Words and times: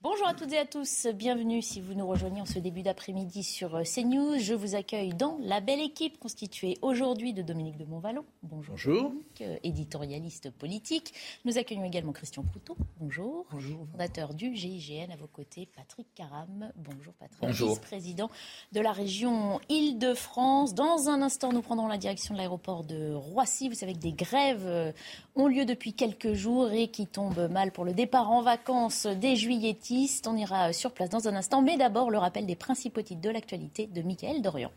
Bonjour 0.00 0.28
à 0.28 0.34
toutes 0.34 0.52
et 0.52 0.58
à 0.58 0.64
tous, 0.64 1.08
bienvenue 1.12 1.60
si 1.60 1.80
vous 1.80 1.92
nous 1.92 2.06
rejoignez 2.06 2.40
en 2.40 2.46
ce 2.46 2.60
début 2.60 2.82
d'après-midi 2.82 3.42
sur 3.42 3.74
euh, 3.74 3.82
CNews. 3.82 4.38
Je 4.38 4.54
vous 4.54 4.76
accueille 4.76 5.12
dans 5.12 5.36
la 5.42 5.60
belle 5.60 5.80
équipe 5.80 6.20
constituée 6.20 6.78
aujourd'hui 6.82 7.32
de 7.32 7.42
Dominique 7.42 7.76
de 7.76 7.84
Montvalon. 7.84 8.24
Bonjour. 8.44 8.76
Bonjour. 8.76 9.12
Euh, 9.40 9.56
éditorialiste 9.64 10.52
politique. 10.52 11.12
Nous 11.44 11.58
accueillons 11.58 11.82
également 11.82 12.12
Christian 12.12 12.44
Proutot. 12.44 12.76
Bonjour. 13.00 13.44
Bonjour. 13.50 13.88
Fondateur 13.90 14.34
du 14.34 14.54
GIGN. 14.54 15.10
À 15.10 15.16
vos 15.16 15.26
côtés, 15.26 15.66
Patrick 15.66 16.06
Caram. 16.14 16.70
Bonjour 16.76 17.12
Patrick. 17.14 17.40
Bonjour. 17.40 17.70
Vice-président 17.70 18.30
de 18.70 18.80
la 18.80 18.92
région 18.92 19.60
Île-de-France. 19.68 20.74
Dans 20.74 21.08
un 21.08 21.22
instant, 21.22 21.52
nous 21.52 21.60
prendrons 21.60 21.88
la 21.88 21.98
direction 21.98 22.34
de 22.34 22.38
l'aéroport 22.38 22.84
de 22.84 23.14
Roissy. 23.14 23.68
Vous 23.68 23.74
savez 23.74 23.94
que 23.94 23.98
des 23.98 24.12
grèves 24.12 24.64
euh, 24.64 24.92
ont 25.34 25.48
lieu 25.48 25.64
depuis 25.64 25.92
quelques 25.92 26.34
jours 26.34 26.70
et 26.70 26.86
qui 26.86 27.08
tombent 27.08 27.48
mal 27.50 27.72
pour 27.72 27.84
le 27.84 27.94
départ 27.94 28.30
en 28.30 28.42
vacances 28.42 29.06
des 29.06 29.34
juilletistes 29.34 29.87
on 30.26 30.36
ira 30.36 30.72
sur 30.72 30.92
place 30.92 31.10
dans 31.10 31.28
un 31.28 31.36
instant, 31.36 31.62
mais 31.62 31.76
d'abord 31.76 32.10
le 32.10 32.18
rappel 32.18 32.46
des 32.46 32.56
principaux 32.56 33.02
titres 33.02 33.20
de 33.20 33.30
l'actualité 33.30 33.86
de 33.86 34.02
Mickaël 34.02 34.42
Dorian. 34.42 34.70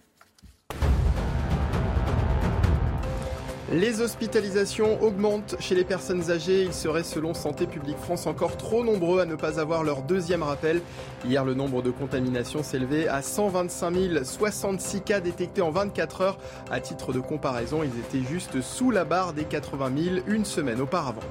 Les 3.73 4.01
hospitalisations 4.01 5.01
augmentent 5.01 5.55
chez 5.61 5.75
les 5.75 5.85
personnes 5.85 6.29
âgées. 6.29 6.63
Ils 6.63 6.73
seraient, 6.73 7.03
selon 7.03 7.33
Santé 7.33 7.67
publique 7.67 7.97
France, 7.97 8.27
encore 8.27 8.57
trop 8.57 8.83
nombreux 8.83 9.21
à 9.21 9.25
ne 9.25 9.35
pas 9.35 9.61
avoir 9.61 9.85
leur 9.85 10.01
deuxième 10.01 10.43
rappel. 10.43 10.81
Hier, 11.25 11.45
le 11.45 11.53
nombre 11.53 11.81
de 11.81 11.89
contaminations 11.89 12.63
s'élevait 12.63 13.07
à 13.07 13.21
125 13.21 14.25
066 14.25 15.01
cas 15.03 15.21
détectés 15.21 15.61
en 15.61 15.71
24 15.71 16.21
heures. 16.21 16.37
À 16.69 16.81
titre 16.81 17.13
de 17.13 17.21
comparaison, 17.21 17.81
ils 17.81 17.97
étaient 17.97 18.27
juste 18.27 18.59
sous 18.59 18.91
la 18.91 19.05
barre 19.05 19.31
des 19.31 19.45
80 19.45 19.91
000 19.97 20.15
une 20.27 20.43
semaine 20.43 20.81
auparavant. 20.81 21.21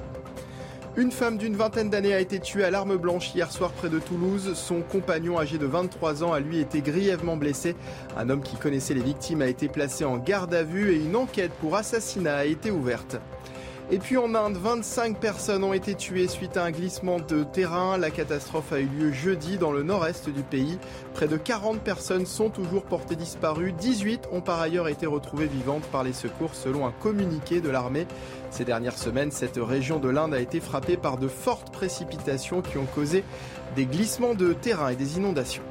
Une 0.97 1.13
femme 1.13 1.37
d'une 1.37 1.55
vingtaine 1.55 1.89
d'années 1.89 2.13
a 2.13 2.19
été 2.19 2.37
tuée 2.39 2.65
à 2.65 2.69
l'arme 2.69 2.97
blanche 2.97 3.33
hier 3.33 3.49
soir 3.49 3.71
près 3.71 3.87
de 3.87 3.97
Toulouse. 3.97 4.51
Son 4.55 4.81
compagnon 4.81 5.39
âgé 5.39 5.57
de 5.57 5.65
23 5.65 6.21
ans 6.25 6.33
a 6.33 6.41
lui 6.41 6.59
été 6.59 6.81
grièvement 6.81 7.37
blessé. 7.37 7.77
Un 8.17 8.29
homme 8.29 8.43
qui 8.43 8.57
connaissait 8.57 8.93
les 8.93 9.01
victimes 9.01 9.41
a 9.41 9.47
été 9.47 9.69
placé 9.69 10.03
en 10.03 10.17
garde 10.17 10.53
à 10.53 10.63
vue 10.63 10.91
et 10.91 10.97
une 10.97 11.15
enquête 11.15 11.53
pour 11.61 11.77
assassinat 11.77 12.35
a 12.35 12.43
été 12.43 12.71
ouverte. 12.71 13.21
Et 13.89 13.97
puis 13.97 14.17
en 14.17 14.35
Inde, 14.35 14.57
25 14.57 15.17
personnes 15.17 15.63
ont 15.63 15.73
été 15.73 15.95
tuées 15.95 16.27
suite 16.27 16.55
à 16.55 16.63
un 16.63 16.71
glissement 16.71 17.19
de 17.19 17.43
terrain. 17.43 17.97
La 17.97 18.09
catastrophe 18.11 18.71
a 18.71 18.79
eu 18.79 18.85
lieu 18.85 19.11
jeudi 19.11 19.57
dans 19.57 19.71
le 19.71 19.83
nord-est 19.83 20.29
du 20.29 20.43
pays. 20.43 20.77
Près 21.13 21.27
de 21.27 21.35
40 21.35 21.81
personnes 21.81 22.25
sont 22.25 22.49
toujours 22.49 22.83
portées 22.83 23.15
disparues. 23.15 23.73
18 23.73 24.29
ont 24.31 24.41
par 24.41 24.61
ailleurs 24.61 24.87
été 24.87 25.05
retrouvées 25.05 25.47
vivantes 25.47 25.83
par 25.91 26.03
les 26.03 26.13
secours 26.13 26.55
selon 26.55 26.87
un 26.87 26.91
communiqué 26.91 27.59
de 27.59 27.69
l'armée. 27.69 28.07
Ces 28.49 28.63
dernières 28.63 28.97
semaines, 28.97 29.31
cette 29.31 29.57
région 29.57 29.99
de 29.99 30.09
l'Inde 30.09 30.33
a 30.33 30.39
été 30.39 30.59
frappée 30.59 30.97
par 30.97 31.17
de 31.17 31.27
fortes 31.27 31.71
précipitations 31.71 32.61
qui 32.61 32.77
ont 32.77 32.85
causé 32.85 33.23
des 33.75 33.85
glissements 33.85 34.35
de 34.35 34.53
terrain 34.53 34.89
et 34.89 34.95
des 34.95 35.17
inondations. 35.17 35.63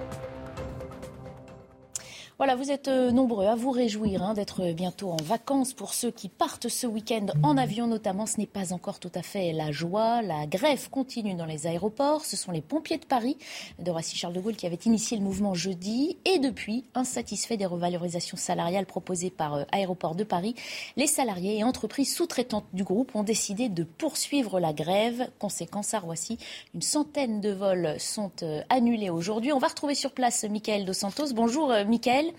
Voilà, 2.41 2.56
vous 2.56 2.70
êtes 2.70 2.88
euh, 2.88 3.10
nombreux 3.10 3.44
à 3.44 3.55
vous 3.55 3.70
réjouir 3.70 4.22
hein, 4.22 4.33
d'être 4.33 4.72
bientôt 4.72 5.10
en 5.10 5.22
vacances. 5.22 5.74
Pour 5.74 5.92
ceux 5.92 6.10
qui 6.10 6.30
partent 6.30 6.70
ce 6.70 6.86
week-end 6.86 7.27
en 7.42 7.58
avion 7.58 7.86
notamment, 7.86 8.24
ce 8.24 8.38
n'est 8.38 8.46
pas 8.46 8.72
encore 8.72 8.98
tout 8.98 9.12
à 9.14 9.20
fait 9.20 9.52
la 9.52 9.72
joie. 9.72 10.22
La 10.22 10.46
grève 10.46 10.88
continue 10.88 11.34
dans 11.34 11.44
les 11.44 11.66
aéroports. 11.66 12.24
Ce 12.24 12.38
sont 12.38 12.50
les 12.50 12.62
pompiers 12.62 12.96
de 12.96 13.05
Paris, 13.05 13.36
de 13.78 13.91
Roissy-Charles 13.91 14.33
de 14.33 14.41
Gaulle, 14.41 14.56
qui 14.56 14.64
avaient 14.64 14.78
initié 14.86 15.18
le 15.18 15.22
mouvement 15.22 15.52
jeudi. 15.52 16.16
Et 16.24 16.38
depuis, 16.38 16.86
insatisfaits 16.94 17.58
des 17.58 17.66
revalorisations 17.66 18.38
salariales 18.38 18.86
proposées 18.86 19.28
par 19.28 19.56
euh, 19.56 19.64
Aéroports 19.70 20.14
de 20.14 20.24
Paris, 20.24 20.55
les 20.96 21.06
salariés 21.06 21.58
et 21.58 21.62
entreprises 21.62 22.14
sous-traitantes 22.14 22.64
du 22.72 22.84
groupe 22.84 23.14
ont 23.14 23.22
décidé 23.22 23.68
de 23.68 23.84
poursuivre 23.84 24.61
la 24.61 24.72
grève. 24.72 25.28
Conséquence 25.38 25.92
à 25.92 25.98
Roissy, 25.98 26.38
une 26.72 26.80
centaine 26.80 27.42
de 27.42 27.50
vols 27.50 27.96
sont 27.98 28.33
euh, 28.42 28.62
annulés 28.70 29.11
aujourd'hui. 29.11 29.52
On 29.52 29.58
va 29.58 29.68
retrouver 29.68 29.94
sur 29.94 30.12
place 30.12 30.44
Michael 30.44 30.86
Dos 30.86 30.94
Santos. 30.94 31.34
Bonjour 31.34 31.68
Michael. 31.86 32.30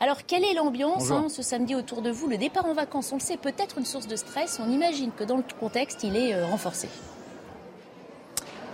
Alors, 0.00 0.24
quelle 0.26 0.44
est 0.44 0.54
l'ambiance 0.54 1.10
hein, 1.10 1.26
ce 1.28 1.42
samedi 1.42 1.74
autour 1.74 2.02
de 2.02 2.10
vous? 2.10 2.28
Le 2.28 2.38
départ 2.38 2.66
en 2.66 2.74
vacances, 2.74 3.12
on 3.12 3.16
le 3.16 3.20
sait, 3.20 3.36
peut 3.36 3.54
être 3.58 3.78
une 3.78 3.84
source 3.84 4.06
de 4.06 4.16
stress. 4.16 4.60
On 4.64 4.70
imagine 4.70 5.10
que 5.16 5.24
dans 5.24 5.36
le 5.36 5.44
contexte, 5.58 6.04
il 6.04 6.16
est 6.16 6.34
euh, 6.34 6.46
renforcé. 6.46 6.88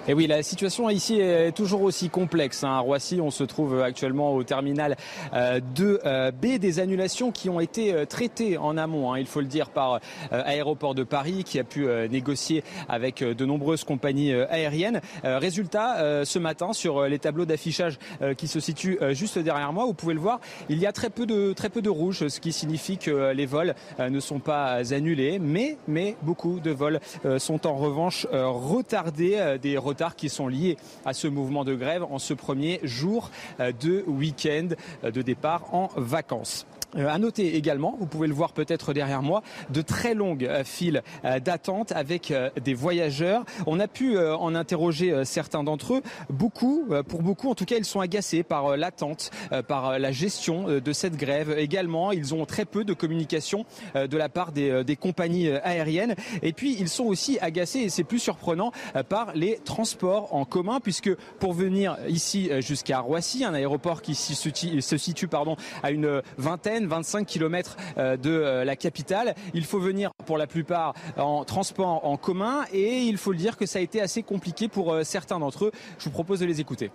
Et 0.08 0.14
oui, 0.14 0.28
la 0.28 0.44
situation 0.44 0.88
ici 0.88 1.18
est 1.18 1.50
toujours 1.50 1.82
aussi 1.82 2.10
complexe. 2.10 2.62
Hein. 2.62 2.70
À 2.70 2.78
Roissy, 2.78 3.20
on 3.20 3.32
se 3.32 3.42
trouve 3.42 3.82
actuellement 3.82 4.34
au 4.34 4.44
terminal 4.44 4.96
2B, 5.32 5.80
euh, 5.80 5.98
euh, 6.06 6.30
des 6.58 6.78
annulations 6.78 7.32
qui 7.32 7.50
ont 7.50 7.58
été 7.58 7.92
euh, 7.92 8.04
traitées 8.04 8.56
en 8.56 8.76
amont, 8.76 9.12
hein, 9.12 9.18
il 9.18 9.26
faut 9.26 9.40
le 9.40 9.48
dire, 9.48 9.70
par 9.70 9.98
Aéroport 10.30 10.94
de 10.94 11.02
Paris, 11.02 11.42
qui 11.42 11.58
a 11.58 11.64
pu 11.64 11.88
négocier 12.08 12.62
avec 12.88 13.22
de 13.22 13.44
nombreuses 13.44 13.82
compagnies 13.82 14.32
aériennes. 14.32 15.00
Résultat, 15.24 16.24
ce 16.24 16.38
matin, 16.38 16.72
sur 16.72 17.02
les 17.04 17.18
tableaux 17.18 17.44
d'affichage 17.44 17.98
qui 18.36 18.48
se 18.48 18.60
situent 18.60 18.98
juste 19.10 19.38
derrière 19.38 19.72
moi, 19.72 19.84
vous 19.84 19.94
pouvez 19.94 20.14
le 20.14 20.20
voir, 20.20 20.40
il 20.68 20.78
y 20.78 20.86
a 20.86 20.92
très 20.92 21.10
peu 21.10 21.26
de, 21.26 21.52
très 21.52 21.68
peu 21.68 21.82
de 21.82 21.90
rouge, 21.90 22.28
ce 22.28 22.40
qui 22.40 22.52
signifie 22.52 22.98
que 22.98 23.32
les 23.32 23.46
vols 23.46 23.74
ne 23.98 24.20
sont 24.20 24.38
pas 24.38 24.92
annulés, 24.92 25.38
mais, 25.38 25.76
mais 25.88 26.16
beaucoup 26.22 26.60
de 26.60 26.70
vols 26.70 27.00
sont 27.38 27.66
en 27.66 27.76
revanche 27.76 28.26
retardés, 28.32 29.58
des 29.60 29.78
qui 30.16 30.28
sont 30.28 30.48
liés 30.48 30.76
à 31.04 31.12
ce 31.12 31.26
mouvement 31.28 31.64
de 31.64 31.74
grève 31.74 32.04
en 32.04 32.18
ce 32.18 32.34
premier 32.34 32.80
jour 32.82 33.30
euh, 33.60 33.72
de 33.72 34.04
week-end 34.06 34.68
euh, 35.04 35.10
de 35.10 35.22
départ 35.22 35.74
en 35.74 35.90
vacances. 35.96 36.66
Euh, 36.96 37.08
à 37.08 37.18
noter 37.18 37.56
également, 37.56 37.96
vous 37.98 38.06
pouvez 38.06 38.28
le 38.28 38.34
voir 38.34 38.52
peut-être 38.52 38.92
derrière 38.92 39.22
moi, 39.22 39.42
de 39.70 39.82
très 39.82 40.14
longues 40.14 40.44
euh, 40.44 40.64
files 40.64 41.02
euh, 41.24 41.40
d'attente 41.40 41.92
avec 41.92 42.32
des 42.62 42.74
voyageurs. 42.74 43.44
On 43.66 43.80
a 43.80 43.88
pu 43.88 44.18
en 44.18 44.54
interroger 44.54 45.24
certains 45.24 45.62
d'entre 45.62 45.94
eux. 45.94 46.02
Beaucoup, 46.30 46.86
pour 47.08 47.22
beaucoup 47.22 47.50
en 47.50 47.54
tout 47.54 47.64
cas, 47.64 47.76
ils 47.76 47.84
sont 47.84 48.00
agacés 48.00 48.42
par 48.42 48.76
l'attente, 48.76 49.30
par 49.68 49.98
la 49.98 50.12
gestion 50.12 50.64
de 50.80 50.92
cette 50.92 51.16
grève. 51.16 51.54
Également, 51.58 52.12
ils 52.12 52.34
ont 52.34 52.44
très 52.46 52.64
peu 52.64 52.84
de 52.84 52.92
communication 52.92 53.64
de 53.94 54.16
la 54.16 54.28
part 54.28 54.52
des, 54.52 54.96
compagnies 55.00 55.48
aériennes. 55.48 56.14
Et 56.42 56.52
puis, 56.52 56.76
ils 56.78 56.88
sont 56.88 57.04
aussi 57.04 57.38
agacés, 57.40 57.80
et 57.80 57.88
c'est 57.88 58.04
plus 58.04 58.18
surprenant, 58.18 58.72
par 59.08 59.32
les 59.34 59.58
transports 59.64 60.34
en 60.34 60.44
commun, 60.44 60.80
puisque 60.80 61.14
pour 61.38 61.52
venir 61.52 61.96
ici 62.08 62.50
jusqu'à 62.60 63.00
Roissy, 63.00 63.44
un 63.44 63.54
aéroport 63.54 64.02
qui 64.02 64.14
se 64.14 64.96
situe 64.96 65.28
pardon, 65.28 65.56
à 65.82 65.90
une 65.90 66.22
vingtaine 66.38 66.85
25 66.86 67.26
km 67.26 67.76
euh, 67.98 68.16
de 68.16 68.30
euh, 68.30 68.64
la 68.64 68.76
capitale. 68.76 69.34
Il 69.54 69.64
faut 69.64 69.78
venir 69.78 70.10
pour 70.24 70.38
la 70.38 70.46
plupart 70.46 70.94
en 71.16 71.44
transport 71.44 72.06
en 72.06 72.16
commun 72.16 72.64
et 72.72 73.02
il 73.02 73.16
faut 73.18 73.32
le 73.32 73.38
dire 73.38 73.56
que 73.56 73.66
ça 73.66 73.78
a 73.78 73.82
été 73.82 74.00
assez 74.00 74.22
compliqué 74.22 74.68
pour 74.68 74.92
euh, 74.92 75.04
certains 75.04 75.38
d'entre 75.38 75.66
eux. 75.66 75.72
Je 75.98 76.04
vous 76.04 76.10
propose 76.10 76.40
de 76.40 76.46
les 76.46 76.60
écouter. 76.60 76.90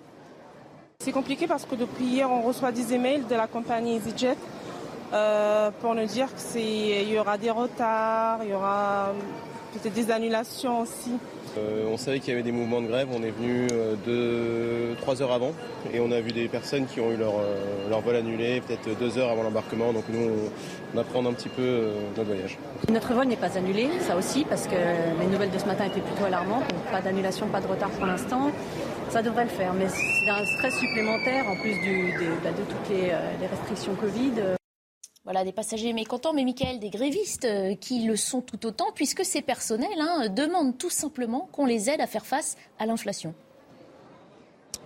C'est 0.99 1.11
compliqué 1.11 1.47
parce 1.47 1.65
que 1.65 1.75
depuis 1.75 2.05
hier, 2.05 2.29
on 2.29 2.41
reçoit 2.41 2.71
des 2.71 2.93
emails 2.93 3.23
de 3.29 3.35
la 3.35 3.47
compagnie 3.47 3.95
EasyJet 3.95 4.37
pour 5.81 5.93
nous 5.93 6.05
dire 6.05 6.29
qu'il 6.33 7.09
y 7.09 7.19
aura 7.19 7.37
des 7.37 7.49
retards, 7.49 8.43
il 8.43 8.51
y 8.51 8.53
aura 8.53 9.11
peut-être 9.73 9.93
des 9.93 10.09
annulations 10.09 10.81
aussi. 10.81 11.11
Euh, 11.57 11.85
on 11.91 11.97
savait 11.97 12.19
qu'il 12.19 12.29
y 12.29 12.33
avait 12.33 12.43
des 12.43 12.51
mouvements 12.51 12.81
de 12.81 12.87
grève, 12.87 13.07
on 13.13 13.23
est 13.23 13.31
venu 13.31 13.67
euh, 13.71 13.95
deux, 14.05 14.95
trois 15.01 15.21
heures 15.21 15.33
avant 15.33 15.51
et 15.93 15.99
on 15.99 16.11
a 16.11 16.21
vu 16.21 16.31
des 16.31 16.47
personnes 16.47 16.85
qui 16.85 16.99
ont 17.01 17.11
eu 17.11 17.17
leur, 17.17 17.33
euh, 17.33 17.89
leur 17.89 17.99
vol 18.01 18.15
annulé 18.15 18.61
peut-être 18.61 18.97
deux 18.97 19.17
heures 19.17 19.29
avant 19.29 19.43
l'embarquement. 19.43 19.91
Donc 19.91 20.05
nous, 20.09 20.29
on, 20.95 20.97
apprend 20.97 21.25
un 21.25 21.33
petit 21.33 21.49
peu 21.49 21.89
notre 22.15 22.29
voyage. 22.29 22.57
Notre 22.89 23.13
vol 23.13 23.25
n'est 23.25 23.37
pas 23.37 23.57
annulé, 23.57 23.87
ça 24.01 24.15
aussi, 24.15 24.45
parce 24.45 24.67
que 24.67 24.75
les 25.19 25.27
nouvelles 25.27 25.51
de 25.51 25.57
ce 25.57 25.65
matin 25.65 25.85
étaient 25.85 26.01
plutôt 26.01 26.25
alarmantes. 26.25 26.65
pas 26.91 27.01
d'annulation, 27.01 27.47
pas 27.47 27.61
de 27.61 27.67
retard 27.67 27.89
pour 27.91 28.05
l'instant. 28.05 28.51
Ça 29.09 29.21
devrait 29.21 29.45
le 29.45 29.49
faire, 29.49 29.73
mais 29.73 29.87
c'est 29.87 30.29
un 30.29 30.45
stress 30.45 30.77
supplémentaire 30.79 31.47
en 31.47 31.55
plus 31.55 31.73
de, 31.73 32.43
bah, 32.43 32.51
de, 32.51 32.63
toutes 32.63 32.89
les 32.89 33.47
restrictions 33.47 33.95
Covid. 33.95 34.57
Voilà, 35.23 35.43
des 35.43 35.51
passagers 35.51 35.93
mécontents, 35.93 36.33
mais 36.33 36.43
Michael, 36.43 36.79
des 36.79 36.89
grévistes 36.89 37.45
euh, 37.45 37.75
qui 37.75 38.03
le 38.05 38.15
sont 38.15 38.41
tout 38.41 38.65
autant, 38.65 38.87
puisque 38.95 39.23
ces 39.23 39.43
personnels 39.43 39.99
hein, 39.99 40.29
demandent 40.29 40.75
tout 40.75 40.89
simplement 40.89 41.47
qu'on 41.51 41.67
les 41.67 41.91
aide 41.91 42.01
à 42.01 42.07
faire 42.07 42.25
face 42.25 42.57
à 42.79 42.87
l'inflation. 42.87 43.35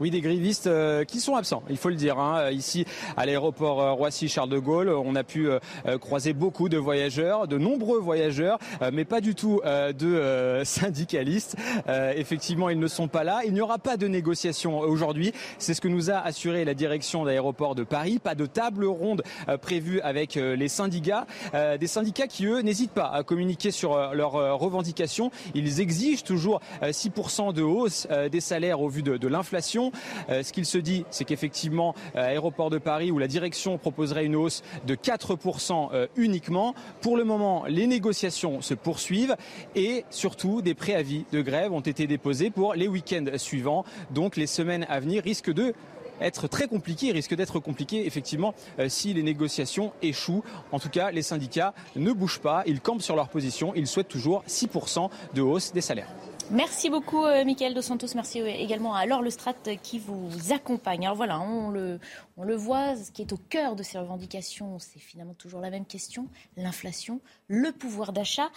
Oui, 0.02 0.10
des 0.10 0.20
grévistes 0.20 0.68
euh, 0.68 1.06
qui 1.06 1.22
sont 1.22 1.38
absents, 1.38 1.64
il 1.70 1.78
faut 1.78 1.88
le 1.88 1.96
dire. 1.96 2.20
Hein. 2.20 2.52
Ici, 2.52 2.86
à 3.16 3.26
l'aéroport 3.26 3.82
euh, 3.82 3.94
Roissy-Charles 3.94 4.50
de 4.50 4.60
Gaulle, 4.60 4.90
on 4.90 5.16
a 5.16 5.24
pu 5.24 5.48
euh, 5.48 5.60
croiser 6.00 6.34
beaucoup 6.34 6.68
de 6.68 6.78
voyageurs, 6.78 7.48
de 7.48 7.58
nombreux 7.58 8.00
voyageurs, 8.00 8.60
mais 8.92 9.06
pas 9.06 9.22
du 9.22 9.36
tout 9.36 9.62
de 9.66 10.62
syndicalistes. 10.64 11.56
Effectivement, 11.88 12.70
ils 12.70 12.80
ne 12.80 12.88
sont 12.88 13.08
pas 13.08 13.24
là. 13.24 13.42
Il 13.46 13.54
n'y 13.54 13.62
aura 13.62 13.78
pas 13.78 13.98
de 13.98 14.08
négociation 14.08 14.80
aujourd'hui. 14.80 15.32
C'est 15.60 15.74
ce 15.74 15.82
que 15.82 15.88
nous 15.88 16.12
a 16.12 16.16
assuré 16.16 16.66
la 16.66 16.74
direction 16.74 17.24
d'aéroport 17.24 17.76
de 17.76 17.84
Paris. 17.84 18.20
Pas 18.20 18.36
de 18.36 18.46
table 18.46 18.86
ronde 18.86 19.24
prévue 19.62 20.02
avec 20.02 20.36
les 20.36 20.68
syndicats. 20.68 21.26
Des 21.54 21.88
syndicats 21.88 22.28
qui, 22.28 22.46
eux, 22.46 22.60
n'hésitent 22.62 22.92
pas 22.92 23.10
à 23.10 23.24
communiquer 23.24 23.72
sur 23.72 24.14
leurs 24.14 24.60
revendications. 24.60 25.32
Ils 25.54 25.80
exigent 25.80 26.24
toujours 26.24 26.60
6% 26.82 27.54
de 27.54 27.62
hausse 27.62 28.08
des 28.32 28.42
salaires 28.42 28.82
au 28.82 28.90
vu 28.90 29.04
de 29.04 29.28
l'inflation 29.28 29.85
négociations. 29.86 30.44
ce 30.44 30.52
qu'il 30.52 30.66
se 30.66 30.78
dit, 30.78 31.06
c'est 31.10 31.26
qu'effectivement, 31.26 31.96
Aéroport 32.16 32.70
de 32.70 32.78
Paris, 32.78 33.12
où 33.12 33.20
la 33.20 33.28
direction 33.28 33.78
proposerait 33.78 34.26
une 34.26 34.36
hausse 34.36 34.64
de 34.86 34.96
4% 34.96 36.08
uniquement. 36.16 36.76
Pour 37.02 37.18
le 37.18 37.24
moment, 37.24 37.66
les 37.68 37.88
négociations 37.88 38.62
se 38.62 38.74
poursuivent 38.74 39.36
et 39.76 40.06
surtout 40.10 40.62
des 40.62 40.74
préavis 40.74 41.26
de 41.32 41.42
grève 41.42 41.72
ont 41.72 41.82
été 41.82 42.08
déposés 42.08 42.50
pour 42.50 42.74
les 42.74 42.88
week-ends 42.88 43.26
suivants. 43.38 43.86
Donc 44.12 44.36
les 44.36 44.48
semaines 44.48 44.86
à 44.90 45.00
venir 45.00 45.24
risquent 45.24 45.54
de 45.54 45.74
être 46.22 46.48
très 46.48 46.68
compliqué, 46.68 47.12
risque 47.12 47.36
d'être 47.36 47.60
compliqué 47.60 48.06
effectivement 48.06 48.54
euh, 48.80 48.90
si 48.90 49.14
les 49.14 49.24
négociations 49.24 49.92
échouent. 50.02 50.44
En 50.72 50.80
tout 50.80 50.90
cas, 50.90 51.12
les 51.12 51.22
syndicats 51.22 51.74
ne 51.96 52.12
bougent 52.12 52.40
pas, 52.40 52.64
ils 52.66 52.82
campent 52.82 53.02
sur 53.02 53.16
leur 53.16 53.30
position, 53.30 53.74
ils 53.76 53.88
souhaitent 53.88 54.08
toujours 54.08 54.44
6% 54.48 55.10
de 55.34 55.42
hausse 55.42 55.74
des 55.74 55.82
salaires. 55.82 56.10
Merci 56.52 56.92
beaucoup, 56.92 57.26
euh, 57.26 57.44
Michael 57.44 57.74
Dos 57.74 57.82
Santos. 57.82 58.08
Merci 58.14 58.40
euh, 58.40 58.46
également 58.46 58.94
à 58.94 59.08
Laure 59.08 59.24
Lestrade 59.24 59.56
qui 59.82 59.98
vous 59.98 60.54
accompagne. 60.54 61.06
Alors 61.06 61.16
voilà, 61.18 61.40
on 61.40 61.70
le, 61.72 62.00
on 62.38 62.44
le 62.44 62.56
voit, 62.56 62.96
ce 62.96 63.12
qui 63.12 63.24
est 63.24 63.34
au 63.34 63.38
cœur 63.38 63.76
de 63.76 63.82
ces 63.82 63.98
revendications, 63.98 64.78
c'est 64.78 65.00
finalement 65.00 65.34
toujours 65.34 65.60
la 65.60 65.72
même 65.72 65.86
question 65.86 66.28
l'inflation, 66.56 67.20
le 67.48 67.72
pouvoir 67.72 68.14
d'achat. 68.14 68.50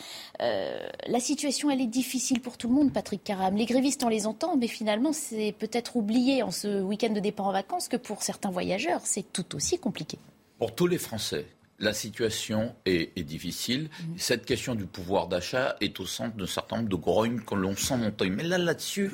Euh, 0.42 0.86
la 1.06 1.18
situation, 1.18 1.70
elle 1.70 1.80
est 1.80 1.86
difficile 1.86 2.40
pour 2.40 2.58
tout 2.58 2.68
le 2.68 2.74
monde, 2.74 2.92
Patrick 2.92 3.24
Caram. 3.24 3.56
Les 3.56 3.64
grévistes, 3.64 4.04
on 4.04 4.08
les 4.08 4.26
entend, 4.26 4.56
mais 4.58 4.68
finalement, 4.68 5.14
c'est 5.14 5.54
peut-être 5.58 5.96
oublié 5.96 6.42
en 6.42 6.50
ce 6.50 6.82
week-end 6.82 7.12
de 7.12 7.20
départ 7.20 7.46
en 7.46 7.52
vacances 7.52 7.88
que 7.88 7.96
pour 7.96 8.22
certains 8.22 8.50
voyageurs, 8.50 9.00
c'est 9.04 9.32
tout 9.32 9.56
aussi 9.56 9.78
compliqué. 9.78 10.18
Pour 10.58 10.74
tous 10.74 10.86
les 10.86 10.98
Français, 10.98 11.46
la 11.78 11.92
situation 11.92 12.74
est, 12.86 13.18
difficile. 13.22 13.84
Mmh. 13.84 14.04
Cette 14.16 14.44
question 14.44 14.74
du 14.74 14.86
pouvoir 14.86 15.28
d'achat 15.28 15.76
est 15.80 16.00
au 16.00 16.06
centre 16.06 16.36
d'un 16.36 16.46
certain 16.46 16.76
nombre 16.76 16.88
de 16.88 16.96
grognes 16.96 17.40
que 17.40 17.54
l'on 17.54 17.76
sent 17.76 17.96
monter. 17.96 18.30
Mais 18.30 18.42
là, 18.42 18.58
là-dessus, 18.58 19.12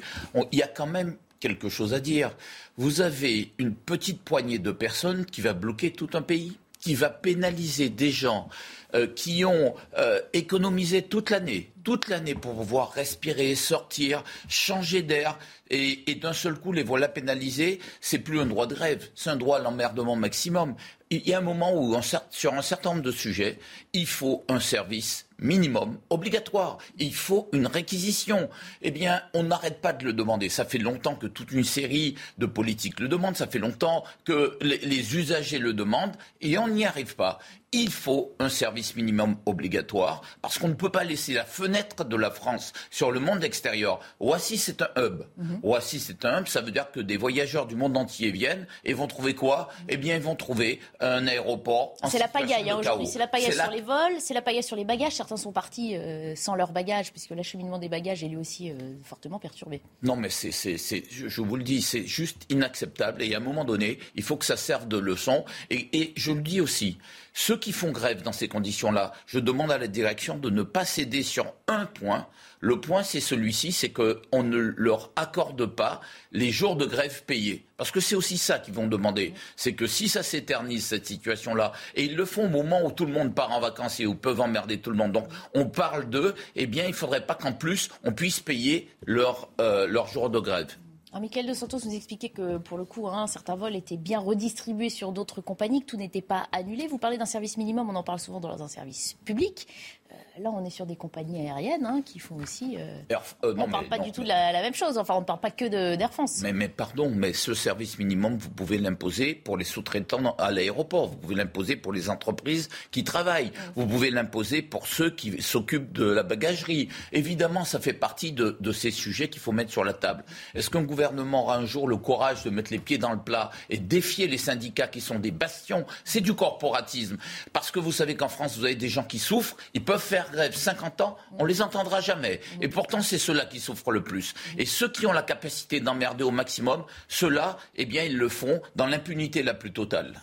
il 0.53 0.59
y 0.59 0.63
a 0.63 0.69
quand 0.69 0.87
même 0.87 1.17
quelque 1.41 1.69
chose 1.69 1.93
à 1.93 2.01
dire. 2.01 2.35
Vous 2.77 3.01
avez 3.03 3.53
une 3.59 3.75
petite 3.75 4.23
poignée 4.23 4.59
de 4.59 4.73
personnes 4.73 5.27
qui 5.27 5.43
va 5.43 5.53
bloquer 5.53 5.93
tout 5.93 6.09
un 6.15 6.23
pays, 6.23 6.57
qui 6.81 6.95
va 6.95 7.11
pénaliser 7.11 7.89
des 7.89 8.11
gens 8.11 8.49
euh, 8.95 9.07
qui 9.07 9.45
ont 9.45 9.75
euh, 9.99 10.21
économisé 10.33 11.03
toute 11.03 11.31
l'année, 11.31 11.73
toute 11.83 12.09
l'année 12.09 12.35
pour 12.35 12.55
pouvoir 12.55 12.93
respirer, 12.93 13.55
sortir, 13.57 14.23
changer 14.49 15.03
d'air, 15.03 15.39
et, 15.71 16.11
et 16.11 16.15
d'un 16.15 16.33
seul 16.33 16.55
coup 16.55 16.73
les 16.73 16.83
voilà 16.83 17.09
pénalisés. 17.09 17.81
C'est 18.01 18.19
plus 18.19 18.39
un 18.39 18.47
droit 18.47 18.67
de 18.67 18.75
grève, 18.75 19.09
c'est 19.15 19.31
un 19.31 19.37
droit 19.37 19.59
à 19.59 19.63
l'emmerdement 19.63 20.15
maximum 20.15 20.77
il 21.17 21.29
y 21.29 21.35
a 21.35 21.39
un 21.39 21.43
moment 21.43 21.73
où, 21.75 21.95
sur 22.31 22.55
un 22.55 22.63
certain 22.63 22.91
nombre 22.91 23.03
de 23.03 23.11
sujets, 23.11 23.59
il 23.93 24.07
faut 24.07 24.45
un 24.49 24.61
service 24.61 25.27
minimum 25.39 25.99
obligatoire. 26.11 26.79
Il 26.99 27.15
faut 27.15 27.49
une 27.53 27.67
réquisition. 27.67 28.49
Eh 28.83 28.91
bien, 28.91 29.23
on 29.35 29.45
n'arrête 29.45 29.81
pas 29.81 29.93
de 29.93 30.05
le 30.05 30.13
demander. 30.13 30.49
Ça 30.49 30.65
fait 30.65 30.79
longtemps 30.79 31.17
que 31.17 31.27
toute 31.27 31.53
une 31.53 31.65
série 31.65 32.15
de 32.39 32.47
politiques 32.47 33.01
le 33.01 33.09
demandent. 33.09 33.37
Ça 33.37 33.47
fait 33.47 33.59
longtemps 33.59 34.05
que 34.25 34.59
les 34.61 35.17
usagers 35.17 35.59
le 35.59 35.73
demandent 35.73 36.17
et 36.41 36.57
on 36.59 36.69
n'y 36.69 36.85
arrive 36.85 37.17
pas 37.17 37.39
il 37.75 37.91
faut 37.91 38.35
un 38.39 38.49
service 38.49 38.95
minimum 38.95 39.37
obligatoire 39.47 40.23
parce 40.43 40.59
qu'on 40.59 40.69
ne 40.69 40.75
peut 40.75 40.91
pas 40.91 41.03
laisser 41.03 41.35
la 41.35 41.45
fenêtre 41.45 42.05
de 42.05 42.17
la 42.17 42.31
France 42.31 42.73
sur 42.91 43.11
le 43.11 43.19
monde 43.19 43.43
extérieur. 43.43 43.99
Roissy, 44.21 44.59
c'est 44.59 44.81
un 44.81 44.89
hub. 44.97 45.25
Roissy, 45.63 45.99
c'est 45.99 46.25
un 46.25 46.41
hub. 46.41 46.47
Ça 46.47 46.61
veut 46.61 46.71
dire 46.71 46.91
que 46.93 47.01
des 47.01 47.17
voyageurs 47.17 47.67
du 47.67 47.75
monde 47.75 47.97
entier 47.97 48.31
viennent 48.31 48.67
et 48.85 48.93
vont 48.93 49.09
trouver 49.09 49.35
quoi? 49.35 49.69
Eh 49.89 49.97
bien, 49.97 50.15
ils 50.15 50.23
vont 50.23 50.37
trouver 50.37 50.79
un 51.01 51.27
aéroport. 51.27 51.97
C'est 52.09 52.19
la 52.19 52.29
pagaille 52.29 52.71
hein, 52.71 52.79
aujourd'hui. 52.79 53.09
C'est 53.09 53.19
la 53.19 53.27
pagaille 53.27 53.53
sur 53.53 53.71
les 53.71 53.81
vols, 53.81 54.21
c'est 54.21 54.35
la 54.35 54.43
pagaille 54.43 54.63
sur 54.63 54.77
les 54.77 54.85
bagages. 54.85 55.15
Certains 55.15 55.37
sont 55.37 55.53
partis 55.53 55.97
euh, 55.97 56.37
sans 56.37 56.55
leurs 56.55 56.73
bagages 56.73 57.11
puisque 57.11 57.31
l'acheminement 57.31 57.79
des 57.79 57.89
bagages 57.89 58.23
est 58.23 58.29
lui 58.29 58.37
aussi 58.37 58.71
euh, 58.71 58.75
fortement 59.03 59.41
perturbé. 59.41 59.83
Non, 60.03 60.15
mais 60.15 60.31
c'est, 60.31 60.53
je, 60.53 61.29
je, 61.29 61.41
vous 61.41 61.57
le 61.57 61.65
dis, 61.65 61.83
c'est 61.83 62.07
juste 62.07 62.43
inacceptable. 62.51 63.23
Et 63.23 63.35
à 63.35 63.39
un 63.39 63.41
moment 63.41 63.65
donné, 63.65 63.99
il 64.15 64.23
faut 64.23 64.37
que 64.37 64.45
ça 64.45 64.57
serve 64.57 64.87
de 64.87 64.99
leçon. 64.99 65.45
Et, 65.71 65.89
et 65.93 66.13
je 66.17 66.31
le 66.31 66.41
dis 66.41 66.61
aussi. 66.61 66.99
Ceux 67.37 67.57
qui 67.57 67.73
font 67.73 67.91
grève 67.91 68.23
dans 68.23 68.33
ces 68.33 68.47
conditions-là, 68.47 69.13
je 69.27 69.41
demande 69.41 69.73
à 69.73 69.77
la 69.77 69.89
direction 69.89 70.39
de 70.39 70.51
ne 70.51 70.63
pas 70.63 70.85
céder 70.85 71.25
sur 71.25 71.53
un 71.67 71.85
point. 71.85 72.29
Le 72.61 72.81
point, 72.81 73.03
c'est 73.03 73.21
celui-ci, 73.21 73.73
c'est 73.73 73.91
qu'on 73.91 74.45
ne 74.45 74.57
leur 74.57 75.11
accorde 75.17 75.67
pas 75.67 76.01
les 76.31 76.53
jours 76.53 76.77
de 76.77 76.87
grève 76.87 77.25
payés. 77.25 77.67
Parce 77.77 77.91
que 77.91 77.99
c'est 77.99 78.15
aussi 78.15 78.39
ça 78.39 78.61
qu'ils 78.61 78.75
vont 78.75 78.87
demander. 78.87 79.35
C'est 79.57 79.75
que 79.75 79.89
si 79.89 80.09
ça 80.09 80.23
s'éternise, 80.23 80.87
cette 80.87 81.07
situation-là, 81.07 81.73
et 81.97 82.05
ils 82.05 82.15
le 82.15 82.25
font 82.25 82.45
au 82.45 82.49
moment 82.49 82.87
où 82.87 82.93
tout 82.93 83.05
le 83.05 83.13
monde 83.13 83.35
part 83.35 83.51
en 83.51 83.61
vacances 83.61 83.99
et 83.99 84.07
où 84.07 84.15
peuvent 84.15 84.41
emmerder 84.41 84.79
tout 84.79 84.91
le 84.91 84.97
monde, 84.97 85.11
donc 85.11 85.27
on 85.55 85.67
parle 85.67 86.09
d'eux, 86.09 86.37
eh 86.55 86.69
bien, 86.69 86.85
il 86.85 86.91
ne 86.91 86.95
faudrait 86.95 87.27
pas 87.27 87.35
qu'en 87.35 87.53
plus, 87.53 87.89
on 88.05 88.13
puisse 88.13 88.39
payer 88.39 88.89
leur, 89.07 89.51
euh, 89.61 89.89
leur 89.89 90.07
jour 90.07 90.31
de 90.31 90.39
grève. 90.39 90.77
Michael 91.21 91.47
De 91.47 91.55
Santos 91.55 91.79
nous 91.85 91.95
expliquait 91.95 92.29
que 92.29 92.59
pour 92.59 92.77
le 92.77 92.85
coup, 92.85 93.07
hein, 93.07 93.27
certains 93.27 93.55
vols 93.55 93.77
étaient 93.77 93.97
bien 93.97 94.19
redistribués 94.19 94.91
sur 94.91 95.13
d'autres 95.13 95.41
compagnies, 95.41 95.81
que 95.81 95.87
tout 95.87 95.97
n'était 95.97 96.23
pas 96.23 96.49
annulé. 96.51 96.89
Vous 96.89 96.99
parlez 96.99 97.19
d'un 97.19 97.25
service 97.25 97.57
minimum, 97.57 97.89
on 97.89 97.95
en 97.95 98.03
parle 98.03 98.19
souvent 98.19 98.41
dans 98.41 98.63
un 98.63 98.69
service 98.69 99.17
public. 99.25 99.69
Euh, 100.15 100.43
là, 100.43 100.51
on 100.53 100.65
est 100.65 100.71
sur 100.71 100.87
des 100.87 100.97
compagnies 100.97 101.41
aériennes 101.49 101.87
hein, 101.87 102.03
qui 102.05 102.19
font 102.19 102.37
aussi. 102.37 102.77
Euh, 102.79 102.99
euh, 103.45 103.55
on 103.57 103.67
ne 103.67 103.73
parle 103.73 103.89
pas 103.89 103.99
du 103.99 104.13
tout 104.13 104.23
de 104.23 104.29
la, 104.29 104.53
même 104.53 104.75
chose. 104.75 104.99
Enfin, 104.99 105.15
on 105.15 105.21
ne 105.21 105.25
parle 105.25 105.41
pas 105.41 105.51
que 105.51 105.95
d'Air 105.97 106.13
France. 106.13 106.41
Mais, 106.43 106.53
mais, 106.53 106.69
pardon, 106.69 107.11
mais 107.15 107.33
ce 107.33 107.55
service 107.55 107.99
minimum, 107.99 108.37
vous 108.37 108.51
pouvez 108.51 108.79
l'imposer 108.79 109.35
pour 109.35 109.57
les 109.57 109.65
sous-traitants 109.65 110.35
à 110.39 110.51
l'aéroport. 110.51 111.09
Vous 111.09 111.17
pouvez 111.17 111.35
l'imposer 111.35 111.77
pour 111.77 111.93
les 111.93 112.11
entreprises 112.11 112.69
qui 112.91 113.05
travaillent. 113.05 113.53
Vous 113.77 113.87
pouvez 113.87 114.11
l'imposer 114.11 114.63
pour 114.63 114.87
ceux 114.87 115.11
qui 115.11 115.41
s'occupent 115.43 115.93
de 115.93 116.05
la 116.05 116.23
bagagerie. 116.23 116.89
Évidemment, 117.13 117.65
ça 117.65 117.81
fait 117.81 117.93
partie 117.93 118.33
de, 118.33 118.57
de 118.61 118.73
ces 118.73 118.91
sujets 118.91 119.29
qu'il 119.29 119.41
faut 119.41 119.53
mettre 119.53 119.71
sur 119.71 119.85
la 119.85 119.93
table. 119.93 120.25
Est-ce 120.55 120.71
qu'un 120.71 120.83
gouvernement 120.83 121.43
aura 121.43 121.57
un 121.57 121.67
jour 121.67 121.89
le 121.89 121.97
courage 121.97 122.45
de 122.45 122.51
mettre 122.51 122.73
les 122.73 122.79
pieds 122.79 122.99
dans 122.99 123.13
le 123.13 123.21
plat 123.21 123.51
et 123.71 123.79
défier 123.79 124.27
les 124.27 124.39
syndicats 124.39 124.89
qui 124.89 125.01
sont 125.01 125.19
des 125.19 125.31
bastions? 125.31 125.85
C'est 126.05 126.21
du 126.21 126.35
corporatisme. 126.35 127.17
Parce 127.53 127.71
que 127.71 127.79
vous 127.79 127.93
savez 127.93 128.17
qu'en 128.17 128.29
France, 128.29 128.57
vous 128.57 128.65
avez 128.65 128.75
des 128.75 128.89
gens 128.89 129.05
qui 129.05 129.19
souffrent, 129.19 129.57
ils 129.75 129.85
peuvent 129.85 130.04
faire 130.05 130.31
grève 130.31 130.55
50 130.55 131.01
ans, 131.01 131.17
on 131.39 131.45
les 131.45 131.63
entendra 131.63 132.01
jamais. 132.01 132.41
Et 132.61 132.69
pourtant, 132.69 133.01
c'est 133.01 133.19
ceux-là 133.19 133.47
qui 133.47 133.61
souffrent 133.61 133.91
le 133.91 134.03
plus. 134.03 134.35
Et 134.59 134.67
ceux 134.67 134.89
qui 134.89 135.07
ont 135.07 135.13
la 135.13 135.23
capacité 135.23 135.81
d'emmerder 135.81 136.25
au 136.25 136.31
maximum, 136.31 136.85
ceux-là, 137.09 137.59
eh 137.77 137.87
bien, 137.87 138.05
ils 138.05 138.17
le 138.17 138.29
font 138.29 138.61
dans 138.77 138.87
l'impunité 138.87 139.43
la 139.43 139.55
plus 139.55 139.73
totale. 139.73 140.15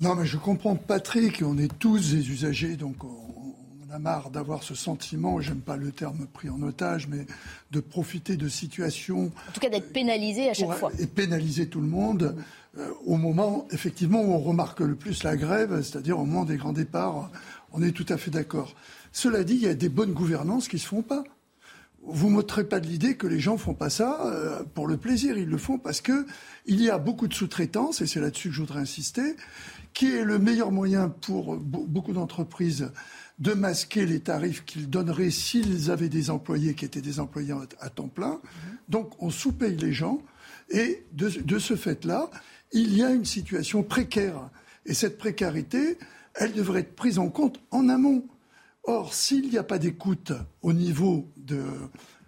Non, 0.00 0.14
mais 0.14 0.26
je 0.26 0.36
comprends 0.36 0.76
Patrick, 0.76 1.42
on 1.44 1.58
est 1.58 1.78
tous 1.78 2.12
des 2.12 2.30
usagers, 2.30 2.76
donc 2.76 3.02
on, 3.02 3.92
a 3.92 3.98
marre 3.98 4.30
d'avoir 4.30 4.62
ce 4.62 4.74
sentiment, 4.74 5.40
j'aime 5.40 5.60
pas 5.60 5.76
le 5.76 5.92
terme 5.92 6.26
pris 6.26 6.48
en 6.48 6.60
otage, 6.62 7.08
mais 7.08 7.26
de 7.70 7.80
profiter 7.80 8.36
de 8.36 8.48
situations. 8.48 9.32
En 9.48 9.52
tout 9.52 9.60
cas, 9.60 9.68
d'être 9.68 9.92
pénalisé 9.92 10.50
à 10.50 10.54
chaque 10.54 10.72
fois. 10.72 10.90
Et 10.98 11.06
pénaliser 11.06 11.68
tout 11.68 11.80
le 11.80 11.86
monde 11.86 12.36
euh, 12.76 12.90
au 13.06 13.16
moment, 13.16 13.66
effectivement, 13.70 14.20
où 14.20 14.32
on 14.32 14.40
remarque 14.40 14.80
le 14.80 14.96
plus 14.96 15.22
la 15.22 15.36
grève, 15.36 15.80
c'est-à-dire 15.82 16.18
au 16.18 16.24
moment 16.24 16.44
des 16.44 16.56
grands 16.56 16.72
départs 16.72 17.30
on 17.74 17.82
est 17.82 17.90
tout 17.90 18.06
à 18.08 18.16
fait 18.16 18.30
d'accord. 18.30 18.74
Cela 19.12 19.44
dit, 19.44 19.54
il 19.54 19.62
y 19.62 19.68
a 19.68 19.74
des 19.74 19.88
bonnes 19.88 20.12
gouvernances 20.12 20.68
qui 20.68 20.76
ne 20.76 20.80
se 20.80 20.86
font 20.86 21.02
pas. 21.02 21.24
Vous 22.06 22.28
ne 22.28 22.34
m'ôterez 22.34 22.64
pas 22.64 22.80
de 22.80 22.86
l'idée 22.86 23.16
que 23.16 23.26
les 23.26 23.40
gens 23.40 23.54
ne 23.54 23.58
font 23.58 23.74
pas 23.74 23.90
ça 23.90 24.26
euh, 24.26 24.62
pour 24.74 24.86
le 24.86 24.96
plaisir. 24.96 25.36
Ils 25.36 25.48
le 25.48 25.58
font 25.58 25.78
parce 25.78 26.00
qu'il 26.00 26.24
y 26.66 26.88
a 26.88 26.98
beaucoup 26.98 27.26
de 27.26 27.34
sous-traitance, 27.34 28.00
et 28.00 28.06
c'est 28.06 28.20
là-dessus 28.20 28.50
que 28.50 28.54
je 28.54 28.60
voudrais 28.60 28.80
insister, 28.80 29.36
qui 29.92 30.14
est 30.14 30.24
le 30.24 30.38
meilleur 30.38 30.70
moyen 30.70 31.08
pour 31.08 31.56
beaucoup 31.56 32.12
d'entreprises 32.12 32.90
de 33.40 33.52
masquer 33.52 34.06
les 34.06 34.20
tarifs 34.20 34.64
qu'ils 34.64 34.88
donneraient 34.88 35.30
s'ils 35.30 35.90
avaient 35.90 36.08
des 36.08 36.30
employés 36.30 36.74
qui 36.74 36.84
étaient 36.84 37.00
des 37.00 37.18
employés 37.18 37.54
à 37.80 37.90
temps 37.90 38.08
plein. 38.08 38.40
Donc 38.88 39.20
on 39.20 39.30
sous-paye 39.30 39.76
les 39.76 39.92
gens 39.92 40.22
et 40.70 41.04
de 41.12 41.58
ce 41.58 41.74
fait-là, 41.74 42.30
il 42.72 42.96
y 42.96 43.02
a 43.02 43.10
une 43.10 43.24
situation 43.24 43.82
précaire. 43.82 44.50
Et 44.86 44.94
cette 44.94 45.18
précarité, 45.18 45.98
elle 46.34 46.52
devrait 46.52 46.80
être 46.80 46.94
prise 46.94 47.18
en 47.18 47.28
compte 47.28 47.60
en 47.70 47.88
amont. 47.88 48.26
Or, 48.84 49.14
s'il 49.14 49.48
n'y 49.48 49.56
a 49.56 49.62
pas 49.62 49.78
d'écoute 49.78 50.32
au 50.62 50.72
niveau 50.72 51.30
de 51.36 51.62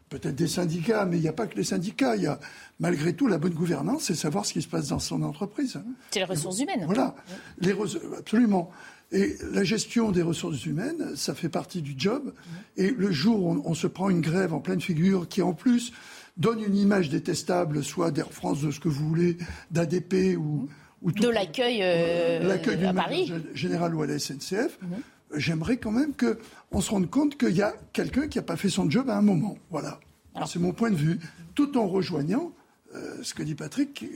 peut-être 0.09 0.37
des 0.37 0.49
syndicats, 0.49 1.05
mais 1.05 1.19
il 1.19 1.23
n'y 1.23 1.29
a 1.29 1.33
pas 1.33 1.47
que 1.47 1.57
les 1.57 1.65
syndicats, 1.65 2.17
il 2.17 2.23
y 2.23 2.27
a 2.27 2.39
malgré 2.79 3.15
tout 3.15 3.27
la 3.27 3.39
bonne 3.39 3.55
gouvernance, 3.55 4.05
c'est 4.05 4.15
savoir 4.15 4.47
ce 4.47 4.53
qui 4.53 4.63
se 4.63 4.69
passe 4.69 4.89
dans 4.89 4.99
son 4.99 5.23
entreprise. 5.23 5.81
C'est 6.13 6.21
les 6.21 6.25
ressources 6.25 6.61
humaines. 6.61 6.85
Voilà, 6.87 7.15
les 7.59 7.75
absolument. 8.17 8.71
Et 9.13 9.37
la 9.53 9.63
gestion 9.63 10.11
des 10.11 10.23
ressources 10.23 10.65
humaines, 10.67 11.15
ça 11.15 11.35
fait 11.35 11.49
partie 11.49 11.81
du 11.81 11.95
job. 11.97 12.33
Et 12.77 12.91
le 12.91 13.13
jour 13.13 13.45
où 13.45 13.63
on, 13.65 13.75
se 13.75 13.87
prend 13.87 14.11
une 14.11 14.21
grève 14.21 14.53
en 14.53 14.61
pleine 14.61 14.81
figure, 14.81 15.29
qui 15.29 15.43
en 15.43 15.53
plus 15.53 15.93
donne 16.37 16.61
une 16.61 16.77
image 16.77 17.09
détestable, 17.09 17.85
soit 17.85 18.11
d'Air 18.11 18.33
France, 18.33 18.63
de 18.63 18.71
ce 18.71 18.81
que 18.81 18.89
vous 18.89 19.09
voulez, 19.09 19.39
d'ADP 19.71 20.37
ou, 20.37 20.69
de 21.13 21.29
l'accueil 21.29 21.81
euh, 21.83 22.89
à 22.89 22.93
Paris. 22.93 23.33
général 23.55 23.95
ou 23.95 24.03
à 24.03 24.07
la 24.07 24.19
SNCF. 24.19 24.79
Mhm. 24.83 24.89
J'aimerais 25.35 25.77
quand 25.77 25.91
même 25.91 26.13
qu'on 26.15 26.81
se 26.81 26.91
rende 26.91 27.11
compte 27.11 27.37
qu'il 27.37 27.57
y 27.57 27.63
a 27.63 27.75
quelqu'un 27.93 28.29
qui 28.29 28.39
n'a 28.39 28.43
pas 28.43 28.57
fait 28.57 28.69
son 28.69 28.89
job 28.89 29.11
à 29.11 29.17
un 29.17 29.23
moment. 29.23 29.59
Voilà. 29.71 30.01
C'est 30.47 30.59
mon 30.59 30.73
point 30.73 30.91
de 30.91 30.97
vue. 30.97 31.19
Tout 31.55 31.77
en 31.79 31.87
rejoignant 31.89 32.53
euh, 32.95 33.23
ce 33.23 33.35
que 33.35 33.43
dit 33.43 33.55
Patrick, 33.55 34.07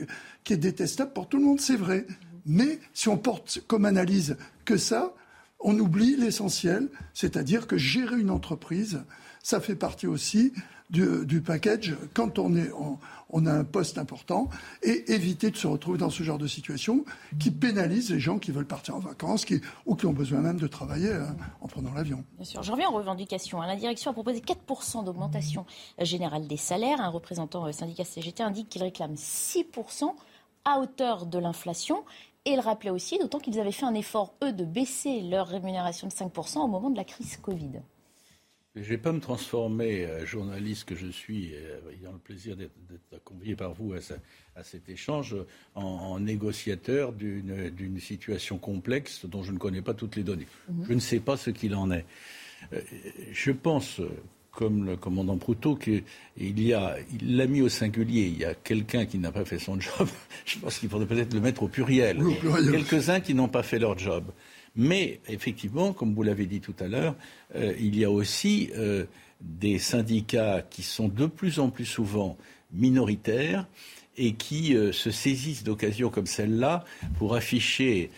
qui, 0.43 0.53
est 0.53 0.57
détestable 0.57 1.11
pour 1.13 1.27
tout 1.27 1.37
le 1.37 1.43
monde, 1.43 1.59
c'est 1.59 1.75
vrai. 1.75 2.05
Mais 2.45 2.79
si 2.93 3.09
on 3.09 3.17
porte 3.17 3.61
comme 3.67 3.85
analyse 3.85 4.37
que 4.65 4.77
ça, 4.77 5.13
on 5.59 5.77
oublie 5.77 6.15
l'essentiel, 6.15 6.89
c'est-à-dire 7.13 7.67
que 7.67 7.77
gérer 7.77 8.19
une 8.19 8.29
entreprise, 8.29 9.03
ça 9.43 9.59
fait 9.59 9.75
partie 9.75 10.07
aussi 10.07 10.53
du, 10.91 11.41
package 11.41 11.95
quand 12.13 12.37
on, 12.37 12.55
est, 12.55 12.69
a 12.69 13.51
un 13.51 13.63
poste 13.63 13.97
important 13.97 14.49
et 14.83 15.11
éviter 15.13 15.49
de 15.49 15.55
se 15.55 15.67
retrouver 15.67 15.97
dans 15.97 16.09
ce 16.09 16.23
genre 16.23 16.37
de 16.37 16.47
situation 16.47 17.05
qui 17.39 17.49
pénalise 17.49 18.11
les 18.11 18.19
gens 18.19 18.39
qui 18.39 18.51
veulent 18.51 18.65
partir 18.65 18.95
en 18.95 18.99
vacances 18.99 19.45
qui, 19.45 19.61
ou 19.85 19.95
qui 19.95 20.05
ont 20.05 20.13
besoin 20.13 20.41
même 20.41 20.59
de 20.59 20.67
travailler 20.67 21.13
hein, 21.13 21.35
en 21.61 21.67
prenant 21.67 21.93
l'avion. 21.93 22.23
Bien 22.35 22.45
sûr. 22.45 22.63
Je 22.63 22.71
reviens 22.71 22.89
aux 22.89 22.95
revendications. 22.95 23.61
Hein. 23.61 23.67
La 23.67 23.77
direction 23.77 24.11
a 24.11 24.13
proposé 24.13 24.39
4% 24.39 25.05
d'augmentation 25.05 25.65
générale 25.99 26.47
des 26.47 26.57
salaires. 26.57 26.99
Un 26.99 27.09
représentant 27.09 27.65
euh, 27.65 27.71
syndicat 27.71 28.03
CGT 28.03 28.43
indique 28.43 28.69
qu'il 28.69 28.83
réclame 28.83 29.13
6% 29.13 30.13
à 30.65 30.79
hauteur 30.79 31.25
de 31.25 31.39
l'inflation. 31.39 32.03
Et 32.43 32.51
il 32.51 32.59
rappelait 32.59 32.89
aussi, 32.89 33.19
d'autant 33.19 33.39
qu'ils 33.39 33.59
avaient 33.59 33.71
fait 33.71 33.85
un 33.85 33.93
effort, 33.93 34.33
eux, 34.43 34.51
de 34.51 34.65
baisser 34.65 35.21
leur 35.21 35.47
rémunération 35.47 36.07
de 36.07 36.11
5% 36.11 36.59
au 36.59 36.67
moment 36.67 36.89
de 36.89 36.97
la 36.97 37.03
crise 37.03 37.37
Covid. 37.37 37.81
Je 38.75 38.79
ne 38.79 38.85
vais 38.85 38.97
pas 38.97 39.11
me 39.11 39.19
transformer, 39.19 40.05
euh, 40.05 40.25
journaliste 40.25 40.85
que 40.85 40.95
je 40.95 41.07
suis, 41.07 41.51
euh, 41.53 41.79
ayant 41.91 42.13
le 42.13 42.19
plaisir 42.19 42.55
d'être 42.55 42.71
convié 43.25 43.53
par 43.53 43.73
vous 43.73 43.93
à, 43.93 44.63
cet 44.63 44.87
échange, 44.87 45.35
en, 45.75 46.19
négociateur 46.19 47.11
d'une 47.11 47.99
situation 47.99 48.57
complexe 48.57 49.25
dont 49.25 49.43
je 49.43 49.51
ne 49.51 49.57
connais 49.57 49.81
pas 49.81 49.93
toutes 49.93 50.15
les 50.15 50.23
données. 50.23 50.47
Mhm. 50.69 50.85
Je 50.87 50.93
ne 50.93 50.99
sais 50.99 51.19
pas 51.19 51.35
ce 51.35 51.49
qu'il 51.49 51.75
en 51.75 51.91
est. 51.91 52.05
Euh, 52.71 52.79
je 53.33 53.51
pense, 53.51 53.99
comme 54.51 54.85
le 54.85 54.95
commandant 54.95 55.37
Proutot, 55.37 55.75
qu'il 55.75 56.03
y 56.37 56.73
a, 56.73 56.95
il 57.11 57.35
l'a 57.35 57.47
mis 57.47 57.61
au 57.61 57.69
singulier. 57.69 58.27
Il 58.27 58.37
y 58.37 58.45
a 58.45 58.53
quelqu'un 58.53 59.05
qui 59.05 59.17
n'a 59.17 59.33
pas 59.33 59.43
fait 59.43 59.59
son 59.59 59.77
job. 59.81 60.07
je 60.45 60.59
pense 60.59 60.79
qu'il 60.79 60.87
faudrait 60.87 61.07
peut-être 61.07 61.33
le 61.33 61.41
mettre 61.41 61.63
au 61.63 61.67
pluriel. 61.67 62.23
Quelques-uns 62.71 63.19
qui 63.19 63.33
n'ont 63.33 63.49
pas 63.49 63.63
fait 63.63 63.79
leur 63.79 63.97
job. 63.97 64.31
Mais 64.75 65.19
effectivement, 65.27 65.93
comme 65.93 66.13
vous 66.13 66.23
l'avez 66.23 66.45
dit 66.45 66.61
tout 66.61 66.75
à 66.79 66.87
l'heure, 66.87 67.15
euh, 67.55 67.73
il 67.79 67.97
y 67.97 68.05
a 68.05 68.11
aussi 68.11 68.69
euh, 68.77 69.05
des 69.41 69.79
syndicats 69.79 70.63
qui 70.69 70.83
sont 70.83 71.07
de 71.07 71.25
plus 71.25 71.59
en 71.59 71.69
plus 71.69 71.85
souvent 71.85 72.37
minoritaires 72.73 73.67
et 74.17 74.33
qui 74.33 74.75
euh, 74.75 74.91
se 74.93 75.11
saisissent 75.11 75.63
d'occasions 75.63 76.09
comme 76.09 76.25
celle-là 76.25 76.85
pour 77.17 77.35
afficher 77.35 78.11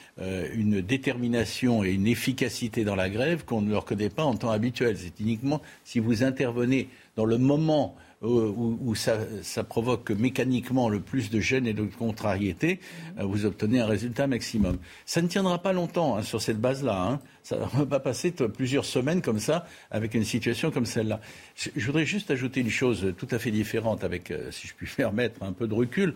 une 0.53 0.81
détermination 0.81 1.83
et 1.83 1.91
une 1.91 2.07
efficacité 2.07 2.83
dans 2.83 2.95
la 2.95 3.09
grève 3.09 3.45
qu'on 3.45 3.61
ne 3.61 3.71
leur 3.71 3.85
connaît 3.85 4.09
pas 4.09 4.23
en 4.23 4.35
temps 4.35 4.51
habituel. 4.51 4.97
C'est 4.97 5.19
uniquement 5.19 5.61
si 5.83 5.99
vous 5.99 6.23
intervenez 6.23 6.87
dans 7.15 7.25
le 7.25 7.37
moment 7.37 7.95
où, 8.23 8.95
ça, 8.95 9.63
provoque 9.63 10.11
mécaniquement 10.11 10.89
le 10.89 10.99
plus 10.99 11.29
de 11.29 11.39
gêne 11.39 11.67
et 11.67 11.73
de 11.73 11.83
contrariété, 11.83 12.79
euh, 13.19 13.23
vous 13.23 13.45
obtenez 13.45 13.79
un 13.79 13.85
résultat 13.85 14.27
maximum. 14.27 14.77
Ça 15.05 15.21
ne 15.21 15.27
tiendra 15.27 15.59
pas 15.59 15.73
longtemps 15.73 16.17
hein, 16.17 16.23
sur 16.23 16.41
cette 16.41 16.59
base-là. 16.59 17.01
Hein. 17.01 17.19
Ça 17.43 17.57
ne 17.57 17.65
va 17.79 17.85
pas 17.85 17.99
passer 17.99 18.31
plusieurs 18.31 18.85
semaines 18.85 19.21
comme 19.21 19.39
ça 19.39 19.67
avec 19.91 20.13
une 20.13 20.23
situation 20.23 20.71
comme 20.71 20.85
celle-là. 20.85 21.19
Je, 21.55 21.85
voudrais 21.85 22.05
juste 22.05 22.31
ajouter 22.31 22.61
une 22.61 22.69
chose 22.69 23.13
tout 23.17 23.27
à 23.31 23.37
fait 23.37 23.51
différente 23.51 24.03
avec, 24.03 24.31
euh, 24.31 24.49
si 24.51 24.67
je 24.67 24.73
puis 24.73 24.87
permettre, 24.97 25.43
un 25.43 25.51
peu 25.51 25.67
de 25.67 25.73
recul. 25.73 26.15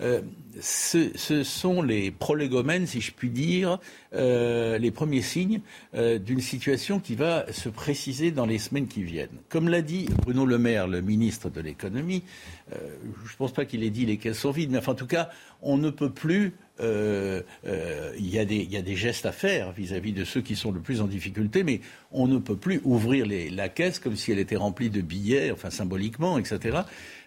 Euh, 0.00 0.22
ce, 0.60 1.44
sont 1.44 1.80
les 1.80 2.10
prolégomènes, 2.10 2.88
si 2.88 3.00
je 3.00 3.12
puis 3.12 3.30
dire, 3.30 3.78
euh, 4.12 4.76
les 4.78 4.90
premiers 4.90 5.22
signes 5.22 5.60
d'une 5.94 6.40
situation 6.40 6.98
qui 6.98 7.14
va 7.14 7.50
se 7.52 7.68
préciser 7.68 8.32
dans 8.32 8.46
les 8.46 8.58
semaines 8.58 8.88
qui 8.88 9.04
viennent. 9.04 9.28
Comme 9.48 9.68
l'a 9.68 9.82
dit 9.82 10.08
Bruno 10.22 10.44
Le 10.44 10.58
Maire, 10.58 10.88
le 10.88 11.00
ministre 11.00 11.48
de 11.50 11.60
l'économie, 11.60 12.24
je 12.70 12.76
ne 12.76 13.36
pense 13.38 13.52
pas 13.52 13.64
qu'il 13.64 13.84
ait 13.84 13.90
dit 13.90 14.04
les 14.04 14.16
caisses 14.16 14.38
sont 14.38 14.50
vides, 14.50 14.70
mais 14.70 14.78
enfin, 14.78 14.92
en 14.92 14.96
tout 14.96 15.06
cas, 15.06 15.30
on 15.62 15.76
ne 15.76 15.90
peut 15.90 16.10
plus 16.10 16.54
euh, 16.80 17.42
euh, 17.66 18.12
il 18.18 18.28
y, 18.28 18.38
a 18.38 18.44
des 18.44 18.96
gestes 18.96 19.26
à 19.26 19.32
faire 19.32 19.70
vis-à-vis 19.72 20.12
de 20.12 20.24
ceux 20.24 20.40
qui 20.40 20.56
sont 20.56 20.72
le 20.72 20.80
plus 20.80 21.00
en 21.00 21.06
difficulté, 21.06 21.62
mais 21.62 21.80
on 22.10 22.26
ne 22.26 22.38
peut 22.38 22.56
plus 22.56 22.80
ouvrir 22.84 23.26
la 23.28 23.68
caisse 23.68 24.00
comme 24.00 24.16
si 24.16 24.32
elle 24.32 24.40
était 24.40 24.56
remplie 24.56 24.90
de 24.90 25.00
billets, 25.00 25.52
enfin 25.52 25.70
symboliquement, 25.70 26.36
etc. 26.36 26.78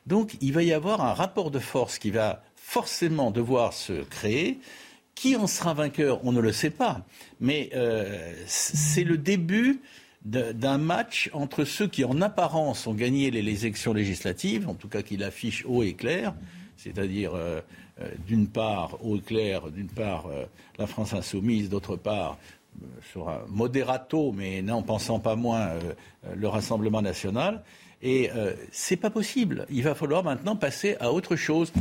Donc 0.06 0.36
il 0.42 0.52
va 0.52 0.64
y 0.64 0.74
avoir 0.74 1.02
un 1.02 1.14
rapport 1.14 1.50
de 1.50 1.60
force 1.60 1.98
qui 1.98 2.12
va 2.12 2.44
forcément 2.56 3.32
devoir 3.32 3.74
se 3.74 4.04
créer. 4.04 4.60
Qui 5.16 5.36
en 5.36 5.48
sera 5.48 5.74
vainqueur 5.74 6.20
On 6.26 6.32
ne 6.32 6.42
le 6.42 6.52
sait 6.52 6.70
pas. 6.70 7.04
Mais 7.40 7.72
euh, 7.74 8.34
c'est 8.46 9.04
le 9.04 9.18
début 9.18 9.82
d'un 10.24 10.78
match 10.78 11.30
entre 11.34 11.64
ceux 11.64 11.88
qui, 11.88 12.04
en 12.04 12.22
apparence, 12.22 12.86
ont 12.86 12.94
gagné 12.94 13.32
les, 13.32 13.66
élections 13.66 13.94
législatives, 13.94 14.68
en 14.68 14.74
tout 14.74 14.90
cas 14.90 15.02
qui 15.02 15.16
l'affichent 15.16 15.64
haut 15.66 15.84
et 15.84 15.94
clair, 15.94 16.36
c'est-à-dire 16.76 17.32
d'une 18.28 18.48
part 18.48 18.98
au 19.04 19.18
clair, 19.18 19.70
d'une 19.72 19.88
part 19.88 20.28
euh, 20.28 20.46
la 20.78 20.88
France 20.88 21.14
insoumise, 21.14 21.70
d'autre 21.70 21.96
part 21.96 22.38
euh, 22.82 22.86
sur 23.12 23.30
un 23.30 23.42
moderato, 23.48 24.32
mais 24.32 24.62
n'en 24.62 24.84
pensant 24.84 25.20
pas 25.20 25.36
moins 25.36 25.72
le 26.36 26.48
Rassemblement 26.48 27.02
national. 27.02 27.64
Et 28.04 28.30
c'est 28.72 28.96
pas 28.96 29.10
possible. 29.10 29.66
Il 29.72 29.82
va 29.82 29.96
falloir 29.96 30.24
maintenant 30.24 30.56
passer 30.56 30.96
à 31.00 31.12
autre 31.12 31.36
chose. 31.36 31.74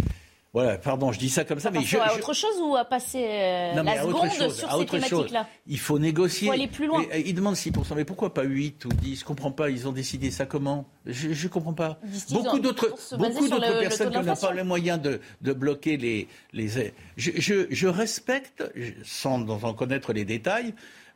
Voilà, 0.57 0.79
pardon, 0.79 1.13
je 1.13 1.19
dis 1.19 1.29
ça 1.29 1.45
comme 1.45 1.61
ça, 1.61 1.71
mais 1.71 1.83
je, 1.83 1.99
à 1.99 2.15
autre 2.15 2.33
chose 2.33 2.59
ou 2.63 2.77
à 2.77 2.87
passer 2.87 3.27
euh, 3.29 3.83
la 3.83 4.03
seconde 4.03 4.31
sur 4.31 4.51
ces 4.51 4.87
thématiques-là 4.87 5.47
Il 5.67 5.79
faut 5.79 5.99
négocier. 5.99 6.47
Il 6.47 6.49
faut 6.49 6.55
aller 6.55 6.67
plus 6.67 6.87
loin. 6.87 7.05
ils 7.15 7.35
demandent 7.35 7.57
6%, 7.57 7.95
mais 7.95 8.07
pourquoi 8.07 8.33
pas 8.33 8.43
8 8.43 8.87
ou 8.87 8.89
10 8.89 9.21
Je 9.21 9.25
comprends 9.27 9.51
pas. 9.51 9.69
Ils 9.69 9.87
ont 9.87 9.93
décidé 9.93 10.31
ça 10.31 10.47
comment? 10.47 10.89
Je 11.05 11.29
ne 11.29 11.49
comprends 11.49 11.75
pas. 11.75 12.01
Beaucoup 12.31 12.59
d'autres, 12.59 12.89
beaucoup 13.19 13.47
d'autres 13.47 13.81
personnes 13.81 14.11
qui 14.11 14.19
n'ont 14.19 14.35
pas 14.35 14.55
les 14.55 14.63
moyens 14.63 14.99
de, 14.99 15.21
de 15.43 15.53
bloquer 15.53 15.99
les, 15.99 16.27
les. 16.55 16.95
Je, 17.19 17.33
je, 17.37 17.67
je 17.69 17.87
respecte, 17.87 18.65
sans 19.05 19.47
en 19.51 19.75
connaître 19.75 20.15
les 20.15 20.25
détails, 20.25 20.73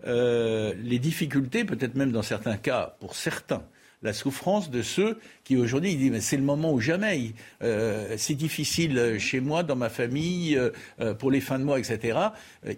euh, 0.06 0.74
les 0.82 0.98
difficultés, 0.98 1.64
peut-être 1.64 1.94
même 1.94 2.12
dans 2.12 2.20
certains 2.20 2.58
cas, 2.58 2.94
pour 3.00 3.14
certains 3.14 3.62
la 4.02 4.12
souffrance 4.12 4.70
de 4.70 4.82
ceux 4.82 5.18
qui 5.44 5.56
aujourd'hui 5.56 5.94
disent 5.96 6.10
mais 6.10 6.20
c'est 6.20 6.36
le 6.36 6.42
moment 6.42 6.72
ou 6.72 6.80
jamais. 6.80 7.32
Euh, 7.62 8.14
c'est 8.16 8.34
difficile 8.34 9.18
chez 9.18 9.40
moi, 9.40 9.62
dans 9.62 9.76
ma 9.76 9.88
famille, 9.90 10.56
euh, 10.56 10.70
euh, 11.00 11.14
pour 11.14 11.30
les 11.30 11.40
fins 11.40 11.58
de 11.58 11.64
mois, 11.64 11.78
etc. 11.78 12.18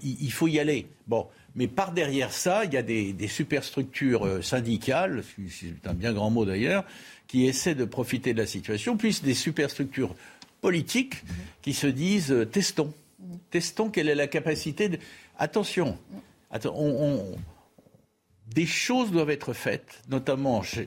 il, 0.02 0.32
faut 0.32 0.48
y 0.48 0.58
aller. 0.58 0.86
Bon. 1.06 1.26
Mais 1.54 1.68
par 1.68 1.92
derrière 1.92 2.32
ça, 2.32 2.64
il 2.64 2.72
y 2.72 2.78
a 2.78 2.82
des, 2.82 3.28
superstructures 3.28 4.42
syndicales, 4.42 5.22
c'est 5.50 5.86
un 5.86 5.92
bien 5.92 6.12
grand 6.14 6.30
mot 6.30 6.46
d'ailleurs, 6.46 6.84
qui 7.28 7.46
essaient 7.46 7.74
de 7.74 7.84
profiter 7.84 8.32
de 8.32 8.38
la 8.38 8.46
situation, 8.46 8.96
puis 8.96 9.20
des 9.22 9.34
superstructures 9.34 10.14
politiques 10.62 11.22
qui 11.60 11.74
se 11.74 11.86
disent 11.86 12.34
testons. 12.50 12.94
Testons 13.50 13.90
quelle 13.90 14.08
est 14.08 14.14
la 14.14 14.28
capacité 14.28 14.88
de. 14.88 14.98
Attention, 15.38 15.98
on, 16.64 17.22
des 18.54 18.66
choses 18.66 19.10
doivent 19.10 19.30
être 19.30 19.52
faites, 19.52 20.02
notamment, 20.08 20.62
je, 20.62 20.82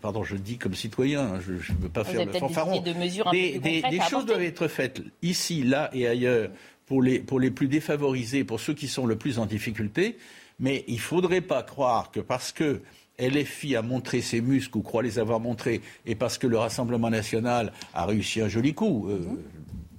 pardon, 0.00 0.24
je 0.24 0.36
dis 0.36 0.58
comme 0.58 0.74
citoyen, 0.74 1.34
hein, 1.34 1.40
je 1.40 1.52
ne 1.52 1.78
veux 1.78 1.88
pas 1.88 2.04
faire 2.04 2.24
le 2.24 2.32
fanfaron. 2.32 2.80
Des 2.80 4.00
choses 4.08 4.26
doivent 4.26 4.42
être 4.42 4.68
faites 4.68 5.02
ici, 5.22 5.62
là 5.62 5.90
et 5.92 6.06
ailleurs 6.06 6.50
pour 6.86 7.02
les, 7.02 7.20
pour 7.20 7.40
les 7.40 7.50
plus 7.50 7.68
défavorisés, 7.68 8.44
pour 8.44 8.60
ceux 8.60 8.74
qui 8.74 8.88
sont 8.88 9.06
le 9.06 9.16
plus 9.16 9.38
en 9.38 9.46
difficulté. 9.46 10.16
Mais 10.60 10.84
il 10.86 10.96
ne 10.96 11.00
faudrait 11.00 11.40
pas 11.40 11.62
croire 11.62 12.10
que 12.10 12.20
parce 12.20 12.52
que 12.52 12.82
LFI 13.18 13.76
a 13.76 13.82
montré 13.82 14.20
ses 14.20 14.40
muscles 14.40 14.78
ou 14.78 14.82
croit 14.82 15.02
les 15.02 15.18
avoir 15.18 15.40
montrés, 15.40 15.80
et 16.06 16.14
parce 16.14 16.38
que 16.38 16.46
le 16.46 16.58
Rassemblement 16.58 17.10
national 17.10 17.72
a 17.94 18.06
réussi 18.06 18.40
un 18.40 18.48
joli 18.48 18.74
coup, 18.74 19.08
euh, 19.08 19.18
mhm 19.18 19.38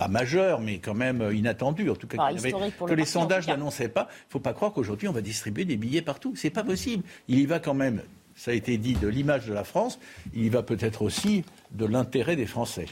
pas 0.04 0.10
majeur, 0.10 0.60
mais 0.60 0.80
quand 0.80 0.94
même 0.94 1.22
euh, 1.22 1.34
inattendu, 1.34 1.90
en 1.90 1.96
tout 1.96 2.08
cas, 2.08 2.18
que 2.88 2.94
les 2.94 3.06
sondages 3.06 3.48
n'annonçaient 3.48 3.90
pas. 3.90 4.08
Il 4.10 4.28
ne 4.28 4.32
faut 4.32 4.40
pas 4.40 4.54
croire 4.54 4.74
qu'aujourd'hui 4.74 5.08
on 5.08 5.14
va 5.14 5.22
distribuer 5.22 5.66
des 5.66 5.78
billets 5.78 6.02
partout. 6.02 6.34
C'est 6.36 6.50
pas 6.50 6.64
possible. 6.64 7.04
Il 7.28 7.40
y 7.40 7.46
va 7.46 7.60
quand 7.60 7.74
même, 7.74 8.02
ça 8.36 8.52
a 8.52 8.54
été 8.54 8.78
dit, 8.78 8.96
de 8.96 9.08
l'image 9.08 9.46
de 9.46 9.54
la 9.54 9.64
France. 9.64 10.00
Il 10.34 10.44
y 10.44 10.50
va 10.50 10.62
peut-être 10.62 11.02
aussi 11.02 11.46
de 11.72 11.86
l'intérêt 11.86 12.36
des 12.36 12.46
Français. 12.46 12.88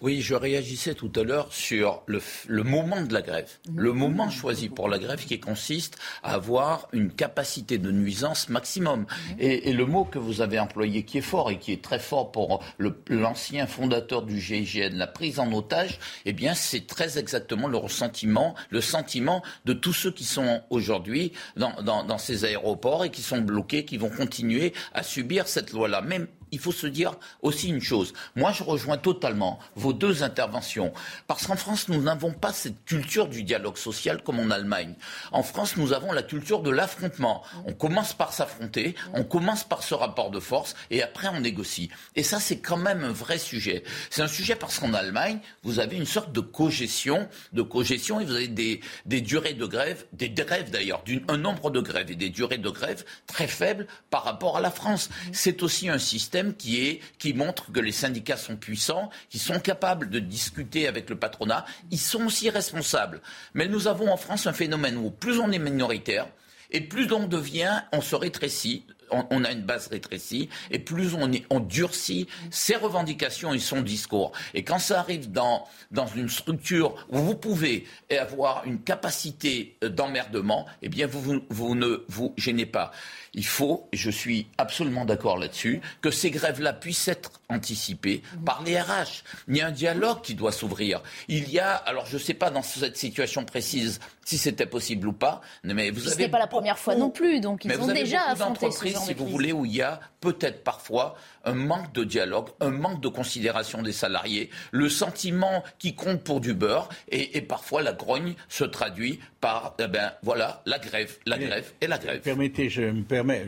Oui, 0.00 0.20
je 0.20 0.34
réagissais 0.34 0.94
tout 0.94 1.12
à 1.16 1.22
l'heure 1.22 1.52
sur 1.52 2.02
le, 2.06 2.20
moment 2.62 3.02
de 3.02 3.12
la 3.12 3.22
grève, 3.22 3.50
mhm. 3.68 3.80
le 3.80 3.92
moment 3.92 4.30
choisi 4.30 4.68
pour 4.68 4.88
la 4.88 4.98
grève 4.98 5.24
qui 5.24 5.40
consiste 5.40 5.98
à 6.22 6.34
avoir 6.34 6.88
une 6.92 7.12
capacité 7.12 7.78
de 7.78 7.90
nuisance 7.90 8.48
maximum. 8.48 9.00
Mhm. 9.00 9.36
Et, 9.38 9.72
le 9.78 9.86
mot 9.86 10.04
que 10.04 10.18
vous 10.18 10.40
avez 10.40 10.58
employé 10.58 11.04
qui 11.04 11.18
est 11.18 11.22
fort 11.22 11.50
et 11.50 11.58
qui 11.58 11.72
est 11.72 11.82
très 11.82 12.00
fort 12.00 12.32
pour 12.32 12.64
l'ancien 13.08 13.66
fondateur 13.66 14.22
du 14.22 14.40
GIGN, 14.40 14.96
la 14.96 15.06
prise 15.06 15.38
en 15.38 15.52
otage, 15.52 16.00
eh 16.24 16.32
bien 16.32 16.54
c'est 16.54 16.86
très 16.86 17.18
exactement 17.18 17.68
le 17.68 17.76
ressentiment, 17.76 18.54
le 18.70 18.80
sentiment 18.80 19.42
de 19.66 19.72
tous 19.72 19.92
ceux 19.92 20.10
qui 20.10 20.24
sont 20.24 20.62
aujourd'hui 20.70 21.32
dans, 21.56 21.82
dans 21.82 22.18
ces 22.18 22.44
aéroports 22.44 23.04
et 23.04 23.10
qui 23.10 23.22
sont 23.22 23.40
bloqués, 23.40 23.84
qui 23.84 23.98
vont 23.98 24.10
continuer 24.10 24.72
à 24.92 25.02
subir 25.02 25.46
cette 25.46 25.72
loi-là. 25.72 26.00
Même 26.00 26.26
il 26.52 26.58
faut 26.58 26.72
se 26.72 26.86
dire 26.86 27.14
aussi 27.42 27.68
une 27.68 27.80
chose. 27.80 28.12
Moi, 28.36 28.52
je 28.52 28.62
rejoins 28.62 28.96
totalement 28.96 29.58
vos 29.76 29.92
deux 29.92 30.22
interventions. 30.22 30.92
Parce 31.26 31.46
qu'en 31.46 31.56
France, 31.56 31.88
nous 31.88 32.02
n'avons 32.02 32.32
pas 32.32 32.52
cette 32.52 32.84
culture 32.84 33.28
du 33.28 33.42
dialogue 33.42 33.76
social 33.76 34.22
comme 34.22 34.40
en 34.40 34.50
Allemagne. 34.50 34.94
En 35.32 35.42
France, 35.42 35.76
nous 35.76 35.92
avons 35.92 36.12
la 36.12 36.22
culture 36.22 36.62
de 36.62 36.70
l'affrontement. 36.70 37.42
On 37.66 37.72
commence 37.72 38.12
par 38.12 38.32
s'affronter, 38.32 38.94
on 39.14 39.24
commence 39.24 39.64
par 39.64 39.82
ce 39.82 39.94
rapport 39.94 40.30
de 40.30 40.40
force, 40.40 40.74
et 40.90 41.02
après 41.02 41.28
on 41.28 41.40
négocie. 41.40 41.90
Et 42.16 42.22
ça, 42.22 42.40
c'est 42.40 42.58
quand 42.58 42.76
même 42.76 43.04
un 43.04 43.12
vrai 43.12 43.38
sujet. 43.38 43.82
C'est 44.10 44.22
un 44.22 44.28
sujet 44.28 44.54
parce 44.54 44.78
qu'en 44.78 44.94
Allemagne, 44.94 45.40
vous 45.62 45.80
avez 45.80 45.96
une 45.96 46.06
sorte 46.06 46.32
de 46.32 46.40
cogestion, 46.40 47.28
de 47.52 47.62
cogestion, 47.62 48.20
et 48.20 48.24
vous 48.24 48.34
avez 48.34 48.48
des, 48.48 48.80
des 49.06 49.20
durées 49.20 49.54
de 49.54 49.66
grève, 49.66 50.04
des 50.12 50.30
grèves 50.30 50.70
d'ailleurs, 50.70 51.02
un 51.28 51.36
nombre 51.36 51.70
de 51.70 51.80
grèves 51.80 52.10
et 52.10 52.16
des 52.16 52.30
durées 52.30 52.58
de 52.58 52.70
grève 52.70 53.04
très 53.26 53.46
faibles 53.46 53.86
par 54.10 54.24
rapport 54.24 54.56
à 54.56 54.60
la 54.60 54.70
France. 54.70 55.08
C'est 55.32 55.62
aussi 55.62 55.88
un 55.88 55.98
système 55.98 56.37
qui, 56.56 57.00
montre 57.34 57.72
que 57.72 57.80
les 57.80 57.92
syndicats 57.92 58.36
sont 58.36 58.56
puissants, 58.56 59.10
qui 59.30 59.38
sont 59.38 59.60
capables 59.60 60.10
de 60.10 60.18
discuter 60.18 60.88
avec 60.88 61.10
le 61.10 61.16
patronat. 61.16 61.64
Ils 61.90 61.98
sont 61.98 62.26
aussi 62.26 62.50
responsables. 62.50 63.20
Mais 63.54 63.68
nous 63.68 63.88
avons 63.88 64.10
en 64.10 64.16
France 64.16 64.46
un 64.46 64.52
phénomène 64.52 64.96
où 64.96 65.10
plus 65.10 65.38
on 65.38 65.50
est 65.50 65.58
minoritaire, 65.58 66.28
et 66.70 66.80
plus 66.80 67.10
on 67.12 67.26
devient, 67.26 67.82
on 67.92 68.00
se 68.00 68.14
rétrécit 68.14 68.84
on, 69.10 69.44
a 69.44 69.52
une 69.52 69.62
base 69.62 69.88
rétrécie, 69.88 70.48
et 70.70 70.78
plus 70.78 71.14
on, 71.14 71.60
durcit 71.60 72.26
ses 72.50 72.76
revendications 72.76 73.52
et 73.54 73.58
son 73.58 73.82
discours. 73.82 74.32
Et 74.54 74.64
quand 74.64 74.78
ça 74.78 75.00
arrive 75.00 75.30
dans, 75.30 75.66
dans 75.90 76.06
une 76.06 76.28
structure 76.28 77.06
où 77.10 77.18
vous 77.18 77.34
pouvez 77.34 77.86
avoir 78.18 78.64
une 78.64 78.80
capacité 78.80 79.76
d'emmerdement, 79.82 80.66
eh 80.82 80.88
bien 80.88 81.06
vous 81.06 81.74
ne 81.74 82.04
vous 82.08 82.34
gênez 82.36 82.66
pas. 82.66 82.92
Il 83.34 83.46
faut, 83.46 83.88
et 83.92 83.96
je 83.96 84.10
suis 84.10 84.46
absolument 84.58 85.04
d'accord 85.04 85.38
là-dessus, 85.38 85.80
que 86.00 86.10
ces 86.10 86.30
grèves-là 86.30 86.72
puissent 86.72 87.08
être 87.08 87.32
anticipées 87.48 88.22
par 88.44 88.62
les 88.64 88.80
RH. 88.80 89.22
Il 89.48 89.56
y 89.56 89.60
a 89.60 89.68
un 89.68 89.72
dialogue 89.72 90.20
qui 90.22 90.34
doit 90.34 90.52
s'ouvrir. 90.52 91.02
Il 91.28 91.50
y 91.50 91.58
a, 91.58 91.74
alors 91.74 92.06
je 92.06 92.14
ne 92.14 92.20
sais 92.20 92.34
pas 92.34 92.50
dans 92.50 92.62
cette 92.62 92.96
situation 92.96 93.44
précise 93.44 94.00
si 94.24 94.36
c'était 94.36 94.66
possible 94.66 95.08
ou 95.08 95.12
pas, 95.12 95.40
mais 95.64 95.90
vous 95.90 96.06
avez. 96.06 96.14
Ce 96.14 96.18
n'est 96.18 96.28
pas 96.28 96.38
la 96.38 96.46
première 96.46 96.78
fois 96.78 96.94
non 96.94 97.10
plus, 97.10 97.40
donc 97.40 97.64
ils 97.64 97.80
ont 97.80 97.86
déjà 97.86 98.24
affronté 98.24 98.70
ce 98.70 98.86
si 98.86 99.14
vous 99.14 99.26
voulez, 99.26 99.52
où 99.52 99.64
il 99.64 99.74
y 99.74 99.82
a 99.82 100.00
peut-être 100.20 100.62
parfois 100.64 101.16
un 101.44 101.54
manque 101.54 101.92
de 101.92 102.04
dialogue, 102.04 102.48
un 102.60 102.70
manque 102.70 103.00
de 103.00 103.08
considération 103.08 103.82
des 103.82 103.92
salariés, 103.92 104.50
le 104.70 104.88
sentiment 104.88 105.62
qui 105.78 105.94
compte 105.94 106.22
pour 106.22 106.40
du 106.40 106.54
beurre, 106.54 106.88
et, 107.10 107.40
parfois 107.42 107.82
la 107.82 107.92
grogne 107.92 108.34
se 108.48 108.64
traduit 108.64 109.20
par, 109.40 109.74
eh 109.78 109.86
ben, 109.86 110.12
voilà, 110.22 110.62
la 110.66 110.78
grève, 110.78 111.16
la 111.26 111.38
grève 111.38 111.72
et 111.80 111.86
la 111.86 111.98
grève. 111.98 112.20
Permettez, 112.20 112.68
je 112.68 112.82
me 112.82 113.02
permets, 113.02 113.46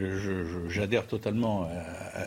j'adhère 0.69 1.07
totalement 1.07 1.69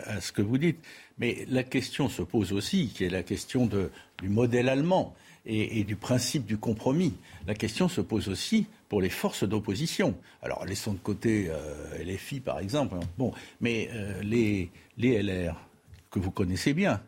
à, 0.08 0.22
ce 0.22 0.32
que 0.32 0.42
vous 0.42 0.58
dites, 0.58 0.80
mais 1.18 1.46
la 1.50 1.64
question 1.64 2.10
se 2.10 2.22
pose 2.22 2.52
aussi, 2.54 2.90
qui 2.90 3.06
est 3.06 3.10
la 3.10 3.24
question 3.24 3.66
de, 3.66 3.90
du 4.22 4.30
modèle 4.30 4.70
allemand 4.70 5.16
et, 5.46 5.84
du 5.84 5.96
principe 5.96 6.46
du 6.46 6.58
compromis. 6.58 7.14
La 7.48 7.54
question 7.54 7.90
se 7.90 8.02
pose 8.02 8.30
aussi 8.30 8.66
pour 8.90 9.02
les 9.02 9.10
forces 9.10 9.44
d'opposition. 9.44 10.16
Alors, 10.42 10.66
laissons 10.66 10.94
de 10.94 11.00
côté 11.00 11.48
euh, 11.50 12.04
les 12.04 12.18
filles, 12.18 12.40
par 12.40 12.60
exemple. 12.60 12.96
Hein. 12.96 13.06
Bon, 13.18 13.34
mais 13.60 13.90
euh, 13.92 14.22
les, 14.24 14.70
les 14.98 15.22
LR, 15.22 15.56
que 16.12 16.20
vous 16.20 16.32
connaissez 16.32 16.74
bien, 16.74 17.02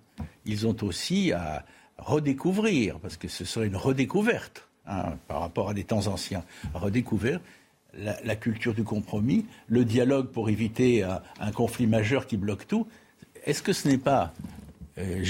ils 0.45 0.67
ont 0.67 0.75
aussi 0.83 1.31
à 1.31 1.65
redécouvrir, 1.97 2.99
parce 2.99 3.17
que 3.17 3.27
ce 3.27 3.45
serait 3.45 3.67
une 3.67 3.75
redécouverte 3.75 4.67
hein, 4.85 5.13
par 5.27 5.41
rapport 5.41 5.69
à 5.69 5.73
des 5.73 5.83
temps 5.83 6.07
anciens, 6.07 6.43
redécouvrir 6.73 7.39
la, 7.93 8.35
culture 8.35 8.73
du 8.73 8.83
compromis, 8.83 9.45
le 9.67 9.85
dialogue 9.85 10.27
pour 10.27 10.49
éviter 10.49 11.03
un 11.03 11.51
conflit 11.53 11.87
majeur 11.87 12.27
qui 12.27 12.35
bloque 12.35 12.67
tout. 12.67 12.87
Est-ce 13.45 13.63
que 13.63 13.71
ce 13.71 13.87
n'est 13.87 13.97
pas 13.97 14.33
euh, 14.97 15.23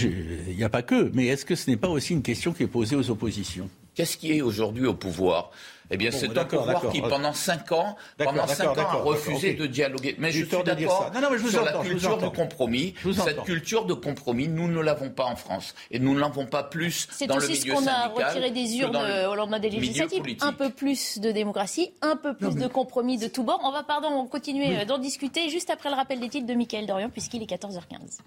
il 0.47 0.55
n'y 0.55 0.63
a 0.63 0.69
pas 0.69 0.83
que, 0.83 1.11
mais 1.13 1.27
est-ce 1.27 1.45
que 1.45 1.55
ce 1.55 1.69
n'est 1.69 1.77
pas 1.77 1.89
aussi 1.89 2.13
une 2.13 2.21
question 2.21 2.53
qui 2.53 2.63
est 2.63 2.67
posée 2.67 2.95
aux 2.95 3.09
oppositions? 3.09 3.69
Qu'est-ce 3.95 4.17
qui 4.17 4.37
est 4.37 4.41
aujourd'hui 4.41 4.85
au 4.85 4.93
pouvoir? 4.93 5.51
Eh 5.91 5.97
bien, 5.97 6.09
c'est 6.09 6.35
un 6.35 6.45
pouvoir 6.45 6.89
qui, 6.91 6.99
pendant 6.99 7.31
cinq 7.33 7.71
ans, 7.71 7.95
pendant 8.17 8.47
cinq 8.47 8.77
ans, 8.77 8.89
a 8.89 8.95
refusé 8.95 9.53
de 9.53 9.67
dialoguer. 9.67 10.15
Mais 10.17 10.31
je 10.31 10.43
suis 10.43 10.63
d'accord 10.63 11.11
sur 11.47 11.63
la 11.63 11.73
culture 11.73 12.17
de 12.17 12.27
compromis. 12.27 12.95
Cette 13.23 13.43
culture 13.43 13.85
de 13.85 13.93
compromis, 13.93 14.47
nous 14.47 14.67
ne 14.67 14.81
l'avons 14.81 15.11
pas 15.11 15.25
en 15.25 15.35
France. 15.35 15.75
Et 15.91 15.99
nous 15.99 16.13
ne 16.13 16.19
l'avons 16.19 16.45
pas 16.47 16.63
plus 16.63 17.07
dans 17.27 17.37
le 17.37 17.47
milieu 17.47 17.75
syndical. 17.75 17.75
C'est 17.77 17.83
aussi 17.83 18.07
ce 18.07 18.15
qu'on 18.15 18.23
a 18.23 18.27
retiré 18.27 18.51
des 18.51 18.77
urnes 18.77 18.97
au 19.29 19.35
lendemain 19.35 19.59
des 19.59 19.69
législatives. 19.69 20.23
Un 20.41 20.53
peu 20.53 20.71
plus 20.71 21.19
de 21.19 21.31
démocratie, 21.31 21.93
un 22.01 22.15
peu 22.15 22.33
plus 22.33 22.55
de 22.55 22.67
compromis 22.67 23.17
de 23.17 23.27
tous 23.27 23.43
bords. 23.43 23.61
On 23.63 23.71
va, 23.71 23.83
pardon, 23.83 24.25
continuer 24.25 24.85
d'en 24.85 24.97
discuter 24.97 25.49
juste 25.49 25.69
après 25.69 25.89
le 25.89 25.95
rappel 25.95 26.19
des 26.19 26.29
titres 26.29 26.47
de 26.47 26.53
Michael 26.53 26.87
Dorian, 26.87 27.09
puisqu'il 27.09 27.43
est 27.43 27.49
14h15. 27.49 28.19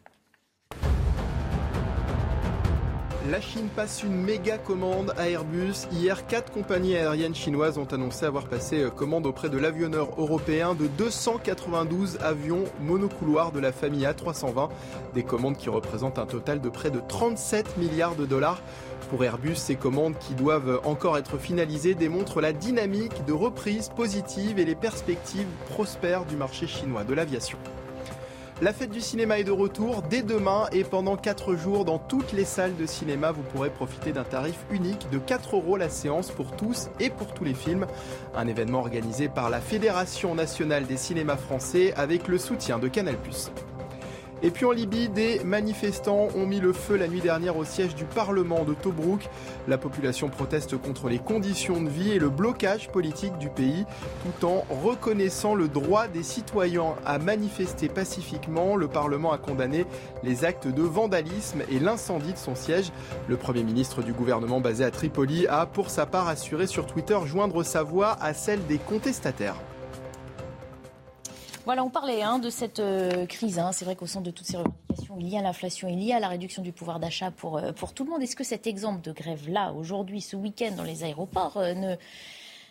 La 3.30 3.42
Chine 3.42 3.68
passe 3.76 4.02
une 4.04 4.23
méga 4.23 4.56
commande 4.56 5.12
à 5.18 5.28
Airbus. 5.28 5.87
Hier, 5.92 6.26
quatre 6.26 6.50
compagnies 6.50 6.97
aériennes 6.97 7.35
chinoises 7.35 7.76
ont 7.76 7.85
annoncé 7.85 8.25
avoir 8.25 8.47
passé 8.47 8.80
euh, 8.80 8.90
commande 8.90 9.26
auprès 9.26 9.50
de 9.50 9.58
l'avionneur 9.58 10.08
européen 10.16 10.75
de 10.75 10.87
292 10.87 12.20
avions 12.23 12.64
monocouloirs 12.80 13.52
de 13.52 13.61
la 13.61 13.70
famille 13.70 14.06
A320. 14.06 14.70
Des 15.14 15.25
commandes 15.25 15.58
qui 15.58 15.68
représentent 15.68 16.18
un 16.18 16.25
total 16.25 16.62
de 16.62 16.70
près 16.70 16.90
de 16.90 17.02
37 17.06 17.76
milliards 17.76 18.14
de 18.14 18.25
dollars. 18.25 18.62
Pour 19.11 19.23
Airbus, 19.23 19.56
ces 19.56 19.76
commandes 19.76 20.16
qui 20.18 20.32
doivent 20.32 20.80
encore 20.85 21.18
être 21.18 21.37
finalisées 21.37 21.94
démontrent 21.94 22.40
la 22.40 22.55
dynamique 22.55 23.26
de 23.26 23.35
reprise 23.35 23.90
positive 23.90 24.59
et 24.59 24.64
les 24.64 24.74
perspectives 24.74 25.48
prospères 25.68 26.24
du 26.24 26.37
marché 26.37 26.66
chinois 26.66 27.05
de 27.05 27.12
l'aviation. 27.12 27.59
La 28.61 28.73
fête 28.73 28.90
du 28.90 29.01
cinéma 29.01 29.38
est 29.38 29.44
de 29.44 29.53
retour 29.53 30.03
dès 30.03 30.23
demain 30.23 30.66
et 30.73 30.83
pendant 30.83 31.16
4 31.16 31.55
jours 31.55 31.85
dans 31.85 32.01
toutes 32.01 32.33
les 32.33 32.44
salles 32.44 32.75
de 32.75 32.87
cinéma, 32.87 33.31
vous 33.31 33.44
pourrez 33.44 33.71
profiter 33.71 34.11
d'un 34.11 34.25
tarif 34.25 34.59
unique 34.73 35.09
de 35.12 35.18
4 35.18 35.55
euros 35.55 35.77
la 35.77 35.88
séance 35.88 36.33
pour 36.33 36.57
tous 36.57 36.88
et 36.99 37.09
pour 37.09 37.33
tous 37.35 37.44
les 37.44 37.55
films. 37.55 37.87
Un 38.35 38.49
événement 38.49 38.81
organisé 38.81 39.29
par 39.29 39.49
la 39.49 39.61
Fédération 39.61 40.35
nationale 40.35 40.87
des 40.87 40.97
cinémas 40.97 41.37
français 41.37 41.94
avec 41.97 42.27
le 42.27 42.37
soutien 42.37 42.81
de 42.81 42.88
Canal+. 42.88 43.16
Et 44.40 44.51
puis 44.53 44.64
en 44.66 44.70
Libye, 44.70 45.09
des 45.09 45.40
manifestants 45.42 46.29
ont 46.37 46.46
mis 46.46 46.61
le 46.61 46.72
feu 46.72 46.96
la 46.96 47.09
nuit 47.09 47.20
dernière 47.20 47.57
au 47.57 47.64
siège 47.64 47.96
du 47.96 48.05
Parlement 48.05 48.62
de 48.62 48.72
Tobruk. 48.72 49.29
La 49.66 49.79
population 49.79 50.29
proteste 50.29 50.77
contre 50.77 51.09
les 51.09 51.18
conditions 51.18 51.83
de 51.83 51.88
vie 51.88 52.12
et 52.12 52.20
le 52.20 52.29
blocage 52.29 52.88
politique 52.88 53.37
du 53.38 53.48
pays, 53.48 53.85
tout 54.22 54.46
en 54.46 54.64
reconnaissant 54.85 55.57
le 55.57 55.66
droit 55.66 56.07
des 56.07 56.22
citoyens 56.22 56.94
à 57.05 57.18
manifester 57.18 57.88
pacifiquement. 57.88 58.77
Le 58.77 58.87
Parlement 58.87 59.33
a 59.33 59.38
condamné 59.38 59.87
les 60.22 60.44
actes 60.44 60.68
de 60.68 60.83
vandalisme 60.83 61.62
et 61.68 61.81
l'incendie 61.81 62.33
de 62.33 62.38
son 62.38 62.55
siège. 62.55 62.92
Le 63.29 63.37
Premier 63.37 63.64
ministre 63.64 64.03
du 64.03 64.12
gouvernement 64.12 64.61
basé 64.61 64.85
à 64.85 64.92
Tripoli 64.92 65.48
a 65.48 65.66
pour 65.66 65.90
sa 65.90 66.07
part 66.07 66.29
assuré 66.29 66.68
sur 66.68 66.87
Twitter 66.87 67.18
joindre 67.27 67.64
sa 67.64 67.83
voix 67.83 68.16
à 68.20 68.35
celle 68.35 68.64
des 68.66 68.79
contestataires. 68.79 69.57
Voilà, 71.68 71.85
on 71.85 71.90
parlait 71.90 72.22
hein, 72.22 72.38
de 72.38 72.48
cette 72.48 72.81
euh, 72.81 73.26
crise. 73.26 73.59
Hein. 73.59 73.72
C'est 73.72 73.85
vrai 73.85 73.94
qu'au 73.94 74.07
centre 74.07 74.24
de 74.24 74.31
toutes 74.31 74.46
ces 74.46 74.57
revendications, 74.57 75.18
il 75.20 75.28
y 75.28 75.37
a 75.37 75.42
l'inflation, 75.42 75.87
il 75.87 76.02
y 76.02 76.14
a 76.14 76.18
la 76.18 76.28
réduction 76.28 76.62
du 76.62 76.72
pouvoir 76.72 76.98
d'achat 76.98 77.31
pour, 77.31 77.59
euh, 77.59 77.72
pour 77.72 77.92
tout 77.92 78.04
le 78.04 78.11
monde. 78.11 78.22
Est-ce 78.22 78.37
que 78.37 78.42
cet 78.42 78.66
exemple 78.66 79.02
de 79.02 79.12
grève-là, 79.12 79.74
aujourd'hui, 79.74 80.22
ce 80.22 80.35
week-end, 80.35 80.70
dans 80.78 80.83
les 80.83 81.04
aéroports, 81.04 81.59
euh, 81.59 81.94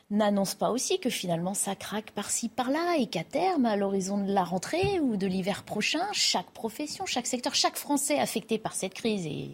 n'annonce 0.10 0.56
pas 0.56 0.72
aussi 0.72 0.98
que 0.98 1.12
finalement 1.12 1.54
ça 1.54 1.76
craque 1.76 2.10
par-ci 2.10 2.50
par-là 2.50 2.96
et 2.98 3.06
qu'à 3.06 3.24
terme, 3.24 3.68
à 3.68 3.76
l'horizon 3.76 4.18
de 4.18 4.34
la 4.34 4.44
rentrée 4.44 5.00
ou 5.00 5.16
de 5.16 5.28
l'hiver 5.28 5.62
prochain, 5.62 6.08
chaque 6.12 6.50
profession, 6.50 7.06
chaque 7.06 7.28
secteur, 7.28 7.54
chaque 7.54 7.76
Français 7.76 8.18
affecté 8.18 8.58
par 8.58 8.74
cette 8.74 8.96
crise, 8.96 9.28
et 9.28 9.52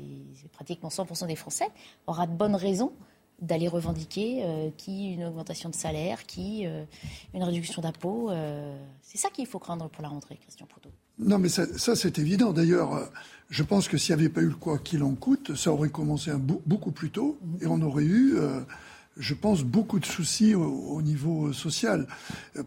pratiquement 0.54 0.88
100% 0.88 1.28
des 1.28 1.36
Français, 1.36 1.68
aura 2.08 2.28
de 2.28 2.34
bonnes 2.34 2.56
raisons 2.56 2.94
d'aller 3.42 3.68
revendiquer 3.68 4.44
euh, 4.44 4.70
qui 4.78 5.14
une 5.14 5.26
augmentation 5.26 5.70
de 5.70 5.76
salaire, 5.76 6.26
qui 6.26 6.66
euh, 6.66 6.86
une 7.34 7.44
réduction 7.44 7.82
d'impôts. 7.82 8.30
Euh, 8.32 8.78
c'est 9.02 9.18
ça 9.18 9.30
qu'il 9.30 9.46
faut 9.48 9.60
craindre 9.60 9.90
pour 9.90 10.02
la 10.02 10.10
rentrée, 10.10 10.38
Christian 10.42 10.66
Proto. 10.66 10.90
Non, 11.20 11.38
mais 11.38 11.50
ça, 11.50 11.66
c'est 11.96 12.18
évident. 12.18 12.54
D'ailleurs, 12.54 13.12
je 13.50 13.62
pense 13.62 13.88
que 13.88 13.98
s'il 13.98 14.16
n'y 14.16 14.22
avait 14.22 14.30
pas 14.30 14.42
eu 14.42 14.48
le 14.48 14.56
quoi 14.56 14.80
qu'il 14.80 15.04
en 15.04 15.14
coûte, 15.14 15.56
ça 15.56 15.72
aurait 15.72 15.90
commencé 15.90 16.32
beaucoup 16.34 16.92
plus 16.92 17.12
tôt 17.12 17.38
et 17.62 17.68
on 17.68 17.80
aurait 17.84 18.04
eu, 18.04 18.36
je 19.16 19.36
pense, 19.36 19.62
beaucoup 19.62 20.00
de 20.00 20.08
soucis 20.08 20.56
au, 20.56 21.00
niveau 21.04 21.54
social. 21.54 22.08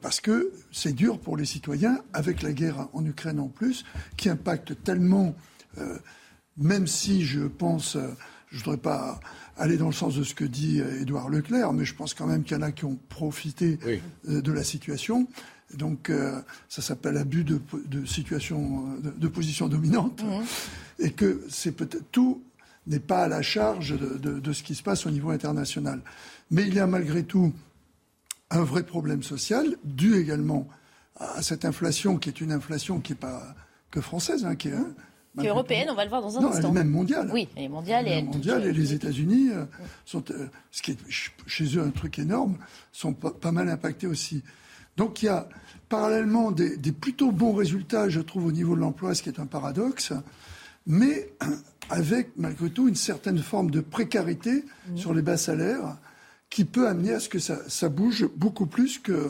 Parce 0.01 0.21
que 0.21 0.53
c'est 0.71 0.93
dur 0.93 1.19
pour 1.19 1.37
les 1.37 1.45
citoyens, 1.45 1.99
avec 2.13 2.41
la 2.43 2.53
guerre 2.53 2.87
en 2.93 3.05
Ukraine 3.05 3.41
en 3.41 3.49
plus, 3.49 3.85
qui 4.17 4.29
impacte 4.29 4.81
tellement, 4.85 5.35
même 6.57 6.87
si 6.87 7.25
je 7.25 7.41
pense, 7.41 7.97
je 8.49 8.59
ne 8.59 8.63
voudrais 8.63 8.79
pas 8.79 9.19
aller 9.57 9.77
dans 9.77 9.87
le 9.87 9.93
sens 9.93 10.15
de 10.15 10.23
ce 10.23 10.35
que 10.35 10.45
dit 10.45 10.81
euh, 10.81 11.01
Édouard 11.01 11.29
Leclerc, 11.29 11.73
mais 11.73 11.85
je 11.85 11.95
pense 11.95 12.15
quand 12.15 12.27
même 12.27 12.45
qu'il 12.45 12.57
y 12.57 12.61
en 12.61 12.63
a 12.63 12.73
qui 12.73 12.85
ont 12.85 12.99
profité 13.09 13.79
euh, 14.29 14.41
de 14.41 14.53
la 14.53 14.65
situation. 14.65 15.27
Donc 15.75 16.11
euh, 16.11 16.41
ça 16.69 16.83
s'appelle 16.83 17.17
abus 17.17 17.45
de, 17.45 17.61
situation, 18.07 18.85
de, 19.03 19.29
position 19.29 19.69
dominante, 19.69 20.23
mmh. 20.23 21.05
et 21.05 21.11
que 21.11 21.43
c'est 21.49 21.73
peut-être 21.73 22.11
tout 22.13 22.43
n'est 22.87 23.01
pas 23.01 23.25
à 23.25 23.29
la 23.29 23.43
charge 23.43 23.99
de, 23.99 24.53
ce 24.53 24.63
qui 24.63 24.77
se 24.77 24.83
passe 24.85 25.07
au 25.07 25.11
niveau 25.11 25.31
international. 25.31 26.01
Mais 26.53 26.63
il 26.63 26.75
y 26.75 26.79
a 26.79 26.87
malgré 26.87 27.25
tout 27.25 27.53
un 28.51 28.63
vrai 28.63 28.85
problème 28.85 29.25
social, 29.25 29.77
dû 29.83 30.15
également 30.15 30.69
à 31.17 31.43
cette 31.43 31.65
inflation 31.65 32.17
qui 32.17 32.29
est 32.29 32.41
une 32.41 32.53
inflation 32.53 33.01
qui 33.01 33.13
n'est 33.13 33.19
pas 33.19 33.43
que 33.91 34.01
française, 34.01 34.45
hein, 34.45 34.55
qui 34.55 34.69
est 34.69 34.75
qui 35.39 35.47
est 35.47 35.49
européenne, 35.49 35.89
on 35.91 35.95
va 35.95 36.05
le 36.05 36.11
voir 36.11 36.23
dans 36.23 36.39
un 36.39 36.41
non, 36.41 36.49
instant. 36.49 36.69
Elle 36.69 36.77
est 36.77 36.79
même 36.79 36.91
mondiale. 36.91 37.31
Oui, 37.33 37.49
elle 37.57 37.65
est 37.65 37.69
mondiale. 37.69 38.05
Elle 38.09 38.19
est 38.19 38.23
mondiale 38.23 38.67
et 38.67 38.73
les 38.73 38.93
États-Unis 38.93 39.51
euh, 39.51 39.65
sont, 40.05 40.25
euh, 40.31 40.47
ce 40.71 40.83
qui 40.83 40.93
est 40.93 40.99
chez 41.47 41.77
eux 41.77 41.83
un 41.83 41.91
truc 41.91 42.19
énorme, 42.19 42.59
sont 42.93 43.13
pas, 43.13 43.53
mal 43.53 43.69
impactés 43.69 44.07
aussi. 44.07 44.43
Donc 44.97 45.23
il 45.23 45.27
y 45.27 45.29
a 45.29 45.49
parallèlement 45.89 46.51
des, 46.51 46.77
plutôt 46.93 47.31
bons 47.33 47.55
résultats, 47.55 48.09
je 48.09 48.21
trouve, 48.21 48.47
au 48.47 48.53
niveau 48.53 48.75
de 48.75 48.81
l'emploi, 48.81 49.15
ce 49.15 49.23
qui 49.23 49.29
est 49.29 49.41
un 49.41 49.47
paradoxe, 49.47 50.13
mais 50.87 51.33
avec 51.91 52.31
malgré 52.37 52.71
tout 52.71 52.89
une 52.89 52.95
certaine 52.95 53.39
forme 53.39 53.71
de 53.71 53.81
précarité 53.81 54.65
mmh. 54.89 54.97
sur 54.97 55.15
les 55.15 55.23
bas 55.23 55.37
salaires 55.37 55.97
qui 56.51 56.65
peut 56.65 56.89
amener 56.89 57.13
à 57.13 57.21
ce 57.21 57.29
que 57.29 57.39
ça, 57.39 57.59
ça 57.69 57.89
bouge 57.89 58.29
beaucoup 58.37 58.67
plus 58.67 58.99
que 58.99 59.29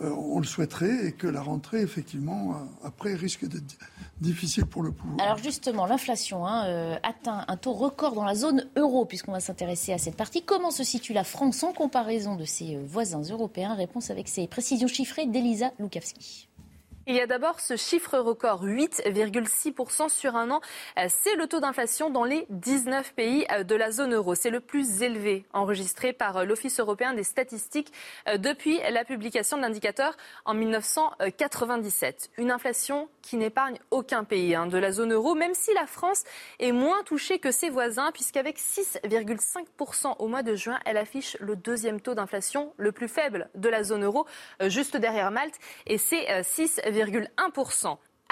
on 0.00 0.40
le 0.40 0.44
souhaiterait 0.44 1.06
et 1.06 1.12
que 1.12 1.26
la 1.26 1.40
rentrée, 1.40 1.80
effectivement, 1.80 2.56
après, 2.82 3.14
risque 3.14 3.46
d'être 3.46 3.76
difficile 4.20 4.66
pour 4.66 4.82
le 4.82 4.90
pouvoir. 4.90 5.20
Alors 5.20 5.38
justement, 5.38 5.86
l'inflation 5.86 6.46
hein, 6.46 6.98
atteint 7.02 7.44
un 7.46 7.56
taux 7.56 7.72
record 7.72 8.14
dans 8.14 8.24
la 8.24 8.34
zone 8.34 8.66
euro, 8.76 9.04
puisqu'on 9.04 9.32
va 9.32 9.40
s'intéresser 9.40 9.92
à 9.92 9.98
cette 9.98 10.16
partie. 10.16 10.42
Comment 10.42 10.70
se 10.70 10.82
situe 10.82 11.12
la 11.12 11.24
France 11.24 11.62
en 11.62 11.72
comparaison 11.72 12.34
de 12.34 12.44
ses 12.44 12.76
voisins 12.76 13.22
européens? 13.22 13.74
Réponse 13.74 14.10
avec 14.10 14.28
ses 14.28 14.48
précisions 14.48 14.88
chiffrées 14.88 15.26
d'Elisa 15.26 15.72
Lukavski. 15.78 16.48
Il 17.06 17.14
y 17.14 17.20
a 17.20 17.26
d'abord 17.26 17.60
ce 17.60 17.76
chiffre 17.76 18.16
record, 18.18 18.64
8,6% 18.64 20.08
sur 20.08 20.36
un 20.36 20.50
an. 20.50 20.62
Euh, 20.98 21.06
c'est 21.10 21.36
le 21.36 21.46
taux 21.46 21.60
d'inflation 21.60 22.08
dans 22.08 22.24
les 22.24 22.46
19 22.48 23.12
pays 23.12 23.44
euh, 23.52 23.62
de 23.62 23.74
la 23.74 23.90
zone 23.90 24.14
euro. 24.14 24.34
C'est 24.34 24.48
le 24.48 24.60
plus 24.60 25.02
élevé 25.02 25.44
enregistré 25.52 26.14
par 26.14 26.38
euh, 26.38 26.44
l'Office 26.44 26.80
européen 26.80 27.12
des 27.12 27.22
statistiques 27.22 27.92
depuis 28.38 28.80
la 28.90 29.04
publication 29.04 29.58
de 29.58 29.62
l'indicateur 29.62 30.16
en 30.46 30.54
1997. 30.54 32.30
Une 32.38 32.50
inflation 32.50 33.10
qui 33.20 33.36
n'épargne 33.36 33.78
aucun 33.90 34.24
pays 34.24 34.54
hein, 34.54 34.66
de 34.66 34.78
la 34.78 34.90
zone 34.90 35.12
euro, 35.12 35.34
même 35.34 35.54
si 35.54 35.74
la 35.74 35.86
France 35.86 36.24
est 36.58 36.72
moins 36.72 37.02
touchée 37.04 37.38
que 37.38 37.50
ses 37.50 37.68
voisins, 37.68 38.12
puisqu'avec 38.12 38.58
6,5% 38.58 40.16
au 40.18 40.28
mois 40.28 40.42
de 40.42 40.54
juin, 40.54 40.78
elle 40.86 40.96
affiche 40.96 41.36
le 41.40 41.54
deuxième 41.54 42.00
taux 42.00 42.14
d'inflation 42.14 42.72
le 42.78 42.92
plus 42.92 43.08
faible 43.08 43.50
de 43.54 43.68
la 43.68 43.82
zone 43.82 44.04
euro, 44.04 44.26
juste 44.62 44.96
derrière 44.96 45.30
Malte, 45.30 45.58
et 45.86 45.98
c'est 45.98 46.42
6, 46.42 46.80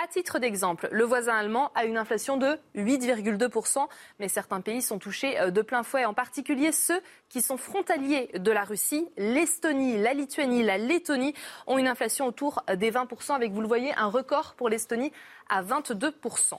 à 0.02 0.06
titre 0.08 0.38
d'exemple, 0.38 0.88
le 0.90 1.04
voisin 1.04 1.36
allemand 1.36 1.70
a 1.74 1.84
une 1.84 1.98
inflation 1.98 2.38
de 2.38 2.58
8,2%, 2.74 3.86
mais 4.18 4.28
certains 4.28 4.62
pays 4.62 4.80
sont 4.80 4.98
touchés 4.98 5.38
euh, 5.38 5.50
de 5.50 5.60
plein 5.60 5.82
fouet, 5.82 6.06
en 6.06 6.14
particulier 6.14 6.72
ceux 6.72 7.00
qui 7.28 7.42
sont 7.42 7.58
frontaliers 7.58 8.30
de 8.34 8.50
la 8.50 8.64
Russie. 8.64 9.06
L'Estonie, 9.18 9.98
la 9.98 10.14
Lituanie, 10.14 10.62
la 10.62 10.78
Lettonie 10.78 11.34
ont 11.66 11.76
une 11.76 11.88
inflation 11.88 12.26
autour 12.26 12.64
des 12.74 12.90
20%, 12.90 13.34
avec, 13.34 13.52
vous 13.52 13.60
le 13.60 13.68
voyez, 13.68 13.94
un 13.94 14.06
record 14.06 14.54
pour 14.54 14.70
l'Estonie 14.70 15.12
à 15.50 15.62
22%. 15.62 16.54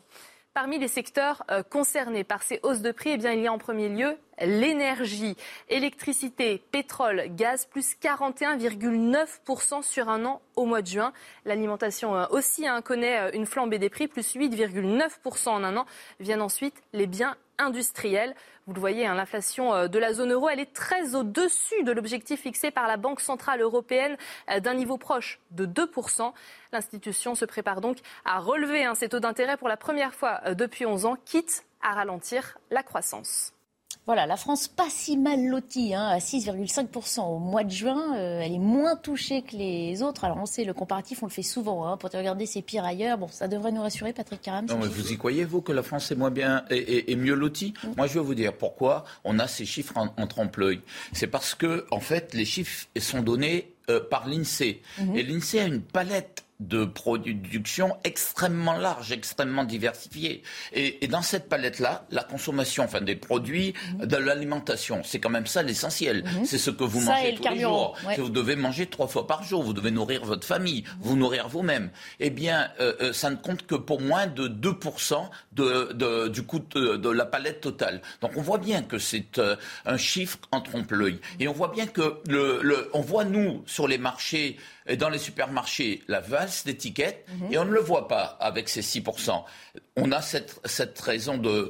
Parmi 0.53 0.77
les 0.77 0.87
secteurs 0.87 1.43
euh, 1.49 1.63
concernés 1.63 2.23
par 2.23 2.43
ces 2.43 2.59
hausses 2.61 2.81
de 2.81 2.91
prix, 2.91 3.09
eh 3.13 3.17
bien, 3.17 3.31
il 3.31 3.41
y 3.41 3.47
a 3.47 3.51
en 3.51 3.57
premier 3.57 3.89
lieu 3.89 4.15
l'énergie, 4.41 5.35
électricité, 5.69 6.61
pétrole, 6.71 7.23
gaz, 7.29 7.65
plus 7.65 7.95
41,9% 8.01 9.83
sur 9.83 10.09
un 10.09 10.25
an 10.25 10.41
au 10.55 10.65
mois 10.65 10.81
de 10.81 10.87
juin. 10.87 11.13
L'alimentation 11.45 12.15
euh, 12.15 12.25
aussi 12.29 12.67
hein, 12.67 12.81
connaît 12.81 13.19
euh, 13.19 13.31
une 13.33 13.45
flambée 13.45 13.79
des 13.79 13.89
prix, 13.89 14.07
plus 14.07 14.35
8,9% 14.35 15.49
en 15.49 15.63
un 15.63 15.77
an. 15.77 15.85
Viennent 16.19 16.41
ensuite 16.41 16.75
les 16.93 17.07
biens 17.07 17.35
industriels. 17.57 18.35
Vous 18.65 18.73
le 18.73 18.79
voyez, 18.79 19.05
hein, 19.05 19.15
l'inflation 19.15 19.73
euh, 19.73 19.87
de 19.87 19.99
la 19.99 20.13
zone 20.13 20.31
euro, 20.31 20.49
elle 20.49 20.59
est 20.59 20.73
très 20.73 21.15
au-dessus 21.15 21.83
de 21.83 21.91
l'objectif 21.91 22.41
fixé 22.41 22.71
par 22.71 22.87
la 22.87 22.97
Banque 22.97 23.19
centrale 23.19 23.61
européenne 23.61 24.17
d'un 24.61 24.73
niveau 24.73 24.97
proche 24.97 25.39
de 25.51 25.65
2%. 25.65 26.33
L'institution 26.71 27.35
se 27.35 27.45
prépare 27.45 27.81
donc 27.81 27.97
à 28.25 28.39
relever 28.39 28.83
hein, 28.83 28.95
ses 28.95 29.09
taux 29.09 29.19
d'intérêt 29.19 29.57
pour 29.57 29.67
la 29.67 29.77
première 29.77 30.13
fois 30.13 30.41
depuis 30.53 30.85
11 30.85 31.05
ans, 31.05 31.17
quitte 31.25 31.65
à 31.81 31.93
ralentir 31.93 32.57
la 32.71 32.83
croissance. 32.83 33.53
Voilà, 34.05 34.25
la 34.25 34.35
France 34.35 34.67
pas 34.67 34.89
si 34.89 35.15
mal 35.15 35.45
lotie, 35.45 35.93
hein, 35.93 36.07
à 36.07 36.17
6,5% 36.17 37.21
au 37.21 37.39
mois 37.39 37.63
de 37.63 37.71
juin. 37.71 38.17
Euh, 38.17 38.41
elle 38.41 38.53
est 38.53 38.59
moins 38.59 38.97
touchée 38.97 39.43
que 39.43 39.55
les 39.55 40.03
autres. 40.03 40.25
Alors 40.25 40.37
on 40.41 40.45
sait, 40.45 40.65
le 40.65 40.73
comparatif, 40.73 41.23
on 41.23 41.27
le 41.27 41.31
fait 41.31 41.41
souvent. 41.41 41.87
Hein, 41.87 41.95
pour 41.95 42.09
te 42.09 42.17
regarder, 42.17 42.45
c'est 42.45 42.61
pire 42.61 42.83
ailleurs. 42.83 43.17
Bon, 43.17 43.29
ça 43.29 43.47
devrait 43.47 43.71
nous 43.71 43.81
rassurer, 43.81 44.11
Patrick. 44.11 44.45
Non, 44.67 44.77
mais 44.77 44.87
vous 44.87 45.13
y 45.13 45.17
croyez, 45.17 45.45
vous, 45.45 45.61
que 45.61 45.71
la 45.71 45.83
France 45.83 46.11
est 46.11 46.15
moins 46.15 46.31
bien 46.31 46.65
et, 46.69 47.15
mieux 47.15 47.33
lotie? 47.33 47.73
Mm. 47.83 47.87
Moi, 47.95 48.07
je 48.07 48.13
vais 48.15 48.25
vous 48.25 48.35
dire 48.35 48.51
pourquoi 48.53 49.05
on 49.23 49.39
a 49.39 49.47
ces 49.47 49.65
chiffres 49.65 49.97
en, 49.97 50.13
en 50.17 50.27
trompe-l'œil. 50.27 50.81
C'est 51.13 51.27
parce 51.27 51.55
que, 51.55 51.85
en 51.91 52.01
fait, 52.01 52.33
les 52.33 52.45
chiffres 52.45 52.87
sont 52.99 53.21
donnés 53.21 53.73
euh, 53.89 53.99
par 53.99 54.27
l'INSEE. 54.27 54.81
Mm-hmm. 54.99 55.15
Et 55.15 55.23
l'INSEE 55.23 55.59
a 55.59 55.65
une 55.65 55.81
palette 55.81 56.43
de 56.59 56.85
production 56.85 57.97
extrêmement 58.03 58.77
large, 58.77 59.11
extrêmement 59.11 59.63
diversifiée. 59.63 60.43
Et, 60.71 61.07
dans 61.07 61.21
cette 61.21 61.49
palette-là, 61.49 62.05
la 62.09 62.23
consommation, 62.23 62.83
enfin 62.83 63.01
des 63.01 63.15
produits, 63.15 63.73
mhm. 63.99 64.05
de 64.05 64.17
l'alimentation, 64.17 65.01
c'est 65.03 65.19
quand 65.19 65.29
même 65.29 65.45
ça 65.45 65.63
l'essentiel. 65.63 66.23
Mhm. 66.23 66.45
C'est 66.45 66.57
ce 66.57 66.69
que 66.69 66.83
vous 66.83 67.01
mangez 67.01 67.35
tous 67.35 67.49
les 67.49 67.61
jours. 67.61 67.97
Vous 68.17 68.29
devez 68.29 68.55
manger 68.55 68.87
trois 68.87 69.07
fois 69.07 69.27
par 69.27 69.43
jour. 69.43 69.63
Vous 69.63 69.73
devez 69.73 69.91
nourrir 69.91 70.23
votre 70.25 70.47
famille, 70.47 70.83
mhm. 70.83 70.97
vous 71.01 71.15
nourrir 71.15 71.47
vous-même. 71.47 71.89
Eh 72.19 72.29
bien, 72.29 72.69
euh, 72.79 72.93
euh, 73.01 73.13
ça 73.13 73.29
ne 73.29 73.35
compte 73.35 73.65
que 73.65 73.75
pour 73.75 74.01
moins 74.01 74.27
de 74.27 74.47
2% 74.47 75.29
de, 75.53 76.27
du 76.29 76.43
coût 76.43 76.59
de, 76.59 77.09
la 77.09 77.25
palette 77.25 77.61
totale. 77.61 78.01
Donc 78.21 78.31
on 78.37 78.41
voit 78.41 78.57
bien 78.57 78.81
que 78.81 78.97
c'est 78.97 79.37
euh, 79.37 79.55
un 79.85 79.97
chiffre 79.97 80.39
en 80.51 80.61
trompe-l'œil. 80.61 81.19
Et 81.39 81.47
on 81.47 81.53
voit 81.53 81.69
bien 81.69 81.85
que 81.85 82.19
le, 82.27 82.59
le, 82.61 82.89
on 82.93 83.01
voit 83.01 83.25
nous 83.25 83.63
sur 83.65 83.87
les 83.87 83.97
marchés 83.97 84.57
et 84.82 84.82
dans 84.97 85.09
les 85.09 85.17
supermarchés 85.17 86.01
la 86.07 86.19
valse 86.19 86.65
d'étiquettes 86.65 87.25
mhm. 87.29 87.53
et 87.53 87.57
on 87.57 87.65
ne 87.65 87.71
le 87.71 87.79
voit 87.79 88.07
pas 88.07 88.37
avec 88.39 88.69
ces 88.69 88.81
6% 88.81 89.43
on 89.95 90.11
a 90.11 90.21
cette, 90.21 90.59
cette 90.65 90.99
raison 90.99 91.37
de, 91.37 91.69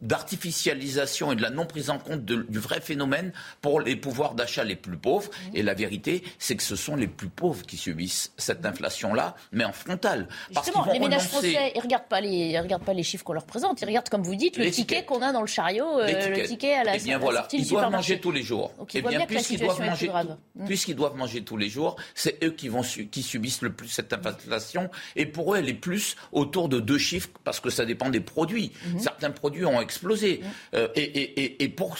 d'artificialisation 0.00 1.32
et 1.32 1.36
de 1.36 1.42
la 1.42 1.50
non 1.50 1.66
prise 1.66 1.90
en 1.90 1.98
compte 1.98 2.24
du 2.24 2.58
vrai 2.58 2.80
phénomène 2.80 3.32
pour 3.60 3.80
les 3.80 3.96
pouvoirs 3.96 4.34
d'achat 4.34 4.64
les 4.64 4.76
plus 4.76 4.96
pauvres. 4.96 5.30
Et 5.52 5.62
la 5.62 5.74
vérité, 5.74 6.22
c'est 6.38 6.56
que 6.56 6.62
ce 6.62 6.74
sont 6.74 6.96
les 6.96 7.06
plus 7.06 7.28
pauvres 7.28 7.64
qui 7.66 7.76
subissent 7.76 8.32
cette 8.38 8.64
inflation-là, 8.64 9.34
mais 9.52 9.64
en 9.64 9.72
frontale. 9.72 10.26
Parce 10.54 10.66
Justement, 10.66 10.90
les 10.90 10.98
ménages 10.98 11.28
français, 11.28 11.72
ils 11.74 11.78
ne 11.78 11.82
regardent, 11.82 12.08
pas 12.08 12.22
les, 12.22 12.58
regardent 12.58 12.84
pas 12.84 12.94
les 12.94 13.02
chiffres 13.02 13.24
qu'on 13.24 13.34
leur 13.34 13.44
présente. 13.44 13.80
Ils 13.82 13.86
regardent, 13.86 14.08
comme 14.08 14.22
vous 14.22 14.36
dites, 14.36 14.56
le 14.56 14.70
ticket 14.70 15.04
qu'on 15.04 15.20
a 15.20 15.32
dans 15.32 15.42
le 15.42 15.46
chariot, 15.46 15.98
euh, 16.00 16.30
le 16.30 16.46
ticket 16.46 16.74
à 16.74 16.84
la, 16.84 16.96
eh 16.96 17.00
bien, 17.00 17.18
voilà, 17.18 17.46
ils 17.52 17.68
doivent 17.68 17.90
manger 17.90 18.20
tous 18.20 18.32
les 18.32 18.42
jours. 18.42 18.72
Donc, 18.78 18.94
eh 18.94 19.02
bien, 19.02 19.26
puisqu'ils 19.26 19.60
doivent 19.60 19.80
manger, 19.80 20.10
puisqu'ils 20.64 20.96
doivent 20.96 21.16
manger 21.16 21.44
tous 21.44 21.58
les 21.58 21.68
jours, 21.68 21.96
c'est 22.24 22.42
eux 22.42 22.52
qui, 22.52 22.68
vont, 22.68 22.80
qui 22.80 23.22
subissent 23.22 23.60
le 23.60 23.70
plus 23.70 23.88
cette 23.88 24.12
inflation. 24.14 24.90
Et 25.14 25.26
pour 25.26 25.54
eux, 25.54 25.58
elle 25.58 25.68
est 25.68 25.74
plus 25.74 26.16
autour 26.32 26.70
de 26.70 26.80
deux 26.80 26.96
chiffres 26.96 27.28
parce 27.44 27.60
que 27.60 27.68
ça 27.68 27.84
dépend 27.84 28.08
des 28.08 28.20
produits. 28.20 28.72
Mhm. 28.86 29.00
Certains 29.00 29.30
produits 29.30 29.66
ont 29.66 29.80
explosé. 29.80 30.40
Mhm. 30.42 30.50
Euh, 30.74 30.88
et, 30.96 31.68
pour, 31.68 31.98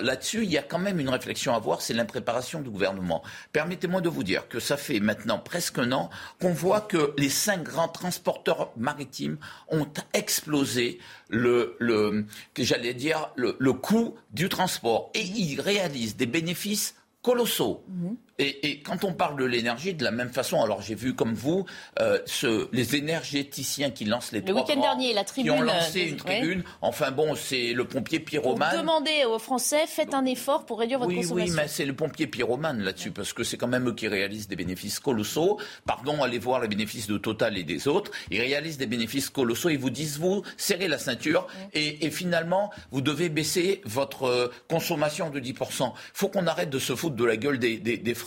là-dessus, 0.00 0.44
il 0.44 0.52
y 0.52 0.58
a 0.58 0.62
quand 0.62 0.78
même 0.78 1.00
une 1.00 1.08
réflexion 1.08 1.52
à 1.52 1.58
voir, 1.58 1.82
c'est 1.82 1.94
l'impréparation 1.94 2.60
du 2.60 2.70
gouvernement. 2.70 3.24
Permettez-moi 3.52 4.00
de 4.00 4.08
vous 4.08 4.22
dire 4.22 4.46
que 4.48 4.60
ça 4.60 4.76
fait 4.76 5.00
maintenant 5.00 5.40
presque 5.40 5.78
un 5.78 5.90
an 5.90 6.10
qu'on 6.40 6.52
voit 6.52 6.82
que 6.82 7.12
les 7.18 7.30
cinq 7.30 7.64
grands 7.64 7.88
transporteurs 7.88 8.72
maritimes 8.76 9.38
ont 9.68 9.88
explosé 10.14 11.00
le, 11.28 11.74
le 11.80 12.24
j'allais 12.56 12.94
dire, 12.94 13.32
le, 13.34 13.56
le 13.58 13.72
coût 13.72 14.14
du 14.30 14.48
transport. 14.48 15.10
Et 15.14 15.22
ils 15.22 15.60
réalisent 15.60 16.16
des 16.16 16.26
bénéfices 16.26 16.94
colossaux. 17.26 17.82
Mhm. 17.88 18.16
Et, 18.38 18.82
quand 18.84 19.04
on 19.04 19.14
parle 19.14 19.38
de 19.38 19.46
l'énergie, 19.46 19.94
de 19.94 20.04
la 20.04 20.10
même 20.10 20.28
façon, 20.28 20.62
alors 20.62 20.82
j'ai 20.82 20.94
vu 20.94 21.14
comme 21.14 21.32
vous 21.32 21.64
euh, 22.00 22.18
ce, 22.26 22.68
les 22.70 22.94
énergéticiens 22.94 23.90
qui 23.90 24.04
lancent 24.04 24.32
les 24.32 24.42
le 24.42 24.52
week-end 24.52 24.78
dernier, 24.78 25.14
la 25.14 25.24
tribune, 25.24 25.54
qui 25.54 25.58
ont 25.58 25.62
lancé 25.62 26.00
une 26.02 26.16
tribune. 26.16 26.62
Enfin 26.82 27.12
bon, 27.12 27.34
c'est 27.34 27.72
le 27.72 27.86
pompier 27.86 28.20
pyromane. 28.20 28.74
Vous 28.74 28.82
demandez 28.82 29.24
aux 29.24 29.38
Français, 29.38 29.86
faites 29.86 30.12
un 30.12 30.26
effort 30.26 30.66
pour 30.66 30.80
réduire 30.80 30.98
votre 30.98 31.14
consommation. 31.14 31.54
Oui, 31.54 31.56
mais 31.56 31.66
c'est 31.66 31.86
le 31.86 31.94
pompier 31.94 32.26
pyromane 32.26 32.82
là-dessus, 32.82 33.10
parce 33.10 33.32
que 33.32 33.42
c'est 33.42 33.56
quand 33.56 33.68
même 33.68 33.88
eux 33.88 33.94
qui 33.94 34.06
réalisent 34.06 34.48
des 34.48 34.56
bénéfices 34.56 35.00
colossaux. 35.00 35.58
Pardon, 35.86 36.22
allez 36.22 36.38
voir 36.38 36.60
les 36.60 36.68
bénéfices 36.68 37.06
de 37.06 37.16
Total 37.16 37.56
et 37.56 37.64
des 37.64 37.88
autres. 37.88 38.10
Ils 38.30 38.40
réalisent 38.40 38.78
des 38.78 38.86
bénéfices 38.86 39.30
colossaux. 39.30 39.70
Ils 39.70 39.78
vous 39.78 39.90
disent, 39.90 40.18
vous, 40.18 40.42
serrez 40.58 40.88
la 40.88 40.98
ceinture 40.98 41.46
et, 41.72 42.04
et, 42.04 42.10
finalement, 42.10 42.70
vous 42.90 43.00
devez 43.00 43.30
baisser 43.30 43.80
votre 43.84 44.24
euh, 44.24 44.48
consommation 44.68 45.30
de 45.30 45.40
10%. 45.40 45.86
Il 45.86 45.92
faut 46.12 46.28
qu'on 46.28 46.46
arrête 46.46 46.68
de 46.68 46.78
se 46.78 46.94
foutre 46.94 47.16
de 47.16 47.24
la 47.24 47.38
gueule 47.38 47.58
des, 47.58 47.78
des, 47.78 47.96
des 47.96 48.14
Français 48.14 48.25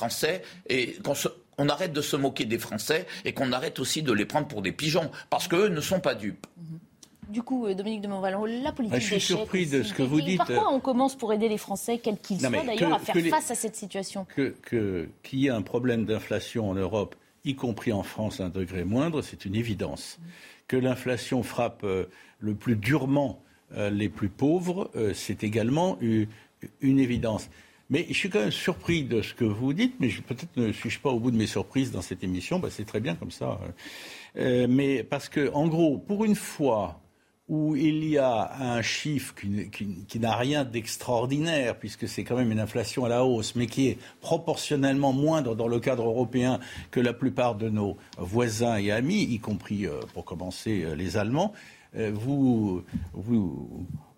et 0.67 0.95
qu'on 1.03 1.69
arrête 1.69 1.93
de 1.93 2.01
se 2.01 2.15
moquer 2.15 2.45
des 2.45 2.59
Français 2.59 3.05
et 3.25 3.33
qu'on 3.33 3.51
arrête 3.51 3.79
aussi 3.79 4.01
de 4.03 4.13
les 4.13 4.25
prendre 4.25 4.47
pour 4.47 4.61
des 4.61 4.71
pigeons, 4.71 5.11
parce 5.29 5.47
qu'eux 5.47 5.67
ne 5.67 5.81
sont 5.81 5.99
pas 5.99 6.15
dupes. 6.15 6.47
Mhm. 6.57 6.79
Du 7.29 7.43
coup, 7.43 7.67
euh, 7.67 7.75
Dominique 7.75 8.01
de 8.01 8.07
Montvalon, 8.07 8.45
la 8.45 8.71
politique 8.71 8.95
ah, 8.97 8.99
Je 8.99 9.05
suis 9.05 9.21
surpris 9.21 9.67
de 9.67 9.83
ce 9.83 9.93
que 9.93 10.01
vous 10.01 10.19
dites. 10.19 10.37
Pourquoi 10.37 10.73
on 10.73 10.79
commence 10.79 11.15
pour 11.15 11.31
aider 11.31 11.47
les 11.47 11.59
Français, 11.59 11.99
quels 11.99 12.17
qu'ils 12.17 12.39
soient 12.39 12.49
d'ailleurs, 12.49 12.93
à 12.93 12.99
faire 12.99 13.15
face 13.29 13.51
à 13.51 13.55
cette 13.55 13.75
situation 13.75 14.25
Qu'il 14.33 14.53
que, 14.63 15.07
y 15.31 15.45
ait 15.45 15.51
un 15.51 15.61
problème 15.61 16.05
d'inflation 16.05 16.69
en 16.69 16.73
Europe, 16.73 17.15
y 17.45 17.55
compris 17.55 17.93
en 17.93 18.01
France 18.01 18.39
à 18.39 18.45
un 18.45 18.49
degré 18.49 18.83
moindre, 18.83 19.21
c'est 19.21 19.45
une 19.45 19.55
évidence. 19.55 20.17
Que 20.67 20.75
l'inflation 20.75 21.43
frappe 21.43 21.83
euh, 21.83 22.05
le 22.39 22.55
plus 22.55 22.75
durement 22.75 23.43
euh, 23.77 23.91
les 23.91 24.09
plus 24.09 24.29
pauvres, 24.29 24.89
c'est 25.13 25.43
également 25.43 25.99
une 26.01 26.99
évidence. 26.99 27.49
Mais 27.89 28.05
je 28.07 28.13
suis 28.13 28.29
quand 28.29 28.39
même 28.39 28.51
surpris 28.51 29.03
de 29.03 29.21
ce 29.21 29.33
que 29.33 29.45
vous 29.45 29.73
dites, 29.73 29.95
mais 29.99 30.09
peut-être 30.09 30.55
ne 30.57 30.71
suis-je 30.71 30.99
pas 30.99 31.09
au 31.09 31.19
bout 31.19 31.31
de 31.31 31.37
mes 31.37 31.47
surprises 31.47 31.91
dans 31.91 32.01
cette 32.01 32.23
émission. 32.23 32.59
Bah, 32.59 32.69
c'est 32.69 32.85
très 32.85 32.99
bien 32.99 33.15
comme 33.15 33.31
ça. 33.31 33.59
Euh, 34.37 34.67
mais 34.69 35.03
parce 35.03 35.27
que, 35.27 35.51
en 35.53 35.67
gros, 35.67 35.97
pour 35.97 36.23
une 36.23 36.35
fois 36.35 37.01
où 37.47 37.75
il 37.75 38.05
y 38.05 38.19
a 38.19 38.53
un 38.59 38.83
chiffre 38.83 39.33
qui, 39.33 40.19
n'a 40.19 40.35
rien 40.35 40.65
d'extraordinaire, 40.65 41.79
puisque 41.79 42.07
c'est 42.07 42.23
quand 42.23 42.35
même 42.35 42.51
une 42.51 42.59
inflation 42.59 43.05
à 43.05 43.09
la 43.09 43.25
hausse, 43.25 43.55
mais 43.55 43.65
qui 43.65 43.87
est 43.87 43.97
proportionnellement 44.21 45.13
moindre 45.13 45.55
dans 45.55 45.67
le 45.67 45.79
cadre 45.79 46.05
européen 46.05 46.59
que 46.91 46.99
la 46.99 47.11
plupart 47.11 47.55
de 47.55 47.69
nos 47.69 47.97
voisins 48.19 48.77
et 48.77 48.91
amis, 48.91 49.23
y 49.23 49.39
compris, 49.39 49.87
euh, 49.87 49.99
pour 50.13 50.25
commencer, 50.25 50.83
euh, 50.83 50.93
les 50.93 51.17
Allemands, 51.17 51.53
vous, 52.13 52.83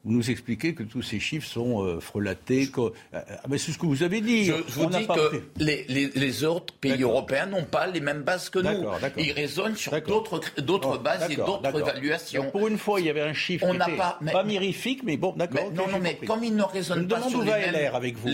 vous 0.03 0.13
nous 0.13 0.31
expliquez 0.31 0.73
que 0.73 0.81
tous 0.81 1.03
ces 1.03 1.19
chiffres 1.19 1.47
sont 1.47 1.83
euh, 1.83 1.99
frelatés. 1.99 2.69
Euh, 2.77 2.89
mais 3.47 3.59
c'est 3.59 3.71
ce 3.71 3.77
que 3.77 3.85
vous 3.85 4.01
avez 4.01 4.21
dit. 4.21 4.45
Je, 4.45 4.53
vous 4.53 4.87
dis 4.87 5.05
que 5.05 5.43
les, 5.57 5.85
les, 5.87 6.43
autres 6.43 6.73
pays 6.73 7.03
européens 7.03 7.45
n'ont 7.45 7.65
pas 7.65 7.85
les 7.85 7.99
mêmes 7.99 8.23
bases 8.23 8.49
que 8.49 8.59
nous. 8.59 8.87
Ils 9.17 9.31
raisonnent 9.31 9.75
sur 9.75 9.91
d'autres, 10.01 10.39
bases 10.97 11.29
et 11.29 11.35
d'autres 11.35 11.79
évaluations. 11.79 12.49
pour 12.49 12.67
une 12.67 12.79
fois, 12.79 12.99
il 12.99 13.05
y 13.05 13.09
avait 13.09 13.21
un 13.21 13.33
chiffre 13.33 13.65
On 13.67 13.73
qui 13.73 13.77
n'était 13.77 13.97
pas, 13.97 14.19
pas 14.31 14.43
mirifique, 14.43 15.03
mais 15.03 15.17
bon, 15.17 15.33
d'accord. 15.35 15.71
non, 15.71 15.87
non, 15.87 15.99
mais 16.01 16.15
comme 16.15 16.43
ils 16.43 16.55
ne 16.55 16.63
raisonnent 16.63 17.07
pas 17.07 17.21
sur 17.29 17.43
les 17.43 17.51
mêmes, 17.51 17.93
avec 17.93 18.17
vous. 18.17 18.31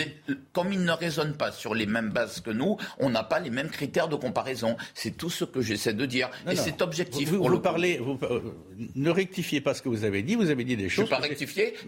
comme 0.54 0.72
ils 0.72 0.84
ne 0.84 0.92
raisonnent 0.92 1.36
pas 1.36 1.52
sur 1.52 1.76
les 1.76 1.86
mêmes 1.86 2.10
bases 2.12 2.40
que 2.40 2.52
nous, 2.52 2.78
on 3.00 3.10
n'a 3.10 3.24
pas 3.24 3.40
les 3.40 3.50
mêmes 3.50 3.70
critères 3.70 4.08
de 4.08 4.16
comparaison. 4.16 4.78
C'est 4.94 5.18
tout 5.18 5.30
ce 5.30 5.44
que 5.44 5.62
j'essaie 5.62 5.94
de 5.94 6.06
dire. 6.06 6.30
et 6.50 6.56
c'est 6.56 6.82
objectif. 6.82 7.30
Vous, 7.30 7.44
vous 7.44 7.60
parlez, 7.60 7.98
vous, 7.98 8.18
euh, 8.24 8.40
ne 8.96 9.10
rectifiez 9.10 9.60
pas 9.60 9.74
ce 9.74 9.82
que 9.82 9.90
vous 9.90 10.06
avez 10.06 10.22
dit. 10.22 10.36
Vous 10.36 10.50
avez 10.50 10.64
dit 10.64 10.78
des 10.78 10.88
choses. 10.88 11.10
Je 11.10 11.14
ne 11.14 11.20
pas 11.20 11.26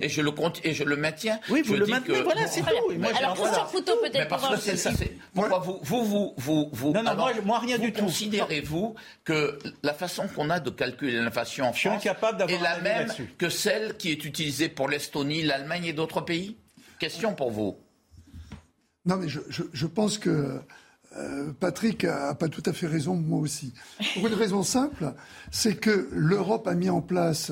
et 0.01 0.09
je 0.09 0.21
le 0.21 0.31
compte 0.31 0.59
et 0.63 0.73
je 0.73 0.83
le 0.83 0.95
maintiens. 0.95 1.39
Oui, 1.49 1.61
vous 1.61 1.75
le 1.75 1.85
maintenez. 1.85 2.21
Voilà, 2.21 2.47
c'est 2.47 2.61
tout. 2.61 2.67
Moi, 2.97 3.09
Alors 3.17 3.35
Christian 3.35 3.65
Foutot 3.65 3.97
peut-être. 4.01 4.27
Parce 4.27 4.49
que 4.49 4.59
c'est 4.61 4.77
ça. 4.77 4.91
Pourquoi 5.33 5.59
vous, 5.59 5.79
vous, 5.83 6.33
vous, 6.37 6.69
vous, 6.71 6.91
non, 6.93 7.03
non, 7.03 7.15
moi, 7.15 7.31
moi, 7.43 7.59
rien 7.59 7.77
du 7.77 7.91
tout. 7.91 8.05
Considérez-vous 8.05 8.95
que 9.23 9.59
la 9.83 9.93
façon 9.93 10.27
qu'on 10.27 10.49
a 10.49 10.59
de 10.59 10.69
calculer 10.69 11.13
l'inflation 11.13 11.67
en 11.67 11.73
France 11.73 12.05
est 12.05 12.61
la 12.61 12.79
même 12.79 13.07
que 13.37 13.49
celle 13.49 13.97
qui 13.97 14.11
est 14.11 14.25
utilisée 14.25 14.69
pour 14.69 14.89
l'Estonie, 14.89 15.43
l'Allemagne 15.43 15.85
et 15.85 15.93
d'autres 15.93 16.21
pays? 16.21 16.57
Question 16.99 17.33
pour 17.33 17.51
vous. 17.51 17.77
Non, 19.05 19.17
mais 19.17 19.29
je, 19.29 19.39
je, 19.49 19.63
je 19.71 19.87
pense 19.87 20.17
que 20.17 20.59
euh, 21.17 21.51
Patrick 21.59 22.03
a, 22.03 22.35
pas 22.35 22.49
tout 22.49 22.63
à 22.65 22.73
fait 22.73 22.87
raison, 22.87 23.15
moi 23.15 23.39
aussi. 23.39 23.73
Pour 24.13 24.27
une 24.27 24.33
raison 24.33 24.63
simple, 24.63 25.13
c'est 25.51 25.75
que 25.75 26.09
l'Europe 26.11 26.67
a 26.67 26.75
mis 26.75 26.89
en 26.89 27.01
place 27.01 27.51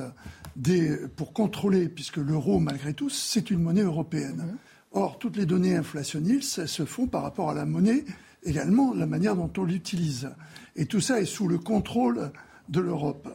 des, 0.57 0.97
pour 1.15 1.31
contrôler, 1.31 1.87
puisque 1.87 2.17
l'euro, 2.17 2.59
malgré 2.59 2.93
tout, 2.93 3.09
c'est 3.09 3.51
une 3.51 3.61
monnaie 3.61 3.83
européenne. 3.83 4.43
Mhm. 4.47 4.57
Or, 4.93 5.19
toutes 5.19 5.37
les 5.37 5.45
données 5.45 5.75
inflationnistes 5.75 6.65
se 6.65 6.85
font 6.85 7.07
par 7.07 7.21
rapport 7.21 7.49
à 7.49 7.53
la 7.53 7.65
monnaie, 7.65 8.03
également 8.43 8.93
la 8.93 9.05
manière 9.05 9.35
dont 9.35 9.51
on 9.57 9.63
l'utilise. 9.63 10.29
Et 10.75 10.85
tout 10.85 11.01
ça 11.01 11.21
est 11.21 11.25
sous 11.25 11.47
le 11.47 11.59
contrôle 11.59 12.31
de 12.69 12.79
l'Europe. 12.79 13.29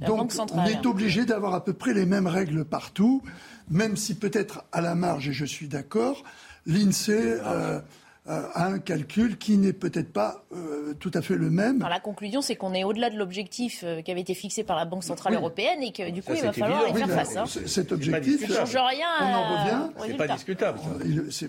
Donc, 0.00 0.32
on 0.52 0.64
est 0.64 0.84
obligé 0.86 1.24
d'avoir 1.24 1.54
à 1.54 1.64
peu 1.64 1.74
près 1.74 1.94
les 1.94 2.06
mêmes 2.06 2.26
règles 2.26 2.64
partout, 2.64 3.22
même 3.70 3.96
si 3.96 4.14
peut-être 4.14 4.64
à 4.72 4.80
la 4.80 4.94
marge, 4.94 5.28
et 5.28 5.32
je 5.32 5.44
suis 5.44 5.68
d'accord, 5.68 6.24
l'INSEE 6.66 7.38
euh, 7.44 7.80
euh, 8.28 8.46
un 8.54 8.78
calcul 8.78 9.36
qui 9.36 9.56
n'est 9.56 9.72
peut-être 9.72 10.12
pas 10.12 10.44
euh, 10.54 10.94
tout 10.94 11.10
à 11.12 11.22
fait 11.22 11.34
le 11.34 11.50
même. 11.50 11.80
la 11.80 11.98
conclusion, 11.98 12.40
c'est 12.40 12.54
qu'on 12.54 12.72
est 12.72 12.84
au-delà 12.84 13.10
de 13.10 13.18
l'objectif 13.18 13.80
euh, 13.82 14.00
qui 14.00 14.12
avait 14.12 14.20
été 14.20 14.34
fixé 14.34 14.62
par 14.62 14.76
la 14.76 14.84
Banque 14.84 15.02
Centrale 15.02 15.34
Européenne 15.34 15.82
et 15.82 15.90
que 15.90 16.08
du 16.08 16.22
coup, 16.22 16.32
il 16.36 16.42
va 16.42 16.52
falloir 16.52 16.88
y 16.88 16.94
faire 16.94 17.10
face. 17.10 17.36
Hein. 17.36 17.46
Cet 17.66 17.90
objectif, 17.90 18.48
ne 18.48 18.54
change 18.54 18.76
rien. 18.76 19.08
On 19.22 19.24
en 19.24 19.42
revient. 19.42 19.92
C'est 20.06 20.16
pas 20.16 20.28
discutable. 20.28 20.78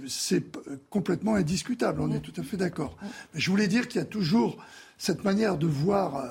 C'est 0.07 0.43
complètement 0.89 1.35
indiscutable, 1.35 2.01
on 2.01 2.11
est 2.11 2.21
tout 2.21 2.33
à 2.41 2.43
fait 2.43 2.57
d'accord. 2.57 2.97
Mais 3.35 3.39
je 3.39 3.51
voulais 3.51 3.67
dire 3.67 3.87
qu'il 3.87 3.99
y 3.99 4.03
a 4.03 4.07
toujours 4.07 4.57
cette 4.97 5.23
manière 5.23 5.57
de 5.59 5.67
voir, 5.67 6.25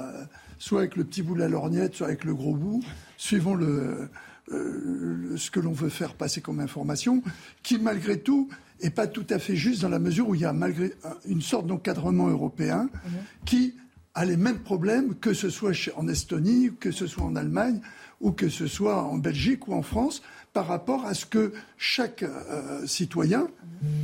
soit 0.59 0.81
avec 0.81 0.97
le 0.97 1.05
petit 1.05 1.23
bout 1.23 1.37
de 1.37 1.41
la 1.41 1.49
lorgnette, 1.49 1.95
soit 1.95 2.09
avec 2.09 2.25
le 2.25 2.35
gros 2.35 2.57
bout, 2.57 2.83
suivant 3.17 3.55
le, 3.55 4.09
ce 4.49 5.51
que 5.53 5.61
l'on 5.61 5.73
veut 5.73 5.89
faire 5.89 6.15
passer 6.15 6.41
comme 6.41 6.59
information, 6.59 7.23
qui 7.63 7.79
malgré 7.79 8.19
tout 8.19 8.49
et 8.83 8.91
pas 8.91 9.07
tout 9.07 9.27
à 9.31 9.39
fait 9.39 9.57
juste 9.57 9.83
dans 9.83 9.89
la 9.89 9.99
mesure 9.99 10.29
où 10.29 10.35
il 10.35 10.43
y 10.43 10.45
a 10.45 10.53
malgré 10.53 10.93
une 11.27 11.41
sorte 11.41 11.67
d'encadrement 11.67 12.29
européen 12.29 12.91
mhm. 12.93 13.13
qui 13.47 13.75
a 14.15 14.25
les 14.25 14.37
mêmes 14.37 14.59
problèmes 14.59 15.15
que 15.15 15.33
ce 15.33 15.49
soit 15.49 15.73
en 15.97 16.09
Estonie, 16.09 16.71
que 16.79 16.91
ce 16.91 17.07
soit 17.07 17.25
en 17.25 17.37
Allemagne 17.37 17.81
ou 18.21 18.33
que 18.33 18.49
ce 18.49 18.67
soit 18.67 19.03
en 19.03 19.17
Belgique 19.17 19.69
ou 19.69 19.75
en 19.75 19.83
France 19.83 20.23
par 20.53 20.67
rapport 20.67 21.07
à 21.07 21.15
ce 21.15 21.25
que 21.25 21.53
chaque 21.79 22.23
euh, 22.23 22.87
citoyen 22.87 23.49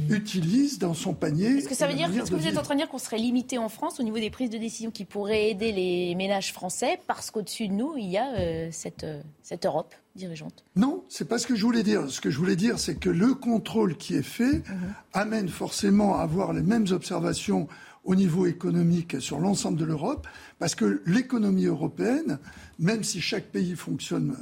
utilise 0.08 0.78
dans 0.78 0.94
son 0.94 1.12
panier. 1.12 1.58
Est-ce 1.58 1.68
que 1.68 1.74
ça 1.74 1.86
veut 1.86 1.94
dire, 1.94 2.08
ce 2.08 2.30
que 2.30 2.36
vous 2.36 2.46
êtes 2.46 2.56
en 2.56 2.62
train 2.62 2.74
de 2.74 2.80
dire 2.80 2.88
qu'on 2.88 2.98
serait 2.98 3.18
limité 3.18 3.58
en 3.58 3.68
France 3.68 4.00
au 4.00 4.02
niveau 4.02 4.18
des 4.18 4.30
prises 4.30 4.48
de 4.50 4.56
décision 4.56 4.90
qui 4.90 5.04
pourraient 5.04 5.50
aider 5.50 5.72
les 5.72 6.14
ménages 6.14 6.52
français 6.52 6.98
parce 7.06 7.30
qu'au-dessus 7.30 7.68
de 7.68 7.74
nous, 7.74 7.96
il 7.96 8.06
y 8.06 8.16
a 8.16 8.32
euh, 8.38 8.68
cette, 8.72 9.04
euh, 9.04 9.20
cette 9.42 9.66
Europe 9.66 9.94
dirigeante? 10.16 10.64
Non, 10.74 11.04
c'est 11.08 11.28
pas 11.28 11.38
ce 11.38 11.46
que 11.46 11.54
je 11.54 11.64
voulais 11.64 11.82
dire. 11.82 12.10
Ce 12.10 12.20
que 12.20 12.30
je 12.30 12.38
voulais 12.38 12.56
dire, 12.56 12.78
c'est 12.78 12.96
que 12.96 13.10
le 13.10 13.34
contrôle 13.34 13.96
qui 13.96 14.14
est 14.14 14.22
fait 14.22 14.66
mhm. 14.68 14.94
amène 15.12 15.48
forcément 15.48 16.16
à 16.16 16.22
avoir 16.22 16.54
les 16.54 16.62
mêmes 16.62 16.86
observations 16.90 17.68
au 18.04 18.14
niveau 18.14 18.46
économique 18.46 19.20
sur 19.20 19.38
l'ensemble 19.38 19.76
de 19.76 19.84
l'Europe, 19.84 20.26
parce 20.58 20.74
que 20.74 21.02
l'économie 21.04 21.66
européenne, 21.66 22.38
même 22.78 23.04
si 23.04 23.20
chaque 23.20 23.48
pays 23.48 23.76
fonctionne 23.76 24.34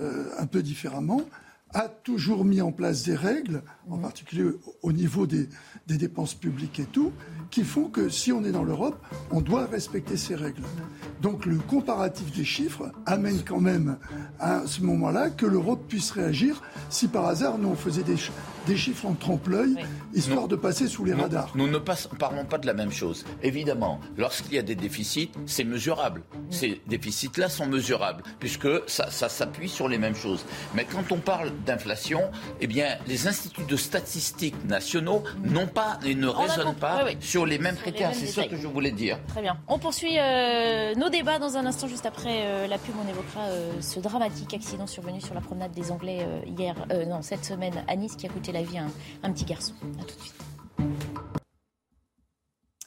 un 0.00 0.46
peu 0.46 0.60
différemment, 0.60 1.20
a 1.74 1.88
toujours 1.88 2.44
mis 2.44 2.60
en 2.60 2.72
place 2.72 3.04
des 3.04 3.14
règles, 3.14 3.62
en 3.90 3.98
particulier 3.98 4.50
au 4.82 4.92
niveau 4.92 5.26
des, 5.26 5.48
dépenses 5.86 6.34
publiques 6.34 6.80
et 6.80 6.84
tout, 6.84 7.12
qui 7.50 7.64
font 7.64 7.88
que 7.88 8.08
si 8.08 8.32
on 8.32 8.44
est 8.44 8.52
dans 8.52 8.64
l'Europe, 8.64 8.98
on 9.30 9.40
doit 9.40 9.66
respecter 9.66 10.16
ces 10.16 10.34
règles. 10.34 10.62
Donc 11.20 11.44
le 11.44 11.58
comparatif 11.58 12.32
des 12.34 12.44
chiffres 12.44 12.90
amène 13.04 13.42
quand 13.44 13.60
même 13.60 13.98
à 14.38 14.66
ce 14.66 14.80
moment-là 14.82 15.30
que 15.30 15.44
l'Europe 15.44 15.84
puisse 15.86 16.10
réagir 16.10 16.62
si 16.88 17.08
par 17.08 17.26
hasard 17.26 17.58
nous 17.58 17.68
on 17.68 17.76
faisait 17.76 18.02
des, 18.02 18.16
des 18.66 18.76
chiffres 18.76 19.06
en 19.06 19.14
trompe-l'œil, 19.14 19.76
histoire 20.14 20.48
de 20.48 20.56
passer 20.56 20.88
sous 20.88 21.04
les 21.04 21.14
radars. 21.14 21.52
Nous 21.54 21.68
ne 21.68 21.78
parlons 21.78 22.44
pas 22.44 22.58
de 22.58 22.66
la 22.66 22.74
même 22.74 22.92
chose. 22.92 23.24
Évidemment, 23.42 24.00
lorsqu'il 24.16 24.54
y 24.54 24.58
a 24.58 24.62
des 24.62 24.74
déficits, 24.74 25.30
c'est 25.46 25.64
mesurable. 25.64 26.22
Ces 26.50 26.80
déficits-là 26.86 27.48
sont 27.48 27.66
mesurables, 27.66 28.22
puisque 28.38 28.68
ça, 28.86 29.10
ça 29.10 29.28
s'appuie 29.28 29.68
sur 29.68 29.88
les 29.88 29.98
mêmes 29.98 30.14
choses. 30.14 30.44
Mais 30.74 30.84
quand 30.84 31.12
on 31.12 31.18
parle 31.18 31.50
d'inflation, 31.66 32.30
eh 32.60 32.66
bien, 32.66 32.96
les 33.06 33.26
instituts 33.26 33.64
de 33.64 33.71
statistiques 33.76 34.64
nationaux 34.64 35.22
n'ont 35.44 35.66
pas 35.66 35.98
et 36.04 36.14
ne 36.14 36.28
raisonnent 36.28 36.74
pas 36.74 37.04
sur 37.20 37.46
les 37.46 37.58
mêmes 37.58 37.76
critères. 37.76 38.14
C'est 38.14 38.26
ça 38.26 38.46
que 38.46 38.56
je 38.56 38.66
voulais 38.66 38.92
dire. 38.92 39.18
Très 39.28 39.42
bien. 39.42 39.56
On 39.68 39.78
poursuit 39.78 40.18
euh, 40.18 40.94
nos 40.94 41.08
débats 41.08 41.38
dans 41.38 41.56
un 41.56 41.66
instant, 41.66 41.88
juste 41.88 42.06
après 42.06 42.42
euh, 42.44 42.66
la 42.66 42.78
pub. 42.78 42.94
On 43.04 43.08
évoquera 43.08 43.46
euh, 43.46 43.80
ce 43.80 44.00
dramatique 44.00 44.54
accident 44.54 44.86
survenu 44.86 45.20
sur 45.20 45.34
la 45.34 45.40
promenade 45.40 45.72
des 45.72 45.90
Anglais 45.90 46.26
hier, 46.46 46.74
non, 47.06 47.22
cette 47.22 47.44
semaine 47.44 47.84
à 47.88 47.96
Nice, 47.96 48.16
qui 48.16 48.26
a 48.26 48.28
coûté 48.28 48.52
la 48.52 48.62
vie 48.62 48.78
à 48.78 48.84
un, 49.22 49.32
petit 49.32 49.44
garçon. 49.44 49.74
A 50.00 50.04
tout 50.04 50.16
de 50.16 50.20
suite. 50.20 50.34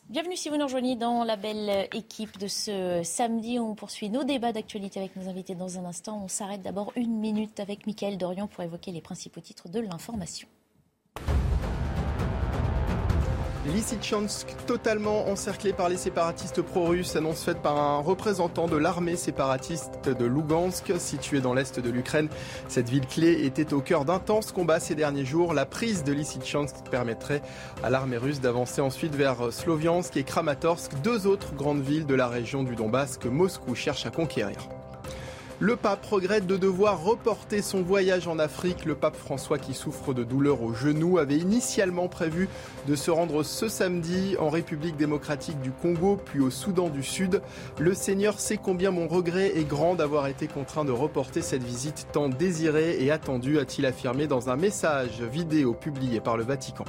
Bienvenue 0.10 0.38
si 0.38 0.50
vous 0.50 0.58
nous 0.58 0.66
rejoignez 0.66 0.96
dans 0.96 1.24
la 1.24 1.36
belle 1.36 1.90
équipe 1.94 2.38
de 2.38 2.48
ce 2.48 3.02
samedi. 3.04 3.60
On 3.60 3.76
poursuit 3.76 4.10
nos 4.10 4.24
débats 4.24 4.54
d'actualité 4.54 5.00
avec 5.00 5.16
nos 5.16 5.28
invités 5.28 5.56
dans 5.56 5.78
un 5.80 5.86
instant. 5.86 6.22
On 6.24 6.28
s'arrête 6.28 6.62
d'abord 6.62 6.94
une 6.96 7.18
minute 7.20 7.60
avec 7.60 7.86
Mickaël 7.88 8.18
Dorian 8.18 8.48
pour 8.48 8.64
évoquer 8.64 8.92
les 8.92 9.02
principaux 9.02 9.42
titres 9.42 9.68
de 9.70 9.80
l'information. 9.80 10.48
Lysychansk, 13.74 14.46
totalement 14.68 15.28
encerclé 15.28 15.74
par 15.74 15.90
les 15.90 15.98
séparatistes 15.98 16.62
pro-russes, 16.62 17.16
annonce 17.16 17.44
faite 17.44 17.64
par 17.64 17.78
un 17.78 17.98
représentant 17.98 18.68
de 18.68 18.78
l'armée 18.78 19.16
séparatiste 19.16 20.08
de 20.08 20.26
Lugansk, 20.26 20.94
située 21.00 21.42
dans 21.42 21.56
l'est 21.56 21.80
de 21.80 21.90
l'Ukraine. 21.90 22.30
Cette 22.68 22.90
ville 22.90 23.08
clé 23.08 23.46
était 23.46 23.74
au 23.74 23.82
cœur 23.82 24.06
d'intenses 24.06 24.52
combats 24.52 24.80
ces 24.80 24.94
derniers 24.94 25.26
jours. 25.26 25.54
La 25.54 25.66
prise 25.66 26.04
de 26.04 26.14
Lysychansk 26.14 26.76
permettrait 26.92 27.42
à 27.84 27.90
l'armée 27.90 28.18
russe 28.18 28.40
d'avancer 28.40 28.82
ensuite 28.82 29.16
vers 29.16 29.52
Sloviansk 29.52 30.16
et 30.16 30.24
Kramatorsk, 30.24 31.02
deux 31.02 31.26
autres 31.26 31.56
grandes 31.56 31.82
villes 31.82 32.06
de 32.06 32.16
la 32.16 32.28
région 32.28 32.64
du 32.64 32.76
Donbass 32.76 33.18
que 33.18 33.28
Moscou 33.28 33.74
cherche 33.74 34.06
à 34.06 34.12
conquérir. 34.12 34.58
Le 35.62 35.78
pape 35.78 36.06
regrette 36.06 36.48
de 36.48 36.58
devoir 36.58 37.02
reporter 37.02 37.62
son 37.62 37.82
voyage 37.82 38.28
en 38.28 38.40
Afrique. 38.40 38.84
Le 38.84 38.94
pape 38.94 39.16
François, 39.16 39.58
qui 39.58 39.74
souffre 39.74 40.14
de 40.14 40.26
douleurs 40.26 40.62
au 40.62 40.74
genou, 40.74 41.18
avait 41.18 41.38
initialement 41.38 42.10
prévu 42.10 42.50
de 42.88 42.96
se 42.96 43.10
rendre 43.10 43.42
ce 43.42 43.70
samedi 43.70 44.36
en 44.38 44.50
République 44.50 44.98
démocratique 44.98 45.62
du 45.62 45.72
Congo, 45.72 46.20
puis 46.26 46.42
au 46.42 46.50
Soudan 46.50 46.90
du 46.90 47.04
Sud. 47.04 47.42
Le 47.80 47.94
Seigneur 47.94 48.42
sait 48.42 48.58
combien 48.58 48.92
mon 48.92 49.08
regret 49.08 49.58
est 49.58 49.64
grand 49.64 49.96
d'avoir 49.96 50.28
été 50.28 50.48
contraint 50.48 50.84
de 50.84 50.92
reporter 50.92 51.42
cette 51.42 51.64
visite 51.64 52.08
tant 52.12 52.28
désirée 52.28 52.98
et 53.00 53.10
attendue, 53.10 53.58
a-t-il 53.58 53.86
affirmé 53.86 54.28
dans 54.28 54.50
un 54.50 54.58
message 54.58 55.22
vidéo 55.22 55.74
publié 55.74 56.20
par 56.20 56.36
le 56.36 56.44
Vatican. 56.44 56.84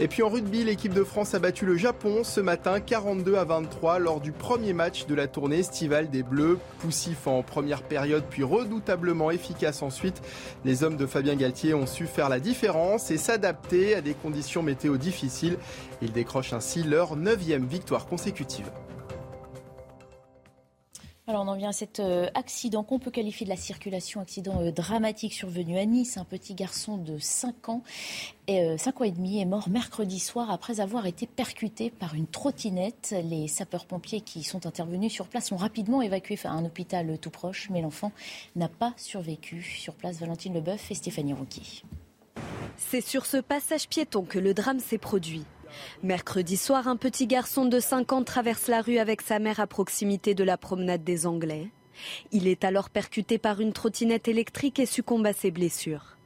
Et 0.00 0.06
puis 0.06 0.22
en 0.22 0.28
rugby, 0.28 0.62
l'équipe 0.62 0.94
de 0.94 1.02
France 1.02 1.34
a 1.34 1.40
battu 1.40 1.66
le 1.66 1.76
Japon 1.76 2.22
ce 2.22 2.40
matin 2.40 2.78
42 2.78 3.34
à 3.34 3.42
23 3.42 3.98
lors 3.98 4.20
du 4.20 4.30
premier 4.30 4.72
match 4.72 5.06
de 5.06 5.14
la 5.16 5.26
tournée 5.26 5.58
estivale 5.58 6.08
des 6.08 6.22
Bleus. 6.22 6.60
Poussif 6.78 7.26
en 7.26 7.42
première 7.42 7.82
période 7.82 8.22
puis 8.30 8.44
redoutablement 8.44 9.32
efficace 9.32 9.82
ensuite, 9.82 10.22
les 10.64 10.84
hommes 10.84 10.96
de 10.96 11.06
Fabien 11.06 11.34
Galtier 11.34 11.74
ont 11.74 11.86
su 11.86 12.06
faire 12.06 12.28
la 12.28 12.38
différence 12.38 13.10
et 13.10 13.16
s'adapter 13.16 13.96
à 13.96 14.00
des 14.00 14.14
conditions 14.14 14.62
météo 14.62 14.98
difficiles. 14.98 15.58
Ils 16.00 16.12
décrochent 16.12 16.52
ainsi 16.52 16.84
leur 16.84 17.16
neuvième 17.16 17.66
victoire 17.66 18.06
consécutive. 18.06 18.70
Alors 21.28 21.42
on 21.42 21.48
en 21.48 21.56
vient 21.56 21.68
à 21.68 21.72
cet 21.74 22.00
euh, 22.00 22.30
accident 22.32 22.82
qu'on 22.82 22.98
peut 22.98 23.10
qualifier 23.10 23.44
de 23.44 23.50
la 23.50 23.56
circulation, 23.58 24.22
accident 24.22 24.62
euh, 24.62 24.72
dramatique 24.72 25.34
survenu 25.34 25.76
à 25.76 25.84
Nice. 25.84 26.16
Un 26.16 26.24
petit 26.24 26.54
garçon 26.54 26.96
de 26.96 27.18
5 27.18 27.68
ans, 27.68 27.82
et, 28.46 28.78
5 28.78 28.96
euh, 28.96 29.00
ans 29.00 29.04
et 29.04 29.10
demi, 29.10 29.38
est 29.38 29.44
mort 29.44 29.68
mercredi 29.68 30.20
soir 30.20 30.50
après 30.50 30.80
avoir 30.80 31.04
été 31.04 31.26
percuté 31.26 31.90
par 31.90 32.14
une 32.14 32.26
trottinette. 32.26 33.14
Les 33.24 33.46
sapeurs-pompiers 33.46 34.22
qui 34.22 34.42
sont 34.42 34.64
intervenus 34.64 35.12
sur 35.12 35.26
place 35.26 35.52
ont 35.52 35.58
rapidement 35.58 36.00
évacué 36.00 36.38
à 36.44 36.52
un 36.52 36.64
hôpital 36.64 37.18
tout 37.18 37.28
proche, 37.28 37.68
mais 37.68 37.82
l'enfant 37.82 38.10
n'a 38.56 38.70
pas 38.70 38.94
survécu. 38.96 39.62
Sur 39.62 39.92
place, 39.92 40.20
Valentine 40.20 40.54
Leboeuf 40.54 40.90
et 40.90 40.94
Stéphanie 40.94 41.34
Rouquier. 41.34 41.82
C'est 42.78 43.02
sur 43.02 43.26
ce 43.26 43.36
passage 43.36 43.86
piéton 43.86 44.22
que 44.22 44.38
le 44.38 44.54
drame 44.54 44.80
s'est 44.80 44.96
produit. 44.96 45.44
Mercredi 46.02 46.56
soir, 46.56 46.88
un 46.88 46.96
petit 46.96 47.26
garçon 47.26 47.64
de 47.64 47.80
5 47.80 48.12
ans 48.12 48.24
traverse 48.24 48.68
la 48.68 48.82
rue 48.82 48.98
avec 48.98 49.22
sa 49.22 49.38
mère 49.38 49.60
à 49.60 49.66
proximité 49.66 50.34
de 50.34 50.44
la 50.44 50.56
promenade 50.56 51.04
des 51.04 51.26
Anglais. 51.26 51.70
Il 52.30 52.46
est 52.46 52.64
alors 52.64 52.90
percuté 52.90 53.38
par 53.38 53.60
une 53.60 53.72
trottinette 53.72 54.28
électrique 54.28 54.78
et 54.78 54.86
succombe 54.86 55.26
à 55.26 55.32
ses 55.32 55.50
blessures. 55.50 56.16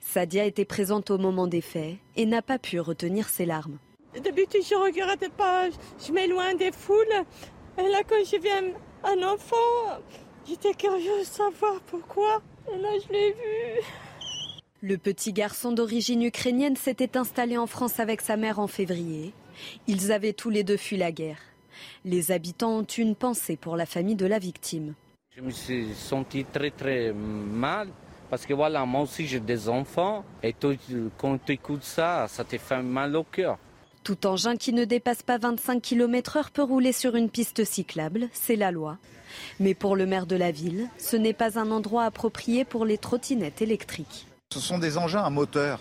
Sadia 0.00 0.44
était 0.44 0.64
présente 0.64 1.10
au 1.10 1.18
moment 1.18 1.46
des 1.46 1.60
faits 1.60 1.96
et 2.16 2.26
n'a 2.26 2.42
pas 2.42 2.58
pu 2.58 2.80
retenir 2.80 3.28
ses 3.28 3.46
larmes. 3.46 3.78
D'habitude, 4.14 4.62
je 4.68 4.74
ne 4.74 4.80
regarde 4.80 5.28
pas, 5.36 5.68
je 6.04 6.12
m'éloigne 6.12 6.56
des 6.56 6.72
foules. 6.72 7.06
Et 7.78 7.88
là, 7.88 8.00
quand 8.06 8.16
je 8.24 8.36
viens 8.40 8.64
un 9.04 9.22
enfant, 9.22 10.00
j'étais 10.48 10.74
curieuse 10.74 11.20
de 11.20 11.24
savoir 11.24 11.80
pourquoi. 11.86 12.42
Et 12.72 12.78
là, 12.78 12.88
je 13.06 13.12
l'ai 13.12 13.30
vu. 13.32 13.86
Le 14.82 14.96
petit 14.96 15.34
garçon 15.34 15.72
d'origine 15.72 16.22
ukrainienne 16.22 16.74
s'était 16.74 17.18
installé 17.18 17.58
en 17.58 17.66
France 17.66 18.00
avec 18.00 18.22
sa 18.22 18.38
mère 18.38 18.58
en 18.58 18.66
février. 18.66 19.34
Ils 19.86 20.10
avaient 20.10 20.32
tous 20.32 20.48
les 20.48 20.64
deux 20.64 20.78
fui 20.78 20.96
la 20.96 21.12
guerre. 21.12 21.36
Les 22.06 22.32
habitants 22.32 22.78
ont 22.78 22.84
une 22.84 23.14
pensée 23.14 23.58
pour 23.58 23.76
la 23.76 23.84
famille 23.84 24.16
de 24.16 24.24
la 24.24 24.38
victime. 24.38 24.94
Je 25.36 25.42
me 25.42 25.50
suis 25.50 25.94
senti 25.94 26.46
très 26.46 26.70
très 26.70 27.12
mal 27.12 27.88
parce 28.30 28.46
que 28.46 28.54
voilà, 28.54 28.86
moi 28.86 29.02
aussi 29.02 29.26
j'ai 29.26 29.40
des 29.40 29.68
enfants 29.68 30.24
et 30.42 30.54
quand 31.18 31.38
tu 31.44 31.52
écoutes 31.52 31.84
ça, 31.84 32.26
ça 32.26 32.42
te 32.44 32.56
fait 32.56 32.82
mal 32.82 33.14
au 33.16 33.24
cœur. 33.24 33.58
Tout 34.02 34.26
engin 34.26 34.56
qui 34.56 34.72
ne 34.72 34.86
dépasse 34.86 35.22
pas 35.22 35.36
25 35.36 35.82
km/h 35.82 36.52
peut 36.52 36.62
rouler 36.62 36.92
sur 36.92 37.16
une 37.16 37.28
piste 37.28 37.64
cyclable, 37.64 38.30
c'est 38.32 38.56
la 38.56 38.70
loi. 38.70 38.96
Mais 39.58 39.74
pour 39.74 39.94
le 39.94 40.06
maire 40.06 40.24
de 40.24 40.36
la 40.36 40.50
ville, 40.50 40.88
ce 40.96 41.16
n'est 41.16 41.34
pas 41.34 41.58
un 41.58 41.70
endroit 41.70 42.04
approprié 42.04 42.64
pour 42.64 42.86
les 42.86 42.96
trottinettes 42.96 43.60
électriques. 43.60 44.26
Ce 44.52 44.58
sont 44.58 44.78
des 44.78 44.98
engins 44.98 45.22
à 45.22 45.30
moteur. 45.30 45.78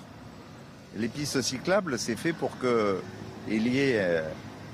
Les 0.95 1.07
pistes 1.07 1.41
cyclables, 1.41 1.97
c'est 1.97 2.15
fait 2.15 2.33
pour 2.33 2.51
qu'il 2.59 3.67
y 3.67 3.79
ait 3.79 3.95
euh, 3.97 4.21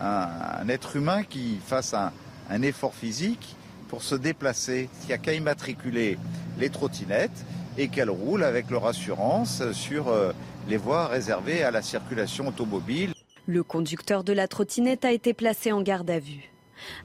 un, 0.01 0.67
être 0.67 0.97
humain 0.97 1.23
qui 1.23 1.61
fasse 1.65 1.93
un, 1.93 2.61
effort 2.61 2.93
physique 2.93 3.55
pour 3.87 4.03
se 4.03 4.15
déplacer. 4.15 4.89
Il 5.03 5.07
n'y 5.07 5.13
a 5.13 5.17
qu'à 5.17 5.33
immatriculer 5.33 6.17
les 6.59 6.69
trottinettes 6.69 7.45
et 7.77 7.87
qu'elles 7.87 8.09
roulent 8.09 8.43
avec 8.43 8.69
leur 8.69 8.85
assurance 8.85 9.63
sur 9.71 10.09
euh, 10.09 10.33
les 10.67 10.75
voies 10.75 11.07
réservées 11.07 11.63
à 11.63 11.71
la 11.71 11.81
circulation 11.81 12.49
automobile. 12.49 13.13
Le 13.45 13.63
conducteur 13.63 14.25
de 14.25 14.33
la 14.33 14.49
trottinette 14.49 15.05
a 15.05 15.13
été 15.13 15.33
placé 15.33 15.71
en 15.71 15.81
garde 15.81 16.09
à 16.09 16.19
vue. 16.19 16.51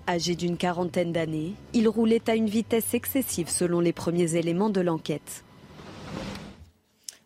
Âgé 0.08 0.34
d'une 0.34 0.56
quarantaine 0.56 1.12
d'années, 1.12 1.54
il 1.72 1.88
roulait 1.88 2.28
à 2.28 2.34
une 2.34 2.48
vitesse 2.48 2.94
excessive 2.94 3.48
selon 3.48 3.78
les 3.78 3.92
premiers 3.92 4.34
éléments 4.34 4.70
de 4.70 4.80
l'enquête. 4.80 5.44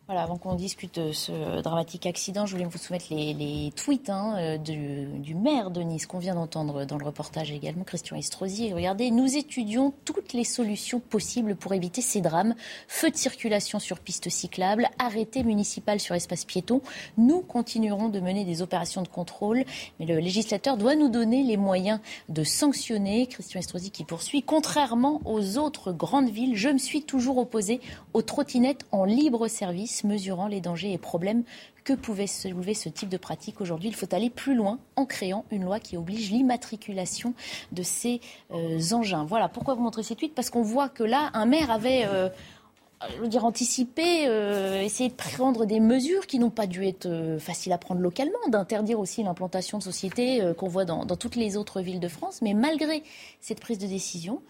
Voilà, 0.07 0.21
avant 0.21 0.37
qu'on 0.37 0.53
discute 0.53 0.99
de 0.99 1.11
ce 1.13 1.61
dramatique 1.63 2.05
accident, 2.05 2.45
je 2.45 2.51
voulais 2.51 2.65
vous 2.65 2.77
soumettre 2.77 3.07
les, 3.09 3.71
tweets 3.75 4.11
hein, 4.11 4.35
euh, 4.37 4.57
du, 4.59 5.33
maire 5.33 5.71
de 5.71 5.81
Nice 5.81 6.05
qu'on 6.05 6.19
vient 6.19 6.35
d'entendre 6.35 6.85
dans 6.85 6.99
le 6.99 7.05
reportage 7.05 7.51
également, 7.51 7.83
Christian 7.83 8.15
Estrosi. 8.15 8.71
Regardez, 8.71 9.09
nous 9.09 9.35
étudions 9.35 9.95
toutes 10.05 10.33
les 10.33 10.43
solutions 10.43 10.99
possibles 10.99 11.55
pour 11.55 11.73
éviter 11.73 12.03
ces 12.03 12.21
drames. 12.21 12.53
Feu 12.87 13.09
de 13.09 13.15
circulation 13.15 13.79
sur 13.79 13.97
piste 13.97 14.29
cyclable, 14.29 14.89
arrêté 14.99 15.43
municipal 15.43 15.99
sur 15.99 16.13
espace 16.13 16.45
piéton. 16.45 16.81
Nous 17.17 17.41
continuerons 17.41 18.09
de 18.09 18.19
mener 18.19 18.45
des 18.45 18.61
opérations 18.61 19.01
de 19.01 19.07
contrôle, 19.07 19.65
mais 19.99 20.05
le 20.05 20.19
législateur 20.19 20.77
doit 20.77 20.95
nous 20.95 21.09
donner 21.09 21.41
les 21.41 21.57
moyens 21.57 21.99
de 22.29 22.43
sanctionner. 22.43 23.25
Christian 23.25 23.59
Estrosi 23.59 23.89
qui 23.89 24.03
poursuit. 24.03 24.43
Contrairement 24.43 25.21
aux 25.25 25.57
autres 25.57 25.91
grandes 25.91 26.29
villes, 26.29 26.55
je 26.55 26.69
me 26.69 26.77
suis 26.77 27.01
toujours 27.01 27.39
opposé 27.39 27.81
aux 28.13 28.21
trottinettes 28.21 28.85
en 28.91 29.03
libre 29.03 29.47
service 29.47 29.94
mesurant 30.03 30.47
les 30.47 30.61
dangers 30.61 30.93
et 30.93 30.97
problèmes 30.97 31.43
que 31.85 31.93
pouvait 31.93 32.27
soulever 32.27 32.73
ce 32.73 32.89
type 32.89 33.09
de 33.09 33.17
pratique. 33.17 33.61
Aujourd'hui, 33.61 33.89
il 33.89 33.95
faut 33.95 34.13
aller 34.13 34.29
plus 34.29 34.55
loin 34.55 34.79
en 34.95 35.05
créant 35.05 35.45
une 35.51 35.63
loi 35.63 35.79
qui 35.79 35.95
oblige 35.95 36.31
l'immatriculation 36.31 37.33
de 37.71 37.83
ces 37.83 38.19
euh, 38.51 38.79
engins. 38.91 39.23
Voilà, 39.23 39.47
pourquoi 39.47 39.75
vous 39.75 39.83
montrez 39.83 40.03
ces 40.03 40.15
tweets 40.15 40.33
Parce 40.33 40.49
qu'on 40.49 40.63
voit 40.63 40.89
que 40.89 41.03
là, 41.03 41.29
un 41.33 41.45
maire 41.45 41.71
avait... 41.71 42.05
Euh, 42.07 42.27
je 43.13 43.21
veux 43.21 43.27
dire, 43.27 43.45
anticipé, 43.45 44.25
euh, 44.25 44.81
de 44.81 45.13
prendre 45.13 45.65
des 45.65 45.81
mesures 45.81 46.25
qui 46.25 46.39
n'ont 46.39 46.49
pas 46.49 46.65
dû 46.65 46.87
être 46.87 47.37
faciles 47.39 47.73
à 47.73 47.77
prendre 47.77 47.99
localement, 48.01 48.39
d'interdire 48.47 48.99
aussi 48.99 49.21
l'implantation 49.21 49.77
de 49.77 49.83
sociétés 49.83 50.41
qu'on 50.57 50.69
voit 50.69 50.85
dans, 50.85 51.05
toutes 51.05 51.35
les 51.35 51.55
autres 51.55 51.81
villes 51.81 51.99
de 51.99 52.07
France. 52.07 52.41
Mais 52.41 52.53
malgré 52.53 53.03
cette 53.41 53.59
prise 53.59 53.77
de 53.77 53.85
décision, 53.85 54.41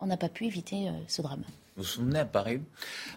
on 0.00 0.06
n'a 0.06 0.16
pas 0.16 0.30
pu 0.30 0.46
éviter 0.46 0.90
ce 1.06 1.20
drame. 1.22 1.44
Vous 1.76 1.82
vous 1.82 1.88
souvenez, 1.88 2.18
à 2.18 2.24
Paris, 2.24 2.60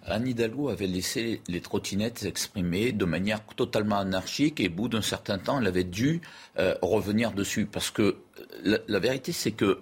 Anne 0.06 0.28
Hidalgo 0.28 0.70
avait 0.70 0.88
laissé 0.88 1.42
les 1.48 1.60
trottinettes 1.60 2.20
s'exprimer 2.20 2.92
de 2.92 3.06
manière 3.06 3.44
totalement 3.46 3.98
anarchique 3.98 4.60
et 4.60 4.68
au 4.68 4.72
bout 4.72 4.88
d'un 4.88 5.02
certain 5.02 5.38
temps, 5.38 5.60
elle 5.60 5.68
avait 5.68 5.84
dû 5.84 6.22
euh, 6.60 6.76
revenir 6.82 7.32
dessus. 7.32 7.66
Parce 7.66 7.90
que 7.90 8.18
euh, 8.66 8.78
la, 8.88 9.00
vérité, 9.00 9.32
c'est 9.32 9.52
que 9.52 9.82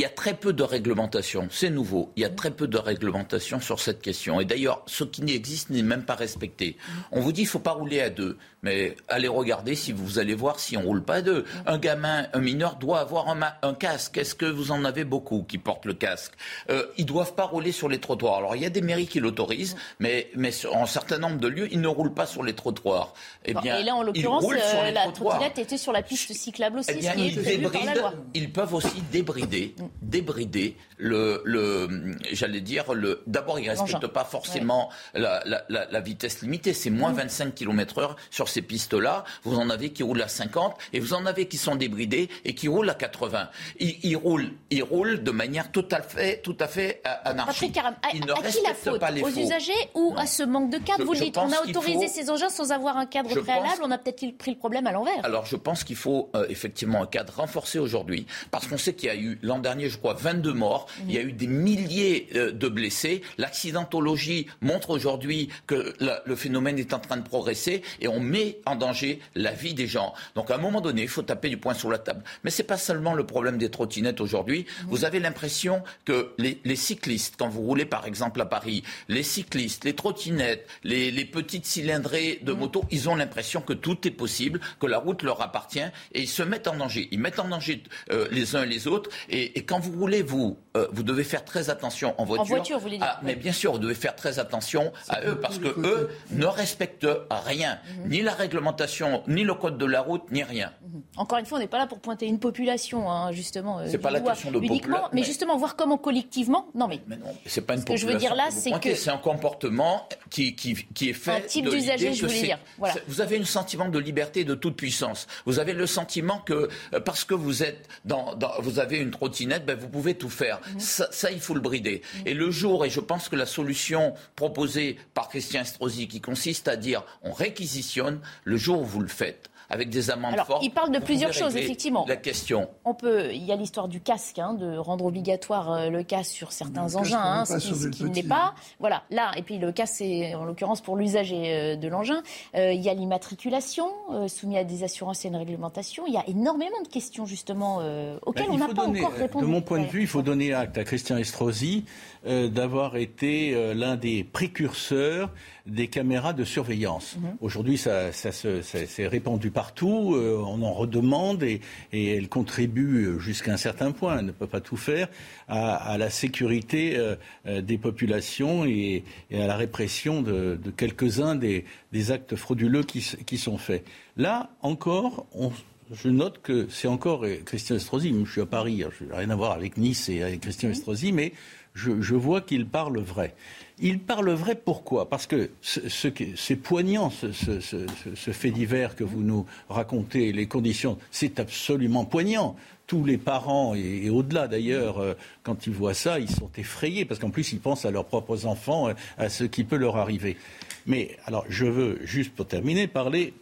y 0.00 0.04
a 0.04 0.08
très 0.08 0.34
peu 0.34 0.52
de 0.52 0.62
réglementation. 0.62 1.48
C'est 1.50 1.70
nouveau. 1.70 2.12
Il 2.16 2.22
y 2.22 2.24
a 2.24 2.30
très 2.30 2.50
peu 2.50 2.66
de 2.66 2.78
réglementation 2.78 3.60
sur 3.60 3.80
cette 3.80 4.00
question. 4.00 4.40
Et 4.40 4.44
d'ailleurs, 4.44 4.82
ce 4.86 5.04
qui 5.04 5.22
n'existe 5.22 5.70
n'est 5.70 5.82
même 5.82 6.04
pas 6.04 6.14
respecté. 6.14 6.76
On 7.12 7.20
vous 7.20 7.32
dit 7.32 7.42
qu'il 7.42 7.48
ne 7.48 7.50
faut 7.50 7.58
pas 7.58 7.72
rouler 7.72 8.00
à 8.00 8.10
deux. 8.10 8.38
Mais 8.62 8.96
allez 9.08 9.28
regarder 9.28 9.76
si 9.76 9.92
vous 9.92 10.18
allez 10.18 10.34
voir 10.34 10.58
si 10.58 10.76
on 10.76 10.82
roule 10.82 11.04
pas 11.04 11.16
à 11.16 11.22
deux. 11.22 11.44
Un 11.66 11.78
gamin, 11.78 12.26
un 12.32 12.40
mineur 12.40 12.76
doit 12.76 13.00
avoir 13.00 13.28
un, 13.28 13.74
casque. 13.74 14.18
Est-ce 14.18 14.34
que 14.34 14.46
vous 14.46 14.72
en 14.72 14.84
avez 14.84 15.04
beaucoup 15.04 15.44
qui 15.44 15.58
portent 15.58 15.86
le 15.86 15.94
casque? 15.94 16.32
Euh, 16.70 16.84
Ils 16.96 17.06
doivent 17.06 17.34
pas 17.34 17.44
rouler 17.44 17.70
sur 17.70 17.88
les 17.88 18.00
trottoirs. 18.00 18.36
Alors 18.38 18.56
il 18.56 18.62
y 18.62 18.66
a 18.66 18.70
des 18.70 18.80
mairies 18.80 19.06
qui 19.06 19.20
l'autorisent, 19.20 19.76
mais, 20.00 20.28
mais 20.34 20.50
en 20.66 20.82
un 20.82 20.86
certain 20.86 21.18
nombre 21.18 21.36
de 21.36 21.46
lieux, 21.46 21.68
ils 21.70 21.80
ne 21.80 21.88
roulent 21.88 22.14
pas 22.14 22.26
sur 22.26 22.42
les 22.42 22.54
trottoirs. 22.54 23.14
Eh 23.44 23.54
bien, 23.54 23.78
et 23.78 23.84
là, 23.84 23.94
en 23.94 24.02
l'occurrence, 24.02 24.44
euh, 24.44 24.90
la 24.90 25.12
trottinette 25.12 25.58
était 25.58 25.78
sur 25.78 25.92
la 25.92 26.02
piste 26.02 26.32
cyclable 26.32 26.80
aussi, 26.80 26.90
eh 26.94 27.02
ce 27.02 27.12
qui 27.12 27.28
est 27.28 27.40
prévu 27.40 27.68
par 27.68 27.84
la 27.84 27.94
loi. 27.94 28.14
Ils 28.34 28.52
peuvent 28.52 28.74
aussi 28.74 29.02
débrider. 29.12 29.74
Débrider 30.02 30.76
le, 30.96 31.42
le 31.44 32.16
j'allais 32.32 32.60
dire, 32.60 32.92
le, 32.92 33.22
d'abord, 33.26 33.58
ils 33.58 33.66
ne 33.66 33.70
respectent 33.70 34.06
pas 34.06 34.24
forcément 34.24 34.90
la, 35.14 35.42
la, 35.46 35.64
la, 35.68 36.00
vitesse 36.00 36.42
limitée. 36.42 36.72
C'est 36.72 36.90
moins 36.90 37.12
25 37.12 37.54
km 37.54 37.98
heure 37.98 38.16
sur 38.30 38.48
ces 38.48 38.62
pistes-là. 38.62 39.24
Vous 39.44 39.56
en 39.56 39.70
avez 39.70 39.90
qui 39.90 40.02
roulent 40.02 40.22
à 40.22 40.28
50 40.28 40.76
et 40.92 41.00
vous 41.00 41.14
en 41.14 41.26
avez 41.26 41.46
qui 41.46 41.56
sont 41.56 41.76
débridés 41.76 42.28
et 42.44 42.54
qui 42.54 42.68
roulent 42.68 42.90
à 42.90 42.94
80. 42.94 43.48
Ils, 43.78 43.98
ils 44.02 44.16
roulent, 44.16 44.52
ils 44.70 44.82
roulent 44.82 45.22
de 45.22 45.30
manière 45.30 45.70
tout 45.70 45.86
à 45.90 46.02
fait, 46.02 46.40
tout 46.42 46.56
à 46.60 46.66
fait 46.66 47.02
anarchique. 47.24 47.76
à, 47.78 47.94
ils 48.12 48.20
ne 48.20 48.32
qui 48.50 48.62
la 48.62 48.74
faute 48.74 49.00
pas 49.00 49.10
les 49.10 49.22
Aux 49.22 49.28
usagers 49.28 49.72
ou 49.94 50.14
à 50.16 50.26
ce 50.26 50.42
manque 50.42 50.70
de 50.70 50.78
cadre? 50.78 51.04
Vous 51.04 51.14
dites, 51.14 51.36
on 51.36 51.50
a 51.52 51.62
autorisé 51.66 52.08
ces 52.08 52.30
engins 52.30 52.48
sans 52.48 52.72
avoir 52.72 52.96
un 52.96 53.06
cadre 53.06 53.28
préalable. 53.40 53.82
On 53.82 53.90
a 53.90 53.98
peut-être 53.98 54.36
pris 54.36 54.50
le 54.52 54.58
problème 54.58 54.86
à 54.86 54.92
l'envers. 54.92 55.24
Alors, 55.24 55.46
je 55.46 55.56
pense 55.56 55.84
qu'il 55.84 55.96
faut 55.96 56.30
euh, 56.34 56.46
effectivement 56.48 57.02
un 57.02 57.06
cadre 57.06 57.34
renforcé 57.36 57.78
aujourd'hui 57.78 58.26
parce 58.50 58.66
qu'on 58.66 58.78
sait 58.78 58.94
qu'il 58.94 59.08
y 59.08 59.12
a 59.12 59.16
eu 59.16 59.38
l'an 59.42 59.58
dernier, 59.58 59.77
je 59.86 59.96
crois, 59.96 60.14
22 60.14 60.52
morts. 60.52 60.86
Il 61.06 61.12
y 61.12 61.18
a 61.18 61.22
eu 61.22 61.32
des 61.32 61.46
milliers 61.46 62.28
euh, 62.34 62.52
de 62.52 62.68
blessés. 62.68 63.22
L'accidentologie 63.38 64.46
montre 64.60 64.90
aujourd'hui 64.90 65.48
que 65.66 65.94
le 66.00 66.36
phénomène 66.36 66.78
est 66.78 66.92
en 66.92 66.98
train 66.98 67.16
de 67.16 67.22
progresser 67.22 67.82
et 68.00 68.08
on 68.08 68.20
met 68.20 68.60
en 68.66 68.76
danger 68.76 69.20
la 69.34 69.52
vie 69.52 69.74
des 69.74 69.86
gens. 69.86 70.14
Donc 70.34 70.50
à 70.50 70.56
un 70.56 70.58
moment 70.58 70.80
donné, 70.80 71.02
il 71.02 71.08
faut 71.08 71.22
taper 71.22 71.48
du 71.48 71.56
poing 71.56 71.74
sur 71.74 71.90
la 71.90 71.98
table. 71.98 72.24
Mais 72.44 72.50
ce 72.50 72.62
n'est 72.62 72.66
pas 72.66 72.76
seulement 72.76 73.14
le 73.14 73.24
problème 73.24 73.58
des 73.58 73.70
trottinettes 73.70 74.20
aujourd'hui. 74.20 74.66
Vous 74.88 75.04
avez 75.04 75.20
l'impression 75.20 75.82
que 76.04 76.32
les, 76.38 76.76
cyclistes, 76.76 77.34
quand 77.38 77.48
vous 77.48 77.62
roulez 77.62 77.84
par 77.84 78.06
exemple 78.06 78.40
à 78.40 78.46
Paris, 78.46 78.82
les 79.08 79.22
cyclistes, 79.22 79.84
les 79.84 79.94
trottinettes, 79.94 80.66
les, 80.84 81.24
petites 81.24 81.66
cylindrées 81.66 82.40
de 82.42 82.52
moto, 82.52 82.84
ils 82.90 83.08
ont 83.08 83.16
l'impression 83.16 83.60
que 83.60 83.72
tout 83.72 84.06
est 84.06 84.12
possible, 84.12 84.60
que 84.80 84.86
la 84.86 84.98
route 84.98 85.22
leur 85.22 85.42
appartient 85.42 85.80
et 86.12 86.22
ils 86.22 86.28
se 86.28 86.42
mettent 86.42 86.68
en 86.68 86.76
danger. 86.76 87.08
Ils 87.10 87.18
mettent 87.18 87.38
en 87.38 87.48
danger 87.48 87.82
euh, 88.10 88.28
les 88.30 88.56
uns 88.56 88.62
et 88.62 88.66
les 88.66 88.86
autres. 88.86 89.10
Et, 89.28 89.57
et 89.58 89.64
quand 89.64 89.80
vous 89.80 89.98
roulez, 89.98 90.22
vous, 90.22 90.56
euh, 90.76 90.86
vous 90.92 91.02
devez 91.02 91.24
faire 91.24 91.44
très 91.44 91.68
attention 91.68 92.14
en 92.18 92.24
voiture. 92.24 92.42
En 92.42 92.46
voiture, 92.46 92.76
vous 92.76 92.84
voulez 92.84 92.98
dire. 92.98 93.08
Ah, 93.10 93.18
mais 93.24 93.34
bien 93.34 93.50
sûr, 93.50 93.72
vous 93.72 93.80
devez 93.80 93.96
faire 93.96 94.14
très 94.14 94.38
attention 94.38 94.92
à 95.08 95.20
eux 95.24 95.40
parce 95.40 95.58
que 95.58 95.66
eux 95.66 96.10
ne 96.30 96.46
respectent 96.46 97.08
rien, 97.28 97.80
mhm. 98.04 98.08
ni 98.08 98.22
la 98.22 98.34
réglementation, 98.34 99.24
ni 99.26 99.42
le 99.42 99.54
code 99.54 99.76
de 99.76 99.84
la 99.84 100.00
route, 100.00 100.30
ni 100.30 100.44
rien. 100.44 100.70
Mhm. 100.82 101.02
Encore 101.16 101.40
une 101.40 101.46
fois, 101.46 101.58
on 101.58 101.60
n'est 101.60 101.66
pas 101.66 101.78
là 101.78 101.88
pour 101.88 101.98
pointer 101.98 102.26
une 102.26 102.38
population, 102.38 103.10
hein, 103.10 103.32
justement. 103.32 103.80
Euh, 103.80 103.86
c'est 103.88 103.98
pas 103.98 104.12
la 104.12 104.20
question 104.20 104.52
de 104.52 104.60
uniquement, 104.60 105.08
mais, 105.12 105.24
justement 105.24 105.56
voir 105.56 105.74
comment 105.74 105.98
collectivement. 105.98 106.68
Non, 106.76 106.86
mais. 106.86 107.00
mais 107.08 107.16
non, 107.16 107.34
c'est 107.44 107.62
pas 107.62 107.74
une 107.74 107.80
population. 107.80 108.06
Ce 108.06 108.12
que 108.12 108.12
je 108.12 108.14
veux 108.14 108.20
dire 108.20 108.36
là, 108.36 108.52
c'est 108.52 108.70
que 108.78 108.94
c'est 108.94 109.10
un 109.10 109.18
comportement 109.18 110.08
qui, 110.30 110.54
qui, 110.54 110.74
qui 110.94 111.10
est 111.10 111.14
fait. 111.14 111.32
Un 111.32 111.40
type 111.40 111.68
d'usager, 111.68 112.12
je 112.12 112.24
voulais 112.24 112.42
dire. 112.42 112.58
Voilà. 112.78 112.94
Vous 113.08 113.20
avez 113.20 113.40
un 113.40 113.44
sentiment 113.44 113.88
de 113.88 113.98
liberté, 113.98 114.44
de 114.44 114.54
toute 114.54 114.76
puissance. 114.76 115.26
Vous 115.46 115.58
avez 115.58 115.72
le 115.72 115.86
sentiment 115.88 116.38
que 116.38 116.68
euh, 116.94 117.00
parce 117.00 117.24
que 117.24 117.34
vous 117.34 117.64
êtes 117.64 117.88
dans, 118.04 118.36
dans 118.36 118.52
vous 118.60 118.78
avez 118.78 118.98
une 118.98 119.10
trottinette 119.10 119.47
trottinette, 119.48 119.66
ben, 119.66 119.78
vous 119.78 119.88
pouvez 119.88 120.14
tout 120.14 120.28
faire. 120.28 120.60
Ça, 120.78 121.08
ça, 121.10 121.30
il 121.30 121.40
faut 121.40 121.54
le 121.54 121.60
brider. 121.60 122.02
Et 122.26 122.34
le 122.34 122.50
jour, 122.50 122.84
et 122.84 122.90
je 122.90 123.00
pense 123.00 123.28
que 123.28 123.36
la 123.36 123.46
solution 123.46 124.14
proposée 124.36 124.98
par 125.14 125.28
Christian 125.28 125.62
Estrosi, 125.62 126.08
qui 126.08 126.20
consiste 126.20 126.68
à 126.68 126.76
dire 126.76 127.04
on 127.22 127.32
réquisitionne, 127.32 128.20
le 128.44 128.56
jour 128.56 128.82
où 128.82 128.84
vous 128.84 129.00
le 129.00 129.08
faites, 129.08 129.50
avec 129.70 129.90
des 129.90 130.10
amendes 130.10 130.32
Alors, 130.34 130.46
fortes. 130.46 130.64
il 130.64 130.70
parle 130.70 130.90
de 130.92 130.98
plusieurs 130.98 131.32
choses, 131.32 131.56
effectivement. 131.56 132.04
La 132.08 132.16
question. 132.16 132.68
On 132.84 132.94
peut, 132.94 133.32
il 133.32 133.44
y 133.44 133.52
a 133.52 133.56
l'histoire 133.56 133.88
du 133.88 134.00
casque, 134.00 134.38
hein, 134.38 134.54
de 134.54 134.76
rendre 134.76 135.04
obligatoire 135.04 135.70
euh, 135.72 135.90
le 135.90 136.02
casque 136.02 136.32
sur 136.32 136.52
certains 136.52 136.86
Le 136.88 136.96
engins, 136.96 137.20
hein, 137.20 137.44
ce 137.44 137.88
qui, 137.88 138.04
n'est 138.04 138.22
pas. 138.22 138.54
Voilà, 138.80 139.02
là, 139.10 139.30
et 139.36 139.42
puis 139.42 139.58
le 139.58 139.70
casque, 139.72 139.94
c'est 139.98 140.34
en 140.34 140.44
l'occurrence 140.44 140.80
pour 140.80 140.96
l'usager 140.96 141.52
euh, 141.54 141.76
de 141.76 141.88
l'engin. 141.88 142.22
Euh, 142.54 142.72
il 142.72 142.80
y 142.80 142.88
a 142.88 142.94
l'immatriculation, 142.94 143.88
euh, 144.12 144.28
soumis 144.28 144.56
à 144.58 144.64
des 144.64 144.84
assurances 144.84 145.24
et 145.24 145.28
une 145.28 145.36
réglementation. 145.36 146.04
Il 146.06 146.14
y 146.14 146.18
a 146.18 146.24
énormément 146.28 146.80
de 146.82 146.88
questions, 146.88 147.26
justement, 147.26 147.78
euh, 147.80 148.18
auxquelles 148.24 148.46
Ben, 148.46 148.54
on 148.54 148.58
n'a 148.58 148.68
pas 148.68 148.86
donner- 148.86 149.00
encore 149.04 149.12
répondu. 149.18 149.44
De 149.44 149.50
mon 149.50 149.60
point 149.60 149.80
de 149.80 149.86
vue, 149.86 150.00
il 150.00 150.06
faut 150.06 150.22
donner 150.22 150.54
acte 150.54 150.78
à 150.78 150.84
Christian 150.84 151.16
Estrosi 151.18 151.84
euh, 152.26 152.48
d'avoir 152.48 152.96
été 152.96 153.54
euh, 153.54 153.74
l'un 153.74 153.96
des 153.96 154.24
précurseurs 154.24 155.30
des 155.66 155.88
caméras 155.88 156.32
de 156.32 156.44
surveillance. 156.44 157.16
Mhm. 157.20 157.36
Aujourd'hui, 157.42 157.76
ça, 157.76 158.10
ça 158.12 158.32
se- 158.32 158.62
ça 158.62 158.86
s'est 158.86 159.06
répandu 159.06 159.50
partout, 159.58 160.14
euh, 160.14 160.40
on 160.46 160.62
en 160.62 160.72
redemande 160.72 161.42
et, 161.42 161.60
et 161.92 162.14
elle 162.14 162.28
contribue 162.28 163.18
jusqu'à 163.18 163.52
un 163.52 163.56
certain 163.56 163.90
point, 163.90 164.20
elle 164.20 164.26
ne 164.26 164.30
peut 164.30 164.46
pas 164.46 164.60
tout 164.60 164.76
faire, 164.76 165.08
à, 165.48 165.74
à 165.74 165.98
la 165.98 166.10
sécurité 166.10 166.96
euh, 166.96 167.16
euh, 167.48 167.60
des 167.60 167.76
populations 167.76 168.64
et, 168.64 169.02
et 169.32 169.42
à 169.42 169.48
la 169.48 169.56
répression 169.56 170.22
de, 170.22 170.60
de 170.62 170.70
quelques-uns 170.70 171.34
des, 171.34 171.64
des 171.90 172.12
actes 172.12 172.36
frauduleux 172.36 172.84
qui, 172.84 173.36
sont 173.36 173.58
faits. 173.58 173.84
Là, 174.16 174.48
encore, 174.62 175.26
on, 175.34 175.50
je 175.90 176.08
note 176.08 176.40
que 176.40 176.68
c'est 176.70 176.86
encore 176.86 177.26
Christian 177.44 177.74
Estrosi. 177.74 178.14
Je 178.24 178.30
suis 178.30 178.40
à 178.40 178.46
Paris, 178.46 178.84
hein, 178.84 178.90
je 178.96 179.06
n'ai 179.06 179.12
rien 179.12 179.30
à 179.30 179.34
voir 179.34 179.50
avec 179.50 179.76
Nice 179.76 180.08
et 180.08 180.22
avec 180.22 180.42
Christian 180.42 180.70
Estrosi, 180.70 181.10
mais 181.10 181.32
je, 181.78 182.14
vois 182.14 182.40
qu'il 182.40 182.66
parle 182.66 182.98
vrai. 182.98 183.34
Il 183.78 184.00
parle 184.00 184.30
vrai 184.30 184.56
pourquoi? 184.56 185.08
Parce 185.08 185.26
que 185.26 185.50
c'est 185.62 186.56
poignant, 186.56 187.10
ce, 187.10 188.32
fait 188.32 188.50
divers 188.50 188.96
que 188.96 189.04
vous 189.04 189.22
nous 189.22 189.46
racontez, 189.68 190.32
les 190.32 190.46
conditions, 190.46 190.98
c'est 191.10 191.38
absolument 191.38 192.04
poignant. 192.04 192.56
Tous 192.86 193.04
les 193.04 193.18
parents, 193.18 193.74
et, 193.74 194.08
au-delà 194.08 194.48
d'ailleurs, 194.48 194.98
euh, 194.98 195.12
quand 195.42 195.66
ils 195.66 195.72
voient 195.74 195.92
ça, 195.92 196.18
ils 196.18 196.30
sont 196.30 196.50
effrayés, 196.56 197.04
parce 197.04 197.20
qu'en 197.20 197.28
plus, 197.28 197.52
ils 197.52 197.60
pensent 197.60 197.84
à 197.84 197.90
leurs 197.90 198.06
propres 198.06 198.46
enfants, 198.46 198.88
euh, 198.88 198.94
à 199.18 199.28
ce 199.28 199.44
qui 199.44 199.62
peut 199.62 199.76
leur 199.76 199.98
arriver. 199.98 200.38
Mais 200.86 201.18
alors, 201.26 201.44
je 201.50 201.66
veux 201.66 201.98
juste 202.04 202.32
pour 202.34 202.46
terminer 202.46 202.86
parler 202.86 203.34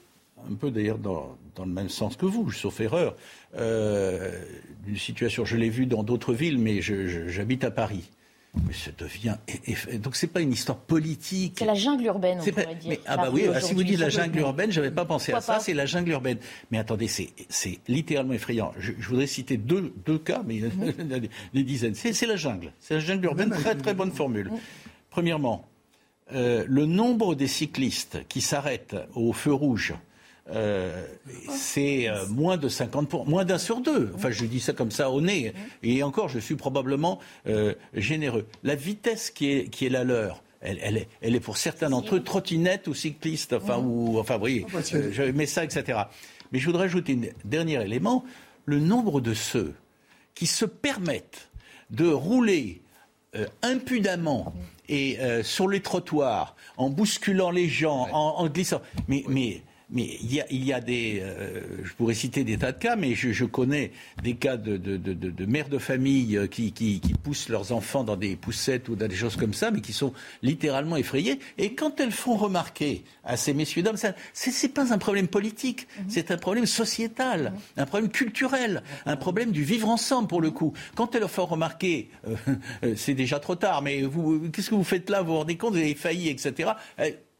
un 0.51 0.55
peu 0.55 0.72
d'ailleurs 0.72 0.99
dans, 0.99 1.37
le 1.59 1.66
même 1.66 1.89
sens 1.89 2.16
que 2.16 2.26
vous, 2.26 2.51
sauf 2.51 2.80
erreur, 2.80 3.14
euh, 3.57 4.32
d'une 4.84 4.97
situation, 4.97 5.45
je 5.45 5.57
l'ai 5.57 5.70
vu 5.70 5.87
dans 5.87 6.03
d'autres 6.03 6.34
villes, 6.34 6.59
mais 6.59 6.82
j'habite 6.82 7.62
à 7.62 7.70
Paris. 7.70 8.11
Mais 8.66 8.72
ça 8.72 8.90
devient. 8.96 9.36
et- 9.48 9.74
et- 9.94 9.98
donc 9.98 10.16
c'est 10.16 10.26
pas 10.28 10.40
une 10.40 10.52
histoire 10.52 10.78
politique. 10.78 11.57
C'est 11.59 11.66
la 11.66 11.74
jungle 11.74 12.04
urbaine, 12.04 12.38
on 12.40 12.42
C'est 12.42 12.52
pas- 12.52 12.62
pourrait 12.62 12.74
dire. 12.76 12.90
mais- 12.90 13.00
ah 13.07 13.16
bah 13.16 13.28
oui, 13.32 13.44
ah, 13.54 13.61
si 13.61 13.74
vous 13.74 13.84
dites 13.84 13.98
la 14.00 14.09
jungle 14.09 14.38
urbaine, 14.38 14.72
j'avais 14.72 14.90
pas 14.90 15.04
pensé 15.04 15.32
à 15.32 15.40
ça. 15.40 15.61
C'est 15.61 15.74
la 15.74 15.86
jungle 15.86 16.11
urbaine. 16.11 16.38
Mais 16.70 16.78
attendez, 16.78 17.07
c'est 17.09 17.28
c'est 17.48 17.78
littéralement 17.86 18.32
effrayant. 18.32 18.72
Je, 18.78 18.92
je 18.98 19.09
voudrais 19.09 19.26
citer 19.26 19.57
deux, 19.57 19.92
deux 20.07 20.18
cas, 20.18 20.42
mais 20.46 20.57
il 20.57 20.62
y 20.64 20.66
en 20.66 21.11
a 21.14 21.18
des, 21.18 21.62
dizaines. 21.64 21.94
C'est 21.94 22.12
c'est 22.12 22.26
la 22.26 22.36
jungle. 22.36 22.72
C'est 22.80 22.94
la 22.94 23.00
jungle 23.00 23.26
urbaine. 23.26 23.50
Très 23.50 23.74
très 23.74 23.94
bonne 23.94 24.12
formule. 24.12 24.46
Mhm. 24.50 24.59
Premièrement, 25.11 25.66
euh, 26.32 26.64
le 26.66 26.86
nombre 26.86 27.34
des 27.34 27.46
cyclistes 27.48 28.18
qui 28.28 28.40
s'arrêtent 28.40 28.96
au 29.14 29.32
feu 29.32 29.52
rouge. 29.52 29.94
Euh, 30.51 31.05
c'est 31.51 32.09
euh, 32.09 32.26
moins 32.28 32.57
de 32.57 32.68
50 32.68 33.09
pour- 33.09 33.26
moins 33.26 33.44
d'un 33.44 33.59
sur 33.59 33.80
deux. 33.80 34.11
Enfin, 34.14 34.30
je 34.30 34.44
dis 34.44 34.61
ça 34.61 34.72
comme 34.72 34.90
ça 34.90 35.11
au 35.11 35.20
nez. 35.20 35.53
Et 35.82 36.03
encore, 36.03 36.28
je 36.28 36.38
suis 36.38 36.55
probablement 36.57 37.18
euh, 37.47 37.74
généreux. 37.94 38.47
La 38.62 38.74
vitesse 38.74 39.30
qui 39.30 39.51
est, 39.51 39.68
qui 39.68 39.86
est 39.86 39.90
la 39.90 40.05
leur, 40.05 40.42
elle, 40.61 40.78
elle 40.82 40.97
est, 40.99 41.09
elle 41.20 41.34
est 41.34 41.40
pour 41.40 41.57
certains 41.57 41.90
d'entre 41.90 42.16
eux 42.16 42.22
trottinette 42.22 42.86
ou 42.88 42.94
cycliste. 42.94 43.53
Enfin, 43.55 43.78
ou, 43.78 44.18
enfin, 44.18 44.34
vous 44.34 44.40
voyez, 44.40 44.66
bah, 44.72 44.80
c'est- 44.82 44.97
euh, 44.97 45.12
je 45.12 45.22
mets 45.24 45.47
ça, 45.47 45.64
etc. 45.64 45.99
Mais 46.53 46.59
je 46.61 46.66
voudrais 46.66 46.84
ajouter 46.84 47.18
un 47.20 47.49
dernier 47.49 47.82
élément. 47.82 48.24
Le 48.66 48.78
nombre 48.80 49.20
de 49.20 49.34
ceux 49.34 49.74
qui 50.34 50.47
se 50.47 50.64
permettent 50.64 51.49
de 51.90 52.09
rouler 52.09 52.82
euh, 53.34 53.47
impudemment 53.62 54.55
et 54.88 55.18
euh, 55.20 55.42
sur 55.42 55.68
les 55.68 55.80
trottoirs, 55.80 56.55
en 56.76 56.88
bousculant 56.90 57.51
les 57.51 57.68
gens, 57.68 58.09
en, 58.12 58.36
en 58.38 58.49
glissant. 58.49 58.80
Mais, 59.09 59.24
mais, 59.28 59.62
mais 59.91 60.16
il 60.20 60.34
y 60.34 60.41
a, 60.41 60.47
il 60.51 60.64
y 60.64 60.72
a 60.72 60.80
des. 60.80 61.20
euh, 61.22 61.62
je 61.84 61.93
pourrais 61.95 62.14
citer 62.14 62.43
des 62.45 62.59
tas 62.59 62.72
de 62.72 62.78
cas, 62.78 62.97
mais 62.97 63.14
je, 63.14 63.30
je 63.32 63.45
connais 63.45 63.93
des 64.22 64.34
cas 64.34 64.57
de, 64.57 64.76
de, 64.76 64.97
de, 64.97 65.12
de- 65.12 65.30
de 65.30 65.47
mères 65.47 65.68
de 65.68 65.78
famille 65.78 66.37
euh, 66.37 66.47
qui, 66.47 66.72
qui, 66.72 67.01
qui 67.01 67.14
poussent 67.14 67.49
leurs 67.49 67.72
enfants 67.72 68.03
dans 68.03 68.16
des 68.16 68.34
poussettes 68.37 68.89
ou 68.89 68.97
dans 68.97 69.07
des 69.07 69.14
choses 69.14 69.37
comme 69.37 69.55
ça, 69.55 69.70
mais 69.70 69.80
qui 69.80 69.93
sont 69.93 70.12
littéralement 70.43 70.97
effrayées. 70.97 71.39
Et 71.59 71.74
quand 71.74 72.01
elles 72.01 72.11
font 72.12 72.37
remarquer 72.37 73.05
à 73.24 73.37
ces 73.37 73.55
messieurs 73.55 73.82
dames, 73.82 73.97
c'est, 74.32 74.68
pas 74.74 74.93
un 74.93 74.99
problème 74.99 75.28
politique, 75.28 75.87
c'est 76.09 76.30
un 76.30 76.37
problème 76.37 76.66
sociétal, 76.66 77.53
un 77.76 77.87
problème 77.87 78.11
culturel, 78.11 78.82
un 79.05 79.16
problème 79.16 79.53
du 79.53 79.62
vivre 79.62 79.89
ensemble 79.89 80.28
pour 80.28 80.41
le 80.41 80.51
coup. 80.51 80.72
Quand 80.95 81.14
elles 81.14 81.20
leur 81.20 81.30
font 81.30 81.47
remarquer, 81.47 82.11
euh, 82.26 82.34
euh, 82.84 82.95
c'est 82.97 83.14
déjà 83.14 83.39
trop 83.39 83.55
tard, 83.55 83.82
mais 83.82 84.03
vous, 84.03 84.49
qu'est-ce 84.51 84.70
que 84.70 84.74
vous 84.74 84.84
faites 84.84 85.11
là 85.11 85.22
Vous 85.22 85.32
vous 85.32 85.39
rendez 85.39 85.57
compte, 85.57 85.74
vous 85.74 85.78
avez 85.80 85.95
failli, 85.95 86.28
etc. 86.28 86.70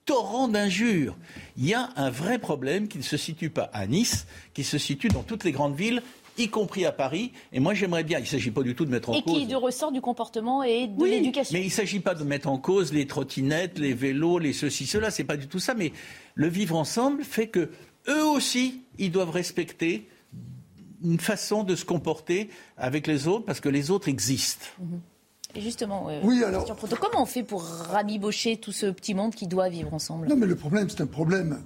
Torrent 0.07 0.49
d'injures. 0.49 1.17
Il 1.57 1.67
y 1.67 1.75
a 1.75 1.91
un 1.97 2.11
vrai 2.11 2.39
problème 2.39 2.89
qui 2.89 2.99
ne 2.99 3.03
se 3.03 3.17
situe 3.17 3.51
pas 3.51 3.69
à 3.73 3.87
Nice, 3.87 4.27
qui 4.55 4.65
se 4.65 4.79
situe 4.79 5.09
dans 5.09 5.23
toutes 5.23 5.45
les 5.45 5.53
grandes 5.53 5.77
villes, 5.77 6.03
y 6.39 6.49
compris 6.49 6.85
à 6.85 6.93
Paris. 6.93 7.33
Et 7.53 7.61
moi, 7.61 7.75
j'aimerais 7.75 8.05
bien, 8.05 8.19
il 8.19 8.23
ne 8.23 8.27
s'agit 8.27 8.51
pas 8.51 8.63
du 8.63 8.75
tout 8.75 8.85
de 8.85 8.91
mettre 8.91 9.11
en 9.11 9.15
Et 9.15 9.23
cause... 9.23 9.35
qui 9.35 9.47
de 9.47 9.57
ressort 9.57 9.93
du 9.93 10.01
comportement 10.01 10.63
et 10.63 10.87
de 10.87 10.95
Oui, 10.97 11.11
l'éducation. 11.11 11.55
Mais 11.55 11.63
il 11.63 11.67
ne 11.69 11.73
s'agit 11.73 12.01
pas 12.01 12.15
de 12.15 12.25
mettre 12.25 12.49
en 12.49 12.59
cause 12.59 12.93
les 12.93 13.07
trottinettes, 13.07 13.79
les 13.79 13.95
vélos, 13.95 14.39
les 14.39 14.53
ceci, 14.53 14.87
cela. 14.87 15.11
C'est 15.11 15.25
pas 15.25 15.37
du 15.37 15.49
tout 15.49 15.59
ça. 15.59 15.75
Mais 15.75 15.93
le 16.35 16.49
vivre 16.49 16.77
ensemble 16.77 17.25
fait 17.25 17.49
que 17.49 17.71
eux 18.09 18.25
aussi, 18.25 18.83
ils 18.99 19.11
doivent 19.11 19.31
respecter 19.31 20.09
une 21.03 21.19
façon 21.19 21.65
de 21.65 21.75
se 21.75 21.85
comporter 21.85 22.49
avec 22.77 23.07
les 23.07 23.27
autres 23.27 23.45
parce 23.45 23.61
que 23.61 23.69
les 23.69 23.91
autres 23.91 24.09
existent. 24.09 24.67
Et 24.81 25.16
justement, 25.61 26.09
euh, 26.09 26.21
Oui, 26.23 26.43
alors- 26.45 26.65
question 26.65 26.97
comment 27.01 27.23
on 27.23 27.27
fait 27.27 27.43
pour 27.43 27.63
rabibocher 27.65 28.57
tout 28.59 28.73
ce 28.73 28.87
petit 28.87 29.15
monde 29.15 29.35
qui 29.35 29.47
doit 29.47 29.69
vivre 29.69 29.93
ensemble? 29.95 30.29
Non, 30.29 30.37
mais 30.37 30.47
le 30.47 30.57
problème, 30.57 30.89
c'est 30.89 31.01
un 31.01 31.07
problème, 31.07 31.59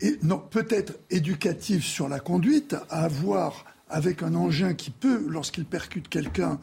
et, 0.00 0.18
non, 0.22 0.38
peut-être 0.38 0.94
éducatif 1.10 1.84
sur 1.84 2.08
la 2.08 2.20
conduite, 2.20 2.76
à 2.90 3.04
avoir 3.04 3.64
avec 3.88 4.22
un 4.22 4.34
engin 4.34 4.74
qui 4.74 4.90
peut, 4.90 5.24
lorsqu'il 5.28 5.64
percute 5.64 6.08
quelqu'un, 6.08 6.58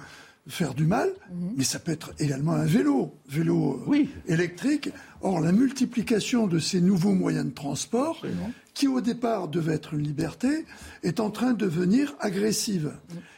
faire 0.47 0.73
du 0.73 0.85
mal, 0.85 1.09
mais 1.55 1.63
ça 1.63 1.79
peut 1.79 1.93
être 1.93 2.11
également 2.19 2.51
un 2.51 2.65
vélo, 2.65 3.15
vélo 3.29 3.81
euh, 3.89 4.03
électrique. 4.27 4.89
Or, 5.21 5.39
la 5.39 5.53
multiplication 5.53 6.47
de 6.47 6.59
ces 6.59 6.81
nouveaux 6.81 7.13
moyens 7.13 7.45
de 7.45 7.51
transport, 7.51 8.21
qui 8.73 8.89
au 8.89 8.99
départ 8.99 9.47
devaient 9.47 9.75
être 9.75 9.93
une 9.93 10.03
liberté, 10.03 10.65
est 11.01 11.21
en 11.21 11.29
train 11.29 11.53
de 11.53 11.59
devenir 11.59 12.13
agressive. 12.19 12.91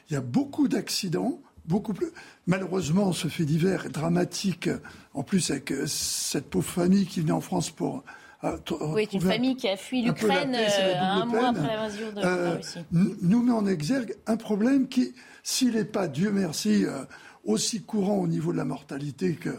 Il 0.09 0.13
y 0.13 0.15
a 0.15 0.21
beaucoup 0.21 0.67
d'accidents, 0.67 1.39
beaucoup 1.68 1.93
plus. 1.93 2.07
Malheureusement, 2.47 3.11
ce 3.13 3.28
fait 3.28 3.45
divers 3.45 3.86
est 3.86 3.89
dramatique, 3.89 4.70
en 5.13 5.24
plus 5.24 5.49
avec 5.51 5.72
euh, 5.72 5.86
cette 5.88 6.49
pauvre 6.49 6.66
famille 6.68 7.05
qui 7.05 7.22
venait 7.22 7.32
en 7.32 7.41
France 7.41 7.70
pour. 7.72 8.03
euh, 8.43 8.57
t- 8.57 8.76
Oui, 8.82 9.07
une 9.11 9.24
un- 9.26 9.30
famille 9.32 9.55
qui 9.55 9.68
a 9.68 9.78
fui 9.78 10.03
l'Ukraine 10.03 10.55
euh, 10.55 10.93
un 11.01 11.26
mois 11.26 11.47
après 11.49 11.68
l'invasion 11.68 12.11
de 12.11 12.20
Euh, 12.22 12.49
la 12.51 12.55
Russie. 12.57 12.80
nous 12.91 13.41
met 13.41 13.51
en 13.51 13.66
exergue 13.66 14.16
un 14.28 14.38
problème 14.38 14.88
qui, 14.88 15.16
s'il 15.41 15.74
n'est 15.74 15.86
pas, 15.86 16.07
Dieu 16.07 16.32
merci, 16.32 16.86
euh, 16.86 17.03
aussi 17.45 17.82
courant 17.82 18.18
au 18.18 18.28
niveau 18.28 18.51
de 18.51 18.57
la 18.57 18.66
mortalité 18.66 19.34
que, 19.34 19.49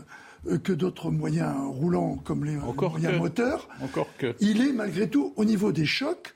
euh, 0.49 0.59
que 0.59 0.73
d'autres 0.73 1.11
moyens 1.11 1.57
roulants 1.67 2.17
comme 2.25 2.45
les, 2.45 2.53
les 2.53 2.59
moyens 2.59 3.15
que. 3.15 3.19
moteurs, 3.19 3.69
Encore 3.83 4.09
que. 4.19 4.37
il 4.39 4.61
est 4.65 4.73
malgré 4.73 5.09
tout 5.09 5.33
au 5.37 5.45
niveau 5.45 5.73
des 5.73 5.87
chocs, 5.87 6.36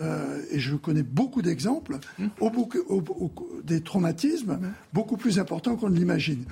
euh, 0.00 0.40
et 0.50 0.58
je 0.58 0.74
connais 0.76 1.02
beaucoup 1.02 1.42
d'exemples, 1.42 1.98
au 2.40 2.50
beaucoup- 2.50 2.78
au- 2.88 3.00
au- 3.02 3.60
des 3.62 3.82
traumatismes 3.82 4.58
beaucoup 4.92 5.16
plus 5.16 5.38
importants 5.38 5.76
qu'on 5.76 5.90
ne 5.90 5.96
l'imagine. 5.96 6.44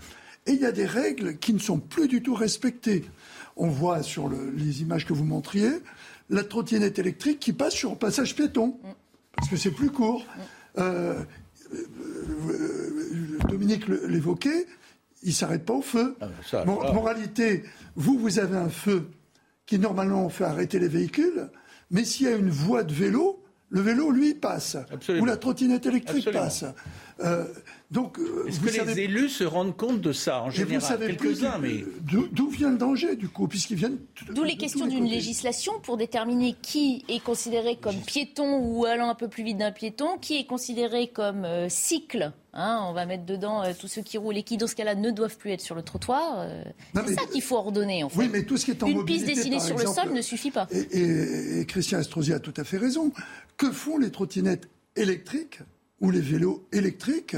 Et 0.46 0.52
il 0.52 0.60
y 0.60 0.66
a 0.66 0.72
des 0.72 0.86
règles 0.86 1.36
qui 1.38 1.52
ne 1.52 1.58
sont 1.58 1.78
plus 1.78 2.08
du 2.08 2.22
tout 2.22 2.34
respectées. 2.34 3.04
On 3.56 3.68
voit 3.68 4.02
sur 4.02 4.28
le- 4.28 4.50
les 4.50 4.82
images 4.82 5.06
que 5.06 5.12
vous 5.12 5.24
montriez 5.24 5.70
la 6.30 6.44
trottinette 6.44 6.98
électrique 6.98 7.40
qui 7.40 7.52
passe 7.52 7.74
sur 7.74 7.90
un 7.92 7.96
passage 7.96 8.34
piéton, 8.36 8.78
parce 9.36 9.48
que 9.48 9.56
c'est 9.56 9.70
plus 9.72 9.90
court. 9.90 10.24
Euh, 10.78 11.22
euh, 11.74 13.38
Dominique 13.48 13.88
l'évoquait, 13.88 14.66
il 15.22 15.34
s'arrête 15.34 15.64
pas 15.64 15.74
au 15.74 15.82
feu. 15.82 16.16
ça, 16.48 16.64
Mor- 16.64 16.82
alors. 16.82 16.94
moralité, 16.94 17.64
vous, 17.96 18.18
vous 18.18 18.38
avez 18.38 18.56
un 18.56 18.68
feu 18.68 19.08
qui 19.66 19.78
normalement 19.78 20.28
fait 20.28 20.44
arrêter 20.44 20.78
les 20.78 20.88
véhicules, 20.88 21.48
mais 21.90 22.04
s'il 22.04 22.26
y 22.26 22.28
a 22.28 22.36
une 22.36 22.50
voie 22.50 22.82
de 22.82 22.92
vélo, 22.92 23.42
le 23.70 23.80
vélo, 23.80 24.10
lui, 24.10 24.34
passe. 24.34 24.76
Absolument. 24.90 25.22
Ou 25.22 25.26
la 25.26 25.36
trottinette 25.36 25.86
électrique 25.86 26.26
Absolument. 26.26 26.42
passe. 26.44 26.64
Euh, 27.22 27.44
Donc, 27.90 28.20
euh, 28.20 28.46
Est-ce 28.46 28.60
vous 28.60 28.66
que 28.66 28.72
savez- 28.72 28.94
les 28.94 29.00
élus 29.02 29.28
se 29.30 29.42
rendent 29.42 29.76
compte 29.76 30.00
de 30.00 30.12
ça 30.12 30.42
en 30.42 30.50
général 30.50 30.98
Quelques-uns, 31.00 31.58
mais 31.58 31.84
d'où 32.32 32.48
vient 32.48 32.70
le 32.70 32.78
danger, 32.78 33.16
du 33.16 33.28
coup, 33.28 33.48
puisqu'ils 33.48 33.74
viennent. 33.76 33.98
D'où 34.32 34.44
les 34.44 34.56
questions 34.56 34.86
d'une 34.86 35.06
législation 35.06 35.72
pour 35.82 35.96
déterminer 35.96 36.54
qui 36.62 37.04
est 37.08 37.18
considéré 37.20 37.76
comme 37.76 37.96
piéton 37.96 38.58
ou 38.62 38.84
allant 38.84 39.10
un 39.10 39.16
peu 39.16 39.26
plus 39.26 39.42
vite 39.42 39.58
d'un 39.58 39.72
piéton, 39.72 40.18
qui 40.20 40.36
est 40.36 40.44
considéré 40.46 41.08
comme 41.08 41.44
euh, 41.44 41.68
cycle. 41.68 42.32
hein, 42.52 42.84
on 42.88 42.92
va 42.92 43.06
mettre 43.06 43.24
dedans 43.26 43.64
euh, 43.64 43.72
tous 43.78 43.88
ceux 43.88 44.02
qui 44.02 44.18
roulent 44.18 44.36
et 44.36 44.44
qui, 44.44 44.56
dans 44.56 44.68
ce 44.68 44.76
cas-là, 44.76 44.94
ne 44.94 45.10
doivent 45.10 45.36
plus 45.36 45.50
être 45.50 45.60
sur 45.60 45.74
le 45.74 45.82
trottoir. 45.82 46.38
euh, 46.42 46.62
c'est 46.94 47.02
mais- 47.08 47.14
ça 47.14 47.22
qu'il 47.32 47.42
faut 47.42 47.56
ordonner, 47.56 48.04
en 48.04 48.08
fait. 48.08 48.18
Oui, 48.20 48.28
mais 48.32 48.44
tout 48.44 48.56
ce 48.56 48.66
qui 48.66 48.70
est 48.70 48.82
en 48.84 48.86
Une 48.86 48.98
mobilité, 48.98 49.24
piste 49.32 49.36
dessinée 49.36 49.58
sur 49.58 49.80
exemple, 49.80 49.98
le 50.00 50.04
sol 50.08 50.16
ne 50.16 50.22
suffit 50.22 50.52
pas. 50.52 50.68
Et, 50.70 50.78
et- 50.78 51.60
et 51.60 51.66
Christian 51.66 51.98
Estrosi 51.98 52.32
a 52.34 52.38
tout 52.38 52.54
à 52.56 52.62
fait 52.62 52.78
raison. 52.78 53.10
Que 53.56 53.72
font 53.72 53.98
les 53.98 54.12
trottinettes 54.12 54.68
électriques 54.94 55.58
ou 56.00 56.10
les 56.12 56.20
vélos 56.20 56.64
électriques 56.72 57.36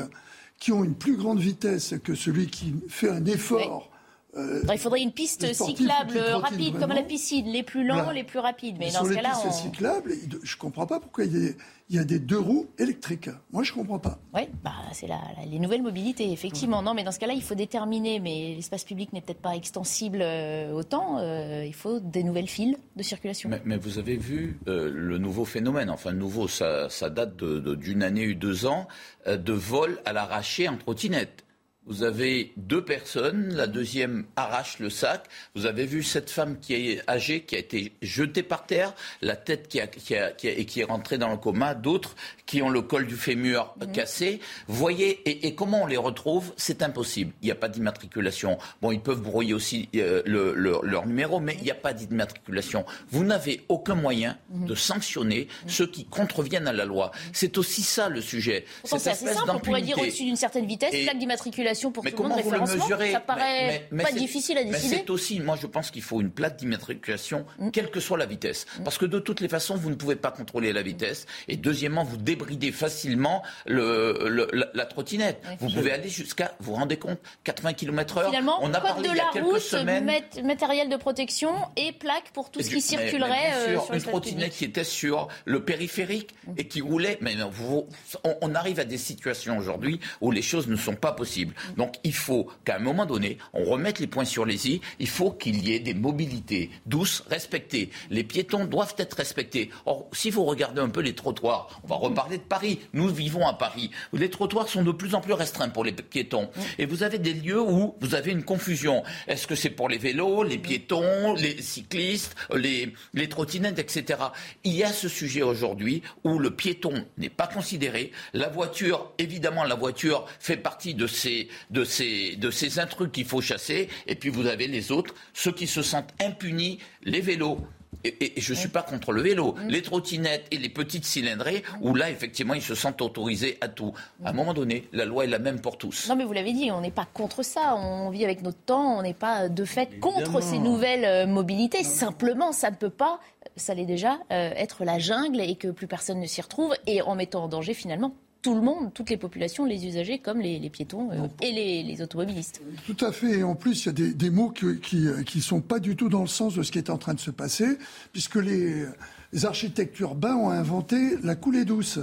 qui 0.63 0.71
ont 0.71 0.85
une 0.85 0.95
plus 0.95 1.17
grande 1.17 1.41
vitesse 1.41 1.97
que 2.05 2.15
celui 2.15 2.47
qui 2.47 2.77
fait 2.89 3.09
un 3.09 3.27
effort 3.27 3.91
euh, 4.37 4.63
Il 4.73 4.79
faudrait 4.79 5.03
une 5.03 5.13
piste 5.13 5.43
les 5.43 5.55
cyclable 5.55 6.19
rapide, 6.19 6.79
comme 6.79 6.91
à 6.91 6.95
la 6.95 7.03
piscine, 7.03 7.47
les 7.47 7.63
plus 7.63 7.85
lents, 7.87 7.97
Voilà. 7.97 8.13
les 8.15 8.25
plus 8.25 8.39
rapides. 8.39 8.77
Mais 8.79 8.87
dans 8.87 8.99
sur 8.99 9.05
ce 9.05 9.11
les 9.11 9.17
cas-là, 9.17 9.31
pistes 9.31 9.47
on... 9.47 9.53
cyclables, 9.53 10.13
je 10.43 10.55
ne 10.55 10.59
comprends 10.59 10.87
pas 10.87 11.01
pourquoi 11.01 11.25
il 11.25 11.33
y, 11.33 11.49
a, 11.49 11.51
il 11.91 11.97
y 11.97 11.99
a 11.99 12.05
des 12.05 12.19
deux 12.19 12.39
roues 12.39 12.67
électriques. 12.79 13.29
Moi, 13.53 13.63
je 13.63 13.73
ne 13.73 13.77
comprends 13.77 13.99
pas. 13.99 14.19
Oui, 14.35 14.43
bah, 14.65 14.73
c'est 14.93 15.07
la, 15.07 15.21
la- 15.39 15.45
les 15.47 15.59
nouvelles 15.59 15.83
mobilités, 15.83 16.33
effectivement. 16.33 16.83
Non, 16.83 16.95
mais 16.95 17.05
dans 17.05 17.13
ce 17.13 17.19
cas-là, 17.19 17.35
il 17.35 17.43
faut 17.43 17.55
déterminer, 17.55 18.21
mais 18.21 18.55
l'espace 18.57 18.85
public 18.85 19.13
n'est 19.13 19.21
peut-être 19.21 19.43
pas 19.43 19.55
extensible 19.55 20.21
euh, 20.23 20.73
autant, 20.73 21.19
euh, 21.19 21.65
il 21.67 21.75
faut 21.75 22.01
des 22.01 22.23
nouvelles 22.25 22.49
files 22.49 22.77
de 22.97 23.03
circulation. 23.03 23.51
Mais, 23.51 23.61
mais 23.65 23.77
vous 23.77 23.99
avez 23.99 24.17
vu 24.17 24.59
euh, 24.67 24.91
le 24.93 25.19
nouveau 25.19 25.45
phénomène, 25.45 25.91
enfin 25.91 26.13
nouveau, 26.13 26.49
ça, 26.49 26.89
ça 26.89 27.11
date 27.11 27.37
de- 27.37 27.59
de- 27.61 27.75
d'une 27.75 28.03
année 28.03 28.29
ou 28.29 28.35
deux 28.35 28.65
ans, 28.67 28.89
euh, 29.27 29.37
de 29.37 29.53
vol 29.53 30.01
à 30.07 30.13
l'arraché 30.15 30.69
en 30.69 30.77
trottinette. 30.79 31.45
Vous 31.87 32.05
avez 32.05 32.53
deux 32.57 32.85
personnes, 32.85 33.53
la 33.55 33.67
deuxième 33.67 34.25
arrache 34.37 34.79
le 34.79 34.89
sac. 34.89 35.25
Vous 35.57 35.67
avez 35.67 35.85
vu 35.85 36.05
cette 36.05 36.31
femme 36.31 36.59
qui 36.61 36.75
est 36.75 37.11
âgée, 37.11 37.41
qui 37.43 37.57
a 37.57 37.59
été 37.59 37.93
jetée 38.01 38.45
par 38.45 38.67
terre, 38.67 38.95
la 39.21 39.35
tête 39.35 39.67
qui, 39.67 39.81
a, 39.81 39.89
qui, 39.89 40.15
a- 40.15 40.31
qui 40.31 40.47
a- 40.47 40.53
et 40.53 40.65
qui 40.65 40.81
est 40.81 40.85
rentrée 40.85 41.19
dans 41.19 41.29
le 41.31 41.37
coma, 41.39 41.75
d'autres 41.75 42.15
qui 42.47 42.63
ont 42.63 42.69
le 42.71 42.83
col 42.83 43.07
du 43.09 43.17
fémur 43.17 43.75
cassé. 43.93 44.39
Vous 44.69 44.77
voyez, 44.77 45.29
et, 45.29 45.49
et 45.49 45.55
comment 45.57 45.83
on 45.83 45.87
les 45.87 45.97
retrouve? 45.97 46.53
C'est 46.57 46.83
impossible. 46.83 47.33
Il 47.43 47.47
n'y 47.47 47.51
a 47.51 47.57
pas 47.57 47.69
d'immatriculation. 47.69 48.59
Bon, 48.81 48.93
ils 48.93 49.01
peuvent 49.01 49.21
brouiller 49.23 49.55
aussi 49.55 49.89
euh, 49.97 50.23
le- 50.25 50.55
le- 50.55 50.79
leur 50.85 51.07
numéro, 51.07 51.41
mais 51.41 51.57
il 51.59 51.65
n'y 51.65 51.71
a 51.73 51.75
pas 51.75 51.93
d'immatriculation. 51.93 52.85
Vous 53.11 53.25
n'avez 53.25 53.65
aucun 53.69 53.97
moyen 53.97 54.39
de 54.51 54.75
sanctionner 54.77 55.49
ceux 55.67 55.89
qui 55.89 56.05
contreviennent 56.05 56.69
à 56.69 56.73
la 56.73 56.85
loi. 56.85 57.11
C'est 57.33 57.59
aussi 57.59 57.83
ça 57.83 58.09
le 58.09 58.21
sujet. 58.21 58.67
Pourtant, 58.83 58.99
Cette 58.99 59.03
c'est 59.05 59.11
assez 59.11 59.25
espèce 59.25 59.39
simple. 59.39 59.51
On 59.57 59.59
pourrait 59.59 59.83
dire 59.83 59.99
au-dessus 59.99 60.25
d'une 60.25 60.37
certaine 60.37 60.67
vitesse, 60.67 60.95
Et- 60.95 61.03
plaque 61.05 61.19
d'immatriculation 61.19 61.72
pour 61.91 62.05
Mais 62.05 62.13
tout 62.13 62.23
le 62.23 62.29
monde, 62.29 62.39
comment 62.43 62.65
vous 62.65 62.73
le 62.77 62.79
mesurez 62.79 63.13
Ça 63.13 63.21
paraît 63.21 63.67
Mais- 63.67 63.69
mais- 63.69 63.87
mais 63.93 64.03
pas 64.05 64.13
difficile 64.13 64.59
à 64.59 64.65
mais 64.65 64.71
décider. 64.71 64.97
c'est 64.97 65.11
aussi, 65.11 65.41
moi 65.41 65.57
je 65.61 65.67
pense 65.67 65.91
qu'il 65.91 66.03
faut 66.03 66.21
une 66.21 66.31
plaque 66.31 66.57
d'immatriculation, 66.57 67.47
Mm. 67.59 67.71
quelle 67.71 67.91
que 67.91 68.01
soit 68.01 68.19
la 68.19 68.27
vitesse. 68.27 68.67
Parce 68.85 68.99
que 68.99 69.07
de 69.07 69.19
toutes 69.19 69.41
les 69.41 69.49
façons, 69.49 69.75
vous 69.77 69.91
ne 69.91 69.95
pouvez 69.95 70.17
pas 70.17 70.31
contrôler 70.31 70.73
la 70.73 70.83
vitesse. 70.83 71.27
Et 71.49 71.57
deuxièmement, 71.57 72.05
vous 72.05 72.17
débridez 72.17 72.73
facilement 72.73 73.43
le, 73.67 74.29
le- 74.29 74.49
la, 74.53 74.67
la 74.75 74.87
trottinette. 74.87 75.43
Vous 75.61 75.69
pouvez 75.71 75.93
aller 75.93 76.09
jusqu'à, 76.09 76.55
vous 76.61 76.73
vous 76.73 76.79
rendez 76.79 76.97
compte, 76.99 77.19
80 77.45 77.73
km 77.75 78.19
heure. 78.19 78.29
Finalement, 78.29 78.59
On 78.63 78.73
a 78.75 78.81
parlé 78.81 79.09
de 79.09 79.15
il 79.15 79.17
y 79.17 79.21
a 79.21 79.25
la 79.35 79.41
route, 79.43 79.59
semaines. 79.61 80.05
mat- 80.05 80.43
matériel 80.45 80.89
de 80.89 80.97
protection 80.97 81.53
et 81.77 81.93
plaque 81.93 82.31
pour 82.33 82.51
tout 82.51 82.61
ce 82.61 82.69
qui 82.69 82.75
Mais- 82.77 82.81
circulerait 82.81 83.53
euh, 83.55 83.73
sûr, 83.75 83.85
sur 83.85 83.95
une 83.95 84.03
trottinette 84.03 84.53
qui 84.53 84.65
était 84.65 84.85
sur 84.85 85.29
le 85.45 85.65
périphérique 85.65 86.35
et 86.57 86.67
qui 86.69 86.81
roulait. 86.81 87.19
Mais 87.21 87.35
non, 87.35 87.49
vous- 87.51 87.87
on, 88.25 88.37
on 88.41 88.55
arrive 88.55 88.81
à 88.81 88.85
des 88.85 88.99
situations 88.99 89.59
aujourd'hui 89.59 90.01
où 90.21 90.31
les 90.31 90.43
choses 90.43 90.69
ne 90.69 90.77
sont 90.77 90.95
pas 90.95 91.13
possibles. 91.13 91.55
Donc 91.77 91.97
il 92.05 92.15
faut 92.15 92.49
qu'à 92.65 92.77
un 92.77 92.81
moment 92.81 93.07
donné, 93.07 93.39
on 93.53 93.65
remette 93.65 93.99
les 93.99 94.07
points 94.07 94.25
sur 94.25 94.45
les 94.45 94.69
i. 94.69 94.81
Il 94.99 95.09
faut 95.09 95.31
qu'il 95.31 95.67
y 95.67 95.75
ait 95.75 95.81
des 95.81 95.95
mobilités 95.95 96.71
douces, 96.87 97.25
respectées. 97.29 97.91
Les 98.11 98.25
piétons 98.25 98.65
doivent 98.65 98.95
être 98.99 99.15
respectés. 99.15 99.71
Or, 99.87 100.09
si 100.13 100.31
vous 100.31 100.45
regardez 100.45 100.81
un 100.81 100.89
peu 100.89 101.01
les 101.01 101.15
trottoirs, 101.15 101.81
on 101.85 101.89
va 101.89 101.97
reparler 101.97 102.39
de 102.39 102.43
Paris. 102.43 102.81
Nous 102.93 103.09
vivons 103.09 103.47
à 103.47 103.55
Paris. 103.55 103.91
Les 104.13 104.31
trottoirs 104.31 104.69
sont 104.69 104.83
de 104.83 104.93
plus 104.93 105.15
en 105.15 105.21
plus 105.21 105.33
restreints 105.33 105.69
pour 105.69 105.85
les 105.85 105.93
piétons. 105.93 106.51
Et 106.79 106.87
vous 106.87 107.03
avez 107.03 107.19
des 107.19 107.35
lieux 107.35 107.61
où 107.61 107.95
vous 108.01 108.15
avez 108.15 108.33
une 108.33 108.45
confusion. 108.45 109.03
Est-ce 109.29 109.47
que 109.47 109.55
c'est 109.55 109.71
pour 109.71 109.89
les 109.89 109.99
vélos, 109.99 110.43
les 110.43 110.59
piétons, 110.59 111.35
les 111.35 111.61
cyclistes, 111.63 112.35
les 112.55 113.29
trottinettes, 113.29 113.79
etc. 113.79 114.21
Il 114.65 114.75
y 114.75 114.85
a 114.85 114.93
ce 114.93 115.09
sujet 115.09 115.43
aujourd'hui 115.43 116.03
où 116.25 116.39
le 116.39 116.51
piéton 116.51 117.07
n'est 117.19 117.29
pas 117.29 117.47
considéré. 117.47 118.13
La 118.33 118.49
voiture, 118.49 119.13
évidemment, 119.19 119.65
la 119.65 119.75
voiture 119.75 120.27
fait 120.39 120.57
partie 120.57 120.95
de 120.95 121.07
ces, 121.07 121.49
de 121.71 121.85
ces, 121.85 122.37
de 122.37 122.51
ces 122.51 122.79
intrus 122.79 123.11
qu'il 123.13 123.25
faut 123.27 123.41
chasser. 123.41 123.89
Et 124.07 124.15
puis 124.15 124.29
vous 124.31 124.47
avez 124.47 124.67
les 124.67 124.93
autres, 124.93 125.15
ceux 125.35 125.53
qui 125.53 125.67
se 125.67 125.83
sentent 125.83 126.13
impunis, 126.21 126.79
les 127.05 127.21
vélos. 127.21 127.59
Et, 128.05 128.09
et- 128.09 128.39
et 128.39 128.41
je 128.41 128.53
ne 128.53 128.59
suis 128.59 128.69
pas 128.71 128.83
contre 128.83 129.13
le 129.13 129.23
vélo. 129.23 129.55
Les 129.69 129.81
trottinettes 129.83 130.47
et 130.51 130.57
les 130.59 130.71
petites 130.71 131.05
cylindrées, 131.05 131.63
où 131.83 131.95
là, 131.95 132.11
effectivement, 132.11 132.55
ils 132.55 132.63
se 132.63 132.75
sentent 132.75 133.01
autorisés 133.01 133.59
à 133.61 133.69
tout. 133.69 133.93
À 134.25 134.31
un 134.31 134.33
moment 134.33 134.55
donné, 134.55 134.89
la 134.93 135.05
loi 135.05 135.25
est 135.25 135.29
la 135.29 135.39
même 135.39 135.61
pour 135.61 135.79
tous. 135.79 136.09
Non, 136.09 136.17
mais 136.17 136.25
vous 136.25 136.33
l'avez 136.33 136.53
dit, 136.53 136.71
on 136.73 136.81
n'est 136.81 136.91
pas 136.91 137.07
contre 137.13 137.45
ça. 137.45 137.77
On 137.77 138.11
vit 138.11 138.25
avec 138.25 138.43
notre 138.43 138.59
temps. 138.59 138.99
On 138.99 139.03
n'est 139.03 139.15
pas 139.15 139.49
de 139.49 139.65
fait 139.65 140.01
contre 140.01 140.21
Évidemment. 140.23 140.41
ces 140.41 140.59
nouvelles 140.59 141.05
euh, 141.05 141.27
mobilités. 141.29 141.85
Simplement, 141.85 142.51
ça 142.51 142.71
ne 142.73 142.77
peut 142.77 142.91
pas, 142.91 143.21
ça 143.57 143.75
l'est 143.75 143.87
déjà, 143.87 144.19
euh, 144.33 144.51
être 144.57 144.85
la 144.85 144.99
jungle 144.99 145.41
et 145.41 145.55
que 145.55 145.69
plus 145.69 145.87
personne 145.87 146.19
ne 146.19 146.27
s'y 146.27 146.41
retrouve 146.41 146.75
et 146.89 147.03
en 147.03 147.15
mettant 147.15 147.45
en 147.45 147.49
danger 147.49 147.75
finalement 147.75 148.15
tout 148.43 148.55
le 148.55 148.61
monde, 148.61 148.93
toutes 148.93 149.09
les 149.11 149.17
populations, 149.17 149.65
les 149.65 149.87
usagers 149.87 150.19
comme 150.19 150.41
les, 150.41 150.59
les 150.59 150.69
piétons 150.71 151.11
euh, 151.13 151.29
et 151.41 151.53
les, 151.53 151.83
les 151.85 152.03
automobilistes. 152.03 152.61
Tout 152.87 153.05
à 153.05 153.13
fait. 153.13 153.39
Et 153.39 153.43
en 153.45 153.55
plus, 153.55 153.85
il 153.85 153.87
y 153.87 153.89
a 153.91 153.93
des, 153.93 154.13
des 154.13 154.31
mots 154.31 154.51
qui, 154.51 154.79
qui, 154.81 155.07
qui 155.25 155.41
sont 155.41 155.61
pas 155.61 155.79
du 155.79 155.95
tout 155.97 156.09
dans 156.09 156.23
le 156.23 156.27
sens 156.29 156.55
de 156.55 156.63
ce 156.63 156.73
qui 156.73 156.79
est 156.79 156.91
en 156.91 156.99
train 156.99 157.15
de 157.15 157.21
se 157.21 157.31
passer, 157.31 157.67
puisque 158.13 158.35
les, 158.37 158.85
les 159.33 159.47
architectes 159.47 159.99
urbains 160.01 160.35
ont 160.35 160.51
inventé 160.51 161.17
la 161.23 161.37
coulée 161.37 161.65
douce. 161.65 161.99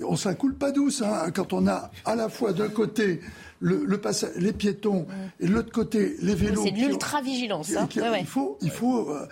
Et 0.00 0.04
on 0.04 0.12
ne 0.14 0.32
coule 0.34 0.54
pas 0.54 0.72
douce 0.72 1.02
hein, 1.02 1.30
quand 1.34 1.52
on 1.52 1.66
a 1.66 1.90
à 2.04 2.16
la 2.16 2.28
fois 2.28 2.52
d'un 2.52 2.68
côté 2.70 3.20
le, 3.60 3.84
le 3.84 3.98
passa- 3.98 4.30
les 4.36 4.52
piétons 4.52 5.06
et 5.40 5.46
de 5.46 5.52
l'autre 5.52 5.70
côté 5.72 6.16
les 6.22 6.34
vélos. 6.34 6.62
C'est 6.64 6.72
de 6.72 6.78
l'ultra-vigilance. 6.88 7.76
hein. 7.76 7.86
qui- 7.86 8.00
Ouais, 8.00 8.08
ouais. 8.08 8.20
Il 8.20 8.26
faut, 8.26 8.58
il 8.62 8.70
faut 8.70 9.10
euh, 9.10 9.26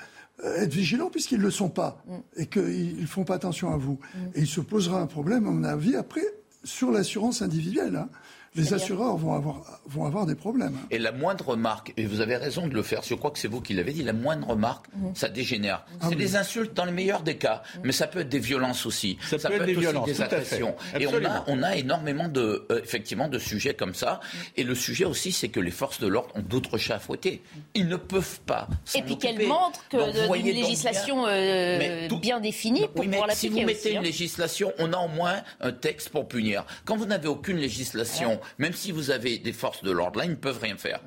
être 0.59 0.73
vigilant 0.73 1.09
puisqu'ils 1.11 1.39
ne 1.39 1.45
le 1.45 1.51
sont 1.51 1.69
pas 1.71 2.05
et 2.37 2.47
qu'ils 2.47 3.01
ne 3.01 3.07
font 3.07 3.25
pas 3.25 3.35
attention 3.35 3.73
à 3.73 3.77
vous. 3.77 3.99
Et 4.35 4.41
il 4.41 4.47
se 4.47 4.61
posera 4.61 5.01
un 5.01 5.07
problème, 5.07 5.47
à 5.49 5.51
mon 5.51 5.65
avis, 5.65 5.97
après, 5.97 6.23
sur 6.65 6.91
l'assurance 6.91 7.43
individuelle. 7.43 7.97
hein. 7.97 8.09
Les 8.57 8.75
assureurs 8.75 9.17
vont 9.17 9.33
avoir, 9.35 9.81
vont 9.87 10.05
avoir 10.07 10.27
des 10.27 10.35
problèmes. 10.35 10.77
Et 10.91 10.99
la 10.99 11.13
moindre 11.13 11.51
remarque, 11.51 11.93
et 11.97 12.05
vous 12.07 12.21
avez 12.21 12.37
raison 12.37 12.67
de 12.67 12.75
le 12.75 12.83
faire, 12.83 13.01
je 13.05 13.15
crois 13.15 13.31
que 13.31 13.39
c'est 13.39 13.47
vous 13.47 13.61
qui 13.61 13.75
l'avez 13.75 13.93
dit, 13.93 14.03
la 14.03 14.13
moindre 14.13 14.49
remarque, 14.49 14.87
Mhm. 14.93 15.13
ça 15.15 15.29
dégénère. 15.29 15.85
Ah 15.89 15.95
c'est 16.05 16.09
oui. 16.11 16.17
des 16.17 16.35
insultes 16.35 16.75
dans 16.75 16.85
le 16.85 16.91
meilleur 16.91 17.23
des 17.23 17.37
cas, 17.37 17.63
mais 17.85 17.93
ça 17.93 18.09
peut 18.09 18.21
être 18.21 18.29
des 18.29 18.41
violences 18.41 18.87
aussi. 18.87 19.19
Ça 19.25 19.37
peut 19.49 19.55
être 19.55 19.67
des 19.67 19.73
aussi 19.77 19.81
violences, 19.83 20.07
des 20.07 20.15
tout 20.15 20.23
à 20.23 20.27
fait. 20.29 20.35
agressions. 20.37 20.75
Et 20.99 21.07
on 21.07 21.25
a, 21.25 21.45
on 21.47 21.63
a 21.63 21.77
énormément 21.77 22.27
de, 22.27 22.67
euh, 22.73 22.81
effectivement, 22.83 23.29
de 23.29 23.39
sujets 23.39 23.75
comme 23.75 23.95
ça. 23.95 24.19
Et 24.57 24.65
le 24.65 24.75
sujet 24.75 25.05
aussi, 25.05 25.31
c'est 25.31 25.49
que 25.49 25.61
les 25.61 25.71
forces 25.71 26.01
de 26.01 26.09
l'ordre 26.09 26.31
ont 26.35 26.43
d'autres 26.43 26.77
chats 26.77 26.97
à 26.97 26.99
fouetter. 26.99 27.43
Ils 27.75 27.87
ne 27.87 27.97
peuvent 27.97 28.41
pas. 28.47 28.67
Et 28.97 29.03
puis 29.03 29.17
qu'elle 29.17 29.37
occuper. 29.37 29.47
montre 29.47 29.89
que 29.89 30.37
d'une 30.43 30.45
législation 30.57 31.23
bien- 31.25 31.29
euh, 31.33 32.09
tout- 32.09 32.19
bien 32.19 32.41
définie 32.41 32.89
pour 32.89 33.01
oui, 33.05 33.09
pouvoir 33.09 33.31
si 33.31 33.49
vous 33.49 33.59
mettez 33.61 33.73
aussi. 33.79 33.91
une 33.93 33.99
hein. 33.99 34.03
législation, 34.03 34.73
on 34.81 34.93
a 34.93 34.99
au 34.99 35.09
moins 35.09 35.37
un 35.61 35.71
texte 35.71 36.09
pour 36.09 36.27
punir. 36.27 36.65
Quand 36.85 36.97
vous 36.97 37.07
n'avez 37.07 37.29
aucune 37.29 37.57
législation, 37.59 38.40
même 38.59 38.73
si 38.73 38.93
vous 38.93 39.11
avez 39.11 39.39
des 39.39 39.53
forces 39.53 39.83
de 39.83 39.91
l'ordre, 39.91 40.19
là, 40.19 40.25
ils 40.27 40.31
ne 40.31 40.37
peuvent 40.37 40.61
rien 40.61 40.77
faire. 40.77 41.01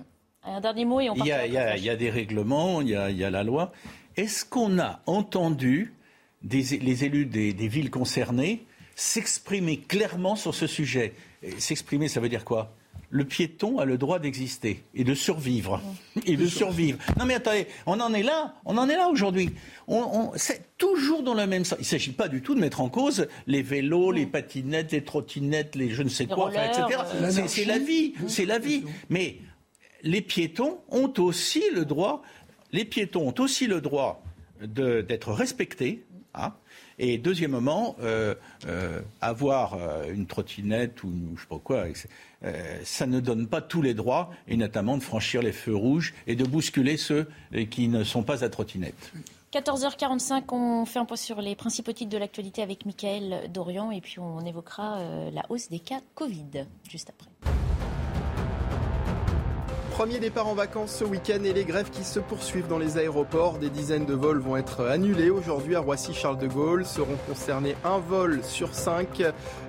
Un 0.44 0.60
dernier 0.62 0.86
mot 0.86 1.00
et 1.00 1.10
on 1.10 1.16
Il 1.16 1.26
y, 1.26 1.32
a, 1.32 1.38
part. 1.38 1.46
il 1.48 1.54
y 1.54 1.58
a- 1.58 1.78
il 1.78 1.84
y 1.84 1.90
a 1.90 1.96
des 1.96 2.10
règlements, 2.10 2.82
il 2.82 2.90
y 2.90 2.96
a, 2.96 3.10
il 3.10 3.18
y 3.18 3.24
a 3.24 3.30
la 3.30 3.44
loi. 3.44 3.72
Est-ce 4.18 4.46
qu'on 4.46 4.78
a 4.80 5.02
entendu 5.06 5.94
des- 6.42 6.78
les 6.80 7.06
élus 7.06 7.26
des, 7.26 7.54
des 7.54 7.68
villes 7.68 7.90
concernées 7.92 8.66
s'exprimer 8.96 9.78
clairement 9.80 10.36
sur 10.36 10.54
ce 10.54 10.68
sujet? 10.68 11.14
Et 11.42 11.60
S'exprimer, 11.60 12.08
ça 12.08 12.20
veut 12.20 12.30
dire 12.30 12.46
quoi? 12.46 12.76
Le 13.16 13.26
piéton 13.26 13.78
a 13.78 13.86
le 13.86 14.00
droit 14.00 14.18
d'exister 14.18 14.84
et 14.96 15.04
de 15.04 15.14
survivre. 15.14 15.80
Et 16.26 16.36
de 16.36 16.48
survivre. 16.48 16.98
Non 17.20 17.26
mais 17.26 17.36
attendez, 17.36 17.68
on 17.86 18.00
en 18.00 18.12
est 18.12 18.24
là, 18.24 18.56
on 18.66 18.76
en 18.80 18.90
est 18.90 18.96
là 18.96 19.08
aujourd'hui. 19.08 19.52
On, 19.88 19.98
on- 20.00 20.32
c'est 20.36 20.76
toujours 20.80 21.22
dans 21.22 21.36
le 21.36 21.46
même 21.46 21.64
sens. 21.64 21.78
Il 21.78 21.84
ne 21.84 21.86
s'agit 21.86 22.12
pas 22.12 22.28
du 22.28 22.42
tout 22.42 22.56
de 22.56 22.60
mettre 22.60 22.82
en 22.82 22.90
cause 22.90 23.28
les 23.46 23.62
vélos, 23.62 24.12
les 24.12 24.26
patinettes, 24.26 24.92
les 24.94 25.04
trottinettes, 25.04 25.76
les 25.76 25.92
je 25.92 26.02
ne 26.02 26.10
sais 26.10 26.26
quoi, 26.26 26.48
enfin, 26.48 26.64
etc. 26.66 27.00
euh, 27.16 27.48
C'est- 27.48 27.66
la 27.66 27.78
vie, 27.78 28.14
c'est 28.28 28.46
la 28.46 28.58
vie. 28.58 28.84
Mais 29.10 29.38
les 30.02 30.22
piétons 30.22 30.80
ont 30.90 31.14
aussi 31.20 31.62
le 31.76 31.86
droit, 31.86 32.24
les 32.72 32.84
piétons 32.84 33.28
ont 33.30 33.36
aussi 33.42 33.68
le 33.68 33.80
droit 33.80 34.24
d'être 34.60 35.32
respectés. 35.34 36.04
hein. 36.34 36.54
Et 37.00 37.18
deuxièmement, 37.18 37.96
euh, 38.02 38.36
euh, 38.68 39.02
avoir 39.22 39.76
euh, 39.76 40.12
une 40.14 40.26
trottinette 40.26 41.04
ou 41.04 41.12
je 41.36 41.42
sais 41.42 41.48
pas 41.48 41.60
quoi, 41.60 41.86
ça 42.84 43.06
ne 43.06 43.22
donne 43.22 43.48
pas 43.48 43.62
tous 43.62 43.82
les 43.82 43.94
droits, 43.94 44.30
et 44.50 44.58
notamment 44.58 44.98
de 44.98 45.04
franchir 45.04 45.42
les 45.42 45.54
feux 45.54 45.76
rouges 45.76 46.14
et 46.28 46.36
de 46.36 46.44
bousculer 46.44 46.98
ceux 46.98 47.30
qui 47.70 47.88
ne 47.88 48.04
sont 48.04 48.24
pas 48.24 48.44
à 48.44 48.50
trottinette. 48.50 49.14
14h45, 49.54 50.44
on 50.52 50.86
fait 50.86 51.00
un 51.00 51.06
point 51.06 51.16
sur 51.16 51.40
les 51.40 51.56
principaux 51.56 51.94
titres 51.94 52.10
de 52.10 52.18
l'actualité 52.18 52.62
avec 52.62 52.86
Mickaël 52.86 53.50
Dorian 53.50 53.92
et 53.92 54.02
puis 54.02 54.20
on 54.20 54.42
évoquera 54.42 55.00
la 55.32 55.44
hausse 55.50 55.70
des 55.70 55.80
cas 55.80 56.02
Covid 56.16 56.66
juste 56.90 57.12
après. 57.12 57.33
Premier 59.94 60.18
départ 60.18 60.48
en 60.48 60.56
vacances 60.56 60.96
ce 60.96 61.04
week-end 61.04 61.44
et 61.44 61.54
les 61.54 61.66
grèves 61.66 61.92
qui 61.92 62.04
se 62.04 62.20
poursuivent 62.20 62.68
dans 62.68 62.80
les 62.80 62.98
aéroports. 62.98 63.60
Des 63.60 63.70
dizaines 63.70 64.08
de 64.08 64.16
vols 64.16 64.40
vont 64.40 64.58
être 64.58 64.84
annulés 64.86 65.30
aujourd'hui 65.30 65.76
à 65.76 65.82
Roissy-Charles 65.82 66.40
de 66.40 66.48
Gaulle. 66.48 66.84
Seront 66.84 67.16
concernés 67.28 67.76
un 67.86 68.00
vol 68.00 68.40
sur 68.44 68.74
cinq 68.74 69.22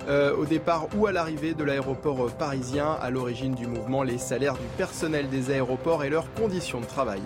euh, 0.07 0.35
au 0.35 0.45
départ 0.45 0.87
ou 0.97 1.05
à 1.05 1.11
l'arrivée 1.11 1.53
de 1.53 1.63
l'aéroport 1.63 2.31
parisien. 2.31 2.97
À 2.99 3.11
l'origine 3.11 3.53
du 3.53 3.67
mouvement, 3.67 4.01
les 4.01 4.17
salaires 4.17 4.55
du 4.55 4.67
personnel 4.77 5.29
des 5.29 5.51
aéroports 5.51 6.03
et 6.03 6.09
leurs 6.09 6.33
conditions 6.33 6.79
de 6.79 6.87
travail. 6.87 7.21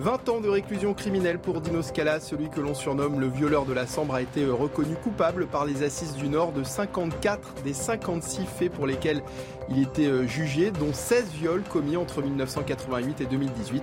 20 0.00 0.30
ans 0.30 0.40
de 0.40 0.48
réclusion 0.48 0.94
criminelle 0.94 1.38
pour 1.38 1.60
Dino 1.60 1.82
Scala, 1.82 2.20
celui 2.20 2.48
que 2.48 2.58
l'on 2.58 2.72
surnomme 2.72 3.20
le 3.20 3.28
violeur 3.28 3.66
de 3.66 3.74
la 3.74 3.86
Sambre, 3.86 4.14
a 4.14 4.22
été 4.22 4.46
reconnu 4.46 4.94
coupable 4.94 5.46
par 5.46 5.66
les 5.66 5.82
assises 5.82 6.14
du 6.14 6.30
Nord 6.30 6.52
de 6.52 6.64
54 6.64 7.56
des 7.64 7.74
56 7.74 8.46
faits 8.46 8.72
pour 8.72 8.86
lesquels 8.86 9.22
il 9.68 9.82
était 9.82 10.06
euh, 10.06 10.26
jugé, 10.26 10.70
dont 10.70 10.94
16 10.94 11.32
viols 11.32 11.64
commis 11.64 11.98
entre 11.98 12.22
1988 12.22 13.20
et 13.20 13.26
2018. 13.26 13.82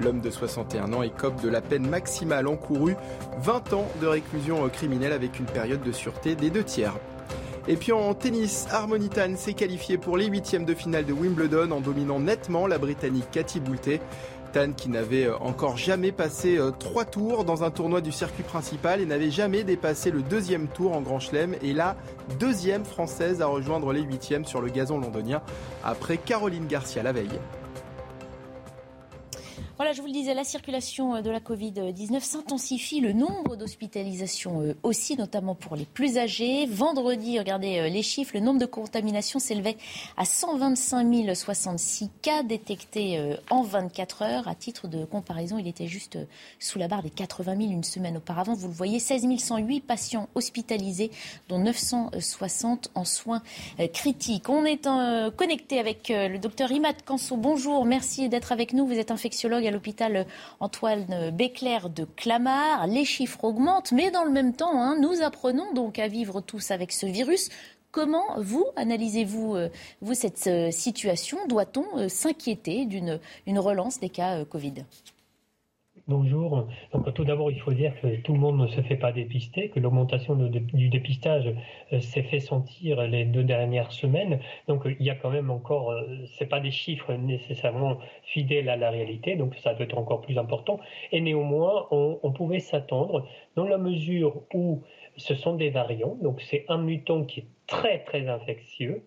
L'homme 0.00 0.20
de 0.20 0.28
61 0.28 0.92
ans 0.92 1.02
écope 1.02 1.40
de 1.40 1.48
la 1.48 1.62
peine 1.62 1.88
maximale 1.88 2.46
encourue, 2.46 2.96
20 3.38 3.72
ans 3.72 3.88
de 4.02 4.06
réclusion 4.06 4.66
euh, 4.66 4.68
criminelle 4.68 5.12
avec 5.12 5.38
une 5.38 5.46
période 5.46 5.82
de 5.82 5.92
sûreté 5.92 6.34
des 6.34 6.50
deux 6.50 6.64
tiers. 6.64 6.92
Et 7.66 7.76
puis 7.76 7.92
en 7.92 8.12
tennis, 8.12 8.66
Harmonitan 8.70 9.36
s'est 9.36 9.54
qualifié 9.54 9.96
pour 9.96 10.18
les 10.18 10.26
huitièmes 10.26 10.66
de 10.66 10.74
finale 10.74 11.06
de 11.06 11.14
Wimbledon 11.14 11.70
en 11.70 11.80
dominant 11.80 12.20
nettement 12.20 12.66
la 12.66 12.76
Britannique 12.76 13.30
Cathy 13.30 13.58
Boulté 13.58 14.02
qui 14.76 14.88
n'avait 14.88 15.26
euh, 15.26 15.36
encore 15.38 15.76
jamais 15.76 16.12
passé 16.12 16.58
euh, 16.58 16.70
trois 16.70 17.04
tours 17.04 17.44
dans 17.44 17.64
un 17.64 17.70
tournoi 17.72 18.00
du 18.00 18.12
circuit 18.12 18.44
principal 18.44 19.00
et 19.00 19.06
n'avait 19.06 19.32
jamais 19.32 19.64
dépassé 19.64 20.12
le 20.12 20.22
deuxième 20.22 20.68
tour 20.68 20.92
en 20.92 21.00
Grand 21.00 21.18
Chelem 21.18 21.56
et 21.60 21.72
la 21.72 21.96
deuxième 22.38 22.84
française 22.84 23.42
à 23.42 23.46
rejoindre 23.46 23.92
les 23.92 24.02
huitièmes 24.02 24.44
sur 24.44 24.60
le 24.60 24.68
gazon 24.68 25.00
londonien 25.00 25.42
après 25.82 26.18
Caroline 26.18 26.68
Garcia 26.68 27.02
la 27.02 27.10
veille. 27.10 27.40
Voilà, 29.76 29.90
je 29.90 30.00
vous 30.00 30.06
le 30.06 30.12
disais, 30.12 30.34
la 30.34 30.44
circulation 30.44 31.16
euh, 31.16 31.20
de 31.20 31.30
la 31.30 31.40
Covid-19 31.40 32.20
s'intensifie, 32.20 33.00
le 33.00 33.12
nombre 33.12 33.56
d'hospitalisations 33.56 34.60
euh, 34.60 34.76
aussi, 34.84 35.16
notamment 35.16 35.56
pour 35.56 35.74
les 35.74 35.84
plus 35.84 36.16
âgés. 36.16 36.66
Vendredi, 36.66 37.40
regardez 37.40 37.80
euh, 37.80 37.88
les 37.88 38.02
chiffres, 38.02 38.30
le 38.34 38.40
nombre 38.40 38.60
de 38.60 38.66
contaminations 38.66 39.40
s'élevait 39.40 39.76
à 40.16 40.26
125 40.26 41.34
066 41.34 42.08
cas 42.22 42.44
détectés 42.44 43.36
en 43.50 43.62
24 43.62 44.22
heures. 44.22 44.48
À 44.48 44.54
titre 44.54 44.86
de 44.86 45.04
comparaison, 45.04 45.58
il 45.58 45.66
était 45.66 45.88
juste 45.88 46.18
sous 46.60 46.78
la 46.78 46.86
barre 46.86 47.02
des 47.02 47.10
80 47.10 47.56
000 47.56 47.72
une 47.72 47.82
semaine 47.82 48.16
auparavant. 48.16 48.54
Vous 48.54 48.68
le 48.68 48.74
voyez, 48.74 49.00
16 49.00 49.26
108 49.38 49.80
patients 49.80 50.28
hospitalisés, 50.36 51.10
dont 51.48 51.58
960 51.58 52.90
en 52.94 53.04
soins 53.04 53.42
critiques. 53.92 54.48
On 54.48 54.64
est 54.64 54.88
connecté 55.36 55.80
avec 55.80 56.10
le 56.10 56.38
docteur 56.38 56.70
Imad 56.70 57.02
Kanso. 57.04 57.36
Bonjour, 57.36 57.84
merci 57.84 58.28
d'être 58.28 58.52
avec 58.52 58.72
nous. 58.72 58.86
Vous 58.86 58.98
êtes 58.98 59.10
infectiologue 59.10 59.63
à 59.68 59.70
l'hôpital 59.70 60.26
Antoine 60.60 61.30
Béclair 61.30 61.90
de 61.90 62.04
Clamart. 62.04 62.86
Les 62.86 63.04
chiffres 63.04 63.44
augmentent, 63.44 63.92
mais 63.92 64.10
dans 64.10 64.24
le 64.24 64.30
même 64.30 64.54
temps, 64.54 64.80
hein, 64.80 64.96
nous 65.00 65.22
apprenons 65.22 65.72
donc 65.72 65.98
à 65.98 66.08
vivre 66.08 66.40
tous 66.40 66.70
avec 66.70 66.92
ce 66.92 67.06
virus. 67.06 67.50
Comment 67.94 68.40
vous 68.40 68.66
analysez-vous 68.74 69.54
euh, 69.54 69.68
cette 70.14 70.48
euh, 70.48 70.72
situation? 70.72 71.38
Doit-on 71.46 71.84
euh, 71.96 72.08
s'inquiéter 72.08 72.86
d'une 72.86 73.20
relance 73.58 74.00
des 74.00 74.08
cas 74.08 74.44
Covid? 74.44 74.84
Bonjour. 76.06 76.68
Donc, 76.92 77.14
tout 77.14 77.24
d'abord, 77.24 77.50
il 77.50 77.58
faut 77.58 77.72
dire 77.72 77.98
que 78.02 78.16
tout 78.16 78.34
le 78.34 78.38
monde 78.38 78.58
ne 78.58 78.66
se 78.66 78.82
fait 78.82 78.96
pas 78.96 79.10
dépister, 79.10 79.70
que 79.70 79.80
l'augmentation 79.80 80.36
du 80.36 80.90
dépistage 80.90 81.50
euh, 81.94 82.00
s'est 82.00 82.24
fait 82.24 82.40
sentir 82.40 83.00
les 83.06 83.24
deux 83.24 83.42
dernières 83.42 83.90
semaines. 83.90 84.38
Donc, 84.68 84.82
il 84.84 85.06
y 85.06 85.08
a 85.08 85.14
quand 85.14 85.30
même 85.30 85.50
encore, 85.50 85.92
euh, 85.92 86.04
c'est 86.36 86.44
pas 86.44 86.60
des 86.60 86.70
chiffres 86.70 87.14
nécessairement 87.14 87.96
fidèles 88.22 88.68
à 88.68 88.76
la 88.76 88.90
réalité, 88.90 89.36
donc 89.36 89.54
ça 89.54 89.72
peut 89.72 89.84
être 89.84 89.96
encore 89.96 90.20
plus 90.20 90.36
important. 90.36 90.78
Et 91.10 91.22
néanmoins, 91.22 91.86
on, 91.90 92.20
on 92.22 92.32
pouvait 92.32 92.60
s'attendre 92.60 93.26
dans 93.56 93.66
la 93.66 93.78
mesure 93.78 94.42
où 94.52 94.82
ce 95.16 95.34
sont 95.34 95.54
des 95.54 95.70
variants. 95.70 96.18
Donc, 96.20 96.42
c'est 96.42 96.66
un 96.68 96.76
mutant 96.76 97.24
qui 97.24 97.40
est 97.40 97.48
très 97.66 98.00
très 98.00 98.28
infectieux, 98.28 99.06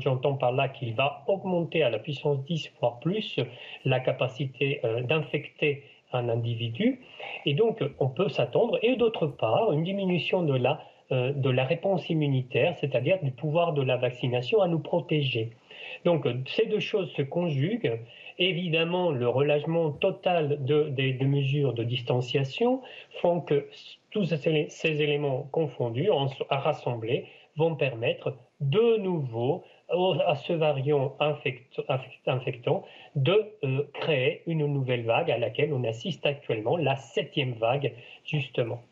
J'entends 0.00 0.36
par 0.36 0.52
là 0.52 0.70
qu'il 0.70 0.94
va 0.94 1.22
augmenter 1.26 1.82
à 1.82 1.90
la 1.90 1.98
puissance 1.98 2.42
10 2.44 2.72
voire 2.80 2.98
plus 2.98 3.38
la 3.84 4.00
capacité 4.00 4.80
euh, 4.84 5.02
d'infecter 5.02 5.84
un 6.12 6.28
individu. 6.28 7.00
Et 7.44 7.54
donc, 7.54 7.82
on 7.98 8.08
peut 8.08 8.28
s'attendre, 8.28 8.78
et 8.82 8.96
d'autre 8.96 9.26
part, 9.26 9.72
une 9.72 9.84
diminution 9.84 10.42
de 10.42 10.56
la, 10.56 10.80
euh, 11.12 11.32
de 11.32 11.50
la 11.50 11.64
réponse 11.64 12.08
immunitaire, 12.10 12.76
c'est-à-dire 12.78 13.18
du 13.22 13.30
pouvoir 13.30 13.72
de 13.72 13.82
la 13.82 13.96
vaccination 13.96 14.60
à 14.60 14.68
nous 14.68 14.80
protéger. 14.80 15.50
Donc, 16.04 16.26
ces 16.46 16.66
deux 16.66 16.80
choses 16.80 17.10
se 17.12 17.22
conjuguent. 17.22 18.00
Évidemment, 18.38 19.10
le 19.10 19.28
relâchement 19.28 19.90
total 19.90 20.64
de, 20.64 20.88
des, 20.90 21.14
mesures 21.24 21.72
de 21.72 21.84
distanciation 21.84 22.82
font 23.20 23.40
que 23.40 23.66
tous 24.10 24.24
ces, 24.24 25.02
éléments 25.02 25.48
confondus, 25.52 26.10
à 26.50 26.58
rassembler, 26.58 27.26
vont 27.56 27.74
permettre 27.74 28.36
de 28.60 28.98
nouveau 28.98 29.64
à 29.88 30.34
ce 30.36 30.52
variant 30.52 31.16
infectant 31.20 32.84
de 33.14 33.52
euh, 33.64 33.88
créer 33.94 34.42
une 34.46 34.66
nouvelle 34.66 35.04
vague 35.04 35.30
à 35.30 35.38
laquelle 35.38 35.72
on 35.72 35.84
assiste 35.84 36.26
actuellement, 36.26 36.76
la 36.76 36.96
septième 36.96 37.52
vague, 37.52 37.92
justement. 38.24 38.82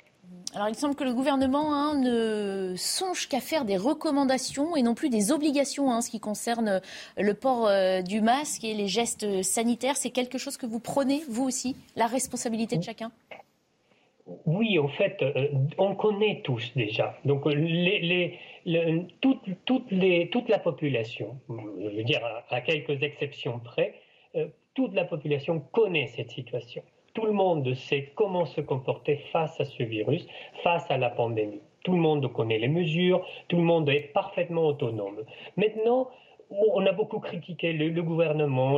Alors 0.54 0.68
il 0.68 0.76
semble 0.76 0.94
que 0.94 1.02
le 1.02 1.12
gouvernement 1.12 1.74
hein, 1.74 1.98
ne 1.98 2.74
songe 2.76 3.28
qu'à 3.28 3.40
faire 3.40 3.64
des 3.64 3.76
recommandations 3.76 4.76
et 4.76 4.82
non 4.82 4.94
plus 4.94 5.10
des 5.10 5.32
obligations 5.32 5.88
en 5.88 5.96
hein, 5.96 6.00
ce 6.00 6.10
qui 6.10 6.20
concerne 6.20 6.80
le 7.16 7.34
port 7.34 7.66
euh, 7.66 8.02
du 8.02 8.20
masque 8.20 8.62
et 8.62 8.72
les 8.74 8.86
gestes 8.86 9.42
sanitaires. 9.42 9.96
C'est 9.96 10.10
quelque 10.10 10.38
chose 10.38 10.56
que 10.56 10.66
vous 10.66 10.78
prenez, 10.78 11.22
vous 11.28 11.44
aussi, 11.44 11.76
la 11.96 12.06
responsabilité 12.06 12.76
de 12.76 12.84
chacun? 12.84 13.10
Oui, 14.46 14.78
en 14.78 14.88
fait, 14.88 15.20
euh, 15.22 15.48
on 15.76 15.96
connaît 15.96 16.40
tous 16.44 16.72
déjà. 16.76 17.18
Donc 17.24 17.46
les 17.46 18.38
toute, 19.20 20.48
la 20.48 20.58
population, 20.58 21.38
je 21.48 21.96
veux 21.96 22.04
dire 22.04 22.20
à, 22.48 22.60
quelques 22.60 23.02
exceptions 23.02 23.58
près, 23.58 23.94
euh, 24.36 24.46
toute 24.74 24.94
la 24.94 25.04
population 25.04 25.60
connaît 25.72 26.06
cette 26.06 26.30
situation. 26.30 26.82
Tout 27.12 27.26
le 27.26 27.32
monde 27.32 27.74
sait 27.74 28.12
comment 28.14 28.46
se 28.46 28.60
comporter 28.60 29.18
face 29.32 29.60
à 29.60 29.64
ce 29.64 29.82
virus, 29.82 30.26
face 30.62 30.90
à 30.90 30.96
la 30.96 31.10
pandémie. 31.10 31.60
Tout 31.84 31.92
le 31.92 31.98
monde 31.98 32.32
connaît 32.32 32.58
les 32.58 32.68
mesures, 32.68 33.24
tout 33.48 33.56
le 33.56 33.62
monde 33.62 33.88
est 33.88 34.12
parfaitement 34.12 34.66
autonome. 34.66 35.22
Maintenant, 35.56 36.08
on 36.50 36.84
a 36.86 36.92
beaucoup 36.92 37.20
critiqué 37.20 37.72
le, 37.72 38.02
gouvernement, 38.02 38.74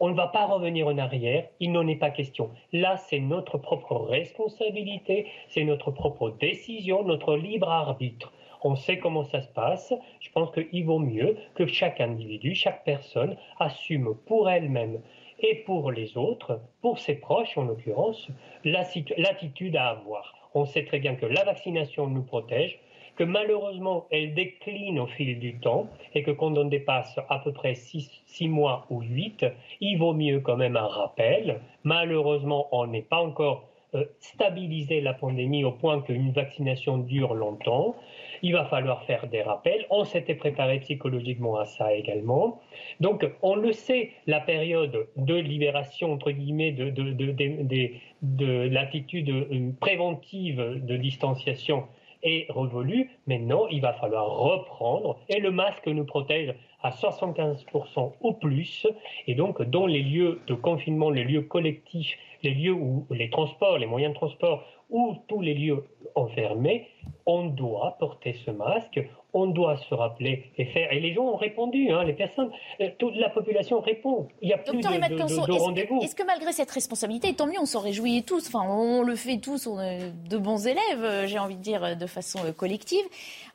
on 0.00 0.08
ne 0.08 0.14
va 0.14 0.28
pas 0.28 0.46
revenir 0.46 0.86
en 0.88 0.96
arrière, 0.98 1.46
il 1.60 1.70
n'en 1.72 1.86
est 1.86 1.96
pas 1.96 2.10
question. 2.10 2.50
Là, 2.72 2.96
c'est 2.96 3.20
notre 3.20 3.58
propre 3.58 3.96
responsabilité, 3.96 5.26
c'est 5.48 5.64
notre 5.64 5.90
propre 5.90 6.30
décision, 6.30 7.04
notre 7.04 7.36
libre 7.36 7.68
arbitre 7.68 8.32
on 8.64 8.76
sait 8.76 8.98
comment 8.98 9.24
ça 9.24 9.40
se 9.42 9.48
passe. 9.48 9.92
Je 10.20 10.30
pense 10.30 10.50
qu'il 10.52 10.84
vaut 10.84 10.98
mieux 10.98 11.36
que 11.54 11.66
chaque 11.66 12.00
individu, 12.00 12.54
chaque 12.54 12.84
personne 12.84 13.36
assume 13.58 14.14
pour 14.26 14.48
elle-même 14.48 15.00
et 15.40 15.56
pour 15.66 15.90
les 15.90 16.16
autres, 16.16 16.60
pour 16.80 16.98
ses 16.98 17.16
proches 17.16 17.58
en 17.58 17.64
l'occurrence, 17.64 18.28
l'attitude 18.64 19.76
à 19.76 19.88
avoir. 19.88 20.34
On 20.54 20.64
sait 20.64 20.84
très 20.84 21.00
bien 21.00 21.14
que 21.14 21.26
la 21.26 21.44
vaccination 21.44 22.06
nous 22.06 22.22
protège, 22.22 22.78
que 23.16 23.24
malheureusement 23.24 24.06
elle 24.10 24.34
décline 24.34 24.98
au 24.98 25.06
fil 25.06 25.38
du 25.38 25.58
temps 25.58 25.88
et 26.14 26.22
que 26.22 26.30
quand 26.30 26.56
on 26.56 26.64
dépasse 26.64 27.18
à 27.28 27.38
peu 27.40 27.52
près 27.52 27.74
6 27.74 28.48
mois 28.48 28.86
ou 28.90 29.02
8, 29.02 29.46
il 29.80 29.98
vaut 29.98 30.14
mieux 30.14 30.40
quand 30.40 30.56
même 30.56 30.76
un 30.76 30.86
rappel. 30.86 31.60
Malheureusement, 31.84 32.68
on 32.72 32.86
n'est 32.86 33.02
pas 33.02 33.22
encore 33.22 33.68
euh, 33.94 34.04
stabilisé 34.20 35.02
la 35.02 35.12
pandémie 35.12 35.64
au 35.64 35.72
point 35.72 36.00
qu'une 36.00 36.32
vaccination 36.32 36.96
dure 36.96 37.34
longtemps. 37.34 37.94
Il 38.42 38.52
va 38.52 38.64
falloir 38.64 39.04
faire 39.04 39.28
des 39.28 39.42
rappels. 39.42 39.86
On 39.90 40.04
s'était 40.04 40.34
préparé 40.34 40.80
psychologiquement 40.80 41.56
à 41.56 41.64
ça 41.64 41.94
également. 41.94 42.60
Donc, 43.00 43.24
on 43.42 43.54
le 43.54 43.72
sait, 43.72 44.10
la 44.26 44.40
période 44.40 45.06
de 45.16 45.34
libération, 45.34 46.12
entre 46.12 46.32
guillemets, 46.32 46.72
de, 46.72 46.90
de, 46.90 48.68
l'attitude 48.68 49.30
euh, 49.30 49.70
préventive 49.80 50.80
de 50.82 50.96
distanciation 50.96 51.84
est 52.22 52.46
révolue. 52.50 53.10
Maintenant, 53.26 53.66
il 53.68 53.80
va 53.80 53.92
falloir 53.94 54.28
reprendre. 54.28 55.18
Et 55.28 55.40
le 55.40 55.50
masque 55.50 55.86
nous 55.86 56.04
protège 56.04 56.54
à 56.82 56.90
75% 56.90 58.12
ou 58.20 58.32
plus. 58.32 58.86
Et 59.26 59.34
donc, 59.34 59.62
dans 59.62 59.86
les 59.86 60.02
lieux 60.02 60.40
de 60.46 60.54
confinement, 60.54 61.10
les 61.10 61.24
lieux 61.24 61.42
collectifs, 61.42 62.16
les 62.42 62.54
lieux 62.54 62.72
où 62.72 63.06
les 63.10 63.30
transports, 63.30 63.78
les 63.78 63.86
moyens 63.86 64.12
de 64.12 64.18
transport 64.18 64.64
ou 64.90 65.16
tous 65.28 65.40
les 65.40 65.54
lieux 65.54 65.84
enfermés, 66.14 66.88
on 67.26 67.46
doit 67.46 67.96
porter 67.98 68.34
ce 68.44 68.50
masque, 68.50 69.00
on 69.34 69.46
doit 69.46 69.76
se 69.76 69.94
rappeler 69.94 70.50
et 70.58 70.66
faire. 70.66 70.92
Et 70.92 71.00
les 71.00 71.14
gens 71.14 71.24
ont 71.24 71.36
répondu, 71.36 71.90
hein, 71.90 72.04
les 72.04 72.12
personnes, 72.12 72.50
euh, 72.80 72.88
toute 72.98 73.16
la 73.16 73.30
population 73.30 73.80
répond. 73.80 74.28
Il 74.42 74.48
n'y 74.48 74.54
a 74.54 74.58
plus 74.58 74.76
de, 74.76 74.82
de, 74.82 75.52
rendez-vous. 75.58 76.00
Est-ce 76.02 76.14
que 76.14 76.24
malgré 76.24 76.52
cette 76.52 76.70
responsabilité, 76.70 77.32
tant 77.32 77.46
mieux, 77.46 77.58
on 77.58 77.66
s'en 77.66 77.80
réjouit 77.80 78.22
tous, 78.24 78.46
enfin, 78.48 78.66
on 78.68 79.02
le 79.02 79.16
fait 79.16 79.38
tous, 79.38 79.66
on 79.66 79.80
est 79.80 80.12
de 80.28 80.38
bons 80.38 80.66
élèves, 80.66 81.02
euh, 81.02 81.26
j'ai 81.26 81.38
envie 81.38 81.56
de 81.56 81.62
dire, 81.62 81.96
de 81.96 82.06
façon 82.06 82.40
euh, 82.44 82.52
collective. 82.52 83.04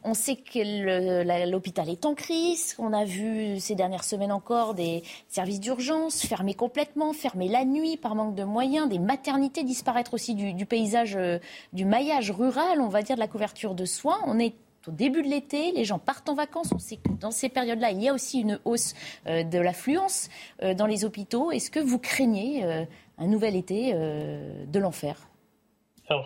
On 0.04 0.14
sait 0.14 0.36
que 0.36 1.46
l'hôpital 1.50 1.90
est 1.90 2.06
en 2.06 2.16
crise. 2.16 2.76
On 2.80 2.94
a 2.94 3.04
vu 3.04 3.60
ces 3.60 3.76
dernières 3.76 4.04
semaines 4.04 4.32
encore 4.32 4.74
des 4.74 5.04
services 5.28 5.60
d'urgence 5.60 6.26
fermés 6.26 6.54
complètement, 6.54 7.14
fermés 7.14 7.50
la 7.50 7.66
nuit 7.66 7.98
par 7.98 8.16
manque 8.16 8.36
de 8.36 8.44
moyens, 8.44 8.88
des 8.90 9.00
maternités 9.00 9.64
disparaître 9.64 10.14
aussi 10.14 10.34
du, 10.34 10.54
du 10.54 10.66
paysage, 10.66 11.18
du 11.74 11.86
maillage 11.86 12.32
rural, 12.32 12.80
on 12.80 12.88
va 12.88 13.02
dire, 13.02 13.16
de 13.16 13.20
la 13.20 13.28
couverture 13.28 13.74
de 13.74 13.86
soins. 13.86 14.20
On 14.28 14.40
est 14.40 14.54
au 14.88 14.92
début 14.92 15.22
de 15.22 15.28
l'été, 15.28 15.72
les 15.72 15.86
gens 15.86 16.00
partent 16.00 16.30
en 16.30 16.34
vacances. 16.34 16.70
On 16.74 16.80
sait 16.80 16.98
que 16.98 17.10
dans 17.20 17.32
ces 17.32 17.50
périodes-là, 17.50 17.92
il 17.92 18.02
y 18.02 18.08
a 18.08 18.14
aussi 18.14 18.40
une 18.40 18.60
hausse 18.66 18.94
euh, 19.28 19.44
de 19.44 19.60
l'affluence 19.60 20.30
euh, 20.64 20.74
dans 20.74 20.86
les 20.86 21.06
hôpitaux. 21.06 21.52
Est-ce 21.52 21.70
que 21.70 21.80
vous 21.80 22.00
craignez 22.00 22.64
euh, 22.64 22.86
un 23.18 23.28
nouvel 23.28 23.56
été 23.56 23.94
de 23.94 24.80
l'enfer? 24.80 25.28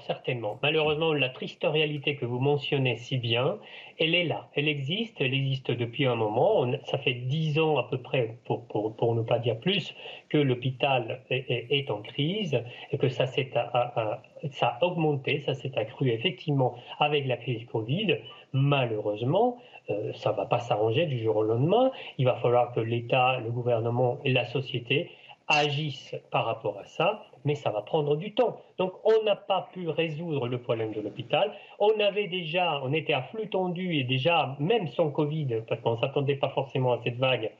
Certainement. 0.05 0.59
Malheureusement, 0.61 1.13
la 1.13 1.29
triste 1.29 1.63
réalité 1.63 2.15
que 2.15 2.25
vous 2.25 2.39
mentionnez 2.39 2.97
si 2.97 3.17
bien, 3.17 3.57
elle 3.99 4.15
est 4.15 4.25
là. 4.25 4.47
Elle 4.55 4.67
existe, 4.67 5.19
elle 5.19 5.33
existe 5.33 5.71
depuis 5.71 6.05
un 6.05 6.15
moment. 6.15 6.71
ça 6.85 6.97
fait 6.97 7.13
dix 7.13 7.59
ans 7.59 7.77
à 7.77 7.83
peu 7.89 7.97
près, 7.97 8.37
pour, 8.45 8.65
pour, 8.67 9.15
ne 9.15 9.21
pas 9.21 9.39
dire 9.39 9.59
plus, 9.59 9.93
que 10.29 10.37
l'hôpital 10.37 11.21
est, 11.29 11.89
en 11.89 12.01
crise 12.01 12.61
et 12.91 12.97
que 12.97 13.09
ça, 13.09 13.25
s'est 13.25 13.51
ça 13.53 14.67
a 14.67 14.85
augmenté, 14.85 15.39
ça 15.39 15.53
s'est 15.53 15.77
accru 15.77 16.09
effectivement 16.09 16.75
avec 16.99 17.25
la 17.25 17.37
crise 17.37 17.65
Covid. 17.65 18.17
Malheureusement, 18.53 19.57
euh, 19.89 20.13
ça 20.13 20.31
ne 20.31 20.37
va 20.37 20.45
pas 20.45 20.59
s'arranger 20.59 21.05
du 21.05 21.19
jour 21.23 21.37
au 21.37 21.43
lendemain. 21.43 21.91
Il 22.17 22.25
va 22.25 22.35
falloir 22.35 22.73
que 22.73 22.79
l'État, 22.79 23.39
le 23.39 23.49
gouvernement 23.49 24.19
et 24.23 24.31
la 24.31 24.45
société 24.45 25.09
agissent 25.47 26.15
par 26.31 26.45
rapport 26.45 26.77
à 26.77 26.85
ça 26.85 27.23
mais 27.45 27.55
ça 27.55 27.71
va 27.71 27.81
prendre 27.81 28.15
du 28.15 28.33
temps. 28.33 28.61
Donc 28.77 28.93
on 29.03 29.23
n'a 29.23 29.35
pas 29.35 29.69
pu 29.73 29.89
résoudre 29.89 30.47
le 30.47 30.59
problème 30.59 30.93
de 30.93 31.01
l'hôpital. 31.01 31.51
On 31.79 31.99
avait 31.99 32.27
déjà, 32.27 32.81
on 32.83 32.93
était 32.93 33.13
à 33.13 33.23
flux 33.23 33.49
tendu 33.49 33.95
et 33.95 34.03
déjà, 34.03 34.55
même 34.59 34.87
sans 34.87 35.09
Covid, 35.09 35.61
parce 35.67 35.81
qu'on 35.81 35.95
ne 35.95 35.99
s'attendait 35.99 36.35
pas 36.35 36.49
forcément 36.49 36.93
à 36.93 36.99
cette 37.03 37.17
vague, 37.17 37.51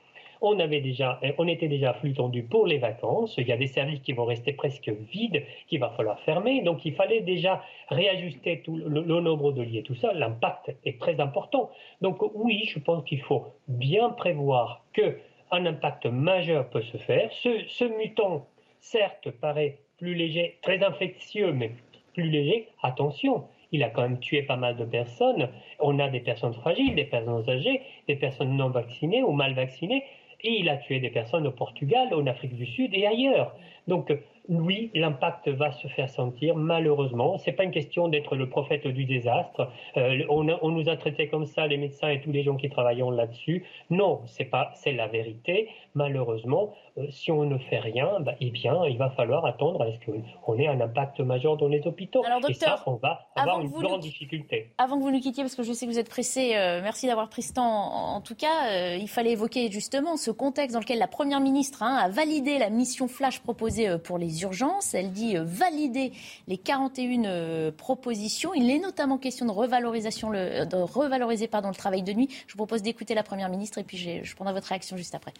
on, 0.42 0.58
avait 0.58 0.80
déjà, 0.80 1.20
on 1.38 1.46
était 1.46 1.68
déjà 1.68 1.90
à 1.90 1.94
flux 1.94 2.12
tendu 2.12 2.42
pour 2.42 2.66
les 2.66 2.78
vacances. 2.78 3.36
Il 3.38 3.46
y 3.46 3.52
a 3.52 3.56
des 3.56 3.68
services 3.68 4.00
qui 4.00 4.12
vont 4.12 4.24
rester 4.24 4.52
presque 4.52 4.88
vides, 4.88 5.44
qu'il 5.68 5.78
va 5.78 5.90
falloir 5.90 6.18
fermer. 6.20 6.62
Donc 6.62 6.84
il 6.84 6.94
fallait 6.94 7.20
déjà 7.20 7.62
réajuster 7.88 8.60
tout 8.62 8.76
le, 8.76 9.02
nombre 9.20 9.52
de 9.52 9.62
lits 9.62 9.82
tout 9.84 9.94
ça. 9.94 10.12
L'impact 10.12 10.74
est 10.84 11.00
très 11.00 11.20
important. 11.20 11.70
Donc 12.00 12.18
oui, 12.34 12.64
je 12.66 12.80
pense 12.80 13.04
qu'il 13.04 13.22
faut 13.22 13.46
bien 13.68 14.10
prévoir 14.10 14.84
que 14.92 15.16
un 15.52 15.66
impact 15.66 16.06
majeur 16.06 16.68
peut 16.70 16.82
se 16.82 16.96
faire. 16.96 17.30
Ce 17.32 17.84
mutant 17.84 18.46
certes, 18.82 19.30
paraît 19.30 19.78
plus 19.96 20.14
léger, 20.14 20.58
très 20.60 20.84
infectieux, 20.84 21.52
mais 21.52 21.70
plus 22.12 22.28
léger, 22.28 22.68
attention, 22.82 23.44
il 23.70 23.82
a 23.82 23.88
quand 23.88 24.02
même 24.02 24.18
tué 24.18 24.42
pas 24.42 24.56
mal 24.56 24.76
de 24.76 24.84
personnes. 24.84 25.48
On 25.78 25.98
a 25.98 26.08
des 26.08 26.20
personnes 26.20 26.52
fragiles, 26.52 26.94
des 26.94 27.04
personnes 27.04 27.48
âgées, 27.48 27.80
des 28.06 28.16
personnes 28.16 28.54
non 28.56 28.68
vaccinées 28.68 29.22
ou 29.22 29.32
mal 29.32 29.54
vaccinées, 29.54 30.04
et 30.42 30.58
il 30.58 30.68
a 30.68 30.76
tué 30.76 31.00
des 31.00 31.10
personnes 31.10 31.46
au 31.46 31.52
Portugal, 31.52 32.12
en 32.12 32.26
Afrique 32.26 32.56
du 32.56 32.66
Sud 32.66 32.92
et 32.94 33.06
ailleurs. 33.06 33.54
Donc 33.86 34.12
oui, 34.48 34.90
l'impact 34.94 35.48
va 35.48 35.70
se 35.70 35.86
faire 35.86 36.08
sentir, 36.08 36.56
malheureusement. 36.56 37.38
Ce 37.38 37.48
n'est 37.48 37.56
pas 37.56 37.62
une 37.62 37.70
question 37.70 38.08
d'être 38.08 38.34
le 38.34 38.48
prophète 38.48 38.86
du 38.88 39.04
désastre. 39.04 39.70
Euh, 39.96 40.24
on, 40.28 40.48
on, 40.62 40.70
nous 40.70 40.88
a 40.88 40.96
traités 40.96 41.28
comme 41.28 41.46
ça, 41.46 41.66
les 41.68 41.76
médecins 41.76 42.08
et 42.08 42.20
tous 42.20 42.32
les 42.32 42.42
gens 42.42 42.56
qui 42.56 42.68
travaillent 42.68 43.04
là-dessus. 43.12 43.64
Non, 43.90 44.22
c'est 44.26 44.44
pas, 44.44 44.72
c'est 44.74 44.92
la 44.92 45.06
vérité. 45.06 45.68
Malheureusement, 45.94 46.74
euh, 46.98 47.06
si 47.10 47.30
on 47.30 47.44
ne 47.44 47.56
fait 47.56 47.78
rien, 47.78 48.18
bah, 48.20 48.34
eh 48.40 48.50
bien, 48.50 48.84
il 48.86 48.98
va 48.98 49.10
falloir 49.10 49.46
attendre 49.46 49.82
à 49.82 49.92
ce 49.92 49.98
qu'on 50.44 50.58
ait 50.58 50.66
un 50.66 50.80
impact 50.80 51.20
majeur 51.20 51.56
dans 51.56 51.68
les 51.68 51.86
hôpitaux. 51.86 52.24
Alors, 52.24 52.40
docteur, 52.40 52.74
et 52.74 52.76
ça, 52.78 52.82
on 52.86 52.96
va 52.96 53.28
avoir 53.36 53.60
une 53.60 53.70
grande 53.70 54.00
difficulté. 54.00 54.72
Avant 54.78 54.98
que 54.98 55.02
vous 55.02 55.12
nous 55.12 55.20
quittiez, 55.20 55.44
parce 55.44 55.54
que 55.54 55.62
je 55.62 55.72
sais 55.72 55.86
que 55.86 55.90
vous 55.92 55.98
êtes 56.00 56.10
pressé, 56.10 56.56
euh, 56.56 56.80
merci 56.82 57.06
d'avoir 57.06 57.28
pris 57.28 57.42
ce 57.42 57.52
temps. 57.52 57.62
En, 57.62 58.20
tout 58.20 58.34
cas, 58.34 58.96
il 58.96 59.08
fallait 59.08 59.32
évoquer 59.32 59.70
justement 59.70 60.16
ce 60.16 60.30
contexte 60.30 60.74
dans 60.74 60.80
lequel 60.80 60.98
la 60.98 61.08
Première 61.08 61.40
ministre 61.40 61.82
hein, 61.82 61.96
a 61.96 62.08
validé 62.08 62.58
la 62.58 62.70
mission 62.70 63.06
flash 63.06 63.40
proposée 63.40 63.98
pour 63.98 64.18
les 64.18 64.31
urgences. 64.40 64.94
Elle 64.94 65.12
dit 65.12 65.36
euh, 65.36 65.44
valider 65.44 66.12
les 66.48 66.56
41 66.56 67.24
euh, 67.24 67.70
propositions. 67.70 68.54
Il 68.54 68.70
est 68.70 68.78
notamment 68.78 69.18
question 69.18 69.46
de, 69.46 69.52
revalorisation, 69.52 70.30
de 70.30 70.76
revaloriser 70.82 71.48
pardon, 71.48 71.68
le 71.68 71.74
travail 71.74 72.02
de 72.02 72.12
nuit. 72.12 72.28
Je 72.46 72.52
vous 72.52 72.58
propose 72.58 72.82
d'écouter 72.82 73.14
la 73.14 73.22
Première 73.22 73.50
ministre 73.50 73.78
et 73.78 73.84
puis 73.84 73.96
je 74.22 74.34
prendrai 74.34 74.54
votre 74.54 74.68
réaction 74.68 74.96
juste 74.96 75.14
après. 75.14 75.32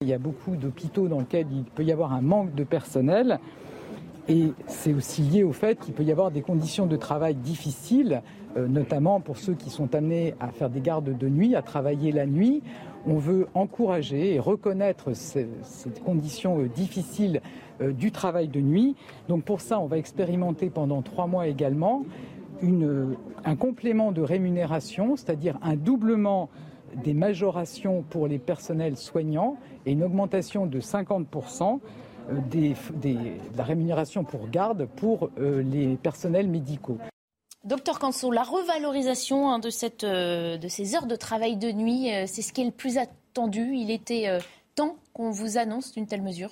Il 0.00 0.08
y 0.08 0.12
a 0.12 0.18
beaucoup 0.18 0.56
d'hôpitaux 0.56 1.08
dans 1.08 1.20
lesquels 1.20 1.46
il 1.50 1.64
peut 1.64 1.84
y 1.84 1.92
avoir 1.92 2.12
un 2.12 2.20
manque 2.20 2.54
de 2.54 2.64
personnel. 2.64 3.38
Et 4.28 4.52
c'est 4.66 4.94
aussi 4.94 5.22
lié 5.22 5.42
au 5.42 5.52
fait 5.52 5.78
qu'il 5.78 5.92
peut 5.92 6.02
y 6.02 6.10
avoir 6.10 6.30
des 6.30 6.40
conditions 6.40 6.86
de 6.86 6.96
travail 6.96 7.34
difficiles, 7.34 8.22
euh, 8.56 8.66
notamment 8.66 9.20
pour 9.20 9.36
ceux 9.36 9.54
qui 9.54 9.68
sont 9.68 9.94
amenés 9.94 10.34
à 10.40 10.48
faire 10.48 10.70
des 10.70 10.80
gardes 10.80 11.16
de 11.16 11.28
nuit, 11.28 11.54
à 11.54 11.62
travailler 11.62 12.10
la 12.10 12.24
nuit. 12.24 12.62
On 13.06 13.18
veut 13.18 13.48
encourager 13.52 14.34
et 14.34 14.38
reconnaître 14.38 15.12
ces, 15.14 15.46
conditions 16.06 16.62
difficiles 16.74 17.42
euh, 17.44 17.48
du 17.80 18.12
travail 18.12 18.48
de 18.48 18.60
nuit. 18.60 18.94
Donc 19.28 19.44
pour 19.44 19.60
ça, 19.60 19.80
on 19.80 19.86
va 19.86 19.98
expérimenter 19.98 20.70
pendant 20.70 21.02
trois 21.02 21.26
mois 21.26 21.46
également 21.48 22.04
une, 22.62 23.16
un 23.44 23.56
complément 23.56 24.12
de 24.12 24.22
rémunération, 24.22 25.16
c'est-à-dire 25.16 25.58
un 25.62 25.76
doublement 25.76 26.48
des 27.02 27.14
majorations 27.14 28.02
pour 28.08 28.26
les 28.28 28.38
personnels 28.38 28.96
soignants 28.96 29.56
et 29.86 29.92
une 29.92 30.04
augmentation 30.04 30.66
de 30.66 30.80
50% 30.80 31.80
euh, 32.30 32.34
de 32.50 33.56
la 33.56 33.64
rémunération 33.64 34.24
pour 34.24 34.48
garde 34.48 34.86
pour 34.96 35.30
euh, 35.38 35.62
les 35.62 35.96
personnels 35.96 36.48
médicaux. 36.48 36.98
Docteur 37.64 37.98
Canso, 37.98 38.30
la 38.30 38.42
revalorisation 38.42 39.50
hein, 39.50 39.58
de 39.58 39.70
ces 39.70 40.94
heures 40.94 41.06
de 41.06 41.16
travail 41.16 41.56
de 41.56 41.72
nuit, 41.72 42.10
c'est 42.26 42.42
ce 42.42 42.52
qui 42.52 42.60
est 42.60 42.66
le 42.66 42.70
plus 42.70 42.98
attendu. 42.98 43.72
Il 43.74 43.90
était 43.90 44.38
temps 44.74 44.96
qu'on 45.14 45.30
vous 45.30 45.56
annonce 45.56 45.96
une 45.96 46.06
telle 46.06 46.20
mesure 46.20 46.50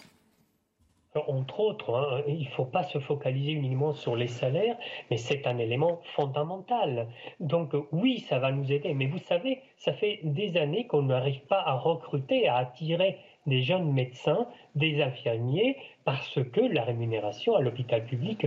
entre 1.15 1.61
autres, 1.61 1.95
hein, 1.95 2.23
il 2.27 2.45
ne 2.45 2.51
faut 2.51 2.65
pas 2.65 2.85
se 2.85 2.99
focaliser 2.99 3.53
uniquement 3.53 3.93
sur 3.93 4.17
les 4.17 4.29
salaires, 4.29 4.77
mais 5.11 5.17
c'est 5.17 5.47
un 5.47 5.59
élément 5.59 6.01
fondamental. 6.15 7.09
Donc 7.41 7.75
oui, 7.93 8.21
ça 8.21 8.39
va 8.39 8.51
nous 8.51 8.73
aider, 8.73 8.95
mais 8.95 9.07
vous 9.07 9.19
savez, 9.19 9.61
ça 9.77 9.93
fait 9.93 10.21
des 10.23 10.57
années 10.57 10.87
qu'on 10.87 11.03
n'arrive 11.03 11.41
pas 11.43 11.61
à 11.61 11.75
recruter, 11.75 12.49
à 12.49 12.57
attirer 12.57 13.19
des 13.47 13.63
jeunes 13.63 13.93
médecins, 13.93 14.47
des 14.75 15.03
infirmiers, 15.03 15.77
parce 16.05 16.39
que 16.43 16.61
la 16.61 16.85
rémunération 16.85 17.57
à 17.57 17.61
l'hôpital 17.61 18.05
public 18.05 18.47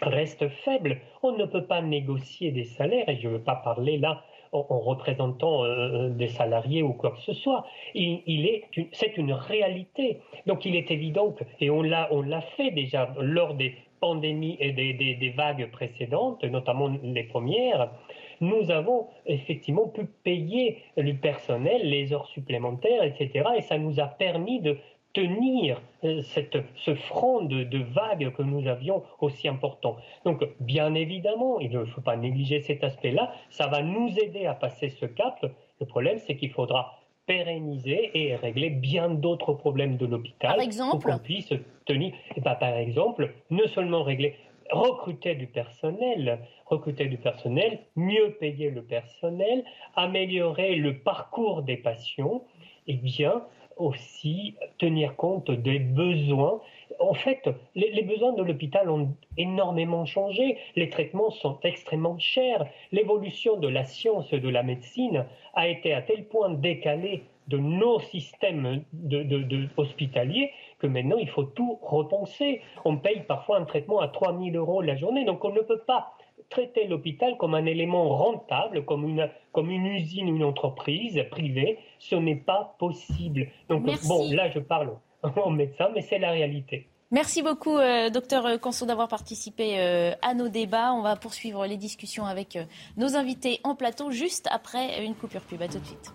reste 0.00 0.48
faible. 0.48 1.00
On 1.22 1.32
ne 1.32 1.44
peut 1.44 1.66
pas 1.66 1.82
négocier 1.82 2.52
des 2.52 2.64
salaires, 2.64 3.08
et 3.08 3.16
je 3.16 3.28
ne 3.28 3.34
veux 3.34 3.42
pas 3.42 3.56
parler 3.56 3.98
là 3.98 4.24
en, 4.52 4.80
représentant 4.80 5.64
euh, 5.64 5.68
euh, 5.68 6.08
des 6.10 6.28
salariés 6.28 6.82
ou 6.82 6.92
quoi 6.92 7.12
que 7.12 7.20
ce 7.20 7.32
soit. 7.32 7.64
Il, 7.94 8.46
est, 8.46 8.64
c'est 8.92 9.16
une 9.16 9.32
réalité. 9.32 10.20
Donc 10.46 10.64
il 10.66 10.76
est 10.76 10.90
évident 10.90 11.32
que, 11.32 11.44
et 11.60 11.70
on 11.70 11.82
l'a, 11.82 12.08
on 12.10 12.22
l'a 12.22 12.42
fait 12.42 12.70
déjà 12.70 13.14
lors 13.20 13.54
des 13.54 13.74
pandémies 14.00 14.56
et 14.60 14.72
des, 14.72 14.92
des, 14.92 15.30
vagues 15.30 15.70
précédentes, 15.70 16.42
notamment 16.44 16.92
les 17.02 17.22
premières, 17.22 17.92
nous 18.40 18.72
avons 18.72 19.06
effectivement 19.26 19.86
pu 19.86 20.06
payer 20.24 20.78
le 20.96 21.12
personnel, 21.12 21.88
les 21.88 22.12
heures 22.12 22.26
supplémentaires, 22.26 23.04
etc. 23.04 23.44
Et 23.56 23.60
ça 23.60 23.78
nous 23.78 24.00
a 24.00 24.06
permis 24.06 24.60
de 24.60 24.76
tenir 25.12 25.80
euh, 26.04 26.22
cette, 26.22 26.58
ce 26.76 26.94
front 26.94 27.42
de, 27.42 27.64
de 27.64 27.78
vagues 27.78 28.32
que 28.32 28.42
nous 28.42 28.66
avions 28.66 29.02
aussi 29.20 29.48
important. 29.48 29.96
Donc, 30.24 30.44
bien 30.60 30.94
évidemment, 30.94 31.60
il 31.60 31.70
ne 31.70 31.84
faut 31.84 32.00
pas 32.00 32.16
négliger 32.16 32.60
cet 32.60 32.82
aspect-là, 32.84 33.32
ça 33.50 33.66
va 33.66 33.82
nous 33.82 34.08
aider 34.18 34.46
à 34.46 34.54
passer 34.54 34.88
ce 34.88 35.06
cap. 35.06 35.44
Le 35.80 35.86
problème, 35.86 36.18
c'est 36.18 36.36
qu'il 36.36 36.50
faudra 36.50 36.98
pérenniser 37.26 38.10
et 38.14 38.34
régler 38.36 38.70
bien 38.70 39.08
d'autres 39.10 39.52
problèmes 39.52 39.96
de 39.96 40.06
l'hôpital 40.06 40.58
pour 40.90 41.02
qu'on 41.02 41.18
puisse 41.18 41.52
tenir. 41.86 42.12
Et 42.36 42.40
ben, 42.40 42.54
par 42.56 42.74
exemple, 42.74 43.32
non 43.50 43.66
seulement 43.68 44.02
régler, 44.02 44.36
recruter 44.70 45.34
du 45.34 45.46
personnel, 45.46 46.40
recruter 46.66 47.06
du 47.06 47.18
personnel, 47.18 47.80
mieux 47.94 48.32
payer 48.40 48.70
le 48.70 48.82
personnel, 48.82 49.64
améliorer 49.94 50.74
le 50.76 50.98
parcours 50.98 51.62
des 51.62 51.76
patients, 51.76 52.42
et 52.88 52.94
bien 52.94 53.44
aussi 53.76 54.56
tenir 54.78 55.16
compte 55.16 55.50
des 55.50 55.78
besoins. 55.78 56.60
En 56.98 57.14
fait, 57.14 57.48
les, 57.74 58.02
besoins 58.02 58.32
de 58.32 58.42
l'hôpital 58.42 58.90
ont 58.90 59.14
énormément 59.36 60.04
changé. 60.04 60.58
Les 60.76 60.88
traitements 60.90 61.30
sont 61.30 61.58
extrêmement 61.62 62.18
chers. 62.18 62.66
L'évolution 62.92 63.56
de 63.56 63.68
la 63.68 63.84
science 63.84 64.32
et 64.32 64.40
de 64.40 64.48
la 64.48 64.62
médecine 64.62 65.26
a 65.54 65.68
été 65.68 65.92
à 65.94 66.02
tel 66.02 66.24
point 66.26 66.50
décalée 66.50 67.24
de 67.48 67.58
nos 67.58 67.98
systèmes 68.00 68.84
de, 68.92 69.68
hospitaliers 69.76 70.52
que 70.78 70.86
maintenant 70.86 71.18
il 71.18 71.28
faut 71.28 71.44
tout 71.44 71.78
repenser. 71.82 72.60
On 72.84 72.96
paye 72.96 73.22
parfois 73.26 73.58
un 73.58 73.64
traitement 73.64 74.00
à 74.00 74.08
3000 74.08 74.56
euros 74.56 74.80
la 74.80 74.96
journée, 74.96 75.24
donc 75.24 75.44
on 75.44 75.52
ne 75.52 75.60
peut 75.60 75.82
pas 75.86 76.14
traiter 76.52 76.86
l'hôpital 76.86 77.36
comme 77.38 77.54
un 77.54 77.66
élément 77.66 78.08
rentable, 78.16 78.84
comme 78.84 79.08
une, 79.08 79.28
comme 79.52 79.70
une 79.70 79.86
usine, 79.86 80.28
une 80.28 80.44
entreprise 80.44 81.24
privée. 81.30 81.78
Ce 81.98 82.14
n'est 82.14 82.36
pas 82.36 82.76
possible. 82.78 83.48
Donc, 83.68 83.84
bon, 84.06 84.30
là, 84.32 84.50
je 84.50 84.60
parle 84.60 84.92
en 85.22 85.50
médecin, 85.62 85.88
mais 85.94 86.02
c'est 86.02 86.18
la 86.18 86.30
réalité. 86.30 86.88
Merci 87.10 87.42
beaucoup, 87.42 87.76
euh, 87.76 88.08
docteur 88.08 88.58
Canson, 88.58 88.86
d'avoir 88.86 89.06
participé 89.06 89.78
euh, 89.78 90.12
à 90.22 90.32
nos 90.32 90.48
débats. 90.48 90.94
On 90.94 91.02
va 91.02 91.14
poursuivre 91.16 91.66
les 91.66 91.76
discussions 91.76 92.24
avec 92.24 92.56
euh, 92.56 92.64
nos 92.96 93.16
invités 93.16 93.60
en 93.64 93.74
plateau 93.74 94.10
juste 94.10 94.48
après 94.50 95.04
une 95.04 95.14
coupure 95.14 95.42
pub. 95.42 95.60
À 95.60 95.68
tout 95.68 95.78
de 95.78 95.84
suite. 95.84 96.10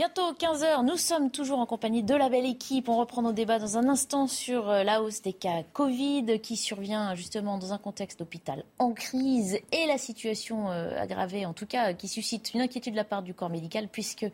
Bientôt 0.00 0.32
15h, 0.32 0.82
nous 0.86 0.96
sommes 0.96 1.30
toujours 1.30 1.58
en 1.58 1.66
compagnie 1.66 2.02
de 2.02 2.14
la 2.14 2.30
belle 2.30 2.46
équipe. 2.46 2.88
On 2.88 2.96
reprend 2.96 3.20
nos 3.20 3.32
débats 3.32 3.58
dans 3.58 3.76
un 3.76 3.86
instant 3.86 4.26
sur 4.26 4.70
euh, 4.70 4.82
la 4.82 5.02
hausse 5.02 5.20
des 5.20 5.34
cas 5.34 5.62
Covid 5.74 6.40
qui 6.40 6.56
survient 6.56 7.14
justement 7.14 7.58
dans 7.58 7.74
un 7.74 7.76
contexte 7.76 8.18
d'hôpital 8.18 8.64
en 8.78 8.94
crise 8.94 9.58
et 9.72 9.86
la 9.86 9.98
situation 9.98 10.70
euh, 10.70 10.98
aggravée, 10.98 11.44
en 11.44 11.52
tout 11.52 11.66
cas, 11.66 11.92
qui 11.92 12.08
suscite 12.08 12.54
une 12.54 12.62
inquiétude 12.62 12.94
de 12.94 12.96
la 12.96 13.04
part 13.04 13.22
du 13.22 13.34
corps 13.34 13.50
médical 13.50 13.88
puisque 13.92 14.24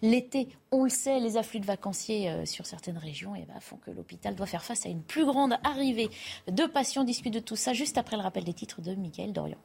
l'été, 0.00 0.46
on 0.70 0.84
le 0.84 0.90
sait, 0.90 1.18
les 1.18 1.36
afflux 1.36 1.58
de 1.58 1.66
vacanciers 1.66 2.30
euh, 2.30 2.46
sur 2.46 2.64
certaines 2.64 2.98
régions 2.98 3.32
eh 3.34 3.46
ben, 3.46 3.58
font 3.58 3.78
que 3.78 3.90
l'hôpital 3.90 4.36
doit 4.36 4.46
faire 4.46 4.62
face 4.62 4.86
à 4.86 4.90
une 4.90 5.02
plus 5.02 5.24
grande 5.24 5.56
arrivée 5.64 6.08
de 6.46 6.66
patients. 6.66 7.04
On 7.04 7.30
de 7.30 7.40
tout 7.40 7.56
ça 7.56 7.72
juste 7.72 7.98
après 7.98 8.16
le 8.16 8.22
rappel 8.22 8.44
des 8.44 8.54
titres 8.54 8.80
de 8.80 8.94
Michael 8.94 9.32
Dorian. 9.32 9.58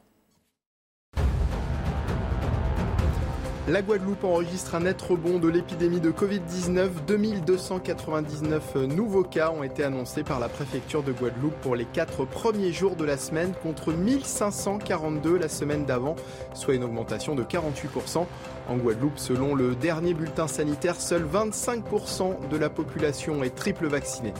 La 3.72 3.80
Guadeloupe 3.80 4.24
enregistre 4.24 4.74
un 4.74 4.80
net 4.80 5.00
rebond 5.00 5.38
de 5.38 5.48
l'épidémie 5.48 5.98
de 5.98 6.10
Covid-19. 6.10 6.90
2299 7.06 8.74
nouveaux 8.74 9.22
cas 9.22 9.50
ont 9.50 9.62
été 9.62 9.82
annoncés 9.82 10.24
par 10.24 10.40
la 10.40 10.50
préfecture 10.50 11.02
de 11.02 11.10
Guadeloupe 11.10 11.58
pour 11.62 11.74
les 11.74 11.86
quatre 11.86 12.26
premiers 12.26 12.70
jours 12.70 12.96
de 12.96 13.06
la 13.06 13.16
semaine 13.16 13.54
contre 13.62 13.94
1542 13.94 15.38
la 15.38 15.48
semaine 15.48 15.86
d'avant, 15.86 16.16
soit 16.52 16.74
une 16.74 16.84
augmentation 16.84 17.34
de 17.34 17.44
48%. 17.44 18.26
En 18.68 18.76
Guadeloupe, 18.76 19.16
selon 19.18 19.54
le 19.54 19.74
dernier 19.74 20.12
bulletin 20.12 20.48
sanitaire, 20.48 20.96
seuls 20.96 21.24
25% 21.24 22.50
de 22.50 22.56
la 22.58 22.68
population 22.68 23.42
est 23.42 23.54
triple 23.54 23.86
vaccinée. 23.86 24.34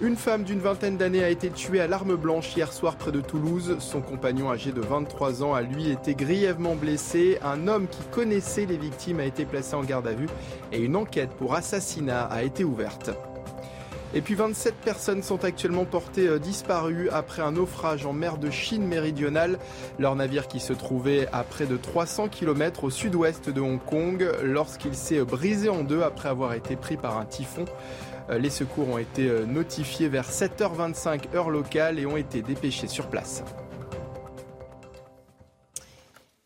Une 0.00 0.14
femme 0.14 0.44
d'une 0.44 0.60
vingtaine 0.60 0.96
d'années 0.96 1.24
a 1.24 1.28
été 1.28 1.50
tuée 1.50 1.80
à 1.80 1.88
l'arme 1.88 2.14
blanche 2.14 2.54
hier 2.56 2.72
soir 2.72 2.94
près 2.94 3.10
de 3.10 3.20
Toulouse. 3.20 3.78
Son 3.80 4.00
compagnon 4.00 4.48
âgé 4.48 4.70
de 4.70 4.80
23 4.80 5.42
ans 5.42 5.54
a 5.54 5.62
lui 5.62 5.90
été 5.90 6.14
grièvement 6.14 6.76
blessé. 6.76 7.38
Un 7.42 7.66
homme 7.66 7.88
qui 7.88 8.04
connaissait 8.12 8.64
les 8.64 8.76
victimes 8.76 9.18
a 9.18 9.24
été 9.24 9.44
placé 9.44 9.74
en 9.74 9.82
garde 9.82 10.06
à 10.06 10.12
vue 10.12 10.28
et 10.70 10.78
une 10.78 10.94
enquête 10.94 11.30
pour 11.30 11.56
assassinat 11.56 12.26
a 12.26 12.44
été 12.44 12.62
ouverte. 12.62 13.10
Et 14.14 14.22
puis 14.22 14.34
27 14.34 14.74
personnes 14.74 15.22
sont 15.22 15.44
actuellement 15.44 15.84
portées 15.84 16.28
euh, 16.28 16.38
disparues 16.38 17.10
après 17.10 17.42
un 17.42 17.52
naufrage 17.52 18.06
en 18.06 18.14
mer 18.14 18.38
de 18.38 18.50
Chine 18.50 18.86
méridionale. 18.86 19.58
Leur 19.98 20.16
navire 20.16 20.48
qui 20.48 20.60
se 20.60 20.72
trouvait 20.72 21.28
à 21.32 21.42
près 21.44 21.66
de 21.66 21.76
300 21.76 22.28
km 22.28 22.84
au 22.84 22.90
sud-ouest 22.90 23.50
de 23.50 23.60
Hong 23.60 23.84
Kong 23.84 24.26
lorsqu'il 24.42 24.94
s'est 24.94 25.22
brisé 25.24 25.68
en 25.68 25.82
deux 25.82 26.02
après 26.02 26.30
avoir 26.30 26.54
été 26.54 26.74
pris 26.74 26.96
par 26.96 27.18
un 27.18 27.26
typhon. 27.26 27.66
Euh, 28.30 28.38
les 28.38 28.50
secours 28.50 28.88
ont 28.88 28.98
été 28.98 29.28
euh, 29.28 29.46
notifiés 29.46 30.08
vers 30.08 30.28
7h25 30.28 31.34
heure 31.34 31.50
locale 31.50 31.98
et 31.98 32.06
ont 32.06 32.16
été 32.16 32.42
dépêchés 32.42 32.88
sur 32.88 33.08
place. 33.08 33.42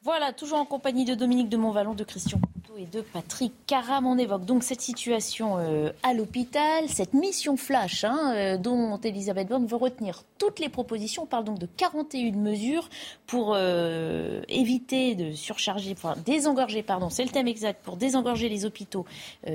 Voilà, 0.03 0.33
toujours 0.33 0.59
en 0.59 0.65
compagnie 0.65 1.05
de 1.05 1.15
Dominique 1.15 1.49
de 1.49 1.57
Montvalon, 1.57 1.95
de 1.95 2.05
Christian 2.05 2.41
et 2.79 2.87
de 2.87 3.01
Patrick 3.01 3.53
Caram. 3.67 4.07
On 4.07 4.17
évoque 4.17 4.45
donc 4.45 4.63
cette 4.63 4.81
situation 4.81 5.59
euh, 5.59 5.91
à 6.03 6.15
l'hôpital, 6.15 6.89
cette 6.89 7.13
mission 7.13 7.57
flash 7.57 8.05
hein, 8.05 8.33
euh, 8.35 8.57
dont 8.57 8.99
Elisabeth 8.99 9.49
Borne 9.49 9.67
veut 9.67 9.77
retenir 9.77 10.23
toutes 10.39 10.59
les 10.59 10.69
propositions. 10.69 11.25
On 11.25 11.27
parle 11.27 11.45
donc 11.45 11.59
de 11.59 11.67
41 11.77 12.33
mesures 12.33 12.89
pour 13.27 13.53
euh, 13.55 14.43
éviter 14.49 15.15
de 15.15 15.33
surcharger, 15.33 15.93
enfin 15.93 16.15
désengorger, 16.25 16.83
pardon, 16.83 17.11
c'est 17.11 17.25
le 17.25 17.31
thème 17.31 17.49
exact, 17.49 17.83
pour 17.85 17.97
désengorger 17.97 18.49
les 18.49 18.65
hôpitaux 18.65 19.05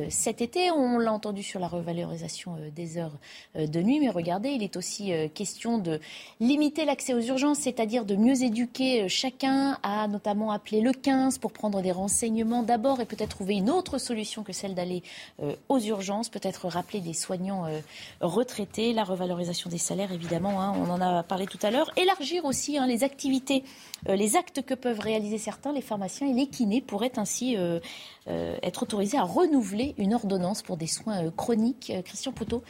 cet 0.09 0.41
été. 0.41 0.71
On 0.71 0.97
l'a 0.97 1.13
entendu 1.13 1.43
sur 1.43 1.59
la 1.59 1.67
revalorisation 1.67 2.57
des 2.75 2.97
heures 2.97 3.17
de 3.55 3.81
nuit, 3.81 3.99
mais 3.99 4.09
regardez, 4.09 4.49
il 4.49 4.63
est 4.63 4.75
aussi 4.75 5.11
question 5.33 5.77
de 5.77 5.99
limiter 6.39 6.85
l'accès 6.85 7.13
aux 7.13 7.21
urgences, 7.21 7.59
c'est-à-dire 7.59 8.05
de 8.05 8.15
mieux 8.15 8.43
éduquer 8.43 9.07
chacun 9.09 9.77
à 9.83 10.07
notamment 10.07 10.51
appeler 10.51 10.81
le 10.81 10.91
15 10.91 11.37
pour 11.37 11.51
prendre 11.51 11.81
des 11.81 11.91
renseignements 11.91 12.63
d'abord 12.63 13.01
peut-être 13.07 13.29
trouver 13.29 13.55
une 13.55 13.69
autre 13.69 13.97
solution 13.97 14.43
que 14.43 14.53
celle 14.53 14.75
d'aller 14.75 15.03
euh, 15.41 15.55
aux 15.69 15.79
urgences, 15.79 16.29
peut-être 16.29 16.67
rappeler 16.67 17.01
des 17.01 17.13
soignants 17.13 17.65
euh, 17.65 17.79
retraités, 18.21 18.93
la 18.93 19.03
revalorisation 19.03 19.69
des 19.69 19.77
salaires 19.77 20.11
évidemment, 20.11 20.61
hein, 20.61 20.73
on 20.75 20.89
en 20.89 21.01
a 21.01 21.23
parlé 21.23 21.45
tout 21.45 21.59
à 21.61 21.71
l'heure, 21.71 21.91
élargir 21.97 22.45
aussi 22.45 22.77
hein, 22.77 22.87
les 22.87 23.03
activités, 23.03 23.63
euh, 24.09 24.15
les 24.15 24.35
actes 24.35 24.61
que 24.61 24.73
peuvent 24.73 24.99
réaliser 24.99 25.37
certains, 25.37 25.73
les 25.73 25.81
pharmaciens 25.81 26.27
et 26.27 26.33
les 26.33 26.47
kinés 26.47 26.81
pourraient 26.81 27.17
ainsi 27.17 27.57
être 28.27 28.83
autorisés 28.83 29.17
à 29.17 29.23
renouveler 29.23 29.95
une 29.97 30.13
ordonnance 30.13 30.61
pour 30.61 30.77
des 30.77 30.87
soins 30.87 31.31
chroniques. 31.31 31.93
Christian 32.03 32.31
Poutot 32.31 32.61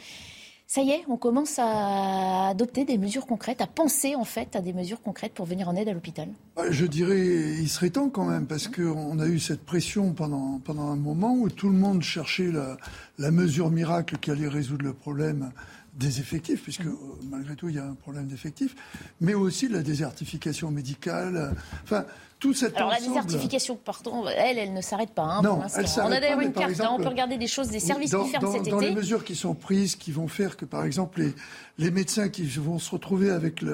ça 0.68 0.82
y 0.82 0.90
est, 0.90 1.02
on 1.08 1.16
commence 1.16 1.58
à 1.58 2.48
adopter 2.48 2.84
des 2.84 2.98
mesures 2.98 3.24
concrètes, 3.24 3.62
à 3.62 3.66
penser 3.66 4.14
en 4.14 4.24
fait 4.24 4.54
à 4.54 4.60
des 4.60 4.74
mesures 4.74 5.00
concrètes 5.00 5.32
pour 5.32 5.46
venir 5.46 5.66
en 5.66 5.74
aide 5.74 5.88
à 5.88 5.94
l'hôpital. 5.94 6.28
Bah, 6.56 6.64
Je 6.70 6.84
dirais, 6.84 7.18
il 7.58 7.68
serait 7.70 7.88
temps 7.88 8.10
quand 8.10 8.26
même, 8.26 8.46
parce 8.46 8.68
qu'on 8.68 9.18
a 9.18 9.26
eu 9.26 9.38
cette 9.38 9.64
pression 9.64 10.12
pendant, 10.12 10.60
pendant 10.62 10.90
un 10.90 10.96
moment 10.96 11.34
où 11.34 11.48
tout 11.48 11.70
le 11.70 11.74
monde 11.74 12.02
cherchait 12.02 12.52
la, 12.52 12.76
la 13.16 13.30
mesure 13.30 13.70
miracle 13.70 14.18
qui 14.18 14.30
allait 14.30 14.46
résoudre 14.46 14.84
le 14.84 14.92
problème 14.92 15.52
des 15.98 16.20
effectifs, 16.20 16.62
puisque 16.62 16.86
euh, 16.86 16.96
malgré 17.28 17.56
tout, 17.56 17.68
il 17.68 17.74
y 17.74 17.78
a 17.78 17.84
un 17.84 17.94
problème 17.94 18.26
d'effectifs, 18.26 18.74
mais 19.20 19.34
aussi 19.34 19.68
la 19.68 19.82
désertification 19.82 20.70
médicale. 20.70 21.54
Enfin, 21.82 22.06
tout 22.38 22.54
cet 22.54 22.76
Alors 22.76 22.90
la 22.90 23.00
désertification, 23.00 23.76
pardon, 23.76 24.26
elle, 24.28 24.58
elle 24.58 24.72
ne 24.72 24.80
s'arrête 24.80 25.10
pas 25.10 25.24
hein, 25.24 25.42
non, 25.42 25.56
pour. 25.56 25.64
On 26.04 26.12
a 26.12 26.20
d'ailleurs 26.20 26.40
une 26.40 26.52
carte, 26.52 26.80
hein, 26.80 26.90
on 26.92 26.98
peut 26.98 27.08
regarder 27.08 27.36
des 27.36 27.48
choses, 27.48 27.68
des 27.68 27.80
services 27.80 28.14
qui 28.14 28.30
ferment 28.30 28.52
cet 28.52 28.60
été. 28.62 28.70
Dans 28.70 28.78
les 28.78 28.94
mesures 28.94 29.24
qui 29.24 29.34
sont 29.34 29.54
prises, 29.54 29.96
qui 29.96 30.12
vont 30.12 30.28
faire 30.28 30.56
que, 30.56 30.64
par 30.64 30.84
exemple, 30.84 31.20
les, 31.20 31.34
les 31.78 31.90
médecins 31.90 32.28
qui 32.28 32.44
vont 32.44 32.78
se 32.78 32.92
retrouver 32.92 33.30
avec 33.30 33.64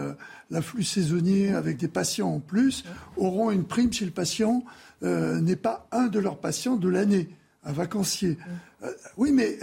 l'afflux 0.50 0.82
saisonnier, 0.82 1.52
avec 1.52 1.76
des 1.76 1.88
patients 1.88 2.30
en 2.30 2.40
plus, 2.40 2.84
auront 3.18 3.50
une 3.50 3.64
prime 3.64 3.92
si 3.92 4.06
le 4.06 4.10
patient 4.10 4.64
euh, 5.02 5.40
n'est 5.40 5.56
pas 5.56 5.86
un 5.92 6.06
de 6.06 6.18
leurs 6.18 6.38
patients 6.38 6.76
de 6.76 6.88
l'année, 6.88 7.28
un 7.64 7.72
vacancier. 7.72 8.38
Euh, 8.82 8.90
oui, 9.18 9.32
mais 9.32 9.58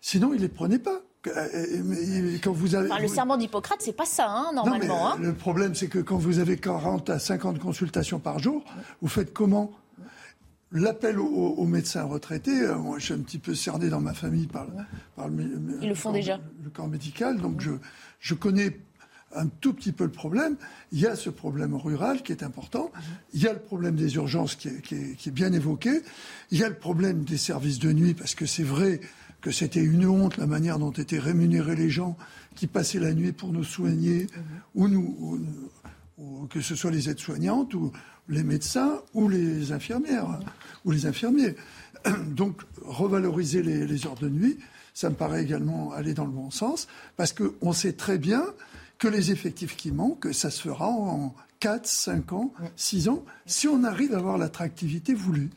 sinon, 0.00 0.32
ils 0.32 0.38
ne 0.38 0.42
les 0.42 0.48
prenaient 0.48 0.80
pas. 0.80 1.00
Euh, 1.26 2.38
quand 2.42 2.52
vous 2.52 2.74
avez, 2.74 2.88
le 3.00 3.08
serment 3.08 3.36
d'Hippocrate, 3.36 3.80
c'est 3.80 3.96
pas 3.96 4.06
ça, 4.06 4.30
hein, 4.30 4.52
normalement. 4.54 5.12
Hein. 5.12 5.16
Le 5.20 5.34
problème, 5.34 5.74
c'est 5.74 5.88
que 5.88 5.98
quand 5.98 6.16
vous 6.16 6.38
avez 6.38 6.56
40 6.56 7.10
à 7.10 7.18
50 7.18 7.58
consultations 7.58 8.18
par 8.18 8.38
jour, 8.38 8.64
vous 9.02 9.08
faites 9.08 9.32
comment? 9.32 9.72
L'appel 10.72 11.18
aux, 11.18 11.66
médecins 11.66 12.04
retraités, 12.04 12.62
euh, 12.62 12.76
moi 12.76 13.00
je 13.00 13.06
suis 13.06 13.14
un 13.14 13.18
petit 13.18 13.40
peu 13.40 13.56
cerné 13.56 13.88
dans 13.88 14.00
ma 14.00 14.14
famille 14.14 14.46
par, 14.46 14.68
par 15.16 15.28
le, 15.28 15.50
Ils 15.82 15.88
le 15.88 15.94
font 15.96 16.12
déjà. 16.12 16.38
le 16.62 16.70
corps 16.70 16.86
médical, 16.86 17.40
donc 17.40 17.60
je, 17.60 17.72
je 18.20 18.34
connais 18.34 18.78
un 19.34 19.48
tout 19.48 19.72
petit 19.74 19.90
peu 19.90 20.04
le 20.04 20.12
problème. 20.12 20.56
Il 20.92 21.00
y 21.00 21.08
a 21.08 21.16
ce 21.16 21.28
problème 21.28 21.74
rural 21.74 22.22
qui 22.22 22.30
est 22.30 22.44
important. 22.44 22.92
Il 23.32 23.42
y 23.42 23.48
a 23.48 23.52
le 23.52 23.58
problème 23.58 23.96
des 23.96 24.14
urgences 24.14 24.54
qui 24.54 24.68
est, 24.68 24.80
qui 24.80 24.94
est, 24.94 25.16
qui 25.16 25.28
est 25.28 25.32
bien 25.32 25.52
évoqué. 25.52 26.02
Il 26.52 26.58
y 26.58 26.62
a 26.62 26.68
le 26.68 26.76
problème 26.76 27.24
des 27.24 27.36
services 27.36 27.80
de 27.80 27.92
nuit, 27.92 28.14
parce 28.14 28.36
que 28.36 28.46
c'est 28.46 28.62
vrai 28.62 29.00
que 29.40 29.50
c'était 29.50 29.82
une 29.82 30.06
honte 30.06 30.36
la 30.36 30.46
manière 30.46 30.78
dont 30.78 30.90
étaient 30.90 31.18
rémunérés 31.18 31.76
les 31.76 31.90
gens 31.90 32.16
qui 32.54 32.66
passaient 32.66 32.98
la 32.98 33.14
nuit 33.14 33.32
pour 33.32 33.52
nous 33.52 33.64
soigner, 33.64 34.26
ou, 34.74 34.88
nous, 34.88 35.40
que 36.50 36.60
ce 36.60 36.74
soit 36.74 36.90
les 36.90 37.08
aides-soignantes, 37.08 37.74
ou 37.74 37.92
les 38.28 38.42
médecins, 38.42 39.00
ou 39.14 39.28
les 39.28 39.72
infirmières, 39.72 40.40
ou 40.84 40.90
les 40.90 41.06
infirmiers. 41.06 41.56
Donc, 42.28 42.62
revaloriser 42.82 43.62
les, 43.62 44.06
heures 44.06 44.16
de 44.16 44.28
nuit, 44.28 44.58
ça 44.94 45.10
me 45.10 45.14
paraît 45.14 45.42
également 45.42 45.92
aller 45.92 46.14
dans 46.14 46.24
le 46.26 46.32
bon 46.32 46.50
sens, 46.50 46.88
parce 47.16 47.32
qu'on 47.32 47.72
sait 47.72 47.94
très 47.94 48.18
bien 48.18 48.44
que 48.98 49.08
les 49.08 49.30
effectifs 49.32 49.76
qui 49.76 49.92
manquent, 49.92 50.32
ça 50.32 50.50
se 50.50 50.60
fera 50.60 50.88
en 50.88 51.34
4, 51.60 51.86
5 51.86 52.32
ans, 52.32 52.52
6 52.76 53.08
ans, 53.08 53.24
si 53.46 53.68
on 53.68 53.84
arrive 53.84 54.14
à 54.14 54.18
avoir 54.18 54.38
l'attractivité 54.38 55.14
voulue. 55.14 55.50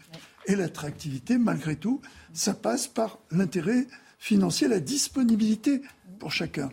Et 0.47 0.55
l'attractivité, 0.55 1.37
malgré 1.37 1.75
tout, 1.75 2.01
ça 2.33 2.53
passe 2.53 2.87
par 2.87 3.19
l'intérêt 3.31 3.87
financier, 4.19 4.67
la 4.67 4.79
disponibilité 4.79 5.81
pour 6.19 6.31
chacun. 6.31 6.69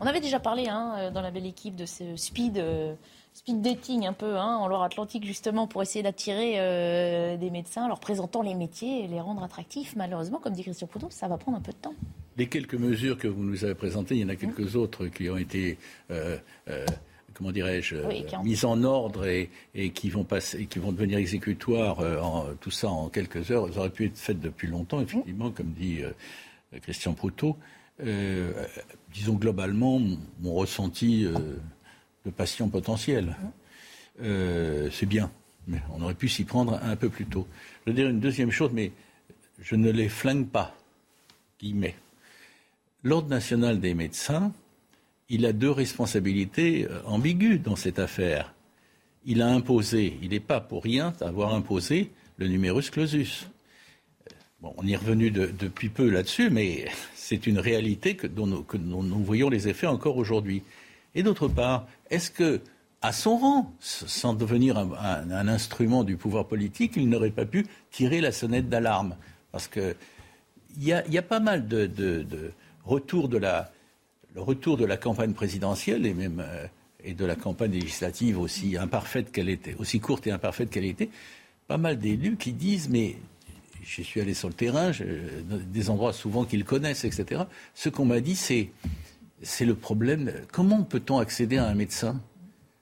On 0.00 0.06
avait 0.06 0.20
déjà 0.20 0.40
parlé 0.40 0.66
hein, 0.68 0.94
euh, 0.98 1.10
dans 1.10 1.22
la 1.22 1.30
belle 1.30 1.46
équipe 1.46 1.76
de 1.76 1.86
ce 1.86 2.16
speed, 2.16 2.58
euh, 2.58 2.94
speed 3.34 3.62
dating 3.62 4.06
un 4.06 4.12
peu 4.12 4.36
hein, 4.36 4.56
en 4.56 4.66
Loire-Atlantique 4.66 5.24
justement 5.24 5.66
pour 5.66 5.80
essayer 5.80 6.02
d'attirer 6.02 6.54
euh, 6.56 7.36
des 7.36 7.50
médecins, 7.50 7.86
leur 7.86 8.00
présentant 8.00 8.42
les 8.42 8.54
métiers 8.54 9.04
et 9.04 9.06
les 9.06 9.20
rendre 9.20 9.42
attractifs. 9.42 9.94
Malheureusement, 9.96 10.38
comme 10.38 10.54
dit 10.54 10.62
Christian 10.62 10.86
Poutot, 10.86 11.08
ça 11.10 11.28
va 11.28 11.38
prendre 11.38 11.58
un 11.58 11.60
peu 11.60 11.72
de 11.72 11.76
temps. 11.76 11.94
Les 12.36 12.48
quelques 12.48 12.74
mesures 12.74 13.16
que 13.16 13.28
vous 13.28 13.42
nous 13.42 13.64
avez 13.64 13.74
présentées, 13.74 14.16
il 14.16 14.22
y 14.22 14.24
en 14.24 14.30
a 14.30 14.36
quelques 14.36 14.74
autres 14.74 15.06
qui 15.06 15.28
ont 15.28 15.36
été 15.36 15.78
comment 17.34 17.52
dirais-je, 17.52 17.96
mise 18.42 18.64
en 18.64 18.82
ordre 18.82 19.26
et, 19.26 19.50
qui 19.90 20.10
vont 20.10 20.24
passer, 20.24 20.66
qui 20.66 20.78
vont 20.78 20.92
devenir 20.92 21.18
exécutoires, 21.18 22.00
euh, 22.00 22.18
en, 22.20 22.54
tout 22.60 22.70
ça 22.70 22.88
en 22.88 23.08
quelques 23.08 23.50
heures, 23.50 23.72
ça 23.72 23.80
aurait 23.80 23.90
pu 23.90 24.06
être 24.06 24.18
fait 24.18 24.34
depuis 24.34 24.68
longtemps, 24.68 25.00
effectivement, 25.00 25.50
comme 25.50 25.72
dit 25.72 26.02
euh, 26.02 26.78
Christian 26.80 27.14
Proutot. 27.14 27.56
disons 29.12 29.34
globalement, 29.34 30.00
mon, 30.40 30.54
ressenti 30.54 31.24
de 31.24 32.30
patient 32.30 32.68
potentiel. 32.68 33.36
C'est 34.18 35.06
bien, 35.06 35.30
mais 35.66 35.82
on 35.94 36.02
aurait 36.02 36.14
pu 36.14 36.28
s'y 36.28 36.44
prendre 36.44 36.80
un 36.82 36.96
peu 36.96 37.08
plus 37.08 37.26
tôt. 37.26 37.46
Je 37.84 37.90
veux 37.90 37.96
dire 37.96 38.08
une 38.08 38.20
deuxième 38.20 38.50
chose, 38.50 38.70
mais 38.72 38.92
je 39.60 39.76
ne 39.76 39.90
les 39.90 40.08
flingue 40.08 40.48
pas. 40.48 40.74
Guillemets. 41.60 41.94
L'Ordre 43.04 43.28
national 43.28 43.80
des 43.80 43.94
médecins, 43.94 44.52
il 45.28 45.46
a 45.46 45.52
deux 45.52 45.70
responsabilités 45.70 46.86
euh, 46.88 47.00
ambiguës 47.06 47.60
dans 47.60 47.76
cette 47.76 47.98
affaire. 47.98 48.54
Il 49.24 49.42
a 49.42 49.48
imposé, 49.48 50.18
il 50.22 50.30
n'est 50.30 50.40
pas 50.40 50.60
pour 50.60 50.82
rien 50.82 51.12
d'avoir 51.18 51.54
imposé 51.54 52.10
le 52.38 52.48
numerus 52.48 52.90
clausus. 52.90 53.46
Bon, 54.60 54.74
on 54.76 54.86
est 54.86 54.96
revenu 54.96 55.30
depuis 55.30 55.88
peu 55.88 56.08
là-dessus, 56.08 56.50
mais 56.50 56.86
c'est 57.14 57.46
une 57.46 57.58
réalité 57.58 58.16
que, 58.16 58.26
dont, 58.26 58.46
nous, 58.46 59.24
voyons 59.24 59.48
les 59.48 59.68
effets 59.68 59.86
encore 59.86 60.16
aujourd'hui. 60.16 60.62
Et 61.14 61.22
d'autre 61.22 61.48
part, 61.48 61.86
est-ce 62.10 62.30
que, 62.30 62.60
à 63.00 63.12
son 63.12 63.36
rang, 63.36 63.74
sans 63.80 64.34
devenir 64.34 64.78
un, 64.78 65.48
instrument 65.48 66.04
du 66.04 66.16
pouvoir 66.16 66.46
politique, 66.46 66.92
il 66.96 67.08
n'aurait 67.08 67.30
pas 67.30 67.44
pu 67.44 67.66
tirer 67.90 68.20
la 68.20 68.32
sonnette 68.32 68.68
d'alarme? 68.68 69.16
Parce 69.50 69.66
qu'il 69.66 69.96
y 70.78 70.92
a, 70.92 71.06
y 71.08 71.18
a 71.18 71.22
pas 71.22 71.40
mal 71.40 71.66
de, 71.66 71.86
de 71.86 72.52
retours 72.84 73.28
de 73.28 73.38
la, 73.38 73.72
le 74.34 74.40
retour 74.40 74.76
de 74.76 74.84
la 74.84 74.96
campagne 74.96 75.32
présidentielle 75.32 76.06
et 76.06 76.14
même 76.14 76.42
euh, 76.44 77.12
de 77.12 77.24
la 77.24 77.36
campagne 77.36 77.72
législative 77.72 78.38
aussi 78.38 78.76
imparfaite 78.76 79.32
qu'elle 79.32 79.48
était, 79.48 79.74
aussi 79.78 80.00
courte 80.00 80.26
et 80.26 80.30
imparfaite 80.30 80.70
qu'elle 80.70 80.84
était, 80.84 81.10
pas 81.66 81.78
mal 81.78 81.98
d'élus 81.98 82.36
qui 82.36 82.52
disent 82.52 82.88
mais 82.88 83.16
je 83.84 84.02
suis 84.02 84.20
allé 84.20 84.34
sur 84.34 84.48
le 84.48 84.54
terrain, 84.54 84.92
des 85.44 85.90
endroits 85.90 86.12
souvent 86.12 86.44
qu'ils 86.44 86.64
connaissent, 86.64 87.04
etc. 87.04 87.42
Ce 87.74 87.88
qu'on 87.88 88.04
m'a 88.04 88.20
dit, 88.20 88.36
c'est 88.36 88.70
le 89.64 89.74
problème. 89.74 90.32
Comment 90.52 90.84
peut-on 90.84 91.18
accéder 91.18 91.58
à 91.58 91.66
un 91.66 91.74
médecin? 91.74 92.20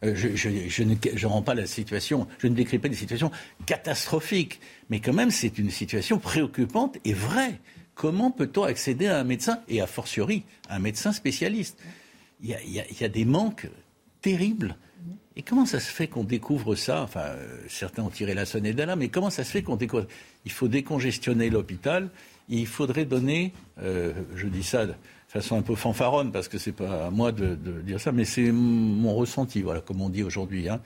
Euh, 0.04 0.14
je, 0.14 0.82
ne 0.82 1.26
rends 1.26 1.42
pas 1.42 1.54
la 1.54 1.66
situation, 1.66 2.26
je 2.38 2.46
ne 2.46 2.54
décris 2.54 2.78
pas 2.78 2.88
des 2.88 2.96
situations 2.96 3.30
catastrophiques, 3.66 4.60
mais 4.88 5.00
quand 5.00 5.12
même 5.12 5.30
c'est 5.30 5.58
une 5.58 5.70
situation 5.70 6.18
préoccupante 6.18 6.96
et 7.04 7.12
vraie. 7.12 7.60
Comment 8.00 8.30
peut-on 8.30 8.62
accéder 8.62 9.08
à 9.08 9.18
un 9.18 9.24
médecin 9.24 9.60
et 9.68 9.82
a 9.82 9.86
fortiori 9.86 10.44
à 10.70 10.76
un 10.76 10.78
médecin 10.78 11.12
spécialiste? 11.12 11.78
Il 12.42 12.48
y, 12.48 13.04
a, 13.04 13.08
des 13.10 13.26
manques 13.26 13.68
terribles. 14.22 14.76
Et 15.36 15.42
comment 15.42 15.66
ça 15.66 15.80
se 15.80 15.92
fait 15.92 16.06
qu'on 16.06 16.24
découvre 16.24 16.76
ça? 16.76 17.02
Enfin, 17.02 17.20
euh, 17.20 17.58
certains 17.68 18.02
ont 18.02 18.08
tiré 18.08 18.32
la 18.32 18.46
sonnette 18.46 18.76
d'alarme, 18.76 19.00
mais 19.00 19.10
comment 19.10 19.28
ça 19.28 19.44
se 19.44 19.50
fait 19.50 19.62
qu'on 19.62 19.76
découvre? 19.76 20.06
Il 20.46 20.50
faut 20.50 20.66
décongestionner 20.66 21.50
l'hôpital. 21.50 22.08
Il 22.48 22.66
faudrait 22.66 23.04
donner, 23.04 23.52
euh, 23.82 24.14
je 24.34 24.46
dis 24.46 24.64
ça 24.64 24.86
de 24.86 24.94
façon 25.28 25.58
un 25.58 25.62
peu 25.62 25.74
fanfaronne 25.74 26.32
parce 26.32 26.48
que 26.48 26.56
c'est 26.56 26.72
pas 26.72 27.08
à 27.08 27.10
moi 27.10 27.32
de, 27.32 27.54
dire 27.82 28.00
ça, 28.00 28.12
mais 28.12 28.24
c'est 28.24 28.50
mon 28.50 29.14
ressenti, 29.14 29.60
voilà, 29.60 29.82
comme 29.82 30.00
on 30.00 30.08
dit 30.08 30.22
aujourd'hui. 30.22 30.70
Hein. 30.70 30.80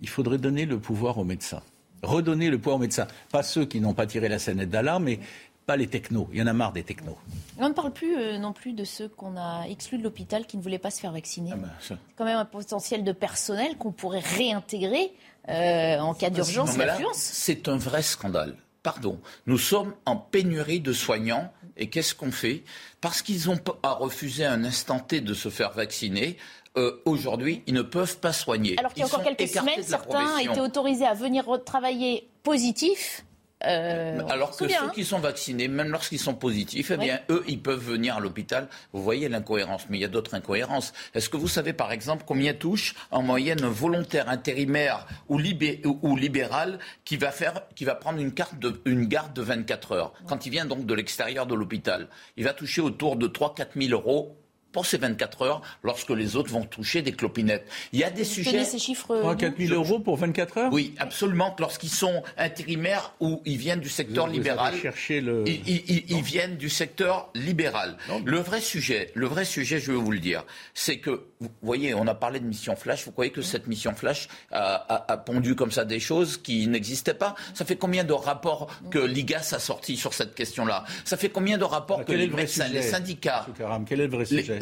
Il 0.00 0.08
faudrait 0.08 0.38
donner 0.38 0.64
le 0.64 0.78
pouvoir 0.78 1.18
aux 1.18 1.24
médecins 1.24 1.62
redonner 2.02 2.50
le 2.50 2.58
pouvoir 2.58 2.76
aux 2.76 2.80
médecins. 2.80 3.06
Pas 3.30 3.42
ceux 3.42 3.64
qui 3.64 3.80
n'ont 3.80 3.94
pas 3.94 4.06
tiré 4.06 4.28
la 4.28 4.38
sonnette 4.38 4.70
d'alarme, 4.70 5.04
mais 5.04 5.20
pas 5.66 5.76
les 5.76 5.86
technos. 5.86 6.28
Il 6.32 6.38
y 6.38 6.42
en 6.42 6.46
a 6.46 6.52
marre 6.52 6.72
des 6.72 6.82
technos. 6.82 7.16
On 7.58 7.68
ne 7.68 7.74
parle 7.74 7.92
plus 7.92 8.16
euh, 8.16 8.38
non 8.38 8.52
plus 8.52 8.72
de 8.72 8.84
ceux 8.84 9.08
qu'on 9.08 9.36
a 9.36 9.64
exclus 9.68 9.98
de 9.98 10.02
l'hôpital 10.02 10.46
qui 10.46 10.56
ne 10.56 10.62
voulaient 10.62 10.78
pas 10.78 10.90
se 10.90 11.00
faire 11.00 11.12
vacciner. 11.12 11.50
Ah 11.52 11.56
ben, 11.56 11.98
quand 12.16 12.24
même 12.24 12.38
un 12.38 12.44
potentiel 12.44 13.04
de 13.04 13.12
personnel 13.12 13.76
qu'on 13.76 13.92
pourrait 13.92 14.20
réintégrer 14.20 15.12
euh, 15.48 15.98
en 15.98 16.14
cas 16.14 16.30
d'urgence 16.30 16.76
C'est 17.14 17.68
un 17.68 17.76
vrai 17.76 18.02
scandale. 18.02 18.56
Pardon. 18.82 19.20
Nous 19.46 19.58
sommes 19.58 19.94
en 20.06 20.16
pénurie 20.16 20.80
de 20.80 20.92
soignants. 20.92 21.52
Et 21.76 21.88
qu'est-ce 21.88 22.14
qu'on 22.14 22.32
fait? 22.32 22.64
Parce 23.00 23.22
qu'ils 23.22 23.48
ont 23.48 23.58
refusé 23.82 24.44
un 24.44 24.64
instant 24.64 24.98
T 24.98 25.20
de 25.20 25.32
se 25.32 25.48
faire 25.48 25.72
vacciner, 25.72 26.36
euh, 26.76 27.00
aujourd'hui, 27.04 27.62
ils 27.66 27.74
ne 27.74 27.82
peuvent 27.82 28.18
pas 28.18 28.32
soigner. 28.32 28.78
Alors 28.78 28.92
qu'il 28.92 29.00
y 29.00 29.04
a 29.04 29.06
encore 29.06 29.22
quelques 29.22 29.48
semaines, 29.48 29.82
certains 29.82 30.38
étaient 30.38 30.60
autorisés 30.60 31.06
à 31.06 31.14
venir 31.14 31.46
travailler 31.64 32.28
positifs 32.42 33.24
euh, 33.64 34.20
Alors 34.28 34.56
que 34.56 34.68
ceux 34.68 34.90
qui 34.94 35.04
sont 35.04 35.18
vaccinés, 35.18 35.68
même 35.68 35.90
lorsqu'ils 35.90 36.18
sont 36.18 36.34
positifs, 36.34 36.90
eh 36.90 36.96
bien, 36.96 37.20
eux, 37.30 37.44
ils 37.46 37.60
peuvent 37.60 37.82
venir 37.82 38.16
à 38.16 38.20
l'hôpital. 38.20 38.68
Vous 38.92 39.02
voyez 39.02 39.28
l'incohérence, 39.28 39.86
mais 39.88 39.98
il 39.98 40.00
y 40.00 40.04
a 40.04 40.08
d'autres 40.08 40.34
incohérences. 40.34 40.92
Est-ce 41.14 41.28
que 41.28 41.36
vous 41.36 41.48
savez, 41.48 41.72
par 41.72 41.92
exemple, 41.92 42.24
combien 42.26 42.54
touche 42.54 42.94
en 43.10 43.22
moyenne 43.22 43.62
un 43.64 43.70
volontaire 43.70 44.28
intérimaire 44.28 45.06
ou, 45.28 45.38
libéral 45.38 46.78
qui 47.04 47.16
va, 47.16 47.30
faire, 47.30 47.62
qui 47.74 47.84
va 47.84 47.94
prendre 47.94 48.20
une, 48.20 48.32
carte 48.32 48.58
de, 48.58 48.80
une 48.84 49.06
garde 49.06 49.32
de 49.32 49.42
24 49.42 49.92
heures, 49.92 50.12
quand 50.26 50.46
il 50.46 50.50
vient 50.50 50.66
donc 50.66 50.86
de 50.86 50.94
l'extérieur 50.94 51.46
de 51.46 51.54
l'hôpital? 51.54 52.08
Il 52.36 52.44
va 52.44 52.52
toucher 52.52 52.80
autour 52.80 53.16
de 53.16 53.28
3-4 53.28 53.66
000 53.76 53.92
euros 53.92 54.41
pour 54.72 54.86
ces 54.86 54.98
24 54.98 55.42
heures 55.42 55.62
lorsque 55.82 56.10
les 56.10 56.36
autres 56.36 56.50
vont 56.50 56.64
toucher 56.64 57.02
des 57.02 57.12
clopinettes. 57.12 57.66
Il 57.92 58.00
y 58.00 58.04
a 58.04 58.10
des 58.10 58.24
sujets. 58.24 58.64
ces 58.64 58.78
chiffres 58.78 59.18
3 59.18 59.36
4 59.36 59.58
000 59.58 59.74
euros 59.74 60.00
pour 60.00 60.16
24 60.16 60.58
heures 60.58 60.72
Oui, 60.72 60.94
absolument. 60.98 61.54
Lorsqu'ils 61.58 61.90
sont 61.90 62.22
intérimaires 62.38 63.14
ou 63.20 63.42
ils 63.44 63.58
viennent 63.58 63.80
du 63.80 63.88
secteur 63.88 64.26
libéral. 64.26 64.74
le... 65.10 65.44
ils, 65.46 66.22
viennent 66.22 66.56
du 66.56 66.70
secteur 66.70 67.30
libéral. 67.34 67.96
Le 68.24 68.38
vrai 68.38 68.60
sujet, 68.60 69.10
le 69.14 69.26
vrai 69.26 69.44
sujet, 69.44 69.78
je 69.78 69.92
vais 69.92 69.98
vous 69.98 70.10
le 70.10 70.18
dire, 70.18 70.44
c'est 70.74 70.98
que, 70.98 71.10
vous 71.40 71.50
voyez, 71.62 71.94
on 71.94 72.06
a 72.06 72.14
parlé 72.14 72.40
de 72.40 72.46
mission 72.46 72.76
flash. 72.76 73.04
Vous 73.04 73.12
croyez 73.12 73.30
que 73.30 73.42
cette 73.42 73.66
mission 73.66 73.94
flash 73.94 74.28
a, 74.50 75.16
pondu 75.26 75.54
comme 75.54 75.70
ça 75.70 75.84
des 75.84 76.00
choses 76.00 76.36
qui 76.36 76.66
n'existaient 76.66 77.14
pas? 77.14 77.34
Ça 77.54 77.64
fait 77.64 77.76
combien 77.76 78.04
de 78.04 78.12
rapports 78.12 78.68
que 78.90 78.98
l'IGAS 78.98 79.52
a 79.52 79.58
sortis 79.58 79.96
sur 79.96 80.14
cette 80.14 80.34
question-là? 80.34 80.84
Ça 81.04 81.16
fait 81.16 81.28
combien 81.28 81.58
de 81.58 81.64
rapports 81.64 82.00
ah, 82.00 82.04
que 82.04 82.12
les 82.12 82.28
médecins, 82.28 82.68
les 82.68 82.82
syndicats. 82.82 83.46
Quel 83.86 84.00
est 84.00 84.06
le 84.06 84.12
vrai 84.12 84.24
sujet? 84.24 84.58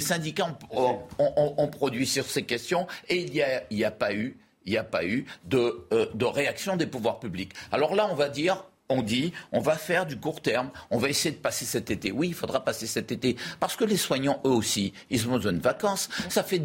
syndicats 0.00 0.56
ont, 0.70 1.68
produit 1.68 2.06
sur 2.06 2.26
ces 2.26 2.44
questions 2.44 2.86
et 3.08 3.22
il 3.22 3.32
n'y 3.76 3.84
a, 3.84 3.90
pas 3.90 4.14
eu, 4.14 4.36
euh, 5.52 6.06
de 6.14 6.24
réaction 6.24 6.76
des 6.76 6.86
pouvoirs 6.86 7.20
publics. 7.20 7.52
Alors 7.72 7.94
là, 7.94 8.08
on 8.10 8.14
va 8.14 8.28
dire, 8.28 8.64
on 8.88 9.02
dit 9.02 9.32
on 9.52 9.60
va 9.60 9.76
faire 9.76 10.06
du 10.06 10.18
court 10.18 10.40
terme, 10.40 10.70
on 10.90 10.98
va 10.98 11.08
essayer 11.08 11.34
de 11.34 11.40
passer 11.40 11.64
cet 11.64 11.90
été. 11.90 12.12
Oui, 12.12 12.28
il 12.28 12.34
faudra 12.34 12.64
passer 12.64 12.86
cet 12.86 13.12
été 13.12 13.36
parce 13.60 13.76
que 13.76 13.84
les 13.84 13.96
soignants, 13.96 14.40
eux 14.44 14.50
aussi, 14.50 14.92
ils 15.10 15.26
ont 15.28 15.36
besoin 15.36 15.52
de 15.52 15.60
vacances. 15.60 16.08
Ça 16.28 16.42
fait 16.42 16.62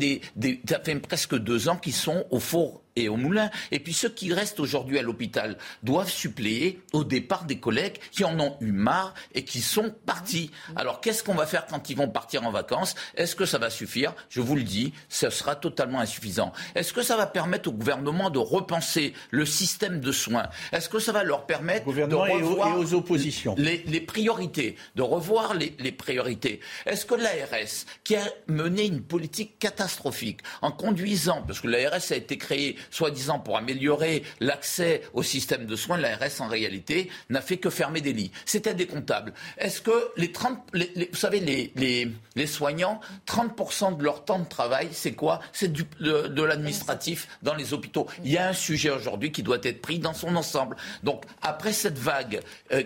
presque 1.02 1.36
deux 1.36 1.70
ans 1.70 1.78
qu'ils 1.78 1.94
sont 1.94 2.26
au 2.30 2.40
four 2.40 2.82
et 3.04 3.10
au 3.10 3.18
moulin. 3.18 3.50
Et 3.72 3.80
puis 3.80 3.94
ceux 3.94 4.10
qui 4.10 4.34
restent 4.34 4.60
aujourd'hui 4.60 5.00
à 5.00 5.02
l'hôpital 5.02 5.58
doivent 5.84 6.10
suppléer 6.10 6.82
au 6.94 7.04
départ 7.04 7.46
des 7.46 7.60
collègues 7.60 7.98
qui 8.12 8.24
en 8.24 8.40
ont 8.40 8.58
eu 8.62 8.72
marre 8.72 9.14
et 9.34 9.44
qui 9.44 9.62
sont 9.62 9.94
partis. 10.06 10.52
Alors 10.76 11.02
qu'est-ce 11.02 11.24
qu'on 11.24 11.36
va 11.36 11.46
faire 11.46 11.66
quand 11.68 11.90
ils 11.90 11.98
vont 11.98 12.10
partir 12.10 12.46
en 12.46 12.52
vacances? 12.52 12.96
Est-ce 13.16 13.36
que 13.36 13.46
ça 13.46 13.58
va 13.58 13.70
suffire? 13.70 14.14
Je 14.30 14.42
vous 14.42 14.56
le 14.56 14.64
dis, 14.64 14.94
ce 15.10 15.30
sera 15.30 15.56
totalement 15.56 16.00
insuffisant. 16.00 16.54
Est-ce 16.76 16.94
que 16.94 17.02
ça 17.02 17.18
va 17.18 17.28
permettre 17.28 17.70
au 17.70 17.74
gouvernement 17.74 18.30
de 18.30 18.40
repenser 18.40 19.14
le 19.32 19.46
système 19.46 20.00
de 20.00 20.12
soins? 20.12 20.48
Est-ce 20.72 20.90
que 20.90 21.00
ça 21.00 21.12
va 21.12 21.24
leur 21.24 21.46
permettre 21.46 21.86
de 21.86 22.16
revoir 22.16 22.76
et 22.76 22.78
aux, 22.78 22.94
oppositions. 22.94 23.56
Les, 23.58 24.02
priorités, 24.02 24.76
de 24.96 25.02
revoir 25.02 25.54
les, 25.54 25.76
les 25.80 25.92
priorités? 25.92 26.60
Est-ce 26.86 27.06
que 27.06 27.16
l'ARS, 27.16 27.86
qui 28.04 28.16
a 28.16 28.24
mené 28.48 28.86
une 28.86 29.02
politique 29.02 29.60
catastrophique 29.60 30.40
en 30.62 30.72
conduisant, 30.72 31.44
parce 31.46 31.62
que 31.62 31.68
l'ARS 31.68 32.12
a 32.12 32.16
été 32.16 32.38
créée 32.38 32.78
soi-disant 32.90 33.40
pour 33.40 33.58
améliorer 33.58 34.24
l'accès 34.40 35.02
au 35.14 35.24
système 35.24 35.66
de 35.66 35.76
soins, 35.76 35.98
l'ARS 35.98 36.40
en 36.40 36.48
réalité 36.48 37.10
n'a 37.30 37.42
fait 37.42 37.58
que 37.58 37.70
fermer 37.70 38.02
des 38.02 38.14
lits. 38.14 38.32
C'était 38.46 38.74
décomptable. 38.74 39.34
Est-ce 39.58 39.82
que 39.82 40.12
les 40.18 40.32
30, 40.32 40.60
vous 40.74 41.18
savez, 41.18 41.40
les, 41.40 42.48
soignants, 42.48 43.00
30% 43.28 43.98
de 43.98 44.04
leur 44.04 44.26
temps 44.26 44.40
de 44.40 44.48
travail, 44.48 44.90
c'est 44.92 45.14
quoi? 45.14 45.40
C'est 45.54 45.72
de, 45.72 46.44
l'administratif 46.44 47.28
dans 47.44 47.56
les 47.56 47.74
hôpitaux. 47.74 48.08
Il 48.24 48.32
y 48.32 48.38
a 48.38 48.50
un 48.50 48.54
sujet 48.54 48.90
aujourd'hui 48.90 49.32
qui 49.32 49.44
doit 49.44 49.60
être 49.64 49.82
pris 49.82 50.00
dans 50.00 50.14
son 50.14 50.36
ensemble. 50.36 50.76
Donc 51.04 51.24
après 51.42 51.74
cette 51.74 51.98
vague 51.98 52.42
euh, 52.72 52.84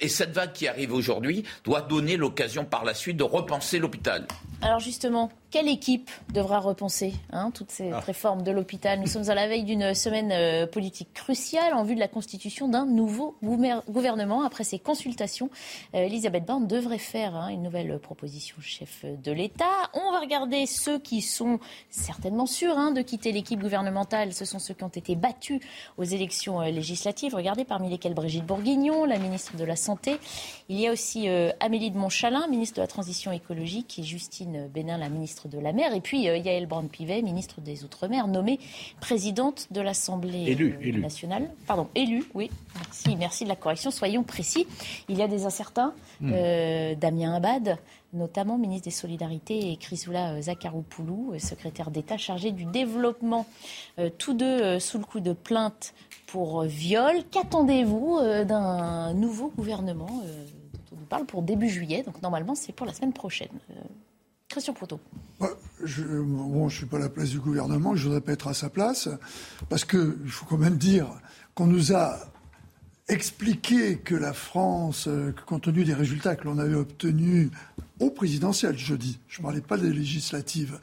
et 0.00 0.08
cette 0.08 0.32
vague 0.32 0.52
qui 0.52 0.68
arrive 0.68 0.92
aujourd'hui 0.92 1.44
doit 1.64 1.82
donner 1.82 2.16
l'occasion 2.16 2.64
par 2.64 2.84
la 2.84 2.94
suite 2.94 3.16
de 3.16 3.24
repenser 3.24 3.78
l'hôpital. 3.78 4.26
Alors 4.62 4.78
justement, 4.78 5.30
quelle 5.50 5.68
équipe 5.68 6.10
devra 6.32 6.60
repenser 6.60 7.14
hein, 7.32 7.50
toutes 7.50 7.70
ces 7.70 7.90
ah. 7.90 8.00
réformes 8.00 8.42
de 8.42 8.50
l'hôpital? 8.52 9.00
Nous 9.00 9.06
sommes 9.06 9.30
à 9.30 9.34
la 9.34 9.48
veille 9.48 9.64
d'une 9.64 9.94
semaine 9.94 10.30
euh, 10.32 10.66
politique 10.66 11.14
cruciale 11.14 11.72
en 11.72 11.82
vue 11.82 11.94
de 11.94 12.00
la 12.00 12.08
constitution 12.08 12.68
d'un 12.68 12.84
nouveau 12.84 13.36
gouvernement. 13.42 14.42
Après 14.42 14.62
ces 14.62 14.78
consultations, 14.78 15.48
euh, 15.94 16.04
Elisabeth 16.04 16.44
Borne 16.44 16.66
devrait 16.66 16.98
faire 16.98 17.34
hein, 17.34 17.48
une 17.48 17.62
nouvelle 17.62 17.98
proposition 17.98 18.56
chef 18.60 19.06
de 19.06 19.32
l'État. 19.32 19.64
On 19.94 20.12
va 20.12 20.20
regarder 20.20 20.66
ceux 20.66 20.98
qui 20.98 21.22
sont 21.22 21.58
certainement 21.88 22.46
sûrs 22.46 22.76
hein, 22.78 22.92
de 22.92 23.00
quitter 23.00 23.32
l'équipe 23.32 23.60
gouvernementale. 23.60 24.34
Ce 24.34 24.44
sont 24.44 24.58
ceux 24.58 24.74
qui 24.74 24.84
ont 24.84 24.88
été 24.88 25.16
battus 25.16 25.60
aux 25.96 26.04
élections 26.04 26.60
euh, 26.60 26.70
législatives. 26.70 27.34
Regardez 27.34 27.64
parmi 27.64 27.88
lesquels 27.88 28.14
Brigitte 28.14 28.44
Bourguignon, 28.44 29.06
la 29.06 29.18
ministre 29.18 29.56
de 29.56 29.64
la 29.64 29.76
Santé. 29.76 30.18
Il 30.68 30.78
y 30.78 30.86
a 30.86 30.92
aussi 30.92 31.28
Amélie 31.58 31.90
de 31.90 31.98
Montchalin, 31.98 32.46
ministre 32.46 32.76
de 32.76 32.82
la 32.82 32.86
Transition 32.86 33.32
écologique, 33.32 33.98
et 33.98 34.02
Justine 34.02 34.49
Bénin, 34.72 34.98
la 34.98 35.08
ministre 35.08 35.48
de 35.48 35.58
la 35.58 35.72
Mer, 35.72 35.94
et 35.94 36.00
puis 36.00 36.22
Yael 36.22 36.66
Brand-Pivet, 36.66 37.22
ministre 37.22 37.60
des 37.60 37.84
Outre-mer, 37.84 38.26
nommée 38.28 38.58
présidente 39.00 39.68
de 39.70 39.80
l'Assemblée 39.80 40.54
nationale. 40.92 41.50
Pardon, 41.66 41.88
élue, 41.94 42.24
oui. 42.34 42.50
Merci, 42.74 43.16
merci 43.16 43.44
de 43.44 43.48
la 43.48 43.56
correction. 43.56 43.90
Soyons 43.90 44.22
précis. 44.22 44.66
Il 45.08 45.16
y 45.16 45.22
a 45.22 45.28
des 45.28 45.46
incertains. 45.46 45.92
Hmm. 46.20 46.32
Damien 47.00 47.34
Abad, 47.34 47.78
notamment 48.12 48.58
ministre 48.58 48.84
des 48.84 48.90
Solidarités, 48.90 49.72
et 49.72 49.76
Chrysoula 49.76 50.42
Zakharopoulou, 50.42 51.34
secrétaire 51.38 51.90
d'État 51.90 52.18
chargé 52.18 52.52
du 52.52 52.64
développement. 52.64 53.46
tous 54.18 54.34
deux 54.34 54.78
sous 54.78 54.98
le 54.98 55.04
coup 55.04 55.20
de 55.20 55.32
plainte 55.32 55.94
pour 56.30 56.62
viol. 56.62 57.24
Qu'attendez-vous 57.30 58.18
euh, 58.18 58.44
d'un 58.44 59.14
nouveau 59.14 59.52
gouvernement 59.56 60.22
euh, 60.24 60.44
dont 60.74 60.96
on 60.96 61.00
nous 61.00 61.06
parle 61.06 61.26
pour 61.26 61.42
début 61.42 61.68
juillet? 61.68 62.02
Donc 62.04 62.22
normalement, 62.22 62.54
c'est 62.54 62.72
pour 62.72 62.86
la 62.86 62.92
semaine 62.92 63.12
prochaine. 63.12 63.48
Euh, 64.50 64.54
Christian 64.54 64.72
Proto. 64.72 65.00
je 65.84 66.02
ne 66.02 66.68
suis 66.68 66.86
pas 66.86 66.96
à 66.96 67.00
la 67.00 67.08
place 67.08 67.30
du 67.30 67.38
gouvernement, 67.38 67.94
je 67.94 68.04
voudrais 68.04 68.20
pas 68.20 68.32
être 68.32 68.48
à 68.48 68.54
sa 68.54 68.68
place, 68.68 69.08
parce 69.68 69.84
qu'il 69.84 70.28
faut 70.28 70.44
quand 70.46 70.58
même 70.58 70.76
dire 70.76 71.06
qu'on 71.54 71.66
nous 71.66 71.92
a 71.94 72.18
expliqué 73.08 73.98
que 73.98 74.14
la 74.14 74.32
France, 74.32 75.08
compte 75.46 75.62
tenu 75.62 75.84
des 75.84 75.94
résultats 75.94 76.36
que 76.36 76.44
l'on 76.44 76.58
avait 76.58 76.74
obtenus 76.74 77.50
au 77.98 78.10
présidentiel 78.10 78.76
jeudi, 78.76 79.18
je 79.28 79.40
ne 79.40 79.44
parlais 79.44 79.60
pas 79.60 79.76
des 79.76 79.92
législatives, 79.92 80.78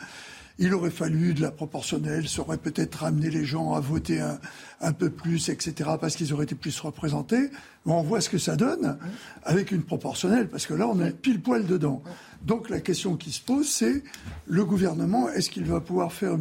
il 0.60 0.74
aurait 0.74 0.90
fallu 0.90 1.34
de 1.34 1.42
la 1.42 1.52
proportionnelle, 1.52 2.28
ça 2.28 2.42
aurait 2.42 2.58
peut-être 2.58 2.96
ramené 2.96 3.30
les 3.30 3.46
gens 3.46 3.74
à 3.74 3.80
voter 3.80 4.20
un, 4.82 4.94
peu 4.94 5.10
plus, 5.10 5.50
etc., 5.50 5.92
parce 6.00 6.16
qu'ils 6.16 6.34
auraient 6.34 6.46
été 6.46 6.56
plus 6.56 6.80
représentés. 6.80 7.50
On 7.86 8.02
voit 8.02 8.22
ce 8.22 8.30
que 8.30 8.38
ça 8.38 8.56
donne 8.56 8.98
avec 9.44 9.72
une 9.72 9.84
proportionnelle, 9.84 10.50
parce 10.50 10.66
que 10.66 10.74
là, 10.74 10.88
on 10.88 11.00
est 11.00 11.12
pile 11.12 11.42
poil 11.42 11.66
dedans. 11.66 12.02
Donc 12.42 12.70
la 12.70 12.80
question 12.80 13.16
qui 13.18 13.32
se 13.32 13.42
pose, 13.42 13.70
c'est 13.70 14.04
le 14.48 14.66
gouvernement, 14.66 15.30
est-ce 15.30 15.50
qu'il 15.50 15.66
va 15.66 15.80
pouvoir 15.80 16.12
faire 16.12 16.38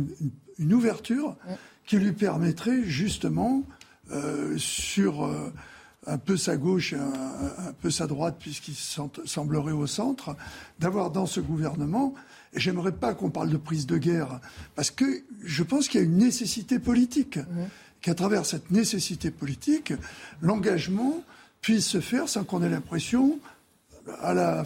une, 0.59 0.73
ouverture 0.73 1.37
qui 1.85 1.99
lui 1.99 2.13
permettrait 2.13 2.83
justement, 2.85 3.63
euh, 4.11 4.57
sur 4.57 5.25
euh, 5.27 5.53
un 6.07 6.19
peu 6.19 6.37
sa 6.37 6.57
gauche 6.57 6.93
et 6.93 6.97
un, 6.97 7.69
un 7.69 7.73
peu 7.81 7.91
sa 7.91 8.07
droite, 8.07 8.37
puisqu'il 8.39 8.75
semblerait 8.75 9.73
au 9.73 9.87
centre, 9.87 10.37
d'avoir 10.79 11.11
dans 11.11 11.27
ce 11.27 11.41
gouvernement 11.41 12.15
j'aimerais 12.57 12.93
pas 12.93 13.15
qu'on 13.15 13.31
parle 13.31 13.51
de 13.51 13.57
prise 13.57 13.87
de 13.87 13.99
guerre, 13.99 14.41
parce 14.75 14.91
que 14.91 15.05
je 15.45 15.63
pense 15.63 15.89
qu'il 15.89 16.01
y 16.01 16.03
a 16.03 16.07
une 16.07 16.19
nécessité 16.19 16.79
politique, 16.79 17.39
qu'à 18.01 18.15
travers 18.15 18.47
cette 18.47 18.71
nécessité 18.71 19.31
politique, 19.31 19.93
l'engagement 20.41 21.23
puisse 21.61 21.87
se 21.87 22.01
faire 22.01 22.29
sans 22.29 22.45
qu'on 22.45 22.63
ait 22.63 22.69
l'impression, 22.69 23.39
à 24.21 24.35
la, 24.35 24.65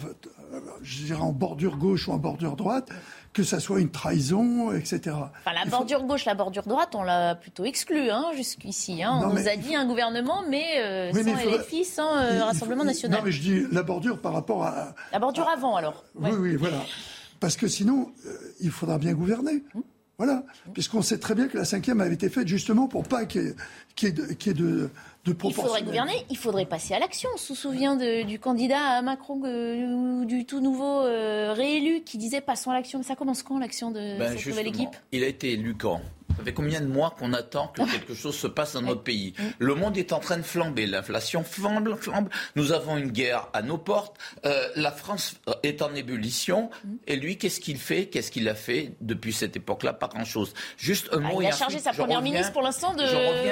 je 0.81 1.03
dirais 1.03 1.21
en 1.21 1.31
bordure 1.31 1.77
gauche 1.77 2.07
ou 2.07 2.11
en 2.11 2.17
bordure 2.17 2.55
droite, 2.55 2.89
que 3.33 3.43
ça 3.43 3.59
soit 3.59 3.79
une 3.79 3.89
trahison, 3.89 4.73
etc. 4.73 4.99
Enfin, 5.05 5.53
la 5.53 5.69
bordure 5.69 6.03
gauche, 6.03 6.25
la 6.25 6.33
bordure 6.33 6.63
droite, 6.63 6.95
on 6.95 7.03
l'a 7.03 7.35
plutôt 7.35 7.63
exclu 7.63 8.09
hein, 8.09 8.25
jusqu'ici. 8.35 9.03
Hein. 9.03 9.21
On 9.23 9.33
nous 9.33 9.47
a 9.47 9.55
dit 9.55 9.75
un 9.75 9.85
gouvernement, 9.85 10.43
mais 10.49 10.79
euh, 10.79 11.13
sans 11.13 11.57
LFI, 11.57 11.85
sans 11.85 12.17
euh, 12.17 12.43
Rassemblement 12.43 12.83
National. 12.83 13.19
Non, 13.19 13.25
mais 13.25 13.31
je 13.31 13.41
dis 13.41 13.63
la 13.71 13.83
bordure 13.83 14.19
par 14.19 14.33
rapport 14.33 14.63
à... 14.63 14.93
La 15.13 15.19
bordure 15.19 15.47
avant, 15.47 15.75
alors. 15.75 16.03
Oui, 16.15 16.31
oui, 16.37 16.55
voilà. 16.55 16.83
Parce 17.39 17.55
que 17.55 17.67
sinon, 17.67 18.11
euh, 18.25 18.37
il 18.59 18.69
faudra 18.69 18.97
bien 18.97 19.13
gouverner. 19.13 19.63
Voilà. 20.17 20.43
Puisqu'on 20.73 21.01
sait 21.01 21.17
très 21.17 21.33
bien 21.33 21.47
que 21.47 21.57
la 21.57 21.65
cinquième 21.65 21.99
avait 21.99 22.13
été 22.13 22.29
faite 22.29 22.47
justement 22.47 22.87
pour 22.87 23.03
pas 23.03 23.25
qu'il 23.25 23.55
y, 24.01 24.05
ait 24.05 24.11
de, 24.11 24.53
de 24.53 24.89
Il 25.27 25.53
faudrait 25.53 25.83
gouverner, 25.83 26.25
il 26.29 26.37
faudrait 26.37 26.65
passer 26.65 26.95
à 26.95 26.99
l'action. 26.99 27.29
On 27.35 27.37
se 27.37 27.53
souvient 27.53 27.95
du 27.95 28.39
candidat 28.39 28.79
à 28.79 29.01
Macron, 29.03 29.39
euh, 29.45 30.25
du 30.25 30.45
tout 30.45 30.59
nouveau 30.59 31.01
euh, 31.01 31.53
réélu, 31.53 32.01
qui 32.01 32.17
disait 32.17 32.41
passons 32.41 32.71
à 32.71 32.73
l'action. 32.73 32.99
Mais 32.99 33.05
ça 33.05 33.15
commence 33.15 33.43
quand 33.43 33.59
l'action 33.59 33.91
de 33.91 34.17
ben, 34.17 34.35
cette 34.35 34.47
nouvelle 34.47 34.67
équipe? 34.67 34.95
Il 35.11 35.23
a 35.23 35.27
été 35.27 35.53
élu 35.53 35.75
quand? 35.75 36.01
Ça 36.41 36.45
fait 36.45 36.53
combien 36.53 36.81
de 36.81 36.87
mois 36.87 37.15
qu'on 37.19 37.33
attend 37.33 37.67
que 37.67 37.83
quelque 37.83 38.15
chose 38.15 38.35
se 38.35 38.47
passe 38.47 38.73
dans 38.73 38.81
notre 38.81 39.03
pays? 39.03 39.33
Le 39.59 39.75
monde 39.75 39.95
est 39.95 40.11
en 40.11 40.19
train 40.19 40.37
de 40.37 40.41
flamber, 40.41 40.87
l'inflation 40.87 41.43
flambe, 41.43 41.95
flambe. 41.99 42.29
Nous 42.55 42.71
avons 42.71 42.97
une 42.97 43.11
guerre 43.11 43.47
à 43.53 43.61
nos 43.61 43.77
portes. 43.77 44.17
Euh, 44.45 44.67
la 44.75 44.91
France 44.91 45.35
est 45.61 45.83
en 45.83 45.93
ébullition. 45.93 46.71
Et 47.05 47.15
lui, 47.15 47.37
qu'est-ce 47.37 47.59
qu'il 47.59 47.77
fait? 47.77 48.07
Qu'est-ce 48.07 48.31
qu'il 48.31 48.49
a 48.49 48.55
fait 48.55 48.93
depuis 49.01 49.33
cette 49.33 49.55
époque-là? 49.55 49.93
Pas 49.93 50.07
grand-chose. 50.07 50.55
Juste 50.77 51.09
un 51.11 51.23
ah, 51.23 51.31
mot. 51.31 51.41
il 51.43 51.47
a 51.47 51.51
chargé 51.51 51.77
sa 51.77 51.93
première 51.93 52.23
ministre 52.23 52.53
pour 52.53 52.63
l'instant 52.63 52.95
de. 52.95 53.03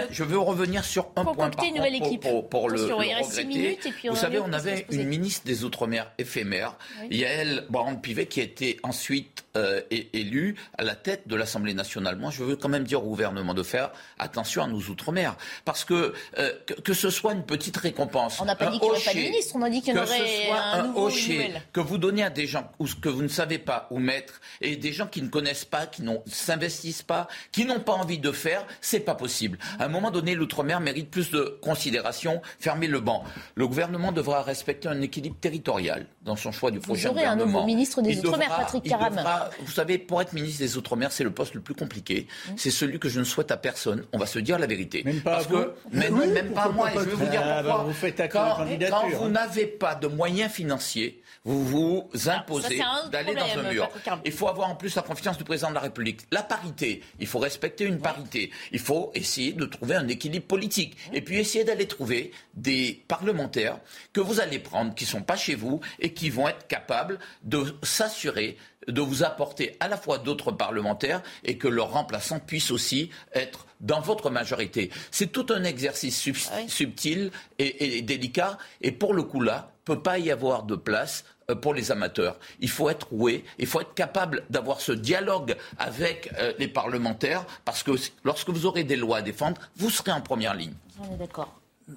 Je, 0.10 0.24
veux 0.24 0.40
revenir 0.40 0.84
sur 0.84 1.12
un 1.16 1.24
point 1.26 1.52
par 1.52 1.66
une 1.66 1.76
nouvelle 1.76 1.96
équipe. 1.96 2.26
Pour, 2.50 2.70
le, 2.70 2.82
regretter. 2.92 3.80
Vous 4.10 4.16
savez, 4.16 4.40
on 4.40 4.52
avait 4.52 4.88
une 4.90 5.08
ministre 5.08 5.46
des 5.46 5.64
Outre-mer 5.64 6.12
éphémère, 6.18 6.76
Yael 7.12 7.66
Brown-Pivet, 7.70 8.26
qui 8.26 8.40
a 8.40 8.44
été 8.44 8.80
ensuite 8.82 9.46
euh, 9.56 9.82
élue 9.92 10.56
à 10.78 10.84
la 10.84 10.96
tête 10.96 11.28
de 11.28 11.36
l'Assemblée 11.36 11.74
nationale. 11.74 12.16
Moi, 12.18 12.32
je 12.32 12.44
veux 12.44 12.56
quand 12.56 12.70
même 12.70 12.79
dire 12.84 13.04
au 13.04 13.10
gouvernement 13.10 13.54
de 13.54 13.64
faire 13.64 13.92
attention 14.18 14.64
à 14.64 14.68
nos 14.68 14.80
outre-mer. 14.80 15.36
Parce 15.66 15.86
que, 15.86 16.14
euh, 16.38 16.54
que, 16.84 16.94
ce 16.94 17.10
soit 17.10 17.34
une 17.34 17.46
petite 17.46 17.78
récompense. 17.78 18.40
On 18.40 18.46
n'a 18.46 18.56
pas 18.56 18.68
dit 18.68 18.80
qu'il 18.80 18.90
n'y 18.90 18.96
aurait 18.96 19.04
pas 19.04 19.14
de 19.14 19.20
ministre, 19.20 19.56
on 19.56 19.62
a 19.62 19.70
dit 19.70 19.82
qu'il 19.82 19.96
y 19.96 19.98
en 19.98 20.04
aurait 20.04 20.52
un, 20.52 20.84
nouveau, 20.88 21.08
hocher, 21.08 21.54
Que 21.74 21.80
vous 21.80 21.98
donnez 21.98 22.24
à 22.24 22.30
des 22.30 22.48
gens 22.48 22.72
ou 22.80 22.86
que 23.02 23.10
vous 23.10 23.22
ne 23.22 23.28
savez 23.28 23.60
pas 23.60 23.88
où 23.92 24.00
mettre 24.00 24.42
et 24.62 24.76
des 24.76 24.94
gens 24.94 25.08
qui 25.08 25.22
ne 25.22 25.28
connaissent 25.28 25.66
pas, 25.66 25.86
qui 25.86 26.02
ne 26.02 26.16
s'investissent 26.28 27.04
pas, 27.04 27.28
qui 27.52 27.66
n'ont 27.66 27.80
pas 27.80 27.94
envie 27.94 28.20
de 28.20 28.32
faire, 28.32 28.66
c'est 28.82 29.00
pas 29.00 29.16
possible. 29.16 29.58
À 29.80 29.86
un 29.86 29.90
moment 29.90 30.12
donné, 30.12 30.36
l'outre-mer 30.36 30.80
mérite 30.80 31.10
plus 31.10 31.32
de 31.32 31.58
considération. 31.62 32.42
Fermez 32.60 32.88
le 32.88 33.00
banc. 33.00 33.24
Le 33.56 33.68
gouvernement 33.68 34.12
devra 34.12 34.42
respecter 34.42 34.88
un 34.88 35.02
équilibre 35.02 35.38
territorial 35.40 36.06
dans 36.24 36.36
son 36.36 36.52
choix 36.52 36.72
du 36.72 36.80
prochain 36.80 37.10
vous 37.10 37.16
aurez 37.16 37.26
un 37.26 37.36
nouveau 37.36 37.66
ministre 37.66 38.02
des 38.02 38.20
Outre-mer, 38.20 38.50
Patrick 38.50 38.84
Caram. 38.84 39.20
vous 39.62 39.72
savez, 39.72 39.98
pour 39.98 40.22
être 40.22 40.34
ministre 40.34 40.60
des 40.60 40.78
Outre-mer, 40.78 41.12
c'est 41.12 41.24
le 41.24 41.32
poste 41.32 41.54
le 41.54 41.62
plus 41.62 41.74
compliqué. 41.76 42.28
Mmh. 42.28 42.52
C'est 42.60 42.72
celui 42.72 43.00
que 43.00 43.08
je 43.08 43.20
ne 43.20 43.24
souhaite 43.24 43.52
à 43.52 43.58
personne. 43.58 44.04
On 44.12 44.18
va 44.18 44.26
se 44.26 44.38
dire 44.38 44.60
la 44.60 44.68
vérité. 44.68 45.02
Même 45.06 45.22
pas 45.22 45.36
Parce 45.36 45.46
à 45.46 45.50
que, 45.50 45.74
mais 45.94 46.10
non, 46.10 46.28
même 46.28 46.52
pas 46.52 46.64
à 46.64 46.70
moi. 46.70 46.92
Et 46.92 46.96
je 46.96 47.00
vais 47.00 47.16
vous 47.16 47.26
dire 47.28 47.42
ah, 47.42 47.64
pourquoi. 47.64 47.84
vous 47.84 47.94
faites 47.94 48.22
quand, 48.30 48.58
quand 48.90 49.10
vous 49.12 49.30
n'avez 49.30 49.66
pas 49.66 49.96
de 49.96 50.08
moyens 50.08 50.52
financiers, 50.52 51.24
vous 51.46 51.66
vous 51.66 52.10
ah, 52.28 52.40
imposez 52.40 52.82
d'aller 53.12 53.34
dans 53.34 53.60
un 53.60 53.72
mur. 53.72 53.90
Il 54.26 54.34
faut 54.34 54.50
avoir 54.50 54.70
en 54.70 54.76
plus 54.76 54.94
la 54.96 55.04
confiance 55.04 55.38
du 55.38 55.46
président 55.46 55.70
de 55.70 55.76
la 55.76 55.80
République. 55.80 56.22
La 56.32 56.44
parité, 56.44 57.02
il 57.20 57.28
faut 57.28 57.40
respecter 57.40 57.86
une 57.86 58.00
parité. 58.00 58.52
Il 58.74 58.80
faut 58.80 59.12
essayer 59.16 59.54
de 59.54 59.66
trouver 59.66 59.96
un 59.96 60.10
équilibre 60.10 60.46
politique. 60.46 60.98
Et 61.14 61.22
puis 61.22 61.38
essayer 61.38 61.64
d'aller 61.64 61.88
trouver 61.88 62.32
des 62.56 63.04
parlementaires 63.08 63.80
que 64.12 64.20
vous 64.20 64.42
allez 64.42 64.60
prendre, 64.60 64.94
qui 64.96 65.06
ne 65.06 65.10
sont 65.10 65.22
pas 65.22 65.38
chez 65.38 65.56
vous 65.56 65.80
et 66.00 66.14
qui 66.14 66.30
vont 66.30 66.50
être 66.50 66.68
capables 66.68 67.20
de 67.44 67.64
s'assurer 67.84 68.58
de 68.88 69.02
vous 69.02 69.24
apporter 69.24 69.76
à 69.80 69.88
la 69.88 69.98
fois 69.98 70.18
d'autres 70.18 70.52
parlementaires 70.52 71.22
et 71.44 71.58
que 71.58 71.68
leurs 71.68 71.92
remplaçants 71.92 72.40
puissent 72.50 72.72
aussi 72.72 73.12
être 73.34 73.68
dans 73.80 74.02
votre 74.02 74.32
majorité. 74.32 74.90
C'est 75.12 75.32
tout 75.32 75.46
un 75.52 75.64
exercice 75.64 76.28
ah 76.52 76.68
subtil 76.68 77.30
et, 77.60 78.02
délicat. 78.02 78.58
Et 78.82 78.92
pour 78.92 79.14
le 79.14 79.22
coup 79.22 79.40
là, 79.40 79.72
peut 79.86 80.02
pas 80.02 80.18
y 80.18 80.32
avoir 80.32 80.64
de 80.64 80.76
place 80.76 81.26
euh, 81.52 81.56
pour 81.56 81.76
les 81.76 81.92
amateurs. 81.92 82.40
Il 82.60 82.70
faut 82.70 82.90
être 82.90 83.10
roué, 83.12 83.46
il 83.60 83.68
faut 83.68 83.82
être 83.82 83.94
capable 83.94 84.44
d'avoir 84.50 84.82
ce 84.82 84.92
dialogue 84.92 85.56
avec 85.78 86.32
euh, 86.40 86.54
les 86.58 86.68
parlementaires, 86.68 87.46
parce 87.66 87.84
que 87.84 87.92
lorsque 88.24 88.50
vous 88.50 88.66
aurez 88.66 88.84
des 88.84 88.96
lois 88.96 89.18
à 89.18 89.22
défendre, 89.22 89.62
vous 89.76 89.92
serez 89.92 90.12
en 90.12 90.22
première 90.22 90.56
ligne. 90.56 90.74
On 91.00 91.14
est 91.14 91.18
d'accord. 91.18 91.54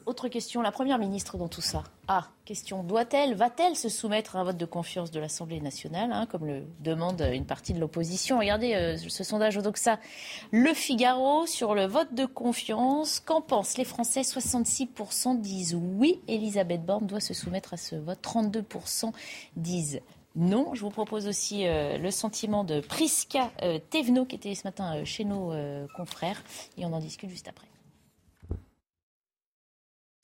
Autre 0.06 0.28
question, 0.28 0.62
la 0.62 0.72
Première 0.72 0.98
ministre 0.98 1.36
dans 1.36 1.48
tout 1.48 1.60
ça. 1.60 1.84
Ah, 2.08 2.28
question, 2.44 2.82
doit-elle, 2.82 3.34
va-t-elle 3.34 3.76
se 3.76 3.88
soumettre 3.88 4.36
à 4.36 4.40
un 4.40 4.44
vote 4.44 4.56
de 4.56 4.64
confiance 4.64 5.10
de 5.10 5.20
l'Assemblée 5.20 5.60
nationale, 5.60 6.12
hein, 6.12 6.26
comme 6.26 6.46
le 6.46 6.64
demande 6.80 7.20
une 7.32 7.44
partie 7.44 7.74
de 7.74 7.80
l'opposition? 7.80 8.38
Regardez 8.38 8.74
euh, 8.74 8.96
ce 8.96 9.24
sondage 9.24 9.56
Odoxa, 9.56 9.98
Le 10.50 10.72
Figaro, 10.74 11.46
sur 11.46 11.74
le 11.74 11.86
vote 11.86 12.14
de 12.14 12.26
confiance. 12.26 13.20
Qu'en 13.20 13.40
pensent 13.40 13.78
les 13.78 13.84
Français? 13.84 14.22
66% 14.22 15.40
disent 15.40 15.74
oui, 15.74 16.20
Elisabeth 16.26 16.84
Borne 16.84 17.06
doit 17.06 17.20
se 17.20 17.34
soumettre 17.34 17.74
à 17.74 17.76
ce 17.76 17.96
vote. 17.96 18.18
32% 18.22 19.12
disent 19.56 20.00
non. 20.34 20.74
Je 20.74 20.80
vous 20.80 20.90
propose 20.90 21.26
aussi 21.28 21.66
euh, 21.66 21.98
le 21.98 22.10
sentiment 22.10 22.64
de 22.64 22.80
Priska 22.80 23.50
euh, 23.62 23.78
Tevno, 23.90 24.24
qui 24.24 24.36
était 24.36 24.54
ce 24.54 24.66
matin 24.66 25.04
chez 25.04 25.24
nos 25.24 25.52
confrères, 25.96 26.42
et 26.78 26.84
on 26.84 26.92
en 26.92 27.00
discute 27.00 27.30
juste 27.30 27.48
après. 27.48 27.71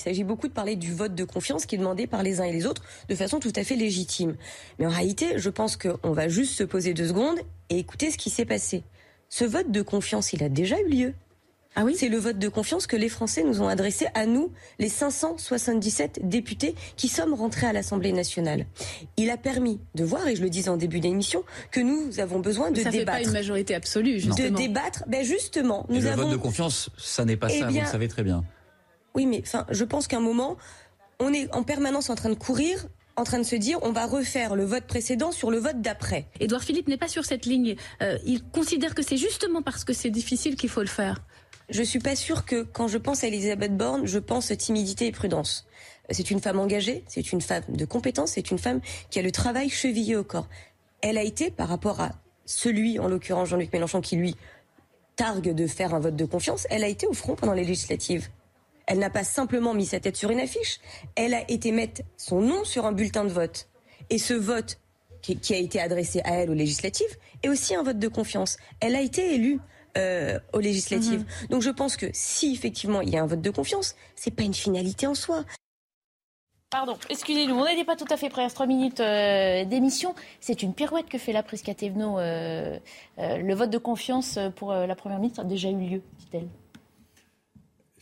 Il 0.00 0.04
s'agit 0.04 0.22
beaucoup 0.22 0.46
de 0.46 0.52
parler 0.52 0.76
du 0.76 0.94
vote 0.94 1.16
de 1.16 1.24
confiance 1.24 1.66
qui 1.66 1.74
est 1.74 1.78
demandé 1.78 2.06
par 2.06 2.22
les 2.22 2.40
uns 2.40 2.44
et 2.44 2.52
les 2.52 2.66
autres 2.66 2.84
de 3.08 3.16
façon 3.16 3.40
tout 3.40 3.52
à 3.56 3.64
fait 3.64 3.74
légitime. 3.74 4.36
Mais 4.78 4.86
en 4.86 4.90
réalité, 4.90 5.32
je 5.38 5.50
pense 5.50 5.76
qu'on 5.76 6.12
va 6.12 6.28
juste 6.28 6.54
se 6.54 6.62
poser 6.62 6.94
deux 6.94 7.08
secondes 7.08 7.40
et 7.68 7.78
écouter 7.78 8.12
ce 8.12 8.16
qui 8.16 8.30
s'est 8.30 8.44
passé. 8.44 8.84
Ce 9.28 9.44
vote 9.44 9.72
de 9.72 9.82
confiance, 9.82 10.32
il 10.32 10.44
a 10.44 10.48
déjà 10.48 10.76
eu 10.82 10.88
lieu. 10.88 11.14
Ah 11.74 11.84
oui? 11.84 11.96
C'est 11.98 12.08
le 12.08 12.16
vote 12.16 12.38
de 12.38 12.48
confiance 12.48 12.86
que 12.86 12.94
les 12.94 13.08
Français 13.08 13.42
nous 13.42 13.60
ont 13.60 13.66
adressé 13.66 14.06
à 14.14 14.26
nous, 14.26 14.52
les 14.78 14.88
577 14.88 16.20
députés 16.28 16.76
qui 16.96 17.08
sommes 17.08 17.34
rentrés 17.34 17.66
à 17.66 17.72
l'Assemblée 17.72 18.12
nationale. 18.12 18.66
Il 19.16 19.30
a 19.30 19.36
permis 19.36 19.80
de 19.96 20.04
voir, 20.04 20.28
et 20.28 20.36
je 20.36 20.42
le 20.42 20.48
disais 20.48 20.68
en 20.68 20.76
début 20.76 21.00
d'émission, 21.00 21.42
que 21.72 21.80
nous 21.80 22.20
avons 22.20 22.38
besoin 22.38 22.70
de 22.70 22.80
ça 22.80 22.90
débattre. 22.90 23.10
Ça 23.10 23.18
fait 23.18 23.24
pas 23.24 23.28
une 23.28 23.34
majorité 23.34 23.74
absolue, 23.74 24.20
justement. 24.20 24.48
De 24.48 24.56
débattre, 24.56 25.02
ben 25.08 25.24
justement. 25.24 25.86
Nous 25.88 26.00
le 26.00 26.10
vote 26.10 26.30
de 26.30 26.36
confiance, 26.36 26.88
ça 26.96 27.24
n'est 27.24 27.36
pas 27.36 27.48
eh 27.50 27.58
ça, 27.58 27.66
vous 27.68 27.80
le 27.80 27.84
savez 27.84 28.06
très 28.06 28.22
bien. 28.22 28.44
Oui, 29.14 29.26
mais 29.26 29.42
enfin, 29.44 29.66
je 29.70 29.84
pense 29.84 30.06
qu'à 30.06 30.18
un 30.18 30.20
moment, 30.20 30.56
on 31.18 31.32
est 31.32 31.52
en 31.54 31.62
permanence 31.62 32.10
en 32.10 32.14
train 32.14 32.30
de 32.30 32.34
courir 32.34 32.86
en 33.18 33.24
train 33.24 33.38
de 33.38 33.44
se 33.44 33.56
dire 33.56 33.78
on 33.82 33.92
va 33.92 34.06
refaire 34.06 34.54
le 34.54 34.64
vote 34.64 34.84
précédent 34.84 35.32
sur 35.32 35.50
le 35.50 35.58
vote 35.58 35.80
d'après. 35.80 36.26
Édouard 36.40 36.62
Philippe 36.62 36.88
n'est 36.88 36.96
pas 36.96 37.08
sur 37.08 37.24
cette 37.24 37.46
ligne. 37.46 37.74
Euh, 38.00 38.16
il 38.24 38.44
considère 38.44 38.94
que 38.94 39.02
c'est 39.02 39.16
justement 39.16 39.60
parce 39.60 39.84
que 39.84 39.92
c'est 39.92 40.10
difficile 40.10 40.56
qu'il 40.56 40.70
faut 40.70 40.82
le 40.82 40.86
faire. 40.86 41.18
Je 41.68 41.82
suis 41.82 41.98
pas 41.98 42.16
sûre 42.16 42.46
que 42.46 42.62
quand 42.62 42.88
je 42.88 42.96
pense 42.96 43.24
à 43.24 43.26
Elisabeth 43.26 43.76
Borne, 43.76 44.06
je 44.06 44.18
pense 44.18 44.52
timidité 44.56 45.06
et 45.06 45.12
prudence. 45.12 45.66
C'est 46.10 46.30
une 46.30 46.40
femme 46.40 46.58
engagée, 46.58 47.04
c'est 47.06 47.32
une 47.32 47.42
femme 47.42 47.64
de 47.68 47.84
compétence, 47.84 48.32
c'est 48.32 48.50
une 48.50 48.58
femme 48.58 48.80
qui 49.10 49.18
a 49.18 49.22
le 49.22 49.30
travail 49.30 49.68
chevillé 49.68 50.16
au 50.16 50.24
corps. 50.24 50.48
Elle 51.02 51.18
a 51.18 51.22
été, 51.22 51.50
par 51.50 51.68
rapport 51.68 52.00
à 52.00 52.12
celui, 52.46 52.98
en 52.98 53.08
l'occurrence 53.08 53.48
Jean-Luc 53.50 53.70
Mélenchon, 53.72 54.00
qui 54.00 54.16
lui 54.16 54.34
targue 55.16 55.52
de 55.52 55.66
faire 55.66 55.92
un 55.94 55.98
vote 55.98 56.16
de 56.16 56.24
confiance, 56.24 56.66
elle 56.70 56.84
a 56.84 56.88
été 56.88 57.06
au 57.06 57.12
front 57.12 57.34
pendant 57.34 57.52
les 57.52 57.64
législatives. 57.64 58.28
Elle 58.88 58.98
n'a 58.98 59.10
pas 59.10 59.22
simplement 59.22 59.74
mis 59.74 59.84
sa 59.84 60.00
tête 60.00 60.16
sur 60.16 60.30
une 60.30 60.40
affiche, 60.40 60.80
elle 61.14 61.34
a 61.34 61.48
été 61.50 61.72
mettre 61.72 62.00
son 62.16 62.40
nom 62.40 62.64
sur 62.64 62.86
un 62.86 62.92
bulletin 62.92 63.24
de 63.24 63.30
vote. 63.30 63.68
Et 64.08 64.16
ce 64.16 64.32
vote 64.32 64.80
qui, 65.20 65.52
a 65.52 65.58
été 65.58 65.78
adressé 65.78 66.22
à 66.24 66.36
elle 66.36 66.50
aux 66.50 66.54
législatives 66.54 67.16
est 67.42 67.50
aussi 67.50 67.74
un 67.74 67.82
vote 67.82 67.98
de 67.98 68.08
confiance. 68.08 68.56
Elle 68.80 68.96
a 68.96 69.02
été 69.02 69.34
élue. 69.34 69.60
Euh, 69.96 70.38
aux 70.52 70.60
législatives. 70.60 71.20
Mhm. 71.20 71.48
Donc 71.48 71.62
je 71.62 71.70
pense 71.70 71.96
que 71.96 72.06
si 72.12 72.52
effectivement 72.52 73.00
il 73.00 73.08
y 73.08 73.16
a 73.16 73.22
un 73.22 73.26
vote 73.26 73.40
de 73.40 73.50
confiance, 73.50 73.96
c'est 74.14 74.30
pas 74.30 74.44
une 74.44 74.54
finalité 74.54 75.06
en 75.06 75.14
soi. 75.14 75.44
Pardon, 76.70 76.96
excusez-nous, 77.08 77.54
on 77.54 77.64
n'était 77.64 77.86
pas 77.86 77.96
tout 77.96 78.06
à 78.10 78.16
fait 78.16 78.28
prêt 78.28 78.44
à 78.44 78.50
3 78.50 78.66
minutes 78.66 79.00
euh, 79.00 79.64
d'émission. 79.64 80.14
C'est 80.40 80.62
une 80.62 80.74
pirouette 80.74 81.08
que 81.08 81.18
fait 81.18 81.32
la 81.32 81.42
Prisca 81.42 81.74
Thévenot. 81.74 82.18
Euh, 82.18 82.78
le 83.16 83.54
vote 83.54 83.70
de 83.70 83.78
confiance 83.78 84.38
pour 84.56 84.72
la 84.72 84.94
Première 84.94 85.18
ministre 85.18 85.40
a 85.40 85.44
déjà 85.44 85.70
eu 85.70 85.76
lieu, 85.76 86.02
dit-elle. 86.18 86.48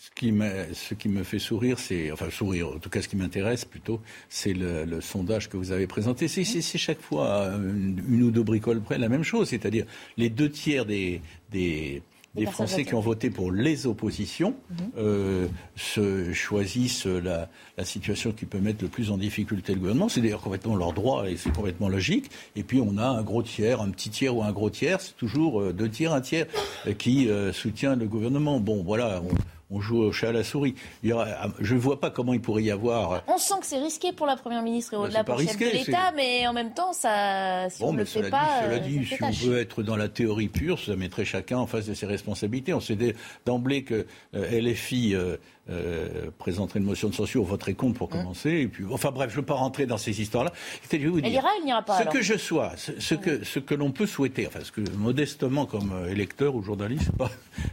Ce 0.06 0.10
qui, 0.14 0.30
me, 0.30 0.72
ce 0.72 0.94
qui 0.94 1.08
me 1.08 1.24
fait 1.24 1.40
sourire, 1.40 1.80
c'est, 1.80 2.12
enfin 2.12 2.30
sourire, 2.30 2.68
en 2.68 2.78
tout 2.78 2.88
cas 2.88 3.02
ce 3.02 3.08
qui 3.08 3.16
m'intéresse 3.16 3.64
plutôt, 3.64 4.00
c'est 4.28 4.52
le, 4.52 5.00
sondage 5.00 5.48
que 5.48 5.56
vous 5.56 5.72
avez 5.72 5.88
présenté. 5.88 6.28
C'est, 6.28 6.44
chaque 6.62 7.00
fois 7.00 7.50
une, 7.56 8.22
ou 8.22 8.30
deux 8.30 8.44
bricoles 8.44 8.80
près 8.80 8.98
la 8.98 9.08
même 9.08 9.24
chose, 9.24 9.48
c'est-à-dire 9.48 9.84
les 10.16 10.30
deux 10.30 10.48
tiers 10.48 10.86
des, 10.86 11.20
des, 11.50 12.02
des 12.36 12.46
Français 12.46 12.84
qui 12.84 12.94
ont 12.94 13.00
voté 13.00 13.30
pour 13.30 13.50
les 13.50 13.88
oppositions 13.88 14.54
mhm. 14.70 14.76
euh, 14.96 15.48
se 15.74 16.32
choisissent 16.32 17.06
la, 17.06 17.48
la, 17.76 17.84
situation 17.84 18.30
qui 18.30 18.46
peut 18.46 18.60
mettre 18.60 18.84
le 18.84 18.88
plus 18.88 19.10
en 19.10 19.18
difficulté 19.18 19.74
le 19.74 19.80
gouvernement. 19.80 20.08
C'est 20.08 20.20
d'ailleurs 20.20 20.40
complètement 20.40 20.76
leur 20.76 20.92
droit 20.92 21.28
et 21.28 21.36
c'est 21.36 21.52
complètement 21.52 21.88
logique. 21.88 22.30
Et 22.54 22.62
puis 22.62 22.80
on 22.80 22.96
a 22.96 23.06
un 23.06 23.22
gros 23.22 23.42
tiers, 23.42 23.80
un 23.80 23.90
petit 23.90 24.10
tiers 24.10 24.36
ou 24.36 24.44
un 24.44 24.52
gros 24.52 24.70
tiers, 24.70 25.00
c'est 25.00 25.16
toujours 25.16 25.60
euh, 25.60 25.72
deux 25.72 25.90
tiers, 25.90 26.12
un 26.12 26.20
tiers 26.20 26.46
euh, 26.86 26.92
qui 26.92 27.28
soutient 27.52 27.96
le 27.96 28.06
gouvernement. 28.06 28.60
Bon, 28.60 28.84
voilà. 28.84 29.20
On, 29.20 29.34
on 29.70 29.80
joue 29.80 29.98
au 29.98 30.12
chat 30.12 30.28
à 30.28 30.32
la 30.32 30.44
souris. 30.44 30.74
je 31.02 31.74
ne 31.74 31.78
vois 31.78 32.00
pas 32.00 32.10
comment 32.10 32.32
il 32.32 32.40
pourrait 32.40 32.62
y 32.62 32.70
avoir. 32.70 33.22
On 33.26 33.38
sent 33.38 33.54
que 33.60 33.66
c'est 33.66 33.78
risqué 33.78 34.12
pour 34.12 34.26
la 34.26 34.36
Première 34.36 34.62
ministre 34.62 34.94
et 34.94 34.96
au-delà 34.96 35.24
pour 35.24 35.38
chef 35.40 35.58
de 35.58 35.64
l'État, 35.64 36.12
mais 36.14 36.46
en 36.46 36.52
même 36.52 36.72
temps, 36.72 36.92
ça, 36.92 37.68
si 37.70 37.82
on 37.82 37.92
ne 37.92 37.98
le 37.98 38.04
fait 38.04 38.30
pas. 38.30 38.62
cela 38.64 38.78
dit, 38.78 39.04
si 39.04 39.22
on 39.22 39.30
veut 39.30 39.58
être 39.58 39.82
dans 39.82 39.96
la 39.96 40.08
théorie 40.08 40.48
pure, 40.48 40.78
ça 40.78 40.94
mettrait 40.96 41.24
chacun 41.24 41.58
en 41.58 41.66
face 41.66 41.86
de 41.86 41.94
ses 41.94 42.06
responsabilités. 42.06 42.74
On 42.74 42.80
sait 42.80 42.96
d'emblée 43.44 43.82
que 43.82 44.06
euh, 44.34 44.60
LFI. 44.60 45.14
Euh, 45.14 45.36
euh, 45.68 46.30
présenterait 46.38 46.78
une 46.78 46.84
motion 46.84 47.08
de 47.08 47.14
censure, 47.14 47.42
voterait 47.42 47.74
contre 47.74 47.98
pour 47.98 48.06
mmh. 48.06 48.12
commencer. 48.12 48.50
Et 48.50 48.68
puis, 48.68 48.84
enfin 48.88 49.10
bref, 49.10 49.30
je 49.30 49.34
ne 49.34 49.40
veux 49.40 49.46
pas 49.46 49.54
rentrer 49.54 49.84
dans 49.84 49.98
ces 49.98 50.20
histoires-là. 50.20 50.52
Elle 50.92 51.02
ira, 51.02 51.48
elle 51.58 51.64
n'ira 51.64 51.82
pas. 51.82 52.04
Ce 52.04 52.08
que 52.08 52.22
je 52.22 52.36
sois, 52.36 52.74
ce, 52.76 53.16
que, 53.16 53.44
ce 53.44 53.58
que 53.58 53.74
l'on 53.74 53.90
peut 53.90 54.06
souhaiter, 54.06 54.46
enfin, 54.46 54.60
ce 54.62 54.70
que 54.70 54.80
modestement 54.96 55.66
comme 55.66 55.92
électeur 56.08 56.54
ou 56.54 56.62
journaliste, 56.62 57.10
pas, 57.18 57.32
euh, 57.58 57.68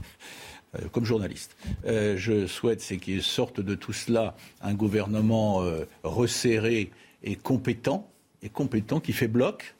comme 0.91 1.05
journaliste. 1.05 1.55
Euh, 1.85 2.17
je 2.17 2.47
souhaite, 2.47 2.81
c'est 2.81 2.97
qu'il 2.97 3.21
sorte 3.21 3.59
de 3.59 3.75
tout 3.75 3.93
cela 3.93 4.35
un 4.61 4.73
gouvernement 4.73 5.61
euh, 5.61 5.85
resserré 6.03 6.91
et 7.23 7.35
compétent, 7.35 8.09
et 8.41 8.49
compétent 8.49 8.99
qui 8.99 9.13
fait 9.13 9.27
bloc. 9.27 9.75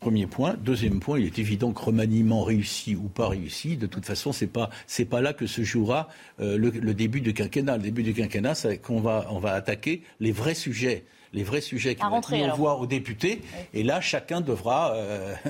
Premier 0.00 0.28
point. 0.28 0.54
Deuxième 0.54 1.00
point, 1.00 1.18
il 1.18 1.26
est 1.26 1.40
évident 1.40 1.72
que 1.72 1.82
remaniement 1.82 2.44
réussi 2.44 2.94
ou 2.94 3.08
pas 3.08 3.28
réussi, 3.28 3.76
de 3.76 3.88
toute 3.88 4.06
façon, 4.06 4.30
c'est 4.30 4.46
pas 4.46 4.70
c'est 4.86 5.04
pas 5.04 5.20
là 5.20 5.32
que 5.32 5.48
se 5.48 5.64
jouera 5.64 6.06
le, 6.38 6.70
début 6.92 7.20
du 7.20 7.34
quinquennat. 7.34 7.78
Le 7.78 7.82
début 7.82 8.04
du 8.04 8.14
quinquennat, 8.14 8.54
c'est 8.54 8.78
qu'on 8.78 9.00
va 9.00 9.26
on 9.30 9.40
va 9.40 9.54
attaquer 9.54 10.02
les 10.20 10.30
vrais 10.30 10.54
sujets 10.54 11.04
les 11.32 11.42
vrais 11.42 11.60
sujets 11.60 11.96
qui 11.96 12.02
vont 12.02 12.20
être 12.20 12.56
voix 12.56 12.78
aux 12.78 12.86
députés. 12.86 13.42
Et 13.74 13.82
là, 13.82 14.00
chacun 14.00 14.40
devra 14.40 14.94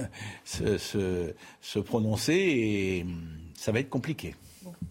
se, 0.45 0.79
se, 0.79 1.35
se, 1.61 1.79
prononcer 1.79 2.35
et 2.35 3.07
ça 3.59 3.72
va 3.72 3.80
être 3.80 3.90
compliqué. 3.90 4.36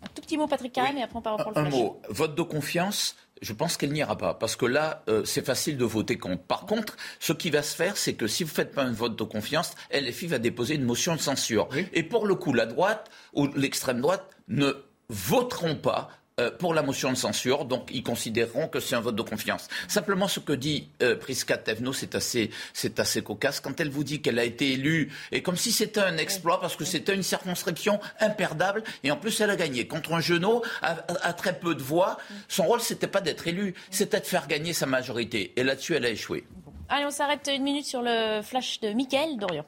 Un 0.03 0.07
tout 0.13 0.21
petit 0.21 0.37
mot, 0.37 0.47
Patrick 0.47 0.73
Carême, 0.73 0.97
et 0.97 1.03
après 1.03 1.17
on 1.17 1.21
part 1.21 1.37
pour 1.37 1.51
le 1.51 1.57
Un 1.57 1.69
mot. 1.69 2.01
Vote 2.09 2.35
de 2.35 2.41
confiance, 2.41 3.15
je 3.41 3.53
pense 3.53 3.77
qu'elle 3.77 3.93
n'ira 3.93 4.17
pas, 4.17 4.33
parce 4.33 4.55
que 4.55 4.65
là, 4.65 5.03
euh, 5.07 5.23
c'est 5.23 5.45
facile 5.45 5.77
de 5.77 5.85
voter 5.85 6.17
contre. 6.17 6.43
Par 6.43 6.65
contre, 6.65 6.97
ce 7.19 7.31
qui 7.31 7.49
va 7.49 7.63
se 7.63 7.75
faire, 7.75 7.95
c'est 7.95 8.15
que 8.15 8.27
si 8.27 8.43
vous 8.43 8.49
ne 8.49 8.55
faites 8.55 8.73
pas 8.73 8.83
un 8.83 8.91
vote 8.91 9.17
de 9.17 9.23
confiance, 9.23 9.73
LFI 9.91 10.27
va 10.27 10.39
déposer 10.39 10.75
une 10.75 10.83
motion 10.83 11.15
de 11.15 11.21
censure. 11.21 11.69
Et 11.93 12.03
pour 12.03 12.27
le 12.27 12.35
coup, 12.35 12.53
la 12.53 12.65
droite 12.65 13.09
ou 13.33 13.47
l'extrême 13.55 14.01
droite 14.01 14.29
ne 14.49 14.73
voteront 15.09 15.75
pas 15.75 16.09
euh, 16.39 16.51
pour 16.51 16.75
la 16.75 16.83
motion 16.83 17.09
de 17.09 17.17
censure, 17.17 17.65
donc 17.65 17.89
ils 17.91 18.03
considéreront 18.03 18.67
que 18.67 18.79
c'est 18.79 18.95
un 18.95 18.99
vote 18.99 19.15
de 19.15 19.23
confiance. 19.23 19.67
Simplement, 19.87 20.27
ce 20.27 20.39
que 20.39 20.53
dit 20.53 20.87
euh, 21.01 21.15
Priska 21.15 21.57
Tevno, 21.57 21.93
c'est 21.93 22.13
assez, 22.13 22.51
c'est 22.73 22.99
assez 22.99 23.23
cocasse. 23.23 23.59
Quand 23.59 23.79
elle 23.79 23.89
vous 23.89 24.03
dit 24.03 24.21
qu'elle 24.21 24.37
a 24.37 24.43
été 24.43 24.73
élue, 24.73 25.11
et 25.31 25.41
comme 25.41 25.55
si 25.55 25.71
c'était 25.71 25.99
un 25.99 26.17
exploit, 26.17 26.61
parce 26.61 26.75
que 26.75 26.85
c'était 26.85 27.15
une 27.15 27.23
circonscription 27.23 27.99
imperdable, 28.19 28.83
et 29.03 29.09
en 29.09 29.17
plus 29.17 29.41
elle 29.41 29.49
a 29.49 29.55
gagné 29.55 29.87
contre 29.87 30.13
un 30.13 30.19
genou 30.19 30.61
à, 30.83 31.33
très 31.33 31.57
peu 31.57 31.73
de 31.73 31.81
voix. 31.81 32.17
Son 32.47 32.65
rôle, 32.65 32.81
c'était 32.81 33.07
pas 33.07 33.21
d'être 33.21 33.47
élu, 33.47 33.73
c'était 33.89 34.19
de 34.19 34.25
faire 34.25 34.45
gagner 34.45 34.73
sa 34.73 34.85
majorité. 34.85 35.53
Et 35.55 35.63
là-dessus, 35.63 35.95
elle 35.95 36.05
a 36.05 36.09
échoué. 36.09 36.45
Allez, 36.89 37.05
on 37.05 37.11
s'arrête 37.11 37.49
une 37.51 37.63
minute 37.63 37.85
sur 37.87 38.03
le 38.03 38.43
flash 38.43 38.79
de 38.79 38.89
Mickaël 38.89 39.37
Dorian. 39.37 39.65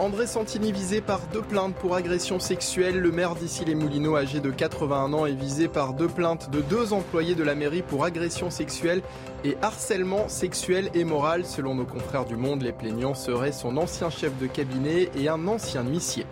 André 0.00 0.28
Santini 0.28 0.70
visé 0.70 1.00
par 1.00 1.20
deux 1.32 1.42
plaintes 1.42 1.74
pour 1.74 1.96
agression 1.96 2.38
sexuelle. 2.38 3.00
Le 3.00 3.10
maire 3.10 3.34
d'ici 3.34 3.64
les 3.64 3.74
Moulineaux, 3.74 4.16
âgé 4.16 4.38
de 4.38 4.50
81 4.50 5.12
ans, 5.12 5.26
est 5.26 5.32
visé 5.32 5.66
par 5.66 5.92
deux 5.92 6.06
plaintes 6.06 6.50
de 6.50 6.60
deux 6.60 6.92
employés 6.92 7.34
de 7.34 7.42
la 7.42 7.56
mairie 7.56 7.82
pour 7.82 8.04
agression 8.04 8.48
sexuelle 8.48 9.02
et 9.44 9.56
harcèlement 9.60 10.28
sexuel 10.28 10.88
et 10.94 11.02
moral. 11.02 11.44
Selon 11.44 11.74
nos 11.74 11.84
confrères 11.84 12.26
du 12.26 12.36
Monde, 12.36 12.62
les 12.62 12.72
plaignants 12.72 13.14
seraient 13.14 13.50
son 13.50 13.76
ancien 13.76 14.08
chef 14.08 14.38
de 14.38 14.46
cabinet 14.46 15.10
et 15.16 15.28
un 15.28 15.48
ancien 15.48 15.82
huissier. 15.82 16.26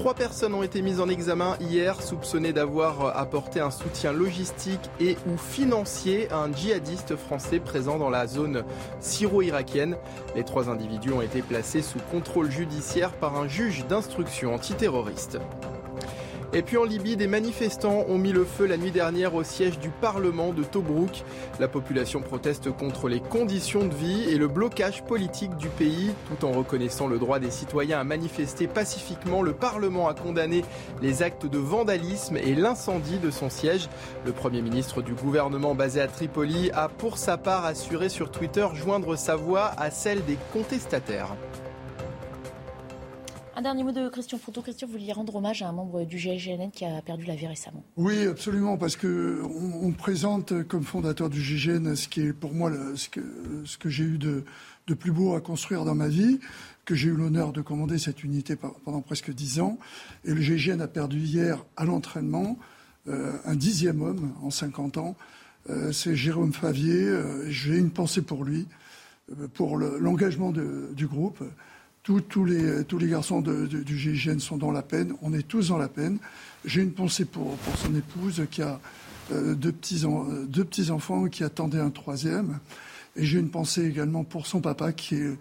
Trois 0.00 0.14
personnes 0.14 0.54
ont 0.54 0.62
été 0.62 0.80
mises 0.80 0.98
en 0.98 1.10
examen 1.10 1.58
hier, 1.60 2.00
soupçonnées 2.00 2.54
d'avoir 2.54 3.18
apporté 3.18 3.60
un 3.60 3.70
soutien 3.70 4.14
logistique 4.14 4.80
et 4.98 5.18
ou 5.26 5.36
financier 5.36 6.26
à 6.30 6.38
un 6.38 6.50
djihadiste 6.50 7.16
français 7.16 7.60
présent 7.60 7.98
dans 7.98 8.08
la 8.08 8.26
zone 8.26 8.64
syro-irakienne. 9.00 9.98
Les 10.34 10.42
trois 10.42 10.70
individus 10.70 11.12
ont 11.12 11.20
été 11.20 11.42
placés 11.42 11.82
sous 11.82 11.98
contrôle 12.10 12.50
judiciaire 12.50 13.12
par 13.12 13.36
un 13.36 13.46
juge 13.46 13.84
d'instruction 13.88 14.54
antiterroriste. 14.54 15.38
Et 16.52 16.62
puis 16.62 16.76
en 16.76 16.82
Libye, 16.82 17.16
des 17.16 17.28
manifestants 17.28 18.04
ont 18.08 18.18
mis 18.18 18.32
le 18.32 18.44
feu 18.44 18.66
la 18.66 18.76
nuit 18.76 18.90
dernière 18.90 19.36
au 19.36 19.44
siège 19.44 19.78
du 19.78 19.90
Parlement 19.90 20.52
de 20.52 20.64
Tobruk. 20.64 21.22
La 21.60 21.68
population 21.68 22.22
proteste 22.22 22.72
contre 22.72 23.08
les 23.08 23.20
conditions 23.20 23.86
de 23.86 23.94
vie 23.94 24.24
et 24.28 24.36
le 24.36 24.48
blocage 24.48 25.04
politique 25.04 25.56
du 25.58 25.68
pays. 25.68 26.10
Tout 26.28 26.44
en 26.44 26.50
reconnaissant 26.50 27.06
le 27.06 27.20
droit 27.20 27.38
des 27.38 27.52
citoyens 27.52 28.00
à 28.00 28.04
manifester 28.04 28.66
pacifiquement, 28.66 29.42
le 29.42 29.52
Parlement 29.52 30.08
a 30.08 30.14
condamné 30.14 30.64
les 31.00 31.22
actes 31.22 31.46
de 31.46 31.58
vandalisme 31.58 32.36
et 32.36 32.56
l'incendie 32.56 33.18
de 33.18 33.30
son 33.30 33.48
siège. 33.48 33.88
Le 34.26 34.32
Premier 34.32 34.60
ministre 34.60 35.02
du 35.02 35.14
gouvernement 35.14 35.76
basé 35.76 36.00
à 36.00 36.08
Tripoli 36.08 36.72
a 36.72 36.88
pour 36.88 37.16
sa 37.16 37.36
part 37.36 37.64
assuré 37.64 38.08
sur 38.08 38.32
Twitter 38.32 38.66
joindre 38.74 39.14
sa 39.14 39.36
voix 39.36 39.70
à 39.78 39.92
celle 39.92 40.24
des 40.24 40.36
contestataires. 40.52 41.36
Un 43.60 43.62
dernier 43.62 43.84
mot 43.84 43.92
de 43.92 44.08
Christian 44.08 44.38
Foucault. 44.38 44.62
Christian, 44.62 44.86
vous 44.86 44.94
vouliez 44.94 45.12
rendre 45.12 45.36
hommage 45.36 45.60
à 45.60 45.68
un 45.68 45.72
membre 45.72 46.06
du 46.06 46.18
GIGN 46.18 46.70
qui 46.72 46.86
a 46.86 47.02
perdu 47.02 47.26
la 47.26 47.34
vie 47.34 47.46
récemment. 47.46 47.84
Oui, 47.98 48.26
absolument, 48.26 48.78
parce 48.78 48.96
que 48.96 49.42
on, 49.82 49.92
présente 49.92 50.62
comme 50.62 50.82
fondateur 50.82 51.28
du 51.28 51.42
GIGN 51.42 51.94
ce 51.94 52.08
qui 52.08 52.22
est 52.22 52.32
pour 52.32 52.54
moi 52.54 52.72
ce 52.94 53.10
que, 53.10 53.90
j'ai 53.90 54.04
eu 54.04 54.16
de, 54.16 54.44
de, 54.86 54.94
plus 54.94 55.12
beau 55.12 55.34
à 55.34 55.42
construire 55.42 55.84
dans 55.84 55.94
ma 55.94 56.08
vie, 56.08 56.40
que 56.86 56.94
j'ai 56.94 57.10
eu 57.10 57.14
l'honneur 57.14 57.52
de 57.52 57.60
commander 57.60 57.98
cette 57.98 58.24
unité 58.24 58.56
pendant 58.56 59.02
presque 59.02 59.30
dix 59.30 59.60
ans. 59.60 59.78
Et 60.24 60.32
le 60.32 60.40
GIGN 60.40 60.80
a 60.80 60.88
perdu 60.88 61.18
hier 61.18 61.62
à 61.76 61.84
l'entraînement 61.84 62.56
euh, 63.08 63.36
un 63.44 63.56
dixième 63.56 64.00
homme 64.00 64.32
en 64.40 64.48
50 64.48 64.96
ans. 64.96 65.16
Euh, 65.68 65.92
c'est 65.92 66.16
Jérôme 66.16 66.54
Favier. 66.54 67.02
Euh, 67.02 67.44
j'ai 67.50 67.76
une 67.76 67.90
pensée 67.90 68.22
pour 68.22 68.42
lui, 68.42 68.66
pour 69.52 69.76
l'engagement 69.76 70.50
du 70.50 71.06
groupe 71.06 71.44
tous, 72.18 72.44
les, 72.44 72.84
tous 72.84 72.98
les 72.98 73.08
garçons 73.08 73.40
du 73.40 73.98
GIGN 73.98 74.40
sont 74.40 74.56
dans 74.56 74.72
la 74.72 74.82
peine. 74.82 75.14
On 75.22 75.32
est 75.32 75.46
tous 75.46 75.68
dans 75.68 75.78
la 75.78 75.88
peine. 75.88 76.18
J'ai 76.64 76.82
une 76.82 76.92
pensée 76.92 77.24
pour, 77.24 77.56
son 77.76 77.94
épouse 77.94 78.42
qui 78.50 78.62
a 78.62 78.80
euh, 79.32 79.54
deux, 79.54 79.72
petits, 79.72 80.04
deux 80.48 80.64
petits 80.64 80.90
enfants 80.90 81.26
qui 81.26 81.44
attendaient 81.44 81.80
un 81.80 81.90
troisième. 81.90 82.58
Et 83.16 83.24
j'ai 83.24 83.38
une 83.38 83.50
pensée 83.50 83.84
également 83.86 84.24
pour 84.24 84.46
son 84.46 84.60
papa 84.60 84.92
qui 84.92 85.16
est, 85.16 85.38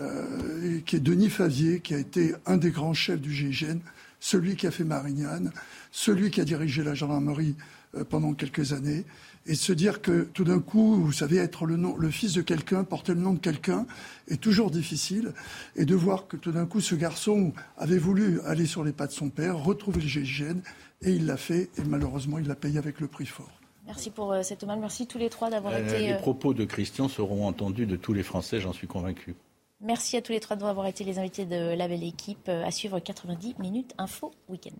euh, 0.00 0.80
Denis 0.92 1.30
Favier, 1.30 1.80
qui 1.80 1.94
a 1.94 1.98
été 1.98 2.34
un 2.46 2.56
des 2.56 2.70
grands 2.70 2.94
chefs 2.94 3.20
du 3.20 3.32
GIGN. 3.32 3.78
celui 4.18 4.56
qui 4.56 4.66
a 4.66 4.70
fait 4.70 4.84
Marignane, 4.84 5.52
celui 5.92 6.30
qui 6.30 6.40
a 6.40 6.44
dirigé 6.44 6.82
la 6.82 6.94
gendarmerie 6.94 7.54
euh, 7.96 8.04
pendant 8.04 8.32
quelques 8.34 8.72
années, 8.72 9.04
et 9.46 9.54
se 9.54 9.72
dire 9.72 10.02
que 10.02 10.28
tout 10.32 10.44
d'un 10.44 10.60
coup, 10.60 10.96
vous 10.96 11.12
savez, 11.12 11.36
être 11.36 11.66
le, 11.66 11.76
nom, 11.76 11.96
le 11.96 12.10
fils 12.10 12.32
de 12.34 12.42
quelqu'un, 12.42 12.84
porter 12.84 13.14
le 13.14 13.20
nom 13.20 13.32
de 13.32 13.38
quelqu'un, 13.38 13.86
est 14.28 14.40
toujours 14.40 14.70
difficile, 14.70 15.32
et 15.76 15.84
de 15.84 15.94
voir 15.94 16.26
que 16.26 16.36
tout 16.36 16.52
d'un 16.52 16.66
coup, 16.66 16.80
ce 16.80 16.94
garçon 16.94 17.52
avait 17.76 17.98
voulu 17.98 18.40
aller 18.42 18.66
sur 18.66 18.84
les 18.84 18.92
pas 18.92 19.06
de 19.06 19.12
son 19.12 19.30
père, 19.30 19.58
retrouver 19.58 20.00
le 20.00 20.08
GIGN, 20.08 20.60
et 21.02 21.12
il 21.12 21.26
l'a 21.26 21.36
fait, 21.36 21.70
et 21.78 21.82
malheureusement, 21.86 22.38
il 22.38 22.46
l'a 22.46 22.54
payé 22.54 22.78
avec 22.78 23.00
le 23.00 23.06
prix 23.06 23.26
fort. 23.26 23.50
Merci 23.86 24.10
pour 24.10 24.32
euh, 24.32 24.42
cet 24.42 24.64
hommage. 24.64 24.78
Merci 24.80 25.06
tous 25.06 25.18
les 25.18 25.30
trois 25.30 25.48
d'avoir 25.48 25.74
euh, 25.74 25.84
été. 25.84 26.08
Les 26.08 26.16
propos 26.16 26.54
de 26.54 26.64
Christian 26.64 27.08
seront 27.08 27.46
entendus 27.46 27.86
de 27.86 27.96
tous 27.96 28.12
les 28.12 28.24
Français, 28.24 28.60
j'en 28.60 28.72
suis 28.72 28.88
convaincu. 28.88 29.36
Merci 29.80 30.16
à 30.16 30.22
tous 30.22 30.32
les 30.32 30.40
trois 30.40 30.56
d'avoir 30.56 30.86
été 30.86 31.04
les 31.04 31.18
invités 31.18 31.44
de 31.44 31.76
la 31.76 31.86
belle 31.86 32.02
équipe. 32.02 32.48
À 32.48 32.70
suivre 32.70 32.98
90 32.98 33.56
minutes 33.60 33.94
info 33.98 34.32
week-end. 34.48 34.74